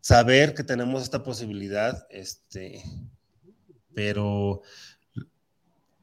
saber 0.00 0.54
que 0.54 0.64
tenemos 0.64 1.02
esta 1.02 1.22
posibilidad, 1.22 2.06
este, 2.10 2.82
pero 3.94 4.62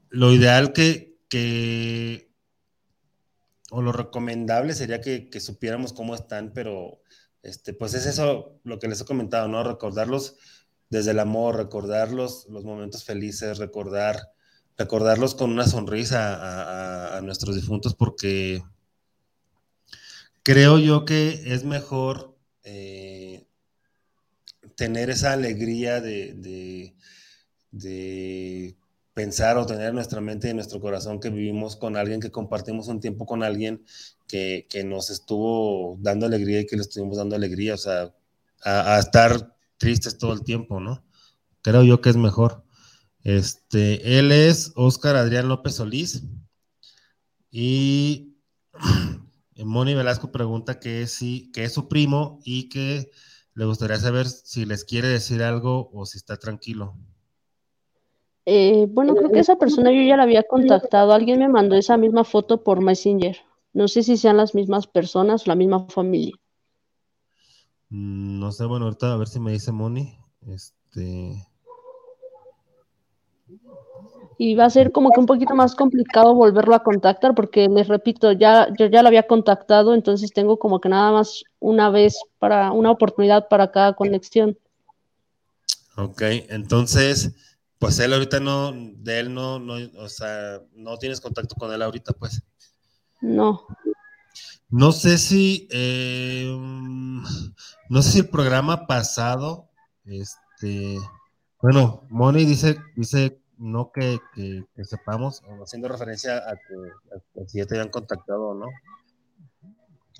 lo 0.10 0.32
ideal 0.32 0.72
que, 0.72 1.18
que 1.28 2.32
o 3.72 3.82
lo 3.82 3.92
recomendable 3.92 4.74
sería 4.74 5.02
que, 5.02 5.30
que, 5.30 5.40
supiéramos 5.40 5.94
cómo 5.94 6.16
están, 6.16 6.54
pero 6.54 7.02
este, 7.44 7.74
pues 7.74 7.94
es 7.94 8.06
eso 8.06 8.60
lo 8.64 8.80
que 8.80 8.88
les 8.88 9.02
he 9.02 9.06
comentado, 9.06 9.48
¿no? 9.48 9.64
Recordarlos 9.64 10.38
desde 10.90 11.12
el 11.12 11.20
amor, 11.20 11.58
recordarlos 11.58 12.48
los 12.50 12.64
momentos 12.64 13.04
felices, 13.04 13.58
recordar, 13.58 14.32
recordarlos 14.78 15.36
con 15.36 15.52
una 15.52 15.68
sonrisa 15.68 17.18
a, 17.18 17.22
nuestros 17.22 17.56
difuntos, 17.56 17.96
porque 17.96 18.64
creo 20.44 20.80
yo 20.80 21.06
que 21.06 21.54
es 21.54 21.64
mejor 21.64 22.36
eh, 22.64 23.46
tener 24.76 25.10
esa 25.10 25.34
alegría 25.34 26.02
de, 26.02 26.94
de, 27.72 28.76
pensar 29.14 29.58
o 29.58 29.66
tener 29.66 29.90
en 29.90 29.96
nuestra 29.96 30.22
mente 30.22 30.48
y 30.48 30.52
en 30.52 30.56
nuestro 30.56 30.80
corazón 30.80 31.20
que 31.20 31.30
vivimos 31.30 31.76
con 31.76 31.98
alguien, 31.98 32.22
que 32.22 32.32
compartimos 32.32 32.88
un 32.88 33.02
tiempo 33.02 33.26
con 33.26 33.44
alguien 33.44 33.84
que, 34.28 34.66
nos 34.86 35.10
estuvo 35.10 35.98
dando 36.00 36.26
alegría 36.26 36.62
y 36.62 36.66
que 36.66 36.78
le 36.78 36.84
estuvimos 36.84 37.18
dando 37.18 37.36
alegría, 37.36 37.74
o 37.74 37.78
sea, 37.78 38.14
a, 38.64 38.98
estar 38.98 39.54
tristes 39.80 40.20
todo 40.20 40.34
el 40.34 40.44
tiempo, 40.44 40.80
¿no? 40.80 41.04
Creo 41.64 41.84
yo 41.84 42.02
que 42.02 42.10
es 42.10 42.18
mejor. 42.18 42.64
Este, 43.24 44.20
él 44.20 44.32
es 44.32 44.72
Oscar 44.76 45.16
Adrián 45.16 45.50
López 45.50 45.76
Solís 45.76 46.24
y 47.52 48.38
Moni 49.58 49.96
Velasco 49.96 50.32
pregunta 50.32 50.80
que 50.80 51.08
si, 51.08 51.52
que 51.52 51.64
es 51.64 51.74
su 51.74 51.88
primo 51.88 52.40
y 52.46 52.70
que 52.70 53.10
le 53.56 53.66
gustaría 53.66 53.98
saber 53.98 54.28
si 54.28 54.66
les 54.66 54.86
quiere 54.86 55.08
decir 55.08 55.42
algo 55.42 55.90
o 55.92 56.06
si 56.06 56.18
está 56.18 56.38
tranquilo. 56.38 56.96
Eh, 58.46 58.88
bueno, 58.90 59.16
creo 59.16 59.32
que 59.32 59.40
esa 59.40 59.58
persona 59.58 59.92
yo 59.92 60.02
ya 60.02 60.18
la 60.18 60.24
había 60.24 60.44
contactado. 60.44 61.14
Alguien 61.14 61.40
me 61.40 61.50
mandó 61.50 61.76
esa 61.76 61.98
misma 61.98 62.24
foto 62.24 62.64
por 62.64 62.82
Messenger. 62.82 63.38
No 63.74 63.88
sé 63.88 64.02
si 64.04 64.18
sean 64.18 64.38
las 64.38 64.56
mismas 64.56 64.88
personas 64.88 65.44
o 65.44 65.50
la 65.50 65.56
misma 65.56 65.86
familia. 65.90 66.34
Mm, 67.90 68.40
no 68.40 68.52
sé, 68.52 68.66
bueno, 68.66 68.86
ahorita 68.86 69.14
a 69.14 69.18
ver 69.18 69.28
si 69.28 69.40
me 69.40 69.52
dice 69.52 69.72
Moni. 69.72 70.18
Este 70.48 71.36
y 74.42 74.56
va 74.56 74.66
a 74.66 74.70
ser 74.70 74.94
como 74.94 75.12
que 75.12 75.20
un 75.20 75.26
poquito 75.26 75.54
más 75.54 75.76
complicado 75.76 76.34
volverlo 76.34 76.74
a 76.74 76.82
contactar 76.82 77.36
porque 77.36 77.68
les 77.68 77.90
repito, 77.90 78.32
ya 78.32 78.70
yo 78.80 78.86
ya 78.86 79.02
lo 79.02 79.10
había 79.10 79.28
contactado, 79.28 79.94
entonces 79.94 80.32
tengo 80.32 80.58
como 80.58 80.80
que 80.80 80.88
nada 80.88 81.12
más 81.12 81.44
una 81.60 81.90
vez 81.90 82.18
para 82.40 82.72
una 82.72 82.90
oportunidad 82.90 83.50
para 83.50 83.70
cada 83.70 83.94
conexión. 83.94 84.58
Ok, 85.98 86.22
entonces, 86.48 87.36
pues 87.80 88.00
él 88.00 88.14
ahorita 88.14 88.40
no, 88.40 88.72
de 88.72 89.20
él 89.20 89.34
no, 89.34 89.60
no, 89.60 89.74
o 89.98 90.08
sea, 90.08 90.62
no 90.74 90.98
tienes 90.98 91.20
contacto 91.20 91.56
con 91.56 91.74
él 91.74 91.82
ahorita, 91.82 92.14
pues. 92.14 92.42
No. 93.20 93.68
No 94.70 94.92
sé 94.92 95.18
si, 95.18 95.68
eh, 95.72 96.46
no 97.90 98.02
sé 98.02 98.12
si 98.12 98.20
el 98.20 98.30
programa 98.30 98.86
pasado, 98.86 99.70
este, 100.06 100.98
bueno, 101.62 102.04
Moni 102.10 102.46
dice, 102.46 102.78
dice 102.96 103.40
no 103.58 103.92
que, 103.92 104.20
sepamos, 104.84 105.42
haciendo 105.62 105.88
referencia 105.90 106.38
a 106.38 106.56
que, 106.56 107.48
si 107.48 107.58
ya 107.58 107.66
te 107.66 107.76
habían 107.76 107.92
contactado 107.92 108.50
o 108.50 108.54
no. 108.54 108.68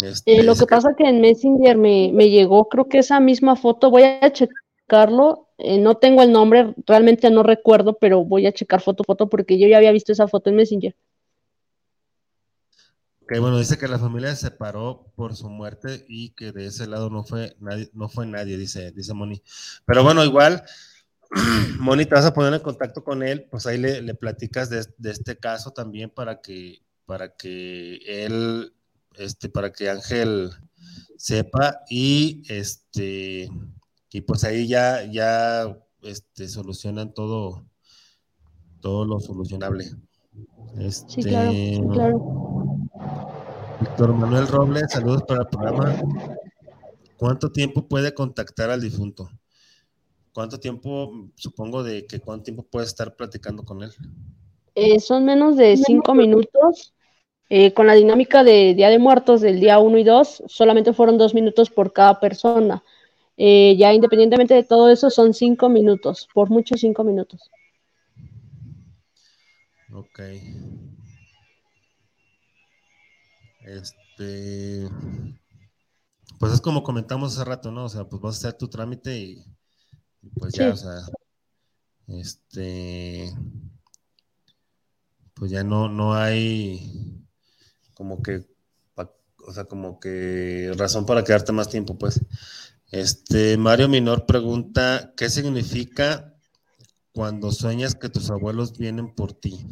Este, 0.02 0.40
eh, 0.40 0.44
lo 0.44 0.56
que, 0.56 0.66
pasa 0.66 0.96
que 0.98 1.08
en 1.08 1.22
Messenger 1.22 1.78
me, 1.78 2.30
llegó, 2.30 2.70
creo 2.70 2.90
que 2.90 3.00
esa 3.00 3.20
misma 3.20 3.56
foto, 3.56 3.92
voy 3.92 4.04
a 4.04 4.32
checarlo, 4.34 5.50
eh, 5.58 5.78
no 5.78 5.96
tengo 5.98 6.24
el 6.24 6.32
nombre, 6.32 6.74
realmente 6.88 7.30
no 7.30 7.44
recuerdo, 7.44 7.98
pero 7.98 8.24
voy 8.26 8.48
a 8.48 8.52
checar 8.52 8.82
foto 8.82 9.04
foto 9.04 9.30
porque 9.30 9.60
yo 9.60 9.68
ya 9.68 9.78
había 9.78 9.92
visto 9.92 10.12
esa 10.12 10.28
foto 10.28 10.50
en 10.50 10.56
Messenger. 10.56 10.96
Que 13.30 13.38
bueno, 13.38 13.60
dice 13.60 13.78
que 13.78 13.88
la 13.88 14.00
familia 14.00 14.36
se 14.36 14.48
separó 14.48 15.12
por 15.16 15.36
su 15.36 15.52
muerte 15.52 16.04
y 16.08 16.32
que 16.32 16.52
de 16.52 16.66
ese 16.66 16.88
lado 16.88 17.12
no 17.12 17.24
fue 17.24 17.56
nadie, 17.60 17.88
no 17.94 18.10
fue 18.10 18.26
nadie, 18.26 18.58
dice, 18.58 18.92
dice 18.92 19.14
Moni. 19.14 19.44
Pero 19.86 20.04
bueno, 20.04 20.26
igual, 20.26 20.64
Moni, 21.80 22.06
te 22.06 22.16
vas 22.16 22.26
a 22.26 22.34
poner 22.34 22.56
en 22.56 22.62
contacto 22.62 23.04
con 23.04 23.22
él, 23.22 23.46
pues 23.52 23.68
ahí 23.68 23.78
le, 23.78 24.16
platicas 24.16 24.72
de, 24.72 24.84
este 25.12 25.38
caso 25.38 25.70
también 25.70 26.10
para 26.10 26.42
que, 26.42 26.82
para 27.06 27.36
que 27.36 27.98
él, 28.08 28.74
este, 29.14 29.48
para 29.48 29.72
que 29.72 29.92
Ángel 29.92 30.50
sepa 31.16 31.82
y 31.88 32.42
este, 32.50 33.48
y 34.12 34.22
pues 34.22 34.44
ahí 34.44 34.68
ya, 34.68 35.04
ya, 35.04 35.78
este, 36.02 36.48
solucionan 36.48 37.14
todo, 37.14 37.64
todo 38.82 39.06
lo 39.06 39.20
solucionable. 39.20 39.86
Este, 40.80 41.22
sí, 41.22 41.22
claro, 41.22 41.90
claro. 41.92 42.69
Víctor 43.80 44.14
Manuel 44.14 44.48
Robles, 44.48 44.92
saludos 44.92 45.24
para 45.24 45.42
el 45.42 45.48
programa. 45.48 45.96
¿Cuánto 47.18 47.52
tiempo 47.52 47.88
puede 47.88 48.14
contactar 48.14 48.70
al 48.70 48.82
difunto? 48.82 49.30
¿Cuánto 50.34 50.60
tiempo, 50.60 51.30
supongo 51.36 51.84
de 51.84 52.06
que 52.06 52.20
cuánto 52.20 52.44
tiempo 52.44 52.64
puedes 52.64 52.90
estar 52.90 53.16
platicando 53.16 53.64
con 53.64 53.84
él? 53.84 53.92
Eh, 54.76 55.00
son 55.00 55.26
menos 55.26 55.56
de 55.56 55.78
cinco 55.78 56.14
minutos. 56.14 56.94
Eh, 57.52 57.74
con 57.74 57.88
la 57.88 57.96
dinámica 57.96 58.44
de 58.44 58.76
Día 58.76 58.90
de 58.90 59.00
Muertos 59.00 59.42
del 59.42 59.60
día 59.60 59.80
1 59.80 59.98
y 59.98 60.04
2, 60.04 60.44
solamente 60.48 60.94
fueron 60.94 61.18
dos 61.18 61.34
minutos 61.34 61.70
por 61.72 61.92
cada 61.92 62.20
persona. 62.20 62.84
Eh, 63.38 63.76
ya 63.78 63.92
independientemente 63.94 64.54
de 64.54 64.64
todo 64.64 64.90
eso, 64.92 65.10
son 65.10 65.34
cinco 65.34 65.68
minutos, 65.68 66.28
por 66.34 66.50
mucho 66.50 66.76
cinco 66.78 67.04
minutos. 67.04 67.50
Ok. 69.92 70.20
Este. 73.70 74.90
Pues 76.40 76.54
es 76.54 76.62
como 76.62 76.84
comentamos 76.84 77.34
hace 77.34 77.46
rato, 77.46 77.72
¿no? 77.72 77.86
O 77.86 77.90
sea, 77.90 78.06
pues 78.06 78.22
vas 78.22 78.36
a 78.36 78.38
hacer 78.38 78.54
tu 78.54 78.68
trámite 78.68 79.18
y 79.18 79.46
pues 80.40 80.54
ya, 80.54 80.72
o 80.72 80.76
sea, 80.76 80.94
este, 82.08 83.34
pues 85.34 85.52
ya 85.52 85.64
no, 85.64 85.90
no 85.90 86.14
hay 86.14 87.26
como 87.94 88.22
que, 88.22 88.46
o 88.96 89.54
sea, 89.54 89.66
como 89.66 90.00
que 90.00 90.72
razón 90.78 91.06
para 91.06 91.24
quedarte 91.24 91.52
más 91.52 91.70
tiempo, 91.70 91.98
pues. 91.98 92.22
Este, 92.92 93.58
Mario 93.58 93.88
Minor 93.88 94.26
pregunta, 94.26 95.14
¿qué 95.16 95.30
significa 95.30 96.36
cuando 97.12 97.52
sueñas 97.52 97.96
que 97.96 98.10
tus 98.10 98.30
abuelos 98.30 98.78
vienen 98.78 99.14
por 99.14 99.34
ti? 99.34 99.66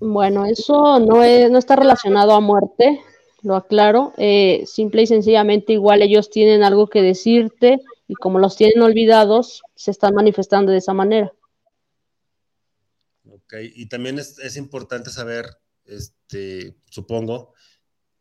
Bueno, 0.00 0.46
eso 0.46 1.00
no, 1.00 1.22
es, 1.24 1.50
no 1.50 1.58
está 1.58 1.76
relacionado 1.76 2.32
a 2.32 2.40
muerte, 2.40 3.00
lo 3.42 3.56
aclaro. 3.56 4.12
Eh, 4.16 4.64
simple 4.66 5.02
y 5.02 5.06
sencillamente, 5.06 5.72
igual 5.72 6.02
ellos 6.02 6.30
tienen 6.30 6.62
algo 6.62 6.86
que 6.86 7.02
decirte, 7.02 7.80
y 8.06 8.14
como 8.14 8.38
los 8.38 8.56
tienen 8.56 8.80
olvidados, 8.82 9.62
se 9.74 9.90
están 9.90 10.14
manifestando 10.14 10.72
de 10.72 10.78
esa 10.78 10.94
manera. 10.94 11.32
Ok, 13.28 13.54
y 13.74 13.86
también 13.86 14.18
es, 14.18 14.56
importante 14.56 15.10
saber, 15.10 15.46
este, 15.84 16.76
supongo, 16.90 17.54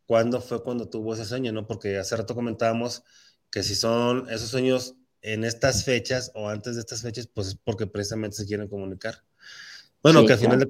cuándo 0.06 0.42
fue 0.42 0.64
cuando 0.64 0.90
tuvo 0.90 1.14
ese 1.14 1.26
sueño, 1.26 1.52
¿no? 1.52 1.68
Porque 1.68 1.98
hace 1.98 2.16
rato 2.16 2.34
comentábamos 2.36 3.04
que 3.52 3.64
si 3.64 3.76
son 3.76 4.30
esos 4.30 4.50
sueños 4.50 4.96
en 5.22 5.44
estas 5.44 5.84
fechas 5.84 6.32
o 6.34 6.50
antes 6.50 6.76
de 6.76 6.82
estas 6.82 7.02
fechas, 7.02 7.28
pues 7.28 7.48
es 7.48 7.56
porque 7.56 7.88
precisamente 7.88 8.38
se 8.38 8.46
quieren 8.46 8.68
comunicar. 8.68 9.24
Bueno, 10.02 10.26
que 10.26 10.34
al 10.34 10.40
final 10.40 10.60
de 10.60 10.68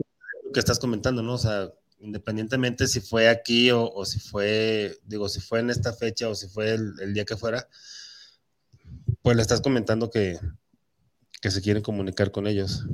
lo 0.48 0.54
que 0.54 0.60
estás 0.60 0.80
comentando, 0.80 1.22
¿no? 1.22 1.34
O 1.34 1.38
sea, 1.38 1.72
independientemente 2.00 2.88
si 2.88 3.02
fue 3.02 3.30
aquí 3.30 3.70
o, 3.72 4.06
si 4.06 4.20
fue, 4.20 4.98
digo, 5.06 5.30
si 5.30 5.40
fue 5.40 5.60
en 5.60 5.70
esta 5.70 5.94
fecha 5.94 6.30
o 6.30 6.36
si 6.36 6.48
fue 6.48 6.74
el 6.74 7.14
día 7.14 7.26
que 7.26 7.38
fuera, 7.38 7.68
pues 9.22 9.36
le 9.36 9.42
estás 9.42 9.62
comentando 9.62 10.10
que, 10.10 10.40
se 11.42 11.62
quieren 11.62 11.84
comunicar 11.84 12.32
con 12.32 12.48
ellos. 12.48 12.86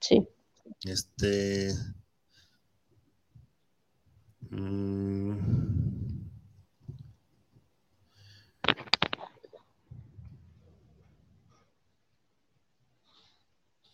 Sí. 0.00 0.26
Este. 0.84 1.74
Mm, 4.50 5.32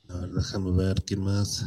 a 0.08 0.16
ver, 0.16 0.30
déjame 0.30 0.70
ver 0.72 1.04
quién 1.04 1.20
más. 1.20 1.66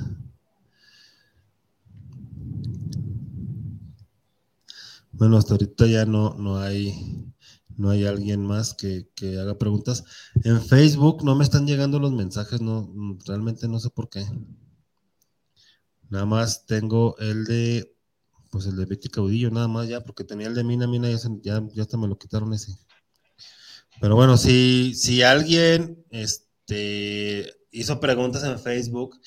Bueno, 5.17 5.37
hasta 5.37 5.55
ahorita 5.55 5.87
ya 5.87 6.05
no, 6.05 6.35
no 6.35 6.59
hay 6.59 6.93
no 7.75 7.89
hay 7.91 8.05
alguien 8.05 8.45
más 8.45 8.73
que, 8.73 9.07
haga 9.39 9.57
preguntas. 9.57 10.03
En 10.43 10.61
Facebook 10.61 11.23
no 11.23 11.35
me 11.35 11.43
están 11.43 11.65
llegando 11.67 11.99
los 11.99 12.11
mensajes, 12.11 12.61
no, 12.61 12.91
realmente 13.25 13.67
no 13.67 13.79
sé 13.79 13.89
por 13.89 14.09
qué. 14.09 14.25
Nada 16.09 16.25
más 16.25 16.65
tengo 16.65 17.17
el 17.19 17.45
de 17.45 17.93
Pues 18.51 18.65
el 18.67 18.75
de 18.77 18.85
Betty 18.85 19.09
Caudillo, 19.09 19.51
nada 19.51 19.67
más 19.67 19.87
ya, 19.87 20.01
porque 20.03 20.23
tenía 20.23 20.47
el 20.47 20.55
de 20.55 20.63
Mina, 20.63 20.87
Mina, 20.87 21.09
ya, 21.09 21.17
ya, 21.41 21.67
ya 21.73 21.81
hasta 21.81 21.97
me 21.97 22.07
lo 22.07 22.17
quitaron 22.17 22.53
ese. 22.53 22.77
Pero 23.99 24.15
bueno, 24.15 24.37
si, 24.37 24.93
si 24.95 25.23
alguien 25.23 26.05
este, 26.11 27.51
hizo 27.71 27.99
preguntas 27.99 28.43
en 28.43 28.59
Facebook 28.59 29.19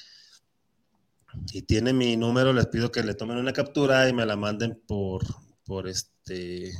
y 1.52 1.62
tiene 1.62 1.92
mi 1.92 2.16
número, 2.16 2.52
les 2.52 2.66
pido 2.68 2.90
que 2.92 3.02
le 3.02 3.14
tomen 3.14 3.38
una 3.38 3.52
captura 3.52 4.08
y 4.08 4.12
me 4.12 4.26
la 4.26 4.36
manden 4.36 4.80
por, 4.86 5.22
por 5.70 5.86
este, 5.86 6.72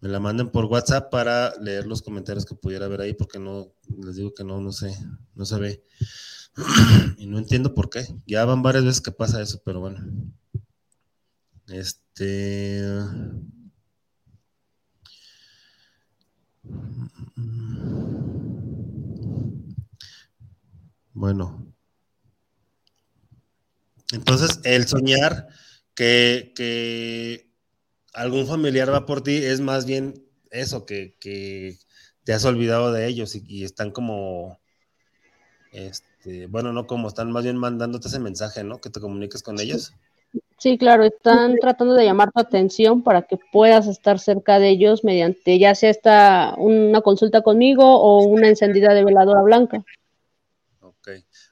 me 0.00 0.08
la 0.08 0.20
manden 0.20 0.50
por 0.50 0.66
WhatsApp 0.66 1.10
para 1.10 1.52
leer 1.56 1.84
los 1.84 2.00
comentarios 2.00 2.46
que 2.46 2.54
pudiera 2.54 2.86
ver 2.86 3.00
ahí, 3.00 3.12
porque 3.12 3.40
no, 3.40 3.74
les 3.88 4.14
digo 4.14 4.32
que 4.32 4.44
no, 4.44 4.60
no 4.60 4.70
sé, 4.70 4.96
no 5.34 5.44
se 5.44 5.58
ve. 5.58 5.84
y 7.18 7.26
no 7.26 7.38
entiendo 7.38 7.74
por 7.74 7.90
qué. 7.90 8.06
Ya 8.24 8.44
van 8.44 8.62
varias 8.62 8.84
veces 8.84 9.00
que 9.00 9.10
pasa 9.10 9.42
eso, 9.42 9.60
pero 9.64 9.80
bueno. 9.80 9.98
Este. 11.66 12.84
Bueno. 21.14 21.74
Entonces, 24.12 24.60
el 24.62 24.86
soñar 24.86 25.48
que, 25.98 26.52
que, 26.54 27.50
algún 28.14 28.46
familiar 28.46 28.92
va 28.92 29.04
por 29.04 29.24
ti 29.24 29.34
es 29.34 29.60
más 29.60 29.84
bien 29.84 30.24
eso, 30.52 30.86
que, 30.86 31.16
que 31.18 31.76
te 32.22 32.32
has 32.32 32.44
olvidado 32.44 32.92
de 32.92 33.08
ellos 33.08 33.34
y, 33.34 33.42
y, 33.48 33.64
están 33.64 33.90
como, 33.90 34.60
este, 35.72 36.46
bueno, 36.46 36.72
no 36.72 36.86
como, 36.86 37.08
están 37.08 37.32
más 37.32 37.42
bien 37.42 37.56
mandándote 37.56 38.06
ese 38.06 38.20
mensaje, 38.20 38.62
¿no? 38.62 38.80
Que 38.80 38.90
te 38.90 39.00
comuniques 39.00 39.42
con 39.42 39.58
ellos. 39.58 39.92
Sí, 40.58 40.78
claro, 40.78 41.02
están 41.02 41.56
tratando 41.56 41.94
de 41.94 42.04
llamar 42.04 42.30
tu 42.30 42.40
atención 42.42 43.02
para 43.02 43.22
que 43.22 43.36
puedas 43.50 43.88
estar 43.88 44.20
cerca 44.20 44.60
de 44.60 44.68
ellos 44.68 45.02
mediante 45.02 45.58
ya 45.58 45.74
sea 45.74 45.90
esta 45.90 46.54
una 46.58 47.00
consulta 47.00 47.42
conmigo 47.42 48.00
o 48.00 48.22
una 48.22 48.48
encendida 48.48 48.94
de 48.94 49.04
veladora 49.04 49.42
blanca. 49.42 49.84
Ok. 50.80 51.08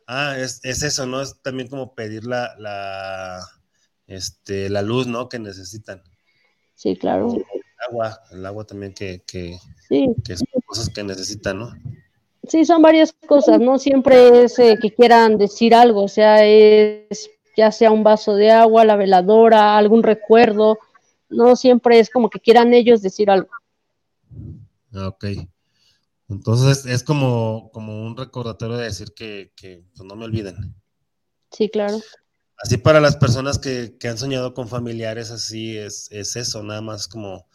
Ah, 0.06 0.36
es, 0.38 0.60
es 0.62 0.84
eso, 0.84 1.04
¿no? 1.04 1.20
Es 1.20 1.42
también 1.42 1.68
como 1.68 1.96
pedir 1.96 2.26
la, 2.26 2.54
la, 2.58 3.40
este, 4.06 4.68
la 4.68 4.82
luz, 4.82 5.06
¿no? 5.06 5.28
Que 5.28 5.38
necesitan. 5.38 6.02
Sí, 6.74 6.96
claro. 6.96 7.34
El 7.34 7.44
agua, 7.88 8.20
el 8.32 8.46
agua 8.46 8.64
también 8.64 8.94
que, 8.94 9.22
que, 9.26 9.58
sí. 9.88 10.14
que 10.24 10.36
son 10.36 10.46
cosas 10.66 10.88
que 10.88 11.02
necesitan, 11.02 11.58
¿no? 11.58 11.70
Sí, 12.48 12.64
son 12.64 12.80
varias 12.80 13.12
cosas, 13.12 13.58
no 13.60 13.78
siempre 13.78 14.44
es 14.44 14.58
eh, 14.58 14.78
que 14.80 14.94
quieran 14.94 15.36
decir 15.36 15.74
algo, 15.74 16.04
o 16.04 16.08
sea, 16.08 16.44
es 16.44 17.30
ya 17.56 17.72
sea 17.72 17.90
un 17.90 18.04
vaso 18.04 18.36
de 18.36 18.50
agua, 18.50 18.84
la 18.84 18.96
veladora, 18.96 19.76
algún 19.78 20.02
recuerdo, 20.02 20.78
no 21.28 21.56
siempre 21.56 21.98
es 21.98 22.10
como 22.10 22.30
que 22.30 22.38
quieran 22.38 22.74
ellos 22.74 23.02
decir 23.02 23.30
algo. 23.30 23.48
Ah, 24.92 25.08
ok. 25.08 25.24
Entonces 26.28 26.86
es 26.86 27.02
como, 27.02 27.70
como 27.72 28.04
un 28.04 28.16
recordatorio 28.16 28.76
de 28.76 28.84
decir 28.84 29.12
que, 29.14 29.52
que 29.56 29.82
pues 29.94 30.06
no 30.06 30.14
me 30.16 30.24
olviden. 30.24 30.74
Sí, 31.50 31.68
claro. 31.68 31.98
Así 32.58 32.78
para 32.78 33.00
las 33.00 33.16
personas 33.16 33.58
que, 33.58 33.96
que 33.98 34.08
han 34.08 34.16
soñado 34.16 34.54
con 34.54 34.68
familiares, 34.68 35.30
así 35.30 35.76
es, 35.76 36.08
es, 36.10 36.36
eso, 36.36 36.62
nada 36.62 36.80
más 36.80 37.06
como, 37.06 37.46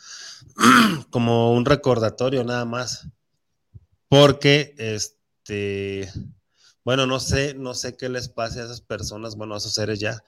como 1.10 1.54
un 1.54 1.66
recordatorio, 1.66 2.44
nada 2.44 2.66
más. 2.66 3.08
Porque, 4.08 4.76
este, 4.78 6.10
bueno, 6.84 7.08
no 7.08 7.20
sé, 7.20 7.56
no 7.56 7.74
sé 7.74 7.98
qué 7.98 8.10
les 8.10 8.30
pase 8.30 8.62
a 8.62 8.66
esas 8.66 8.82
personas, 8.82 9.36
bueno, 9.36 9.56
a 9.56 9.58
esos 9.58 9.74
seres 9.74 10.00
ya, 10.00 10.24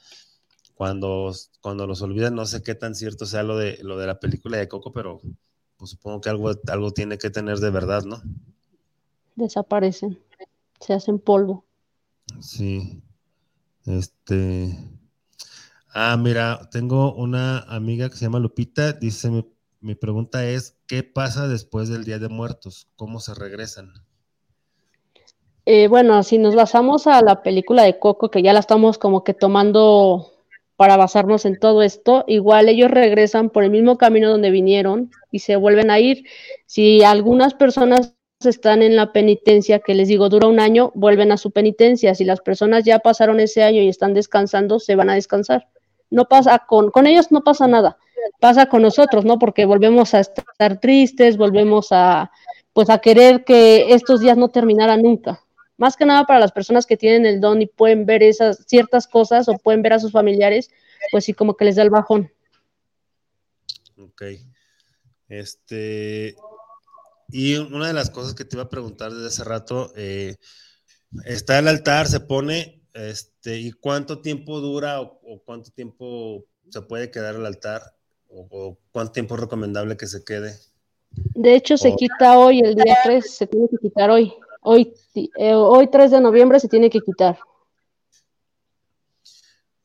cuando, 0.74 1.32
cuando 1.62 1.86
los 1.86 2.02
olvidan, 2.02 2.34
no 2.34 2.46
sé 2.46 2.64
qué 2.64 2.74
tan 2.74 2.96
cierto 2.96 3.26
sea 3.26 3.44
lo 3.44 3.58
de, 3.58 3.78
lo 3.84 3.98
de 3.98 4.08
la 4.08 4.20
película 4.20 4.58
de 4.58 4.68
Coco, 4.68 4.92
pero 4.92 5.22
pues 5.78 5.92
supongo 5.92 6.22
que 6.22 6.30
algo, 6.30 6.52
algo 6.68 6.92
tiene 6.92 7.18
que 7.18 7.30
tener 7.30 7.60
de 7.60 7.70
verdad, 7.70 8.04
¿no? 8.06 8.22
Desaparecen, 9.36 10.20
se 10.80 10.94
hacen 10.94 11.20
polvo. 11.20 11.64
Sí. 12.40 13.04
Este. 13.86 14.78
Ah, 15.94 16.18
mira, 16.18 16.70
tengo 16.72 17.14
una 17.14 17.60
amiga 17.60 18.10
que 18.10 18.16
se 18.16 18.26
llama 18.26 18.40
Lupita, 18.40 18.94
dice, 18.94 19.30
mi, 19.30 19.46
mi 19.80 19.96
pregunta 19.96 20.46
es, 20.46 20.78
¿qué 20.88 21.04
pasa 21.04 21.48
después 21.48 21.90
del 21.90 22.04
Día 22.04 22.18
de 22.18 22.30
Muertos? 22.30 22.88
¿Cómo 22.96 23.20
se 23.20 23.34
regresan? 23.36 23.94
Eh, 25.66 25.88
bueno, 25.88 26.24
si 26.24 26.38
nos 26.38 26.56
basamos 26.56 27.08
a 27.08 27.22
la 27.22 27.42
película 27.42 27.84
de 27.84 28.00
Coco, 28.00 28.30
que 28.30 28.42
ya 28.42 28.54
la 28.54 28.60
estamos 28.60 28.98
como 28.98 29.24
que 29.24 29.34
tomando 29.34 30.32
para 30.76 30.98
basarnos 30.98 31.46
en 31.46 31.60
todo 31.60 31.84
esto, 31.84 32.26
igual 32.28 32.68
ellos 32.68 32.92
regresan 32.92 33.50
por 33.50 33.64
el 33.64 33.70
mismo 33.70 33.98
camino 33.98 34.30
donde 34.30 34.52
vinieron 34.52 35.12
y 35.32 35.40
se 35.40 35.56
vuelven 35.56 35.92
a 35.92 36.00
ir. 36.00 36.26
Si 36.66 37.04
algunas 37.04 37.54
personas 37.54 38.16
están 38.46 38.82
en 38.82 38.96
la 38.96 39.12
penitencia, 39.12 39.80
que 39.80 39.94
les 39.94 40.08
digo 40.08 40.30
dura 40.30 40.48
un 40.48 40.60
año, 40.60 40.92
vuelven 40.96 41.32
a 41.32 41.38
su 41.38 41.52
penitencia. 41.52 42.16
Si 42.16 42.26
las 42.26 42.42
personas 42.42 42.84
ya 42.84 43.00
pasaron 43.00 43.40
ese 43.40 43.64
año 43.64 43.82
y 43.82 43.90
están 43.90 44.14
descansando, 44.14 44.80
se 44.80 44.96
van 44.96 45.10
a 45.10 45.16
descansar. 45.16 45.68
No 46.10 46.28
pasa 46.28 46.60
con, 46.68 46.92
con 46.92 47.08
ellos 47.08 47.32
no 47.32 47.44
pasa 47.44 47.68
nada, 47.68 47.98
pasa 48.40 48.68
con 48.68 48.82
nosotros, 48.82 49.26
¿no? 49.26 49.40
Porque 49.40 49.66
volvemos 49.66 50.14
a 50.14 50.20
estar 50.20 50.80
tristes, 50.80 51.38
volvemos 51.38 51.88
a 51.92 52.32
pues 52.74 52.90
a 52.90 53.00
querer 53.00 53.44
que 53.44 53.94
estos 53.94 54.20
días 54.20 54.36
no 54.36 54.50
terminaran 54.50 55.02
nunca 55.04 55.44
más 55.78 55.98
que 55.98 56.06
nada 56.06 56.26
para 56.26 56.40
las 56.40 56.52
personas 56.52 56.86
que 56.86 56.98
tienen 56.98 57.26
el 57.26 57.42
don 57.42 57.62
y 57.62 57.66
pueden 57.66 58.06
ver 58.06 58.24
esas 58.24 58.64
ciertas 58.68 59.08
cosas 59.08 59.50
o 59.50 59.58
pueden 59.58 59.82
ver 59.82 59.94
a 59.94 60.00
sus 60.00 60.12
familiares, 60.12 60.70
pues 61.12 61.26
sí, 61.26 61.34
como 61.34 61.56
que 61.56 61.66
les 61.66 61.76
da 61.76 61.84
el 61.84 61.90
bajón. 61.90 62.32
Ok. 63.98 64.24
Este, 65.28 66.36
y 67.34 67.56
una 67.56 67.88
de 67.88 67.94
las 67.94 68.12
cosas 68.12 68.36
que 68.36 68.46
te 68.46 68.56
iba 68.56 68.64
a 68.64 68.70
preguntar 68.70 69.12
desde 69.12 69.26
hace 69.26 69.44
rato, 69.44 69.92
eh, 69.96 70.36
está 71.26 71.58
el 71.58 71.68
altar, 71.68 72.08
se 72.08 72.20
pone, 72.20 72.84
este, 72.94 73.58
¿y 73.58 73.72
cuánto 73.72 74.22
tiempo 74.22 74.60
dura 74.60 75.02
o, 75.02 75.20
o 75.24 75.42
cuánto 75.44 75.72
tiempo 75.72 76.46
se 76.70 76.84
puede 76.84 77.10
quedar 77.10 77.34
el 77.34 77.48
altar? 77.48 77.82
O, 78.30 78.48
o, 78.52 78.78
cuánto 78.92 79.14
tiempo 79.14 79.34
es 79.34 79.42
recomendable 79.42 79.98
que 79.98 80.06
se 80.06 80.24
quede? 80.24 80.60
De 81.10 81.56
hecho, 81.56 81.76
se 81.76 81.96
quita 81.96 82.38
hoy, 82.38 82.60
el 82.60 82.76
día 82.76 82.98
3, 83.04 83.36
se 83.36 83.48
tiene 83.48 83.68
que 83.68 83.78
quitar 83.78 84.12
hoy. 84.12 84.32
Hoy, 84.62 84.94
eh, 85.16 85.56
hoy 85.56 85.88
3 85.88 86.12
de 86.12 86.22
noviembre 86.22 86.60
se 86.60 86.68
tiene 86.68 86.92
que 86.92 87.02
quitar. 87.02 87.40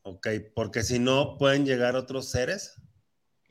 Ok, 0.03 0.27
porque 0.53 0.83
si 0.83 0.99
no, 0.99 1.35
¿pueden 1.39 1.65
llegar 1.65 1.95
otros 1.95 2.29
seres? 2.29 2.75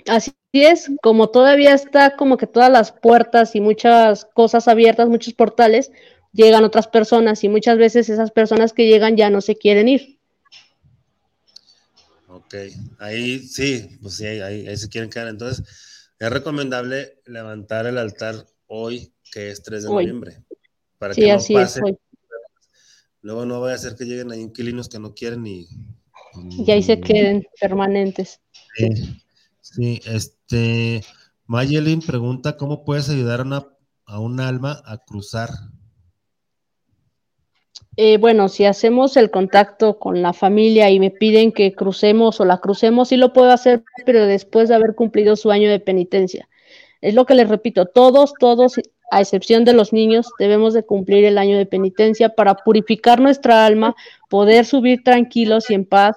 Así 0.08 0.32
es, 0.52 0.90
como 1.02 1.30
todavía 1.30 1.74
está 1.74 2.16
como 2.16 2.36
que 2.36 2.46
todas 2.46 2.70
las 2.70 2.92
puertas 2.92 3.54
y 3.54 3.60
muchas 3.60 4.24
cosas 4.24 4.68
abiertas, 4.68 5.08
muchos 5.08 5.34
portales, 5.34 5.90
llegan 6.32 6.64
otras 6.64 6.88
personas 6.88 7.44
y 7.44 7.48
muchas 7.48 7.78
veces 7.78 8.08
esas 8.08 8.30
personas 8.30 8.72
que 8.72 8.86
llegan 8.86 9.16
ya 9.16 9.30
no 9.30 9.40
se 9.40 9.56
quieren 9.56 9.88
ir. 9.88 10.18
Ok, 12.28 12.54
ahí 12.98 13.38
sí, 13.40 13.98
pues 14.02 14.16
sí, 14.16 14.26
ahí, 14.26 14.66
ahí 14.66 14.76
se 14.76 14.88
quieren 14.88 15.10
quedar. 15.10 15.28
Entonces, 15.28 15.64
es 16.18 16.30
recomendable 16.30 17.20
levantar 17.26 17.86
el 17.86 17.98
altar 17.98 18.46
hoy, 18.66 19.12
que 19.32 19.50
es 19.50 19.62
3 19.62 19.84
de 19.84 19.88
hoy. 19.88 20.06
noviembre 20.06 20.42
para 20.98 21.14
sí, 21.14 21.22
que 21.22 21.32
no 21.32 21.60
pase. 21.60 21.80
Luego 23.22 23.46
no 23.46 23.60
vaya 23.60 23.74
a 23.74 23.78
ser 23.78 23.96
que 23.96 24.04
lleguen 24.04 24.30
ahí 24.30 24.40
inquilinos 24.40 24.88
que 24.88 24.98
no 24.98 25.14
quieren 25.14 25.46
y. 25.46 25.66
Y 26.50 26.70
ahí 26.70 26.82
se 26.82 27.00
queden 27.00 27.46
permanentes. 27.60 28.40
Sí, 28.76 28.88
sí 29.74 30.00
este. 30.06 31.02
Mayelin 31.46 32.00
pregunta: 32.00 32.56
¿Cómo 32.56 32.84
puedes 32.84 33.08
ayudar 33.08 33.40
a, 33.40 33.44
una, 33.44 33.66
a 34.06 34.20
un 34.20 34.40
alma 34.40 34.82
a 34.84 34.98
cruzar? 34.98 35.50
Eh, 37.96 38.16
bueno, 38.18 38.48
si 38.48 38.64
hacemos 38.64 39.16
el 39.16 39.30
contacto 39.30 39.98
con 39.98 40.22
la 40.22 40.32
familia 40.32 40.88
y 40.88 41.00
me 41.00 41.10
piden 41.10 41.50
que 41.50 41.72
crucemos 41.72 42.40
o 42.40 42.44
la 42.44 42.58
crucemos, 42.58 43.08
sí 43.08 43.16
lo 43.16 43.32
puedo 43.32 43.50
hacer, 43.50 43.82
pero 44.06 44.24
después 44.26 44.68
de 44.68 44.76
haber 44.76 44.94
cumplido 44.94 45.34
su 45.34 45.50
año 45.50 45.68
de 45.68 45.80
penitencia. 45.80 46.48
Es 47.00 47.14
lo 47.14 47.26
que 47.26 47.34
les 47.34 47.48
repito, 47.48 47.86
todos, 47.86 48.34
todos 48.38 48.74
a 49.10 49.20
excepción 49.20 49.64
de 49.64 49.72
los 49.72 49.92
niños, 49.92 50.28
debemos 50.38 50.74
de 50.74 50.84
cumplir 50.84 51.24
el 51.24 51.38
año 51.38 51.56
de 51.56 51.66
penitencia 51.66 52.28
para 52.28 52.54
purificar 52.56 53.20
nuestra 53.20 53.66
alma, 53.66 53.96
poder 54.28 54.64
subir 54.64 55.02
tranquilos 55.02 55.70
y 55.70 55.74
en 55.74 55.84
paz, 55.84 56.16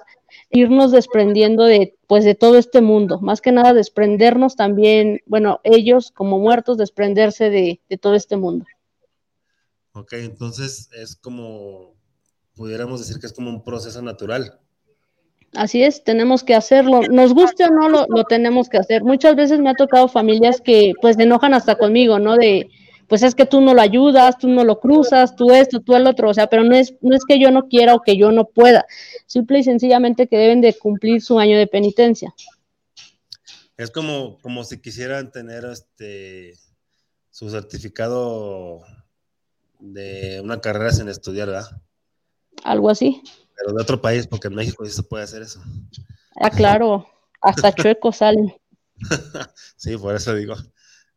irnos 0.52 0.92
desprendiendo 0.92 1.64
de 1.64 1.96
pues 2.06 2.24
de 2.24 2.34
todo 2.34 2.58
este 2.58 2.82
mundo, 2.82 3.20
más 3.20 3.40
que 3.40 3.52
nada 3.52 3.72
desprendernos 3.72 4.54
también, 4.54 5.20
bueno, 5.26 5.60
ellos 5.64 6.10
como 6.10 6.38
muertos, 6.38 6.76
desprenderse 6.76 7.48
de, 7.48 7.80
de 7.88 7.98
todo 7.98 8.14
este 8.14 8.36
mundo. 8.36 8.66
Ok, 9.94 10.12
entonces 10.14 10.90
es 10.92 11.16
como, 11.16 11.94
pudiéramos 12.54 13.00
decir 13.00 13.18
que 13.18 13.26
es 13.26 13.32
como 13.32 13.50
un 13.50 13.64
proceso 13.64 14.02
natural. 14.02 14.58
Así 15.54 15.82
es, 15.82 16.02
tenemos 16.02 16.44
que 16.44 16.54
hacerlo. 16.54 17.02
Nos 17.10 17.34
guste 17.34 17.64
o 17.64 17.70
no, 17.70 17.88
lo, 17.88 18.06
lo, 18.08 18.24
tenemos 18.24 18.68
que 18.68 18.78
hacer. 18.78 19.04
Muchas 19.04 19.36
veces 19.36 19.60
me 19.60 19.70
ha 19.70 19.74
tocado 19.74 20.08
familias 20.08 20.62
que 20.62 20.92
pues 21.00 21.16
se 21.16 21.24
enojan 21.24 21.52
hasta 21.52 21.76
conmigo, 21.76 22.18
¿no? 22.18 22.36
De, 22.36 22.70
pues 23.12 23.22
es 23.22 23.34
que 23.34 23.44
tú 23.44 23.60
no 23.60 23.74
lo 23.74 23.82
ayudas, 23.82 24.38
tú 24.38 24.48
no 24.48 24.64
lo 24.64 24.80
cruzas, 24.80 25.36
tú 25.36 25.50
esto, 25.50 25.80
tú 25.80 25.94
el 25.94 26.06
otro, 26.06 26.30
o 26.30 26.32
sea, 26.32 26.46
pero 26.46 26.64
no 26.64 26.74
es, 26.74 26.94
no 27.02 27.14
es 27.14 27.26
que 27.28 27.38
yo 27.38 27.50
no 27.50 27.68
quiera 27.68 27.94
o 27.94 28.00
que 28.00 28.16
yo 28.16 28.32
no 28.32 28.46
pueda, 28.46 28.86
simple 29.26 29.58
y 29.58 29.64
sencillamente 29.64 30.28
que 30.28 30.38
deben 30.38 30.62
de 30.62 30.72
cumplir 30.72 31.20
su 31.20 31.38
año 31.38 31.58
de 31.58 31.66
penitencia. 31.66 32.34
Es 33.76 33.90
como, 33.90 34.38
como 34.40 34.64
si 34.64 34.80
quisieran 34.80 35.30
tener 35.30 35.66
este 35.66 36.54
su 37.30 37.50
certificado 37.50 38.80
de 39.78 40.40
una 40.42 40.62
carrera 40.62 40.90
sin 40.90 41.10
estudiar, 41.10 41.48
¿verdad? 41.48 41.82
Algo 42.64 42.88
así. 42.88 43.20
Pero 43.58 43.74
de 43.74 43.82
otro 43.82 44.00
país, 44.00 44.26
porque 44.26 44.48
en 44.48 44.54
México 44.54 44.86
sí 44.86 44.92
se 44.92 45.02
puede 45.02 45.24
hacer 45.24 45.42
eso. 45.42 45.62
Ah, 46.36 46.48
claro, 46.48 47.06
hasta 47.42 47.72
chueco 47.74 48.10
salen. 48.10 48.54
sí, 49.76 49.98
por 49.98 50.14
eso 50.14 50.34
digo. 50.34 50.54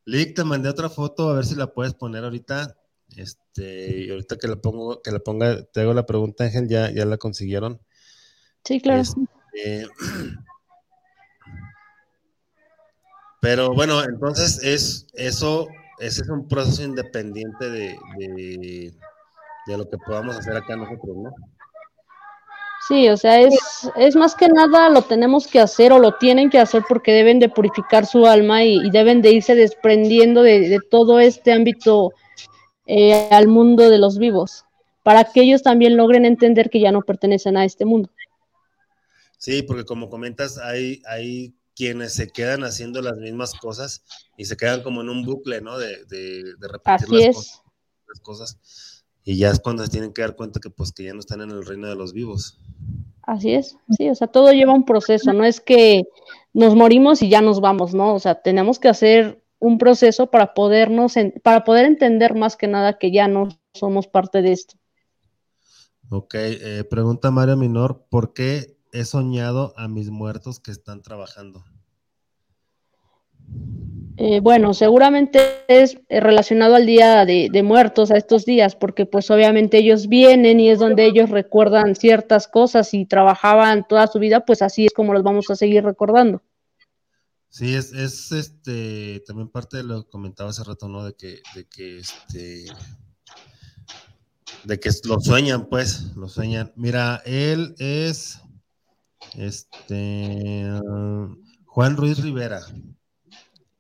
Lick, 0.06 0.36
te 0.36 0.44
mandé 0.44 0.70
otra 0.70 0.90
foto, 0.90 1.30
a 1.30 1.36
ver 1.36 1.46
si 1.46 1.56
la 1.56 1.74
puedes 1.74 1.94
poner 1.94 2.24
ahorita. 2.24 2.78
Este, 3.16 4.06
y 4.06 4.10
ahorita 4.12 4.38
que 4.38 4.48
la 4.48 4.56
pongo, 4.58 5.02
que 5.02 5.12
la 5.12 5.20
ponga, 5.20 5.64
te 5.64 5.82
hago 5.82 5.94
la 5.94 6.06
pregunta, 6.06 6.44
Ángel, 6.44 6.68
ya, 6.68 6.92
ya 6.92 7.06
la 7.06 7.18
consiguieron. 7.18 7.82
Sí, 8.64 8.80
claro. 8.82 9.02
Este, 9.02 9.88
pero 13.42 13.74
bueno, 13.74 14.04
entonces 14.04 14.60
es 14.64 15.08
eso, 15.14 15.68
ese 16.00 16.22
es 16.22 16.30
un 16.30 16.48
proceso 16.48 16.84
independiente 16.84 17.70
de, 17.70 17.98
de, 18.18 18.94
de 19.68 19.78
lo 19.78 19.90
que 19.90 19.98
podamos 19.98 20.36
hacer 20.36 20.56
acá 20.56 20.76
nosotros, 20.76 21.16
¿no? 21.18 21.32
Sí, 22.88 23.10
o 23.10 23.18
sea, 23.18 23.42
es, 23.42 23.90
es 23.96 24.16
más 24.16 24.36
que 24.36 24.48
nada 24.48 24.90
lo 24.90 25.02
tenemos 25.02 25.48
que 25.48 25.60
hacer 25.60 25.92
o 25.92 25.98
lo 25.98 26.18
tienen 26.18 26.52
que 26.52 26.60
hacer 26.60 26.84
porque 26.88 27.14
deben 27.14 27.40
de 27.40 27.50
purificar 27.50 28.06
su 28.06 28.28
alma 28.28 28.64
y, 28.64 28.92
deben 28.92 29.24
de 29.24 29.32
irse 29.32 29.56
desprendiendo 29.56 30.44
de, 30.44 30.80
todo 30.92 31.20
este 31.20 31.52
ámbito 31.52 32.12
eh, 32.86 33.28
al 33.32 33.48
mundo 33.48 33.90
de 33.90 33.98
los 33.98 34.20
vivos, 34.20 34.66
para 35.02 35.24
que 35.24 35.42
ellos 35.42 35.64
también 35.64 35.98
logren 35.98 36.26
entender 36.26 36.70
que 36.70 36.80
ya 36.80 36.92
no 36.92 37.02
pertenecen 37.02 37.58
a 37.58 37.66
este 37.66 37.86
mundo. 37.86 38.12
Sí, 39.40 39.64
porque 39.64 39.86
como 39.86 40.08
comentas, 40.10 40.60
hay, 40.60 41.02
hay 41.08 41.56
quienes 41.76 42.14
se 42.14 42.28
quedan 42.28 42.64
haciendo 42.64 43.02
las 43.02 43.18
mismas 43.18 43.56
cosas 43.56 44.04
y 44.38 44.46
se 44.46 44.58
quedan 44.58 44.84
como 44.84 45.02
en 45.02 45.10
un 45.10 45.26
bucle, 45.26 45.60
¿no? 45.60 45.80
De, 45.80 46.06
de, 46.06 46.44
repetir 46.60 47.08
Así 47.08 47.24
es. 47.24 47.62
las 48.08 48.20
cosas 48.22 48.95
y 49.26 49.38
ya 49.38 49.50
es 49.50 49.60
cuando 49.60 49.84
se 49.84 49.90
tienen 49.90 50.14
que 50.14 50.22
dar 50.22 50.36
cuenta 50.36 50.60
que 50.60 50.70
pues 50.70 50.94
que 50.94 51.04
ya 51.04 51.14
no 51.14 51.20
están 51.20 51.42
en 51.42 51.50
el 51.50 51.66
reino 51.66 51.88
de 51.88 51.96
los 51.96 52.14
vivos. 52.14 52.60
Así 53.24 53.56
es, 53.56 53.76
sí, 53.98 54.08
o 54.08 54.16
sea, 54.16 54.28
todo 54.28 54.54
lleva 54.54 54.74
un 54.74 54.86
proceso, 54.86 55.34
no 55.34 55.44
es 55.44 55.60
que 55.60 56.04
nos 56.54 56.76
morimos 56.76 57.24
y 57.24 57.30
ya 57.30 57.42
nos 57.42 57.60
vamos, 57.60 57.96
¿no? 57.96 58.14
O 58.14 58.20
sea, 58.20 58.42
tenemos 58.44 58.78
que 58.78 58.88
hacer 58.88 59.44
un 59.58 59.80
proceso 59.80 60.30
para 60.30 60.54
podernos, 60.54 61.16
para 61.44 61.64
poder 61.64 61.86
entender 61.86 62.36
más 62.36 62.56
que 62.56 62.68
nada 62.68 63.00
que 63.00 63.12
ya 63.12 63.28
no 63.28 63.50
somos 63.74 64.08
parte 64.08 64.44
de 64.44 64.52
esto. 64.52 64.76
Ok, 66.10 66.36
eh, 66.36 66.84
pregunta 66.88 67.32
Mario 67.32 67.58
Minor, 67.58 68.06
¿por 68.12 68.34
qué 68.34 68.78
he 68.92 69.06
soñado 69.06 69.74
a 69.76 69.88
mis 69.88 70.12
muertos 70.12 70.60
que 70.60 70.70
están 70.70 71.02
trabajando? 71.02 71.66
Eh, 74.18 74.40
bueno, 74.40 74.74
seguramente 74.74 75.42
es 75.68 75.98
eh, 76.08 76.22
relacionado 76.22 76.76
al 76.76 76.86
día 76.86 77.26
de, 77.26 77.64
muertos, 77.64 78.12
a 78.12 78.18
estos 78.18 78.46
días, 78.46 78.76
porque 78.76 79.06
pues 79.06 79.30
obviamente 79.30 79.78
ellos 79.78 80.08
vienen 80.08 80.60
y 80.62 80.70
es 80.70 80.80
donde 80.80 81.06
ellos 81.06 81.30
recuerdan 81.30 81.96
ciertas 81.96 82.48
cosas 82.48 82.94
y 82.94 83.06
trabajaban 83.06 83.86
toda 83.88 84.08
su 84.08 84.20
vida, 84.20 84.46
pues 84.46 84.62
así 84.62 84.86
es 84.86 84.94
como 84.94 85.14
los 85.14 85.24
vamos 85.24 85.50
a 85.50 85.56
seguir 85.56 85.84
recordando. 85.84 86.42
Sí, 87.50 87.76
es, 87.76 87.92
es 87.94 88.32
este 88.32 89.22
también 89.28 89.50
parte 89.50 89.78
de 89.78 89.84
lo 89.84 90.04
que 90.04 90.10
comentaba 90.10 90.50
hace 90.50 90.64
rato, 90.64 90.88
¿no? 90.88 91.04
De 91.04 91.14
que, 91.14 91.42
de 91.54 91.66
que 91.68 92.00
este 92.00 92.66
de 94.64 94.80
que 94.80 94.90
lo 95.04 95.20
sueñan, 95.20 95.68
pues, 95.68 96.16
lo 96.16 96.28
sueñan. 96.28 96.72
Mira, 96.76 97.22
él 97.26 97.76
es 97.80 98.40
este 99.36 100.70
Juan 101.66 101.98
Ruiz 101.98 102.20
Rivera. 102.20 102.62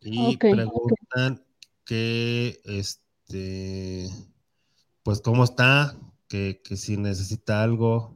Y 0.06 0.38
preguntan 0.38 1.44
que, 1.84 2.62
este, 2.64 4.08
pues, 5.02 5.20
¿cómo 5.22 5.44
está? 5.44 5.96
Que, 6.28 6.60
si 6.76 6.98
necesita 6.98 7.64
algo. 7.64 8.16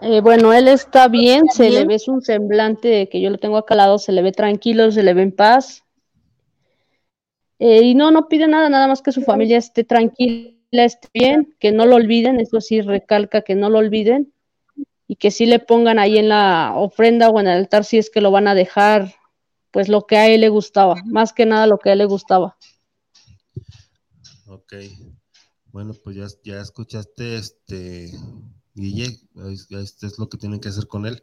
Eh, 0.00 0.22
bueno, 0.22 0.54
él 0.54 0.68
está 0.68 1.08
bien, 1.08 1.44
se 1.52 1.68
le 1.68 1.84
ve 1.84 1.98
un 2.06 2.22
semblante 2.22 3.08
que 3.10 3.20
yo 3.20 3.28
lo 3.28 3.36
tengo 3.36 3.58
acá 3.58 3.74
al 3.74 3.78
lado, 3.78 3.98
se 3.98 4.12
le 4.12 4.22
ve 4.22 4.32
tranquilo, 4.32 4.90
se 4.92 5.02
le 5.02 5.12
ve 5.12 5.22
en 5.22 5.32
paz. 5.32 5.84
Eh, 7.58 7.82
y 7.82 7.94
no, 7.94 8.10
no 8.10 8.28
pide 8.28 8.48
nada, 8.48 8.70
nada 8.70 8.88
más 8.88 9.02
que 9.02 9.12
su 9.12 9.20
familia 9.20 9.58
esté 9.58 9.84
tranquila, 9.84 10.54
esté 10.72 11.08
bien, 11.12 11.54
que 11.58 11.70
no 11.70 11.84
lo 11.84 11.96
olviden, 11.96 12.40
eso 12.40 12.62
sí 12.62 12.80
recalca 12.80 13.42
que 13.42 13.54
no 13.54 13.68
lo 13.68 13.78
olviden 13.78 14.32
y 15.06 15.16
que 15.16 15.30
sí 15.30 15.44
le 15.44 15.58
pongan 15.58 15.98
ahí 15.98 16.16
en 16.16 16.30
la 16.30 16.72
ofrenda 16.76 17.28
o 17.28 17.38
en 17.38 17.48
el 17.48 17.58
altar 17.58 17.84
si 17.84 17.98
es 17.98 18.08
que 18.08 18.22
lo 18.22 18.30
van 18.30 18.48
a 18.48 18.54
dejar 18.54 19.19
pues 19.70 19.88
lo 19.88 20.06
que 20.06 20.16
a 20.16 20.28
él 20.28 20.40
le 20.40 20.48
gustaba, 20.48 21.02
más 21.06 21.32
que 21.32 21.46
nada 21.46 21.66
lo 21.66 21.78
que 21.78 21.90
a 21.90 21.92
él 21.92 21.98
le 21.98 22.06
gustaba. 22.06 22.56
Ok. 24.46 24.74
Bueno, 25.66 25.94
pues 26.02 26.16
ya, 26.16 26.26
ya 26.42 26.60
escuchaste, 26.60 27.36
este, 27.36 28.10
Guille, 28.74 29.20
este 29.70 30.06
es 30.06 30.18
lo 30.18 30.28
que 30.28 30.38
tienen 30.38 30.60
que 30.60 30.68
hacer 30.68 30.86
con 30.88 31.06
él. 31.06 31.22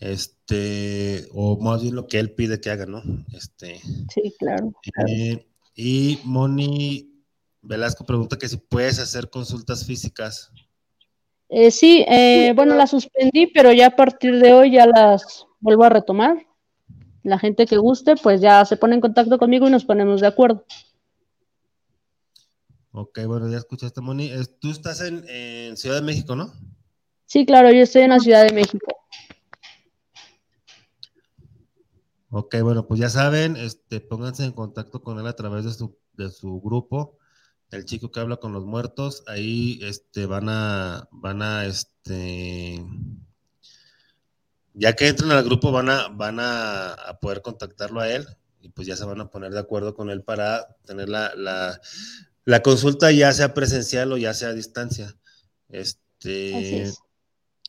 Este, 0.00 1.26
o 1.32 1.58
más 1.60 1.82
bien 1.82 1.94
lo 1.94 2.06
que 2.06 2.18
él 2.18 2.32
pide 2.32 2.60
que 2.60 2.70
haga, 2.70 2.86
¿no? 2.86 3.02
Este. 3.32 3.80
Sí, 4.12 4.34
claro. 4.38 4.72
Eh, 5.08 5.46
y 5.74 6.20
Moni 6.24 7.10
Velasco 7.62 8.04
pregunta 8.04 8.38
que 8.38 8.48
si 8.48 8.56
puedes 8.56 8.98
hacer 8.98 9.30
consultas 9.30 9.86
físicas. 9.86 10.52
Eh, 11.48 11.70
sí, 11.70 12.04
eh, 12.08 12.52
bueno, 12.54 12.74
las 12.74 12.90
suspendí, 12.90 13.46
pero 13.46 13.72
ya 13.72 13.88
a 13.88 13.96
partir 13.96 14.38
de 14.40 14.52
hoy 14.52 14.72
ya 14.72 14.86
las 14.86 15.46
vuelvo 15.60 15.84
a 15.84 15.88
retomar 15.88 16.44
la 17.24 17.38
gente 17.38 17.66
que 17.66 17.78
guste, 17.78 18.14
pues 18.16 18.40
ya 18.40 18.64
se 18.64 18.76
pone 18.76 18.94
en 18.94 19.00
contacto 19.00 19.38
conmigo 19.38 19.66
y 19.66 19.70
nos 19.70 19.84
ponemos 19.84 20.20
de 20.20 20.26
acuerdo. 20.28 20.64
Ok, 22.92 23.20
bueno, 23.26 23.50
ya 23.50 23.56
escuchaste, 23.56 24.00
Moni. 24.00 24.30
Tú 24.60 24.70
estás 24.70 25.00
en, 25.00 25.76
Ciudad 25.76 25.96
de 25.96 26.02
México, 26.02 26.36
¿no? 26.36 26.52
Sí, 27.26 27.44
claro, 27.44 27.72
yo 27.72 27.82
estoy 27.82 28.02
en 28.02 28.10
la 28.10 28.20
Ciudad 28.20 28.46
de 28.46 28.52
México. 28.52 28.86
Ok, 32.30 32.56
bueno, 32.62 32.86
pues 32.86 33.00
ya 33.00 33.08
saben, 33.08 33.56
este, 33.56 34.00
pónganse 34.00 34.44
en 34.44 34.52
contacto 34.52 35.02
con 35.02 35.18
él 35.18 35.26
a 35.26 35.34
través 35.34 35.64
de 35.64 35.72
su, 35.72 35.98
de 36.12 36.30
su 36.30 36.60
grupo, 36.60 37.18
el 37.70 37.84
chico 37.84 38.10
que 38.10 38.20
habla 38.20 38.36
con 38.36 38.52
los 38.52 38.66
muertos. 38.66 39.24
Ahí 39.26 39.80
este, 39.82 40.26
van 40.26 40.48
a, 40.48 41.08
van 41.10 41.42
a, 41.42 41.64
este, 41.64 42.84
ya 44.74 44.94
que 44.94 45.08
entren 45.08 45.30
al 45.30 45.44
grupo 45.44 45.72
van 45.72 45.88
a, 45.88 46.08
van 46.08 46.38
a, 46.40 47.18
poder 47.20 47.40
contactarlo 47.42 48.00
a 48.00 48.10
él 48.10 48.26
y 48.60 48.68
pues 48.68 48.86
ya 48.86 48.96
se 48.96 49.04
van 49.04 49.20
a 49.20 49.30
poner 49.30 49.52
de 49.52 49.60
acuerdo 49.60 49.94
con 49.94 50.10
él 50.10 50.22
para 50.22 50.76
tener 50.84 51.08
la, 51.08 51.80
consulta 52.62 53.12
ya 53.12 53.32
sea 53.32 53.54
presencial 53.54 54.12
o 54.12 54.16
ya 54.16 54.34
sea 54.34 54.48
a 54.48 54.52
distancia. 54.52 55.16
Este, 55.68 56.92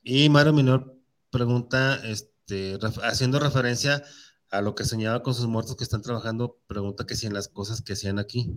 y 0.04 0.30
Mario 0.30 0.54
Minor 0.54 0.96
pregunta, 1.30 2.00
este, 2.04 2.78
haciendo 3.04 3.40
referencia 3.40 4.04
a 4.50 4.62
lo 4.62 4.74
que 4.74 4.86
soñaba 4.86 5.22
con 5.22 5.34
sus 5.34 5.48
muertos 5.48 5.76
que 5.76 5.84
están 5.84 6.02
trabajando, 6.02 6.60
pregunta 6.68 7.06
que 7.06 7.16
si 7.16 7.28
en 7.28 7.34
las 7.34 7.48
cosas 7.48 7.82
que 7.82 7.94
hacían 7.94 8.20
aquí. 8.20 8.54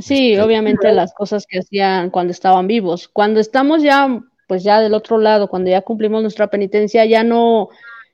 Sí, 0.00 0.32
este, 0.32 0.42
obviamente 0.42 0.92
las 0.92 1.14
cosas 1.14 1.46
que 1.48 1.60
hacían 1.60 2.10
cuando 2.10 2.32
estaban 2.32 2.66
vivos. 2.66 3.08
Cuando 3.08 3.40
estamos 3.40 3.82
ya 3.82 4.20
pues 4.46 4.62
ya 4.62 4.80
del 4.80 4.94
otro 4.94 5.18
lado, 5.18 5.48
cuando 5.48 5.70
ya 5.70 5.82
cumplimos 5.82 6.22
nuestra 6.22 6.48
penitencia, 6.48 7.04
ya 7.04 7.24
no, 7.24 7.68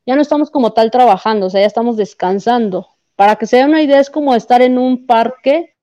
ya 0.07 0.16
no 0.16 0.23
estamos 0.23 0.51
como 0.51 0.73
tal 0.73 0.90
trabajando, 0.90 1.47
o 1.47 1.51
sea, 1.51 1.61
ya 1.61 1.66
estamos 1.66 1.97
descansando. 1.97 2.89
Para 3.16 3.36
que 3.36 3.47
se 3.47 3.65
una 3.65 3.82
idea, 3.82 4.01
es 4.01 4.11
como 4.11 4.35
estar 4.35 4.62
en 4.62 4.78
un 4.78 5.07
parque, 5.07 5.74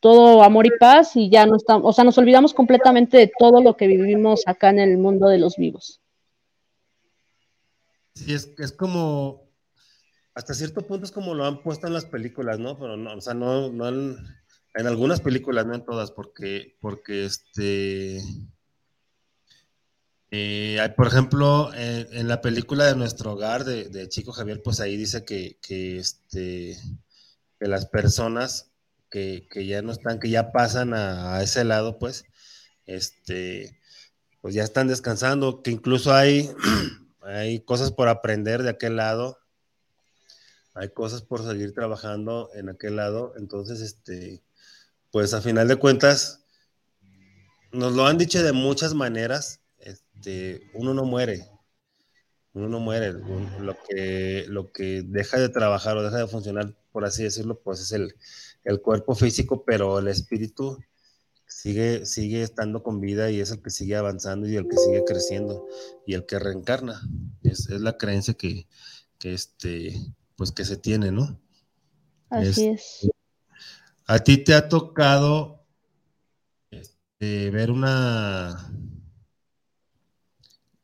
todo 0.00 0.42
amor 0.42 0.66
y 0.66 0.70
paz, 0.78 1.16
y 1.16 1.28
ya 1.30 1.46
no 1.46 1.56
estamos, 1.56 1.88
o 1.88 1.92
sea, 1.92 2.04
nos 2.04 2.18
olvidamos 2.18 2.54
completamente 2.54 3.16
de 3.18 3.32
todo 3.38 3.62
lo 3.62 3.76
que 3.76 3.86
vivimos 3.86 4.42
acá 4.46 4.70
en 4.70 4.78
el 4.78 4.98
mundo 4.98 5.28
de 5.28 5.38
los 5.38 5.56
vivos. 5.56 6.00
Sí, 8.14 8.32
es, 8.32 8.54
es 8.58 8.72
como, 8.72 9.50
hasta 10.34 10.54
cierto 10.54 10.82
punto 10.86 11.04
es 11.04 11.12
como 11.12 11.34
lo 11.34 11.44
han 11.44 11.62
puesto 11.62 11.86
en 11.86 11.92
las 11.92 12.06
películas, 12.06 12.58
¿no? 12.58 12.78
Pero 12.78 12.96
no, 12.96 13.14
o 13.14 13.20
sea, 13.20 13.34
no, 13.34 13.70
no 13.70 13.88
en 13.88 14.86
algunas 14.86 15.20
películas, 15.20 15.66
no 15.66 15.74
en 15.74 15.84
todas, 15.84 16.10
porque, 16.10 16.76
porque 16.80 17.24
este 17.24 18.20
eh, 20.38 20.94
por 20.96 21.06
ejemplo, 21.06 21.70
en, 21.74 22.28
la 22.28 22.40
película 22.40 22.84
de 22.84 22.94
Nuestro 22.94 23.32
Hogar 23.32 23.64
de, 23.64 24.08
Chico 24.08 24.32
Javier, 24.32 24.62
pues 24.62 24.80
ahí 24.80 24.96
dice 24.96 25.24
que, 25.24 25.58
este, 25.68 26.76
las 27.58 27.86
personas 27.86 28.70
que, 29.10 29.46
ya 29.54 29.80
no 29.82 29.92
están, 29.92 30.18
que 30.18 30.28
ya 30.28 30.52
pasan 30.52 30.92
a, 30.94 31.42
ese 31.42 31.64
lado, 31.64 31.98
pues, 31.98 32.24
este, 32.84 33.80
pues 34.42 34.54
ya 34.54 34.62
están 34.62 34.88
descansando, 34.88 35.62
que 35.62 35.70
incluso 35.70 36.12
hay, 36.12 36.50
hay 37.22 37.60
cosas 37.60 37.90
por 37.92 38.08
aprender 38.08 38.62
de 38.62 38.70
aquel 38.70 38.96
lado. 38.96 39.38
hay 40.74 40.90
cosas 40.90 41.22
por 41.22 41.42
seguir 41.46 41.72
trabajando 41.72 42.50
en 42.54 42.68
aquel 42.68 42.96
lado, 42.96 43.32
entonces, 43.38 43.80
este, 43.80 44.42
pues 45.10 45.32
a 45.32 45.40
final 45.40 45.68
de 45.68 45.76
cuentas, 45.76 46.44
nos 47.72 47.94
lo 47.94 48.06
han 48.06 48.18
dicho 48.18 48.42
de 48.42 48.52
muchas 48.52 48.92
maneras, 48.94 49.60
este, 50.16 50.70
uno 50.74 50.94
no 50.94 51.04
muere, 51.04 51.46
uno 52.54 52.68
no 52.68 52.80
muere, 52.80 53.12
lo, 53.12 53.76
que, 53.86 54.46
lo 54.48 54.72
que 54.72 55.02
deja 55.02 55.38
de 55.38 55.50
trabajar 55.50 55.96
o 55.96 56.02
deja 56.02 56.18
de 56.18 56.26
funcionar, 56.26 56.74
por 56.90 57.04
así 57.04 57.22
decirlo, 57.22 57.60
pues 57.60 57.80
es 57.80 57.92
el, 57.92 58.14
el 58.64 58.80
cuerpo 58.80 59.14
físico, 59.14 59.64
pero 59.64 59.98
el 59.98 60.08
espíritu 60.08 60.78
sigue, 61.46 62.06
sigue 62.06 62.42
estando 62.42 62.82
con 62.82 63.00
vida 63.00 63.30
y 63.30 63.40
es 63.40 63.50
el 63.50 63.62
que 63.62 63.70
sigue 63.70 63.96
avanzando 63.96 64.48
y 64.48 64.56
el 64.56 64.68
que 64.68 64.78
sigue 64.78 65.04
creciendo 65.04 65.66
y 66.06 66.14
el 66.14 66.24
que 66.24 66.38
reencarna. 66.38 67.00
Es, 67.42 67.68
es 67.68 67.80
la 67.80 67.98
creencia 67.98 68.34
que, 68.34 68.66
que, 69.18 69.34
este, 69.34 69.94
pues 70.34 70.50
que 70.50 70.64
se 70.64 70.76
tiene, 70.76 71.12
¿no? 71.12 71.38
Así 72.30 72.68
es. 72.68 73.08
¿A 74.06 74.20
ti 74.20 74.38
te 74.38 74.54
ha 74.54 74.68
tocado 74.68 75.64
este, 76.70 77.50
ver 77.50 77.70
una, 77.70 78.72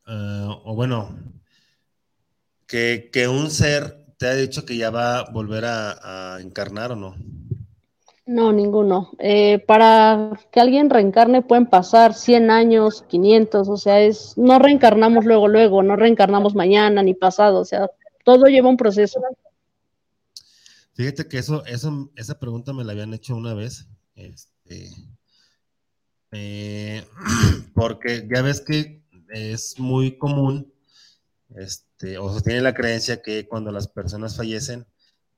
uh, 0.07 0.53
o 0.65 0.75
bueno, 0.75 1.17
que, 2.67 3.11
que, 3.13 3.29
un 3.29 3.51
ser 3.51 4.07
te 4.19 4.27
ha 4.27 4.35
dicho 4.35 4.65
que 4.65 4.77
ya 4.77 4.91
va 4.91 5.19
a 5.19 5.31
volver 5.31 5.65
a, 5.65 6.37
a 6.37 6.41
encarnar 6.41 6.93
o 6.93 6.97
no? 6.97 7.17
No, 8.25 8.53
ninguno. 8.53 9.11
Eh, 9.19 9.59
para 9.67 10.31
que 10.53 10.61
alguien 10.61 10.91
reencarne 10.91 11.43
pueden 11.43 11.67
pasar 11.67 12.15
100 12.15 12.51
años, 12.51 13.05
500, 13.09 13.69
o 13.69 13.77
sea, 13.77 14.01
es 14.01 14.39
no 14.39 14.59
reencarnamos 14.61 15.25
luego, 15.25 15.49
luego, 15.49 15.83
no 15.83 15.97
reencarnamos 15.97 16.55
mañana 16.55 17.03
ni 17.03 17.15
pasado, 17.15 17.59
o 17.61 17.65
sea, 17.65 17.91
todo 18.25 18.47
lleva 18.47 18.69
un 18.69 18.77
proceso. 18.77 19.21
Fíjate 20.95 21.27
que 21.27 21.39
eso, 21.39 21.65
eso, 21.67 22.13
esa 22.15 22.39
pregunta 22.39 22.73
me 22.73 22.85
la 22.85 22.93
habían 22.93 23.13
hecho 23.13 23.35
una 23.35 23.55
vez, 23.55 23.89
este, 24.15 24.89
eh, 26.31 27.05
porque 27.75 28.29
ya 28.33 28.43
ves 28.43 28.61
que 28.61 29.02
es 29.33 29.79
muy 29.79 30.19
común, 30.19 30.73
este, 31.57 32.19
o 32.19 32.33
se 32.35 32.43
tiene 32.43 32.61
la 32.61 32.75
creencia 32.75 33.23
que 33.23 33.47
cuando 33.47 33.73
las 33.73 33.89
personas 33.89 34.37
fallecen, 34.37 34.87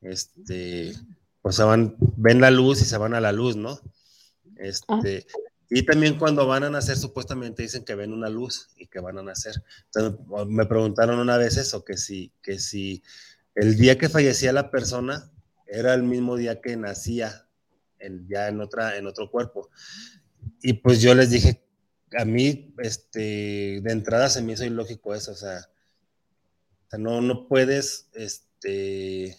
este, 0.00 0.92
pues 1.40 1.56
se 1.56 1.62
van, 1.62 1.96
ven 2.16 2.40
la 2.40 2.50
luz 2.50 2.82
y 2.82 2.84
se 2.84 2.98
van 2.98 3.14
a 3.14 3.20
la 3.20 3.32
luz, 3.32 3.56
¿no? 3.56 3.80
Este, 4.56 5.26
Y 5.70 5.82
también 5.84 6.18
cuando 6.18 6.46
van 6.46 6.62
a 6.64 6.70
nacer, 6.70 6.96
supuestamente 6.96 7.62
dicen 7.62 7.84
que 7.84 7.94
ven 7.94 8.12
una 8.12 8.28
luz 8.28 8.68
y 8.76 8.86
que 8.86 9.00
van 9.00 9.18
a 9.18 9.22
nacer. 9.22 9.54
Entonces 9.86 10.20
me 10.46 10.66
preguntaron 10.66 11.18
una 11.18 11.36
vez 11.36 11.56
eso, 11.56 11.84
que 11.84 11.96
si, 11.96 12.30
que 12.42 12.58
si 12.58 13.02
el 13.54 13.76
día 13.76 13.98
que 13.98 14.08
fallecía 14.08 14.52
la 14.52 14.70
persona 14.70 15.32
era 15.66 15.94
el 15.94 16.02
mismo 16.02 16.36
día 16.36 16.60
que 16.60 16.76
nacía 16.76 17.48
en, 17.98 18.28
ya 18.28 18.48
en, 18.48 18.60
otra, 18.60 18.96
en 18.96 19.06
otro 19.06 19.30
cuerpo. 19.30 19.70
Y 20.62 20.74
pues 20.74 21.00
yo 21.00 21.14
les 21.14 21.30
dije, 21.30 21.63
a 22.16 22.24
mí, 22.24 22.74
este, 22.78 23.80
de 23.82 23.92
entrada 23.92 24.28
se 24.28 24.42
me 24.42 24.52
hizo 24.52 24.64
ilógico 24.64 25.14
eso, 25.14 25.32
o 25.32 25.36
sea, 25.36 25.58
o 25.58 26.90
sea 26.90 26.98
no, 26.98 27.20
no 27.20 27.48
puedes, 27.48 28.08
este, 28.14 29.36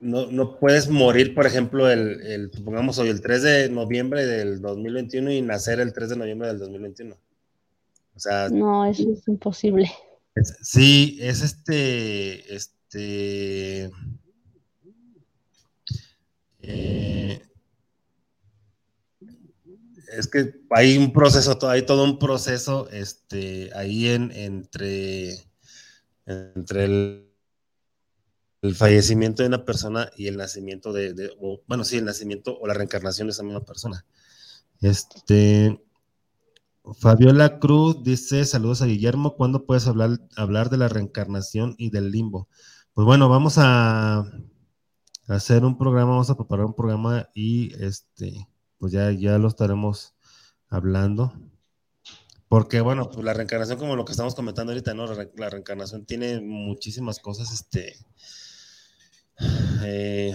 no, 0.00 0.26
no, 0.30 0.58
puedes 0.58 0.88
morir, 0.88 1.34
por 1.34 1.46
ejemplo, 1.46 1.90
el, 1.90 2.20
el, 2.22 2.52
supongamos 2.52 2.98
hoy, 2.98 3.08
el 3.08 3.20
3 3.20 3.42
de 3.42 3.68
noviembre 3.70 4.26
del 4.26 4.60
2021 4.60 5.32
y 5.32 5.42
nacer 5.42 5.80
el 5.80 5.92
3 5.92 6.10
de 6.10 6.16
noviembre 6.16 6.48
del 6.48 6.58
2021. 6.58 7.16
O 8.16 8.18
sea. 8.18 8.48
No, 8.48 8.86
eso 8.86 9.10
es 9.12 9.28
imposible. 9.28 9.90
Es, 10.34 10.56
sí, 10.62 11.18
es 11.20 11.42
este. 11.42 12.54
Este. 12.54 13.90
Eh, 16.62 17.42
es 20.12 20.28
que 20.28 20.54
hay 20.70 20.98
un 20.98 21.12
proceso, 21.12 21.58
hay 21.68 21.86
todo 21.86 22.04
un 22.04 22.18
proceso 22.18 22.88
este, 22.90 23.70
ahí 23.74 24.08
en, 24.08 24.30
entre, 24.32 25.48
entre 26.26 26.84
el 26.84 27.26
el 28.62 28.74
fallecimiento 28.74 29.42
de 29.42 29.48
una 29.48 29.64
persona 29.64 30.10
y 30.16 30.26
el 30.26 30.36
nacimiento 30.36 30.92
de, 30.92 31.32
o, 31.40 31.62
bueno, 31.66 31.84
sí, 31.84 31.98
el 31.98 32.04
nacimiento 32.04 32.58
o 32.58 32.66
la 32.66 32.74
reencarnación 32.74 33.28
de 33.28 33.32
esa 33.32 33.42
misma 33.42 33.64
persona. 33.64 34.04
Este, 34.80 35.82
Fabiola 37.00 37.58
Cruz 37.58 38.02
dice, 38.02 38.44
saludos 38.44 38.82
a 38.82 38.86
Guillermo, 38.86 39.36
¿cuándo 39.36 39.66
puedes 39.66 39.86
hablar, 39.86 40.18
hablar 40.36 40.70
de 40.70 40.78
la 40.78 40.88
reencarnación 40.88 41.74
y 41.78 41.90
del 41.90 42.10
limbo? 42.10 42.48
Pues 42.94 43.04
bueno, 43.04 43.28
vamos 43.28 43.56
a 43.58 44.24
hacer 45.28 45.64
un 45.64 45.78
programa, 45.78 46.12
vamos 46.12 46.30
a 46.30 46.36
preparar 46.36 46.66
un 46.66 46.74
programa 46.74 47.28
y 47.34 47.72
este, 47.82 48.48
pues 48.78 48.92
ya, 48.92 49.10
ya 49.12 49.38
lo 49.38 49.48
estaremos 49.48 50.14
hablando. 50.68 51.32
Porque, 52.48 52.80
bueno, 52.80 53.10
pues 53.10 53.24
la 53.24 53.34
reencarnación, 53.34 53.78
como 53.78 53.96
lo 53.96 54.04
que 54.04 54.12
estamos 54.12 54.34
comentando 54.34 54.72
ahorita, 54.72 54.94
¿no? 54.94 55.06
La 55.36 55.50
reencarnación 55.50 56.06
tiene 56.06 56.40
muchísimas 56.40 57.18
cosas, 57.18 57.52
este, 57.52 57.96
eh, 59.84 60.34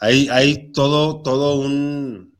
hay, 0.00 0.28
hay 0.28 0.72
todo, 0.72 1.22
todo 1.22 1.60
un, 1.60 2.36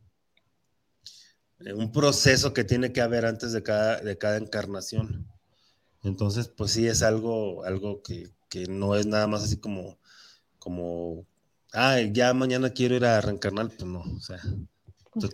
un 1.58 1.92
proceso 1.92 2.52
que 2.52 2.64
tiene 2.64 2.92
que 2.92 3.00
haber 3.00 3.26
antes 3.26 3.52
de 3.52 3.62
cada, 3.62 4.00
de 4.00 4.18
cada 4.18 4.38
encarnación. 4.38 5.28
Entonces, 6.02 6.48
pues 6.48 6.72
sí, 6.72 6.86
es 6.86 7.02
algo, 7.02 7.64
algo 7.64 8.02
que, 8.02 8.30
que 8.50 8.66
no 8.66 8.96
es 8.96 9.06
nada 9.06 9.26
más 9.26 9.42
así 9.44 9.58
como, 9.58 9.98
como, 10.58 11.26
ah, 11.72 12.00
ya 12.00 12.34
mañana 12.34 12.70
quiero 12.70 12.96
ir 12.96 13.04
a 13.04 13.20
reencarnar, 13.20 13.68
pues 13.68 13.84
no, 13.84 14.00
o 14.00 14.20
sea, 14.20 14.40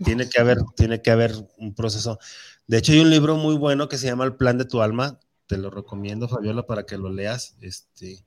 tiene 0.05 0.29
que 0.29 0.41
haber, 0.41 0.59
tiene 0.77 1.03
que 1.03 1.11
haber 1.11 1.35
un 1.59 1.75
proceso. 1.75 2.19
De 2.67 2.79
hecho, 2.79 2.93
hay 2.93 3.01
un 3.01 3.11
libro 3.11 3.37
muy 3.37 3.57
bueno 3.57 3.89
que 3.89 3.99
se 3.99 4.07
llama 4.07 4.25
El 4.25 4.37
plan 4.37 4.59
de 4.59 4.65
tu 4.65 4.81
alma, 4.83 5.19
te 5.47 5.57
lo 5.57 5.71
recomiendo, 5.71 6.29
Fabiola, 6.29 6.67
para 6.67 6.85
que 6.85 6.97
lo 6.97 7.11
leas. 7.11 7.57
Este, 7.61 8.25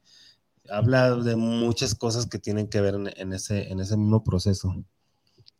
habla 0.69 1.15
de 1.15 1.35
muchas 1.35 1.95
cosas 1.95 2.25
que 2.25 2.39
tienen 2.39 2.67
que 2.67 2.81
ver 2.81 2.95
en, 2.95 3.33
ese, 3.33 3.71
en 3.71 3.79
ese 3.79 3.95
mismo 3.97 4.23
proceso. 4.23 4.83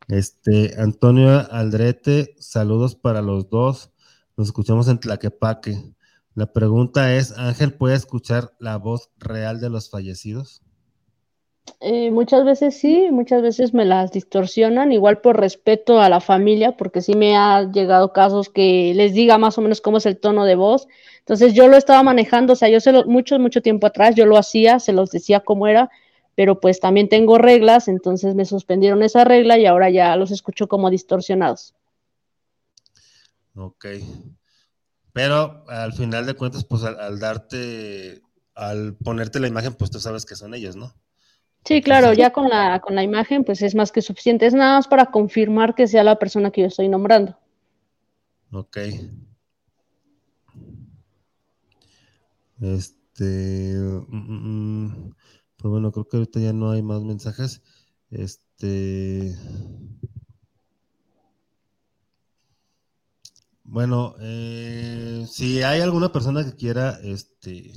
Este, 0.09 0.79
Antonio 0.79 1.49
Aldrete, 1.51 2.35
saludos 2.39 2.95
para 2.95 3.21
los 3.21 3.49
dos. 3.49 3.91
Nos 4.35 4.47
escuchamos 4.47 4.87
en 4.87 4.99
Tlaquepaque. 4.99 5.93
La 6.35 6.51
pregunta 6.51 7.15
es, 7.15 7.31
¿Ángel 7.37 7.73
puede 7.73 7.95
escuchar 7.95 8.53
la 8.59 8.77
voz 8.77 9.11
real 9.17 9.61
de 9.61 9.69
los 9.69 9.89
fallecidos? 9.89 10.61
Eh, 11.85 12.11
muchas 12.11 12.45
veces 12.45 12.77
sí, 12.77 13.09
muchas 13.11 13.41
veces 13.41 13.73
me 13.73 13.83
las 13.83 14.13
distorsionan, 14.13 14.93
igual 14.93 15.19
por 15.19 15.37
respeto 15.37 15.99
a 15.99 16.07
la 16.07 16.21
familia, 16.21 16.77
porque 16.77 17.01
sí 17.01 17.13
me 17.13 17.35
ha 17.35 17.69
llegado 17.69 18.13
casos 18.13 18.47
que 18.47 18.93
les 18.95 19.13
diga 19.13 19.37
más 19.37 19.57
o 19.57 19.61
menos 19.61 19.81
cómo 19.81 19.97
es 19.97 20.05
el 20.05 20.17
tono 20.17 20.45
de 20.45 20.55
voz. 20.55 20.87
Entonces 21.19 21.53
yo 21.53 21.67
lo 21.67 21.75
estaba 21.75 22.01
manejando, 22.01 22.53
o 22.53 22.55
sea, 22.55 22.69
yo 22.69 22.79
se 22.79 22.93
lo, 22.93 23.03
mucho, 23.03 23.37
mucho 23.37 23.61
tiempo 23.61 23.85
atrás 23.85 24.15
yo 24.15 24.25
lo 24.25 24.37
hacía, 24.37 24.79
se 24.79 24.93
los 24.93 25.11
decía 25.11 25.41
cómo 25.41 25.67
era, 25.67 25.91
pero 26.35 26.61
pues 26.61 26.79
también 26.79 27.09
tengo 27.09 27.37
reglas, 27.37 27.89
entonces 27.89 28.33
me 28.33 28.45
suspendieron 28.45 29.03
esa 29.03 29.25
regla 29.25 29.57
y 29.57 29.65
ahora 29.65 29.89
ya 29.89 30.15
los 30.15 30.31
escucho 30.31 30.69
como 30.69 30.89
distorsionados. 30.89 31.73
Ok. 33.55 33.87
Pero 35.11 35.65
al 35.67 35.91
final 35.91 36.25
de 36.27 36.35
cuentas, 36.35 36.63
pues 36.63 36.85
al, 36.85 36.97
al 36.97 37.19
darte, 37.19 38.21
al 38.55 38.95
ponerte 38.95 39.41
la 39.41 39.49
imagen, 39.49 39.73
pues 39.73 39.91
tú 39.91 39.99
sabes 39.99 40.25
que 40.25 40.37
son 40.37 40.53
ellos, 40.53 40.77
¿no? 40.77 40.93
Sí, 41.65 41.81
claro, 41.81 42.13
ya 42.13 42.31
con 42.31 42.49
la, 42.49 42.81
con 42.81 42.95
la 42.95 43.03
imagen 43.03 43.43
pues 43.43 43.61
es 43.61 43.73
más 43.73 43.91
que 43.91 44.01
suficiente. 44.01 44.45
Es 44.45 44.53
nada 44.53 44.77
más 44.77 44.87
para 44.87 45.07
confirmar 45.07 45.75
que 45.75 45.87
sea 45.87 46.03
la 46.03 46.19
persona 46.19 46.51
que 46.51 46.61
yo 46.61 46.67
estoy 46.67 46.89
nombrando. 46.89 47.37
Ok. 48.51 48.77
Este, 52.59 53.75
mm, 53.75 54.05
mm, 54.09 54.85
mm, 54.87 55.15
pues 55.57 55.71
bueno, 55.71 55.91
creo 55.91 56.07
que 56.07 56.17
ahorita 56.17 56.39
ya 56.39 56.53
no 56.53 56.71
hay 56.71 56.81
más 56.81 57.01
mensajes. 57.01 57.61
Este, 58.11 59.35
bueno, 63.63 64.15
eh, 64.19 65.25
si 65.29 65.63
hay 65.63 65.81
alguna 65.81 66.11
persona 66.11 66.43
que 66.43 66.55
quiera, 66.55 66.99
este, 67.03 67.71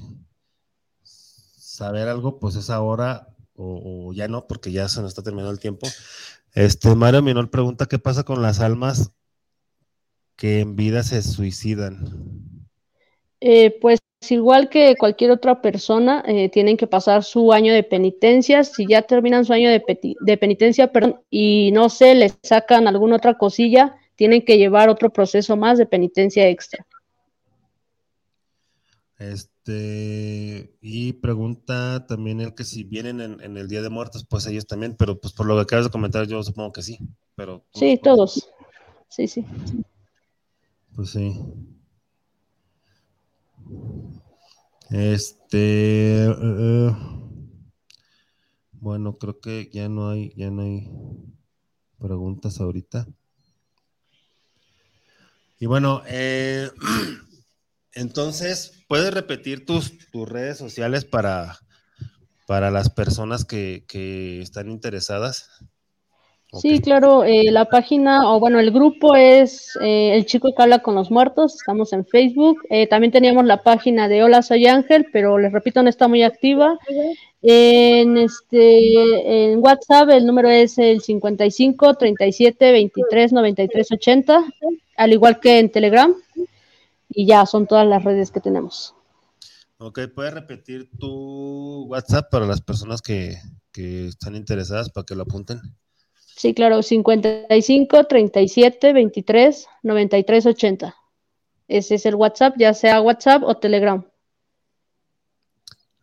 saber 1.02 2.08
algo, 2.08 2.38
pues 2.38 2.56
es 2.56 2.68
ahora 2.68 3.35
o, 3.56 4.12
ya 4.12 4.28
no, 4.28 4.46
porque 4.46 4.72
ya 4.72 4.88
se 4.88 5.00
nos 5.00 5.10
está 5.10 5.22
terminando 5.22 5.52
el 5.52 5.58
tiempo. 5.58 5.86
Este, 6.54 6.94
Mario 6.94 7.22
Minor 7.22 7.50
pregunta 7.50 7.86
qué 7.86 7.98
pasa 7.98 8.24
con 8.24 8.42
las 8.42 8.60
almas 8.60 9.12
que 10.36 10.60
en 10.60 10.76
vida 10.76 11.02
se 11.02 11.22
suicidan. 11.22 12.66
Eh, 13.40 13.78
pues 13.80 14.00
igual 14.28 14.68
que 14.68 14.96
cualquier 14.96 15.30
otra 15.30 15.60
persona, 15.62 16.22
eh, 16.26 16.48
tienen 16.48 16.76
que 16.76 16.86
pasar 16.86 17.24
su 17.24 17.52
año 17.52 17.72
de 17.72 17.82
penitencia. 17.82 18.64
Si 18.64 18.86
ya 18.86 19.02
terminan 19.02 19.44
su 19.44 19.52
año 19.52 19.70
de, 19.70 19.82
de 20.20 20.36
penitencia 20.36 20.92
perdón, 20.92 21.20
y 21.30 21.70
no 21.72 21.88
se 21.88 22.14
les 22.14 22.38
sacan 22.42 22.88
alguna 22.88 23.16
otra 23.16 23.38
cosilla, 23.38 23.96
tienen 24.14 24.44
que 24.44 24.58
llevar 24.58 24.88
otro 24.88 25.10
proceso 25.10 25.56
más 25.56 25.78
de 25.78 25.86
penitencia 25.86 26.48
extra. 26.48 26.86
Este 29.18 29.55
Este, 29.66 30.76
y 30.80 31.14
pregunta 31.14 32.06
también 32.06 32.40
el 32.40 32.54
que 32.54 32.62
si 32.62 32.84
vienen 32.84 33.20
en, 33.20 33.56
el 33.56 33.66
Día 33.66 33.82
de 33.82 33.88
Muertos, 33.88 34.24
pues 34.24 34.46
ellos 34.46 34.64
también, 34.64 34.94
pero 34.96 35.18
pues 35.20 35.32
por 35.32 35.46
lo 35.46 35.56
que 35.56 35.62
acabas 35.62 35.86
de 35.86 35.90
comentar, 35.90 36.24
yo 36.28 36.40
supongo 36.44 36.72
que 36.72 36.82
sí. 36.82 36.98
Pero, 37.34 37.64
pues, 37.72 37.80
sí, 37.80 38.00
todos. 38.00 38.48
Sí, 39.08 39.26
sí. 39.26 39.44
Pues 40.94 41.10
sí. 41.10 41.34
Este. 44.90 46.26
Eh, 46.26 46.36
eh, 46.38 46.96
bueno, 48.70 49.18
creo 49.18 49.40
que 49.40 49.68
ya 49.72 49.88
no 49.88 50.10
hay, 50.10 50.32
ya 50.36 50.48
no 50.52 50.62
hay 50.62 50.88
preguntas 51.98 52.60
ahorita. 52.60 53.08
Y 55.58 55.66
bueno, 55.66 56.02
eh, 56.06 56.70
entonces, 57.94 58.75
¿puedes 58.86 59.12
repetir 59.12 59.64
tus, 59.64 59.98
tus 60.10 60.28
redes 60.28 60.58
sociales 60.58 61.04
para, 61.04 61.58
para 62.46 62.70
las 62.70 62.90
personas 62.90 63.44
que, 63.44 63.84
están 64.40 64.70
interesadas? 64.70 65.50
Sí, 66.62 66.80
claro, 66.80 67.24
eh, 67.24 67.50
la 67.50 67.66
página, 67.66 68.30
o 68.32 68.40
bueno, 68.40 68.60
el 68.60 68.70
grupo 68.70 69.14
es 69.14 69.76
eh, 69.82 70.14
El 70.14 70.24
Chico 70.24 70.54
que 70.54 70.62
habla 70.62 70.78
con 70.78 70.94
los 70.94 71.10
muertos, 71.10 71.56
estamos 71.56 71.92
en 71.92 72.06
Facebook. 72.06 72.62
Eh, 72.70 72.86
también 72.86 73.10
teníamos 73.10 73.44
la 73.44 73.62
página 73.62 74.08
de 74.08 74.22
Hola, 74.22 74.40
soy 74.42 74.66
Ángel, 74.66 75.06
pero 75.12 75.38
les 75.38 75.52
repito, 75.52 75.82
no 75.82 75.90
está 75.90 76.08
muy 76.08 76.22
activa. 76.22 76.78
En, 77.42 78.16
este, 78.16 79.52
en 79.52 79.58
WhatsApp 79.58 80.08
el 80.10 80.24
número 80.24 80.48
es 80.48 80.78
el 80.78 81.02
55 81.02 81.94
37 81.94 82.72
23 82.72 83.32
93 83.32 83.92
80, 83.92 84.44
al 84.96 85.12
igual 85.12 85.40
que 85.40 85.58
en 85.58 85.70
Telegram. 85.70 86.14
Y 87.18 87.26
ya 87.26 87.46
son 87.46 87.66
todas 87.66 87.86
las 87.86 88.04
redes 88.04 88.30
que 88.30 88.40
tenemos. 88.40 88.94
Ok, 89.78 90.00
¿puedes 90.14 90.34
repetir 90.34 90.90
tu 90.98 91.86
WhatsApp 91.88 92.30
para 92.30 92.46
las 92.46 92.60
personas 92.60 93.00
que, 93.00 93.38
que 93.72 94.08
están 94.08 94.36
interesadas 94.36 94.90
para 94.90 95.06
que 95.06 95.14
lo 95.14 95.22
apunten? 95.22 95.62
Sí, 96.14 96.52
claro, 96.52 96.82
55 96.82 98.04
37 98.04 98.92
23 98.92 99.66
93 99.82 100.46
80. 100.46 100.94
Ese 101.68 101.94
es 101.94 102.04
el 102.04 102.16
WhatsApp, 102.16 102.54
ya 102.58 102.74
sea 102.74 103.00
WhatsApp 103.00 103.42
o 103.44 103.56
Telegram. 103.56 104.06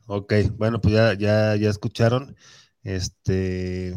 Ok, 0.07 0.33
bueno, 0.57 0.81
pues 0.81 0.95
ya, 0.95 1.13
ya, 1.13 1.55
ya 1.55 1.69
escucharon. 1.69 2.35
Este 2.81 3.95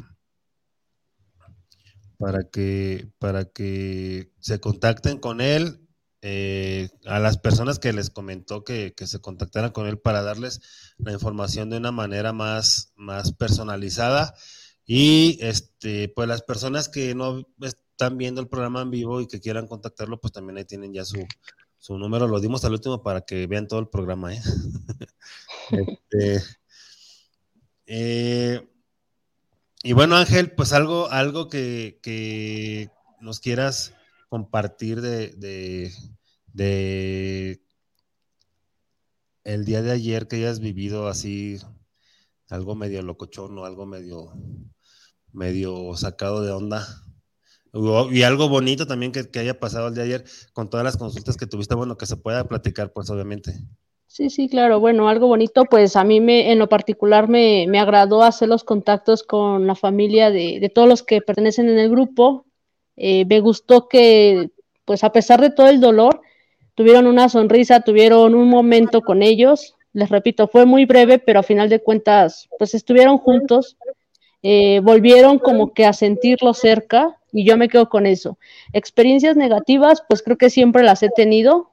para 2.19 2.45
que, 2.45 3.09
para 3.19 3.47
que 3.47 4.31
se 4.39 4.61
contacten 4.61 5.17
con 5.17 5.41
él. 5.41 5.86
Eh, 6.23 6.89
a 7.05 7.21
las 7.21 7.39
personas 7.39 7.79
que 7.79 7.93
les 7.93 8.11
comentó 8.11 8.65
que, 8.65 8.95
que, 8.97 9.07
se 9.07 9.21
contactaran 9.21 9.71
con 9.71 9.87
él 9.87 9.99
para 9.99 10.23
darles 10.23 10.61
la 10.99 11.13
información 11.13 11.71
de 11.71 11.77
una 11.77 11.93
manera 11.93 12.33
más, 12.33 12.93
más 12.97 13.33
personalizada. 13.33 14.35
Y 14.87 15.39
este, 15.41 16.09
pues 16.09 16.29
las 16.29 16.43
personas 16.43 16.89
que 16.89 17.15
no 17.15 17.47
están 17.61 18.17
viendo 18.19 18.41
el 18.41 18.49
programa 18.49 18.83
en 18.83 18.91
vivo 18.91 19.21
y 19.21 19.27
que 19.27 19.41
quieran 19.41 19.67
contactarlo, 19.67 20.21
pues 20.21 20.33
también 20.33 20.59
ahí 20.59 20.65
tienen 20.65 20.93
ya 20.93 21.05
su, 21.05 21.27
su 21.79 21.99
número. 21.99 22.29
Lo 22.29 22.41
dimos 22.41 22.65
al 22.65 22.73
último 22.73 23.03
para 23.03 23.23
que 23.23 23.47
vean 23.47 23.69
todo 23.69 23.81
el 23.81 23.89
programa. 23.89 24.35
¿eh? 24.35 24.41
este, 25.71 26.43
eh, 27.87 28.69
y 29.83 29.93
bueno, 29.93 30.17
Ángel, 30.17 30.53
pues 30.53 30.73
algo, 30.73 31.11
algo 31.11 31.49
que, 31.49 31.99
que 32.03 32.91
nos 33.21 33.41
quieras 33.41 33.93
compartir 34.29 35.01
de, 35.01 35.29
de, 35.37 35.93
de, 36.53 37.63
el 39.45 39.65
día 39.65 39.83
de 39.83 39.93
ayer 39.93 40.29
que 40.29 40.37
hayas 40.37 40.61
vivido 40.61 41.09
así, 41.09 41.59
algo 42.49 42.75
medio 42.75 43.03
locochón 43.03 43.59
o 43.59 43.65
algo 43.65 43.87
medio 43.87 44.33
medio 45.37 45.95
sacado 45.97 46.43
de 46.43 46.51
onda. 46.51 46.87
Y 48.11 48.23
algo 48.23 48.49
bonito 48.49 48.87
también 48.87 49.13
que, 49.13 49.39
haya 49.39 49.61
pasado 49.61 49.89
el 49.89 49.95
día 49.95 50.05
de 50.05 50.15
ayer 50.15 50.25
con 50.55 50.71
todas 50.71 50.83
las 50.83 50.97
consultas 50.97 51.37
que 51.37 51.47
tuviste, 51.47 51.75
bueno, 51.75 51.99
que 51.99 52.07
se 52.07 52.17
pueda 52.17 52.49
platicar, 52.49 52.91
pues 52.93 53.11
obviamente. 53.11 53.53
Sí, 54.07 54.31
sí, 54.31 54.49
claro. 54.49 54.81
Bueno, 54.81 55.11
algo 55.11 55.27
bonito, 55.27 55.65
pues 55.67 55.95
a 55.95 56.05
mí 56.05 56.21
me, 56.21 56.53
en 56.53 56.59
lo 56.59 56.71
particular 56.71 57.29
me, 57.29 57.67
me 57.69 57.79
agradó 57.79 58.23
hacer 58.23 58.49
los 58.49 58.65
contactos 58.65 59.23
con 59.23 59.67
la 59.67 59.75
familia 59.75 60.31
de, 60.31 60.59
de 60.59 60.69
todos 60.71 60.89
los 60.89 61.03
que 61.03 61.21
pertenecen 61.21 61.69
en 61.69 61.79
el 61.79 61.91
grupo. 61.91 62.47
Eh, 62.97 63.25
me 63.27 63.41
gustó 63.41 63.89
que, 63.89 64.51
pues 64.85 65.05
a 65.05 65.13
pesar 65.13 65.41
de 65.41 65.51
todo 65.51 65.69
el 65.69 65.81
dolor, 65.81 66.21
tuvieron 66.75 67.07
una 67.07 67.29
sonrisa, 67.29 67.81
tuvieron 67.81 68.35
un 68.35 68.49
momento 68.49 69.03
con 69.03 69.23
ellos. 69.23 69.77
Les 69.93 70.09
repito, 70.11 70.49
fue 70.49 70.67
muy 70.67 70.85
breve, 70.85 71.19
pero 71.19 71.41
a 71.41 71.43
final 71.43 71.69
de 71.69 71.83
cuentas, 71.83 72.49
pues 72.59 72.75
estuvieron 72.75 73.19
juntos 73.19 73.77
eh, 74.49 74.81
volvieron 74.81 75.41
como 75.41 75.73
que 75.73 75.87
a 75.87 75.93
sentirlo 75.93 76.55
cerca 76.55 77.19
y 77.33 77.45
yo 77.45 77.57
me 77.57 77.69
quedo 77.69 77.89
con 77.89 78.07
eso. 78.07 78.39
Experiencias 78.73 79.37
negativas, 79.37 80.05
pues 80.09 80.23
creo 80.23 80.39
que 80.39 80.51
siempre 80.51 80.85
las 80.85 81.03
he 81.03 81.09
tenido, 81.09 81.73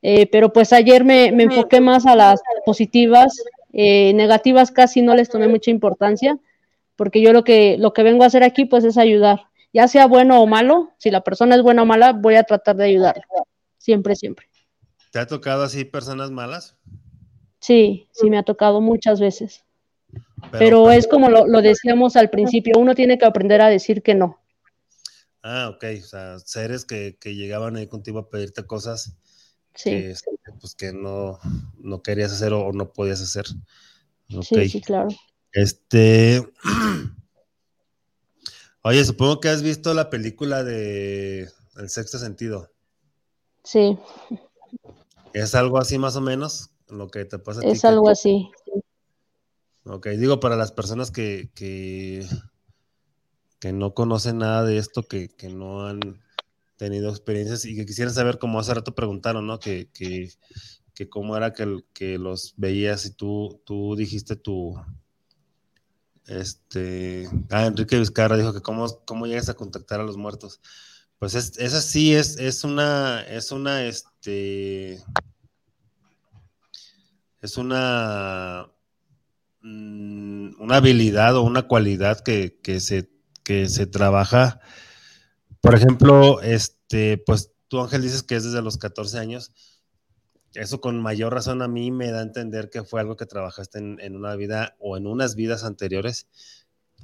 eh, 0.00 0.26
pero 0.26 0.52
pues 0.52 0.72
ayer 0.72 1.02
me, 1.02 1.26
enfoqué 1.26 1.80
más 1.80 2.06
a 2.06 2.14
las 2.14 2.40
positivas, 2.64 3.42
eh, 3.72 4.12
negativas 4.14 4.70
casi 4.70 5.02
no 5.02 5.16
les 5.16 5.28
tomé 5.28 5.48
mucha 5.48 5.72
importancia, 5.72 6.38
porque 6.94 7.20
yo 7.20 7.32
lo 7.32 7.42
que, 7.42 7.78
lo 7.78 7.92
que 7.92 8.04
vengo 8.04 8.22
a 8.22 8.28
hacer 8.28 8.44
aquí 8.44 8.64
pues 8.64 8.84
es 8.84 8.96
ayudar, 8.96 9.46
ya 9.74 9.88
sea 9.88 10.06
bueno 10.06 10.40
o 10.40 10.46
malo, 10.46 10.94
si 10.98 11.10
la 11.10 11.22
persona 11.22 11.56
es 11.56 11.62
buena 11.62 11.82
o 11.82 11.86
mala, 11.86 12.12
voy 12.12 12.36
a 12.36 12.44
tratar 12.44 12.76
de 12.76 12.84
ayudarla, 12.84 13.24
siempre, 13.76 14.14
siempre. 14.14 14.46
¿Te 15.10 15.18
ha 15.18 15.26
tocado 15.26 15.64
así 15.64 15.84
personas 15.84 16.30
malas? 16.30 16.76
Sí, 17.58 18.08
sí 18.12 18.30
me 18.30 18.38
ha 18.38 18.44
tocado 18.44 18.80
muchas 18.80 19.20
veces. 19.20 19.64
Pero, 20.52 20.92
es 20.92 21.08
como 21.08 21.28
lo, 21.28 21.60
decíamos 21.60 22.14
al 22.14 22.30
principio, 22.30 22.78
uno 22.78 22.94
tiene 22.94 23.18
que 23.18 23.24
aprender 23.24 23.60
a 23.60 23.68
decir 23.68 24.02
que 24.02 24.14
no. 24.14 24.40
Ah, 25.42 25.70
ok, 25.74 25.84
o 26.00 26.06
sea, 26.06 26.38
seres 26.38 26.84
que, 26.84 27.16
llegaban 27.24 27.76
ahí 27.76 27.88
contigo 27.88 28.20
a 28.20 28.30
pedirte 28.30 28.64
cosas 28.64 29.16
que, 29.72 30.12
este, 30.12 30.30
pues, 30.60 30.76
que 30.76 30.92
no, 30.92 31.40
no 31.78 32.00
querías 32.02 32.32
hacer 32.32 32.52
o, 32.52 32.72
no 32.72 32.92
podías 32.92 33.20
hacer. 33.20 33.46
Sí, 34.42 34.68
sí, 34.68 34.80
claro. 34.80 35.08
Este, 35.52 36.46
oye, 38.84 39.04
supongo 39.04 39.40
que 39.40 39.48
has 39.48 39.62
visto 39.62 39.92
la 39.94 40.10
película 40.10 40.62
de 40.62 41.48
El 41.76 41.88
sexto 41.88 42.18
sentido. 42.18 42.70
Sí. 43.64 43.98
¿Es 45.32 45.54
algo 45.54 45.78
así 45.78 45.98
más 45.98 46.16
o 46.16 46.20
menos 46.20 46.70
lo 46.88 47.08
que 47.08 47.24
te 47.24 47.38
pasa 47.38 47.60
a 47.60 47.64
Es 47.64 47.84
algo 47.84 48.08
así. 48.08 48.50
Ok, 49.84 50.08
digo 50.08 50.40
para 50.40 50.56
las 50.56 50.72
personas 50.72 51.10
que, 51.10 51.50
que, 51.54 52.24
no 53.72 53.94
conocen 53.94 54.38
nada 54.38 54.62
de 54.64 54.78
esto, 54.78 55.02
que, 55.02 55.30
no 55.50 55.86
han 55.86 56.22
tenido 56.76 57.10
experiencias 57.10 57.64
y 57.64 57.74
que 57.74 57.86
quisieran 57.86 58.14
saber, 58.14 58.38
como 58.38 58.60
hace 58.60 58.74
rato 58.74 58.94
preguntaron, 58.94 59.46
¿no? 59.46 59.58
Que, 59.58 59.88
que, 59.92 61.08
cómo 61.08 61.36
era 61.36 61.52
que, 61.52 61.84
que 61.92 62.18
los 62.18 62.54
veías 62.56 63.04
y 63.06 63.10
tú, 63.14 63.60
tú 63.64 63.96
dijiste 63.96 64.36
tu... 64.36 64.74
Este, 66.26 67.28
ah, 67.50 67.66
Enrique 67.66 67.98
Vizcarra 67.98 68.36
dijo 68.36 68.52
que 68.52 68.62
cómo, 68.62 68.86
cómo 69.04 69.26
llegas 69.26 69.48
a 69.48 69.54
contactar 69.54 70.00
a 70.00 70.04
los 70.04 70.16
muertos. 70.16 70.60
Pues 71.18 71.34
es, 71.34 71.58
esa 71.58 71.80
sí 71.80 72.14
es, 72.14 72.38
es 72.38 72.64
una, 72.64 73.22
es 73.22 73.52
una, 73.52 73.84
este, 73.84 75.02
es 77.40 77.56
una 77.56 78.68
Mm, 79.64 80.60
una 80.60 80.76
habilidad 80.76 81.36
o 81.36 81.42
una 81.42 81.62
cualidad 81.62 82.20
que, 82.20 82.60
se, 82.80 83.10
que 83.42 83.66
se 83.70 83.86
trabaja. 83.86 84.60
Por 85.62 85.74
ejemplo, 85.74 86.42
este, 86.42 87.16
pues 87.16 87.50
tú 87.68 87.80
Ángel 87.80 88.02
dices 88.02 88.22
que 88.22 88.36
es 88.36 88.44
desde 88.44 88.60
los 88.60 88.76
14 88.76 89.18
años. 89.18 89.52
Eso 90.54 90.80
con 90.80 91.00
mayor 91.00 91.34
razón 91.34 91.62
a 91.62 91.68
mí 91.68 91.90
me 91.90 92.10
da 92.10 92.20
a 92.20 92.22
entender 92.22 92.70
que 92.70 92.84
fue 92.84 93.00
algo 93.00 93.16
que 93.16 93.26
trabajaste 93.26 93.78
en, 93.78 94.16
una 94.16 94.36
vida 94.36 94.76
o 94.78 94.96
en 94.96 95.06
unas 95.06 95.34
vidas 95.34 95.64
anteriores 95.64 96.28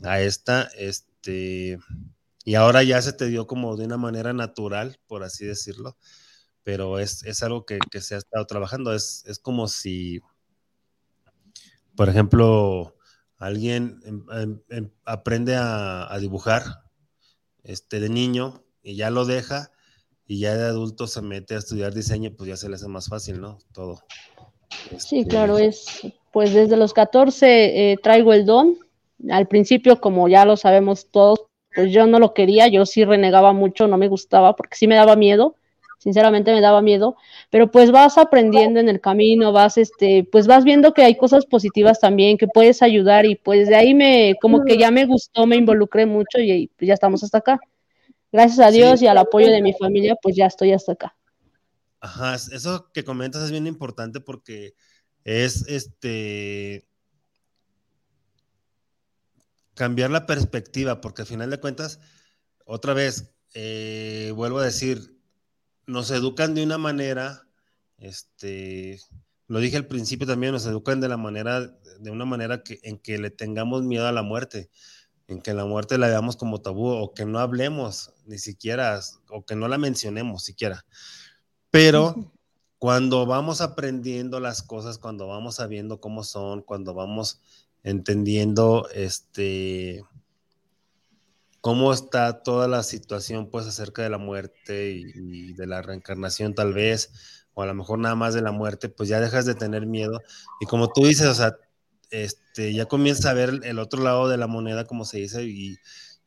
a 0.02 0.20
esta, 0.20 0.70
este, 0.78 1.78
y 2.44 2.54
ahora 2.54 2.82
ya 2.82 3.02
se 3.02 3.12
te 3.12 3.26
dio 3.26 3.46
como 3.46 3.76
de 3.76 3.84
una 3.84 3.96
manera 3.96 4.32
natural, 4.32 4.98
por 5.06 5.24
así 5.24 5.44
decirlo, 5.44 5.96
pero 6.62 6.98
es, 6.98 7.42
algo 7.42 7.66
que, 7.66 7.78
se 8.00 8.14
ha 8.14 8.18
estado 8.18 8.46
trabajando, 8.46 8.94
es, 8.94 9.24
es 9.26 9.38
como 9.38 9.68
si 9.68 10.20
por 12.00 12.08
ejemplo, 12.08 12.96
alguien 13.36 14.00
em, 14.04 14.24
em, 14.32 14.62
em, 14.70 14.90
aprende 15.04 15.56
a, 15.56 16.16
dibujar 16.18 16.64
este, 17.62 18.00
de 18.00 18.08
niño 18.08 18.64
y 18.82 18.96
ya 18.96 19.10
lo 19.10 19.26
deja 19.26 19.70
y 20.30 20.38
ya 20.38 20.56
de 20.56 20.62
adulto 20.62 21.08
se 21.08 21.22
mete 21.22 21.56
a 21.56 21.58
estudiar 21.58 21.92
diseño, 21.92 22.30
pues 22.38 22.50
ya 22.50 22.56
se 22.56 22.68
le 22.68 22.76
hace 22.76 22.86
más 22.86 23.08
fácil, 23.08 23.40
¿no? 23.40 23.58
Todo. 23.74 23.98
Sí, 24.96 25.18
este, 25.18 25.28
claro, 25.28 25.58
es, 25.58 26.02
pues 26.30 26.54
desde 26.54 26.76
los 26.76 26.94
14 26.94 27.90
eh, 27.92 27.96
traigo 28.00 28.32
el 28.32 28.46
don. 28.46 28.78
Al 29.28 29.48
principio, 29.48 30.00
como 30.00 30.28
ya 30.28 30.44
lo 30.44 30.56
sabemos 30.56 31.10
todos, 31.10 31.40
pues 31.74 31.90
yo 31.90 32.06
no 32.06 32.20
lo 32.20 32.32
quería, 32.32 32.68
yo 32.68 32.86
sí 32.86 33.04
renegaba 33.04 33.52
mucho, 33.52 33.88
no 33.88 33.98
me 33.98 34.06
gustaba 34.06 34.54
porque 34.54 34.76
sí 34.76 34.86
me 34.86 34.94
daba 34.94 35.16
miedo, 35.16 35.56
sinceramente 35.98 36.52
me 36.52 36.60
daba 36.60 36.80
miedo, 36.80 37.16
pero 37.50 37.68
pues 37.72 37.90
vas 37.90 38.16
aprendiendo 38.16 38.78
en 38.78 38.88
el 38.88 39.00
camino, 39.00 39.50
vas, 39.50 39.78
este, 39.78 40.22
pues 40.30 40.46
vas 40.46 40.62
viendo 40.62 40.94
que 40.94 41.02
hay 41.02 41.16
cosas 41.16 41.44
positivas 41.44 41.98
también, 41.98 42.38
que 42.38 42.46
puedes 42.46 42.82
ayudar 42.82 43.26
y 43.26 43.34
pues 43.34 43.66
de 43.66 43.74
ahí 43.74 43.94
me, 43.94 44.36
como 44.40 44.64
que 44.64 44.78
ya 44.78 44.92
me 44.92 45.06
gustó, 45.06 45.44
me 45.48 45.56
involucré 45.56 46.06
mucho 46.06 46.38
y 46.38 46.70
pues 46.76 46.86
ya 46.86 46.94
estamos 46.94 47.24
hasta 47.24 47.38
acá. 47.38 47.60
Gracias 48.32 48.60
a 48.60 48.70
Dios 48.70 49.02
y 49.02 49.06
al 49.06 49.18
apoyo 49.18 49.50
de 49.50 49.62
mi 49.62 49.72
familia, 49.72 50.16
pues 50.22 50.36
ya 50.36 50.46
estoy 50.46 50.72
hasta 50.72 50.92
acá. 50.92 51.16
Ajá, 52.00 52.34
eso 52.34 52.90
que 52.92 53.04
comentas 53.04 53.42
es 53.42 53.50
bien 53.50 53.66
importante 53.66 54.20
porque 54.20 54.74
es 55.24 55.66
este 55.68 56.86
cambiar 59.74 60.10
la 60.10 60.26
perspectiva, 60.26 61.00
porque 61.00 61.22
al 61.22 61.28
final 61.28 61.50
de 61.50 61.58
cuentas, 61.58 62.00
otra 62.64 62.94
vez, 62.94 63.32
eh, 63.54 64.32
vuelvo 64.34 64.58
a 64.58 64.64
decir, 64.64 65.18
nos 65.86 66.10
educan 66.10 66.54
de 66.54 66.62
una 66.62 66.78
manera, 66.78 67.48
este, 67.98 69.00
lo 69.46 69.58
dije 69.58 69.76
al 69.76 69.86
principio 69.86 70.26
también, 70.26 70.52
nos 70.52 70.66
educan 70.66 71.00
de 71.00 71.08
la 71.08 71.16
manera, 71.16 71.66
de 71.98 72.10
una 72.10 72.24
manera 72.24 72.62
que, 72.62 72.78
en 72.82 72.98
que 72.98 73.18
le 73.18 73.30
tengamos 73.30 73.82
miedo 73.82 74.06
a 74.06 74.12
la 74.12 74.22
muerte, 74.22 74.70
en 75.30 75.40
que 75.40 75.54
la 75.54 75.64
muerte 75.64 75.96
la 75.96 76.08
veamos 76.08 76.36
como 76.36 76.60
tabú, 76.60 76.88
o 76.88 77.14
que 77.14 77.24
no 77.24 77.38
hablemos 77.38 78.12
ni 78.26 78.38
siquiera, 78.38 79.00
o 79.30 79.44
que 79.44 79.54
no 79.54 79.68
la 79.68 79.78
mencionemos 79.78 80.42
siquiera. 80.42 80.84
Pero 81.70 82.32
cuando 82.78 83.26
vamos 83.26 83.60
aprendiendo 83.60 84.40
las 84.40 84.62
cosas, 84.62 84.98
cuando 84.98 85.28
vamos 85.28 85.56
sabiendo 85.56 86.00
cómo 86.00 86.24
son, 86.24 86.62
cuando 86.62 86.94
vamos 86.94 87.40
entendiendo 87.84 88.88
este 88.92 90.04
cómo 91.60 91.92
está 91.92 92.42
toda 92.42 92.68
la 92.68 92.82
situación 92.82 93.50
pues 93.50 93.66
acerca 93.66 94.02
de 94.02 94.10
la 94.10 94.18
muerte 94.18 94.90
y, 94.90 95.52
de 95.52 95.66
la 95.66 95.82
reencarnación 95.82 96.54
tal 96.54 96.72
vez, 96.72 97.12
o 97.54 97.62
a 97.62 97.66
lo 97.66 97.74
mejor 97.74 97.98
nada 97.98 98.14
más 98.16 98.34
de 98.34 98.42
la 98.42 98.50
muerte, 98.50 98.88
pues 98.88 99.08
ya 99.08 99.20
dejas 99.20 99.44
de 99.44 99.54
tener 99.54 99.86
miedo. 99.86 100.20
Y 100.60 100.66
como 100.66 100.90
tú 100.92 101.06
dices, 101.06 101.26
o 101.26 101.34
sea, 101.34 101.56
este, 102.10 102.72
ya 102.72 102.86
comienzas 102.86 103.26
a 103.26 103.34
ver 103.34 103.60
el 103.64 103.78
otro 103.78 104.02
lado 104.02 104.28
de 104.28 104.36
la 104.36 104.46
moneda, 104.46 104.86
como 104.86 105.04
se 105.04 105.18
dice, 105.18 105.44
y, 105.44 105.78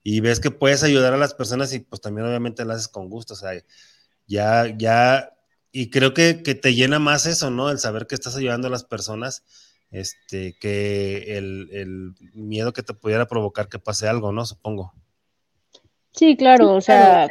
y 0.03 0.19
ves 0.19 0.39
que 0.39 0.51
puedes 0.51 0.83
ayudar 0.83 1.13
a 1.13 1.17
las 1.17 1.33
personas 1.33 1.73
y 1.73 1.79
pues 1.79 2.01
también 2.01 2.27
obviamente 2.27 2.65
lo 2.65 2.73
haces 2.73 2.87
con 2.87 3.09
gusto, 3.09 3.33
o 3.33 3.37
sea, 3.37 3.51
ya, 4.27 4.73
ya, 4.77 5.33
y 5.71 5.89
creo 5.89 6.13
que, 6.13 6.43
que 6.43 6.55
te 6.55 6.73
llena 6.73 6.99
más 6.99 7.25
eso, 7.25 7.49
¿no? 7.49 7.69
El 7.69 7.79
saber 7.79 8.07
que 8.07 8.15
estás 8.15 8.35
ayudando 8.35 8.67
a 8.67 8.71
las 8.71 8.83
personas 8.83 9.43
este, 9.93 10.57
que 10.59 11.37
el, 11.37 11.69
el, 11.71 12.13
miedo 12.33 12.73
que 12.73 12.81
te 12.81 12.95
pudiera 12.95 13.27
provocar 13.27 13.69
que 13.69 13.79
pase 13.79 14.07
algo, 14.07 14.31
¿no? 14.31 14.43
Supongo. 14.43 14.91
Sí, 16.11 16.35
claro, 16.35 16.73
o 16.73 16.81
sea, 16.81 17.27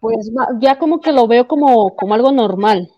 pues 0.00 0.30
ya 0.60 0.78
como 0.78 1.00
que 1.00 1.12
lo 1.12 1.26
veo 1.28 1.46
como, 1.46 1.94
como 1.96 2.14
algo 2.14 2.32
normal. 2.32 2.90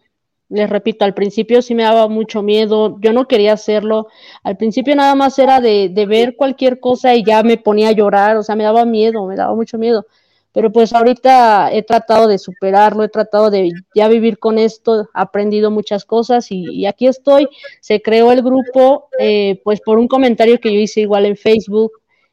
Les 0.53 0.69
repito, 0.69 1.05
al 1.05 1.15
principio 1.15 1.63
sí 1.63 1.75
me 1.75 1.83
daba 1.83 2.09
mucho 2.09 2.43
miedo, 2.43 2.99
yo 3.01 3.13
no 3.13 3.27
quería 3.27 3.55
hacerlo. 3.55 4.09
Al 4.43 4.57
principio 4.57 4.95
nada 4.95 5.15
más 5.15 5.39
era 5.39 5.61
de, 5.61 5.91
ver 6.09 6.37
cualquier 6.37 6.81
cosa 6.81 7.15
y 7.15 7.25
ya 7.25 7.43
me 7.43 7.57
ponía 7.57 7.89
a 7.89 7.93
llorar, 7.93 8.37
o 8.37 8.43
sea, 8.43 8.55
me 8.55 8.65
daba 8.65 8.85
miedo, 8.85 9.27
me 9.27 9.37
daba 9.37 9.55
mucho 9.55 9.79
miedo 9.79 10.07
pero 10.55 10.71
pues 10.71 10.93
ahorita 10.93 11.73
he 11.73 11.83
tratado 11.83 12.29
de 12.29 12.39
superarlo, 12.39 13.05
he 13.05 13.09
tratado 13.09 13.51
de 13.51 13.71
ya 13.95 14.07
vivir 14.09 14.39
con 14.39 14.59
esto, 14.59 15.01
he 15.01 15.05
aprendido 15.15 15.71
muchas 15.71 16.05
cosas 16.05 16.49
y, 16.51 16.85
aquí 16.85 17.07
estoy. 17.07 17.49
Se 17.81 18.03
creó 18.03 18.31
el 18.33 18.43
grupo 18.43 19.09
eh, 19.19 19.63
pues 19.65 19.81
por 19.81 19.99
un 19.99 20.09
comentario 20.09 20.61
que 20.61 20.71
yo 20.73 20.79
hice 20.79 21.01
igual 21.01 21.25
en 21.25 21.39
Facebook 21.39 21.93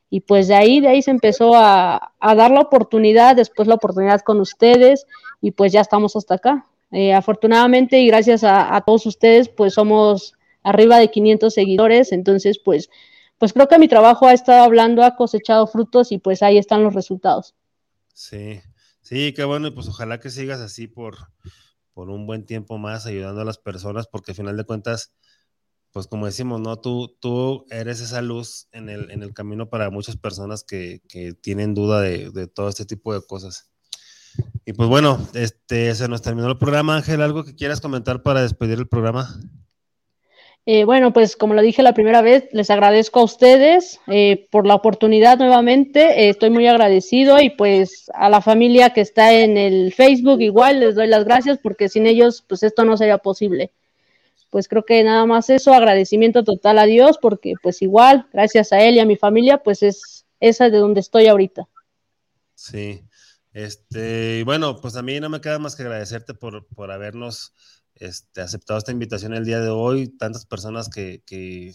y 0.10 0.22
pues 0.22 0.48
de 0.48 0.56
ahí, 0.56 0.82
de 0.82 0.88
ahí 0.90 1.02
se 1.02 1.12
empezó 1.12 1.54
a, 1.56 2.14
dar 2.20 2.52
la 2.52 2.62
oportunidad, 2.62 3.36
después 3.36 3.68
la 3.68 3.76
oportunidad 3.76 4.22
con 4.22 4.42
ustedes 4.42 5.06
y 5.42 5.52
pues 5.52 5.72
ya 5.72 5.82
estamos 5.82 6.16
hasta 6.16 6.36
acá. 6.36 6.66
Eh, 6.92 7.14
afortunadamente 7.14 8.00
y 8.00 8.08
gracias 8.08 8.44
a, 8.44 8.82
todos 8.86 9.06
ustedes, 9.06 9.48
pues 9.48 9.76
somos 9.76 10.34
arriba 10.64 10.98
de 10.98 11.12
500 11.12 11.54
seguidores, 11.54 12.12
entonces 12.12 12.60
pues, 12.64 12.90
pues 13.38 13.54
creo 13.54 13.68
que 13.68 13.78
mi 13.78 13.88
trabajo 13.88 14.26
ha 14.26 14.34
estado 14.34 14.64
hablando, 14.64 15.04
ha 15.04 15.16
cosechado 15.16 15.68
frutos 15.68 16.12
y 16.12 16.18
pues 16.18 16.42
ahí 16.42 16.58
están 16.58 16.84
los 16.84 16.96
resultados. 16.96 17.56
Sí, 18.14 18.60
sí, 19.02 19.34
qué 19.34 19.44
bueno, 19.44 19.68
y 19.68 19.72
pues 19.72 19.88
ojalá 19.88 20.20
que 20.20 20.32
sigas 20.32 20.62
así 20.62 20.88
por, 20.88 21.16
por 21.94 22.10
un 22.10 22.26
buen 22.26 22.46
tiempo 22.46 22.78
más 22.78 23.06
ayudando 23.06 23.42
a 23.42 23.46
las 23.46 23.58
personas, 23.58 24.08
porque 24.08 24.32
al 24.32 24.38
final 24.38 24.58
de 24.58 24.64
cuentas, 24.64 25.14
pues 25.92 26.08
como 26.08 26.26
decimos, 26.26 26.62
¿no? 26.62 26.78
Tú, 26.78 27.18
tú 27.20 27.66
eres 27.70 28.00
esa 28.00 28.22
luz 28.22 28.68
en 28.72 28.90
el, 28.90 29.12
en 29.12 29.22
el 29.22 29.34
camino 29.34 29.70
para 29.70 29.90
muchas 29.90 30.18
personas 30.18 30.64
que, 30.64 31.02
tienen 31.42 31.74
duda 31.74 32.02
de, 32.02 32.48
todo 32.48 32.70
este 32.70 32.86
tipo 32.86 33.14
de 33.14 33.22
cosas. 33.22 33.70
Y 34.66 34.74
pues 34.74 34.90
bueno, 34.90 35.28
este 35.34 35.94
se 35.96 36.08
nos 36.08 36.22
terminó 36.22 36.48
el 36.48 36.58
programa. 36.58 36.96
Ángel, 36.96 37.22
¿algo 37.22 37.44
que 37.44 37.56
quieras 37.56 37.82
comentar 37.82 38.22
para 38.22 38.42
despedir 38.42 38.78
el 38.78 38.88
programa? 38.88 39.40
Eh, 40.66 40.84
bueno, 40.84 41.14
pues 41.14 41.36
como 41.36 41.56
lo 41.56 41.62
dije 41.62 41.82
la 41.82 41.94
primera 41.94 42.22
vez, 42.22 42.48
les 42.52 42.70
agradezco 42.70 43.22
a 43.22 43.24
ustedes 43.24 44.00
eh, 44.08 44.48
por 44.52 44.68
la 44.68 44.76
oportunidad 44.76 45.40
nuevamente. 45.40 46.26
Eh, 46.26 46.30
estoy 46.30 46.52
muy 46.52 46.68
agradecido 46.68 47.42
y 47.42 47.50
pues 47.50 48.12
a 48.14 48.30
la 48.30 48.42
familia 48.42 48.92
que 48.92 49.02
está 49.02 49.34
en 49.34 49.58
el 49.58 49.94
Facebook 49.94 50.42
igual 50.42 50.82
les 50.82 50.96
doy 50.96 51.08
las 51.08 51.26
gracias 51.26 51.58
porque 51.58 51.90
sin 51.90 52.06
ellos 52.06 52.44
pues 52.48 52.62
esto 52.62 52.86
no 52.86 52.98
sería 52.98 53.18
posible 53.18 53.72
pues 54.50 54.68
creo 54.68 54.84
que 54.84 55.04
nada 55.04 55.26
más 55.26 55.50
eso, 55.50 55.74
agradecimiento 55.74 56.44
total 56.44 56.80
a 56.80 56.86
Dios, 56.86 57.18
porque 57.22 57.54
pues 57.62 57.82
igual, 57.82 58.28
gracias 58.34 58.74
a 58.74 58.82
Él 58.82 58.96
y 58.96 59.00
a 59.00 59.06
mi 59.06 59.16
familia, 59.16 59.60
pues 59.60 59.84
es 59.84 60.26
esa 60.40 60.70
de 60.70 60.78
donde 60.78 61.02
estoy 61.02 61.28
ahorita. 61.28 61.68
Sí, 62.56 63.04
este, 63.66 64.40
y 64.40 64.44
bueno, 64.44 64.78
pues 64.82 64.96
a 64.96 65.02
mí 65.02 65.20
no 65.20 65.30
me 65.30 65.42
queda 65.42 65.60
más 65.60 65.76
que 65.76 65.84
agradecerte 65.84 66.34
por, 66.34 66.68
por 66.68 66.92
habernos 66.92 67.54
este, 67.96 68.42
aceptado 68.42 68.80
esta 68.80 68.92
invitación 68.92 69.34
el 69.34 69.46
día 69.46 69.60
de 69.60 69.70
hoy, 69.70 70.08
tantas 70.08 70.46
personas 70.46 70.90
que, 70.90 71.24
que, 71.26 71.74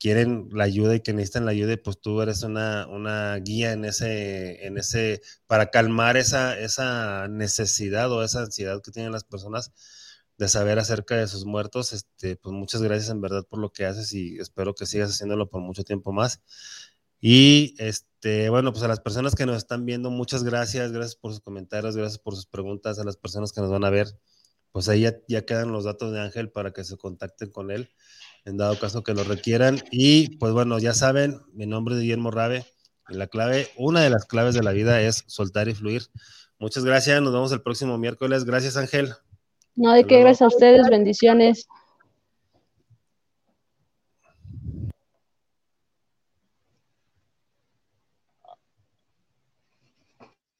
quieren 0.00 0.48
la 0.50 0.64
ayuda 0.64 0.96
y 0.96 1.00
que 1.00 1.12
necesitan 1.12 1.44
la 1.44 1.52
ayuda, 1.52 1.76
pues 1.76 2.00
tú 2.00 2.20
eres 2.20 2.42
una, 2.42 2.88
una 2.88 3.36
guía 3.36 3.70
en 3.72 3.84
ese, 3.84 4.66
en 4.66 4.78
ese, 4.78 5.20
para 5.46 5.70
calmar 5.70 6.16
esa, 6.16 6.58
esa 6.58 7.28
necesidad 7.28 8.10
o 8.10 8.24
esa 8.24 8.40
ansiedad 8.40 8.82
que 8.82 8.90
tienen 8.90 9.12
las 9.12 9.22
personas 9.22 9.72
de 10.38 10.48
saber 10.48 10.80
acerca 10.80 11.16
de 11.16 11.28
sus 11.28 11.44
muertos. 11.44 11.92
Este, 11.92 12.34
pues 12.36 12.52
muchas 12.52 12.82
gracias 12.82 13.10
en 13.10 13.20
verdad 13.20 13.46
por 13.48 13.60
lo 13.60 13.70
que 13.72 13.84
haces 13.84 14.12
y 14.12 14.38
espero 14.38 14.74
que 14.74 14.86
sigas 14.86 15.10
haciéndolo 15.10 15.48
por 15.48 15.60
mucho 15.60 15.84
tiempo 15.84 16.12
más. 16.12 16.40
Y 17.20 17.74
este, 17.78 18.48
bueno, 18.48 18.72
pues 18.72 18.82
a 18.82 18.88
las 18.88 19.00
personas 19.00 19.34
que 19.34 19.46
nos 19.46 19.56
están 19.56 19.84
viendo, 19.84 20.10
muchas 20.10 20.42
gracias, 20.42 20.92
gracias 20.92 21.16
por 21.16 21.32
sus 21.32 21.40
comentarios, 21.40 21.96
gracias 21.96 22.18
por 22.18 22.34
sus 22.34 22.46
preguntas, 22.46 22.98
a 22.98 23.04
las 23.04 23.16
personas 23.16 23.52
que 23.52 23.60
nos 23.60 23.70
van 23.70 23.84
a 23.84 23.90
ver, 23.90 24.08
pues 24.72 24.88
ahí 24.88 25.06
ya, 25.28 25.44
quedan 25.44 25.72
los 25.72 25.84
datos 25.84 26.12
de 26.12 26.20
Ángel 26.20 26.50
para 26.50 26.72
que 26.72 26.84
se 26.84 26.96
contacten 26.96 27.50
con 27.50 27.70
él, 27.70 27.90
en 28.44 28.56
dado 28.56 28.78
caso 28.78 29.02
que 29.02 29.14
lo 29.14 29.24
requieran. 29.24 29.82
Y 29.90 30.36
pues 30.38 30.52
bueno, 30.52 30.78
ya 30.78 30.94
saben, 30.94 31.40
mi 31.52 31.66
nombre 31.66 31.94
es 31.96 32.00
Guillermo 32.00 32.30
Rabe 32.30 32.64
y 33.08 33.14
la 33.14 33.26
clave, 33.26 33.68
una 33.76 34.00
de 34.00 34.10
las 34.10 34.24
claves 34.24 34.54
de 34.54 34.62
la 34.62 34.72
vida 34.72 35.00
es 35.02 35.24
soltar 35.26 35.68
y 35.68 35.74
fluir. 35.74 36.04
Muchas 36.58 36.84
gracias, 36.84 37.20
nos 37.20 37.32
vemos 37.32 37.52
el 37.52 37.62
próximo 37.62 37.98
miércoles. 37.98 38.44
Gracias 38.44 38.76
Ángel. 38.76 39.12
No, 39.74 39.92
de 39.92 40.04
qué, 40.04 40.20
gracias 40.20 40.42
a 40.42 40.48
ustedes, 40.48 40.88
bendiciones. 40.88 41.66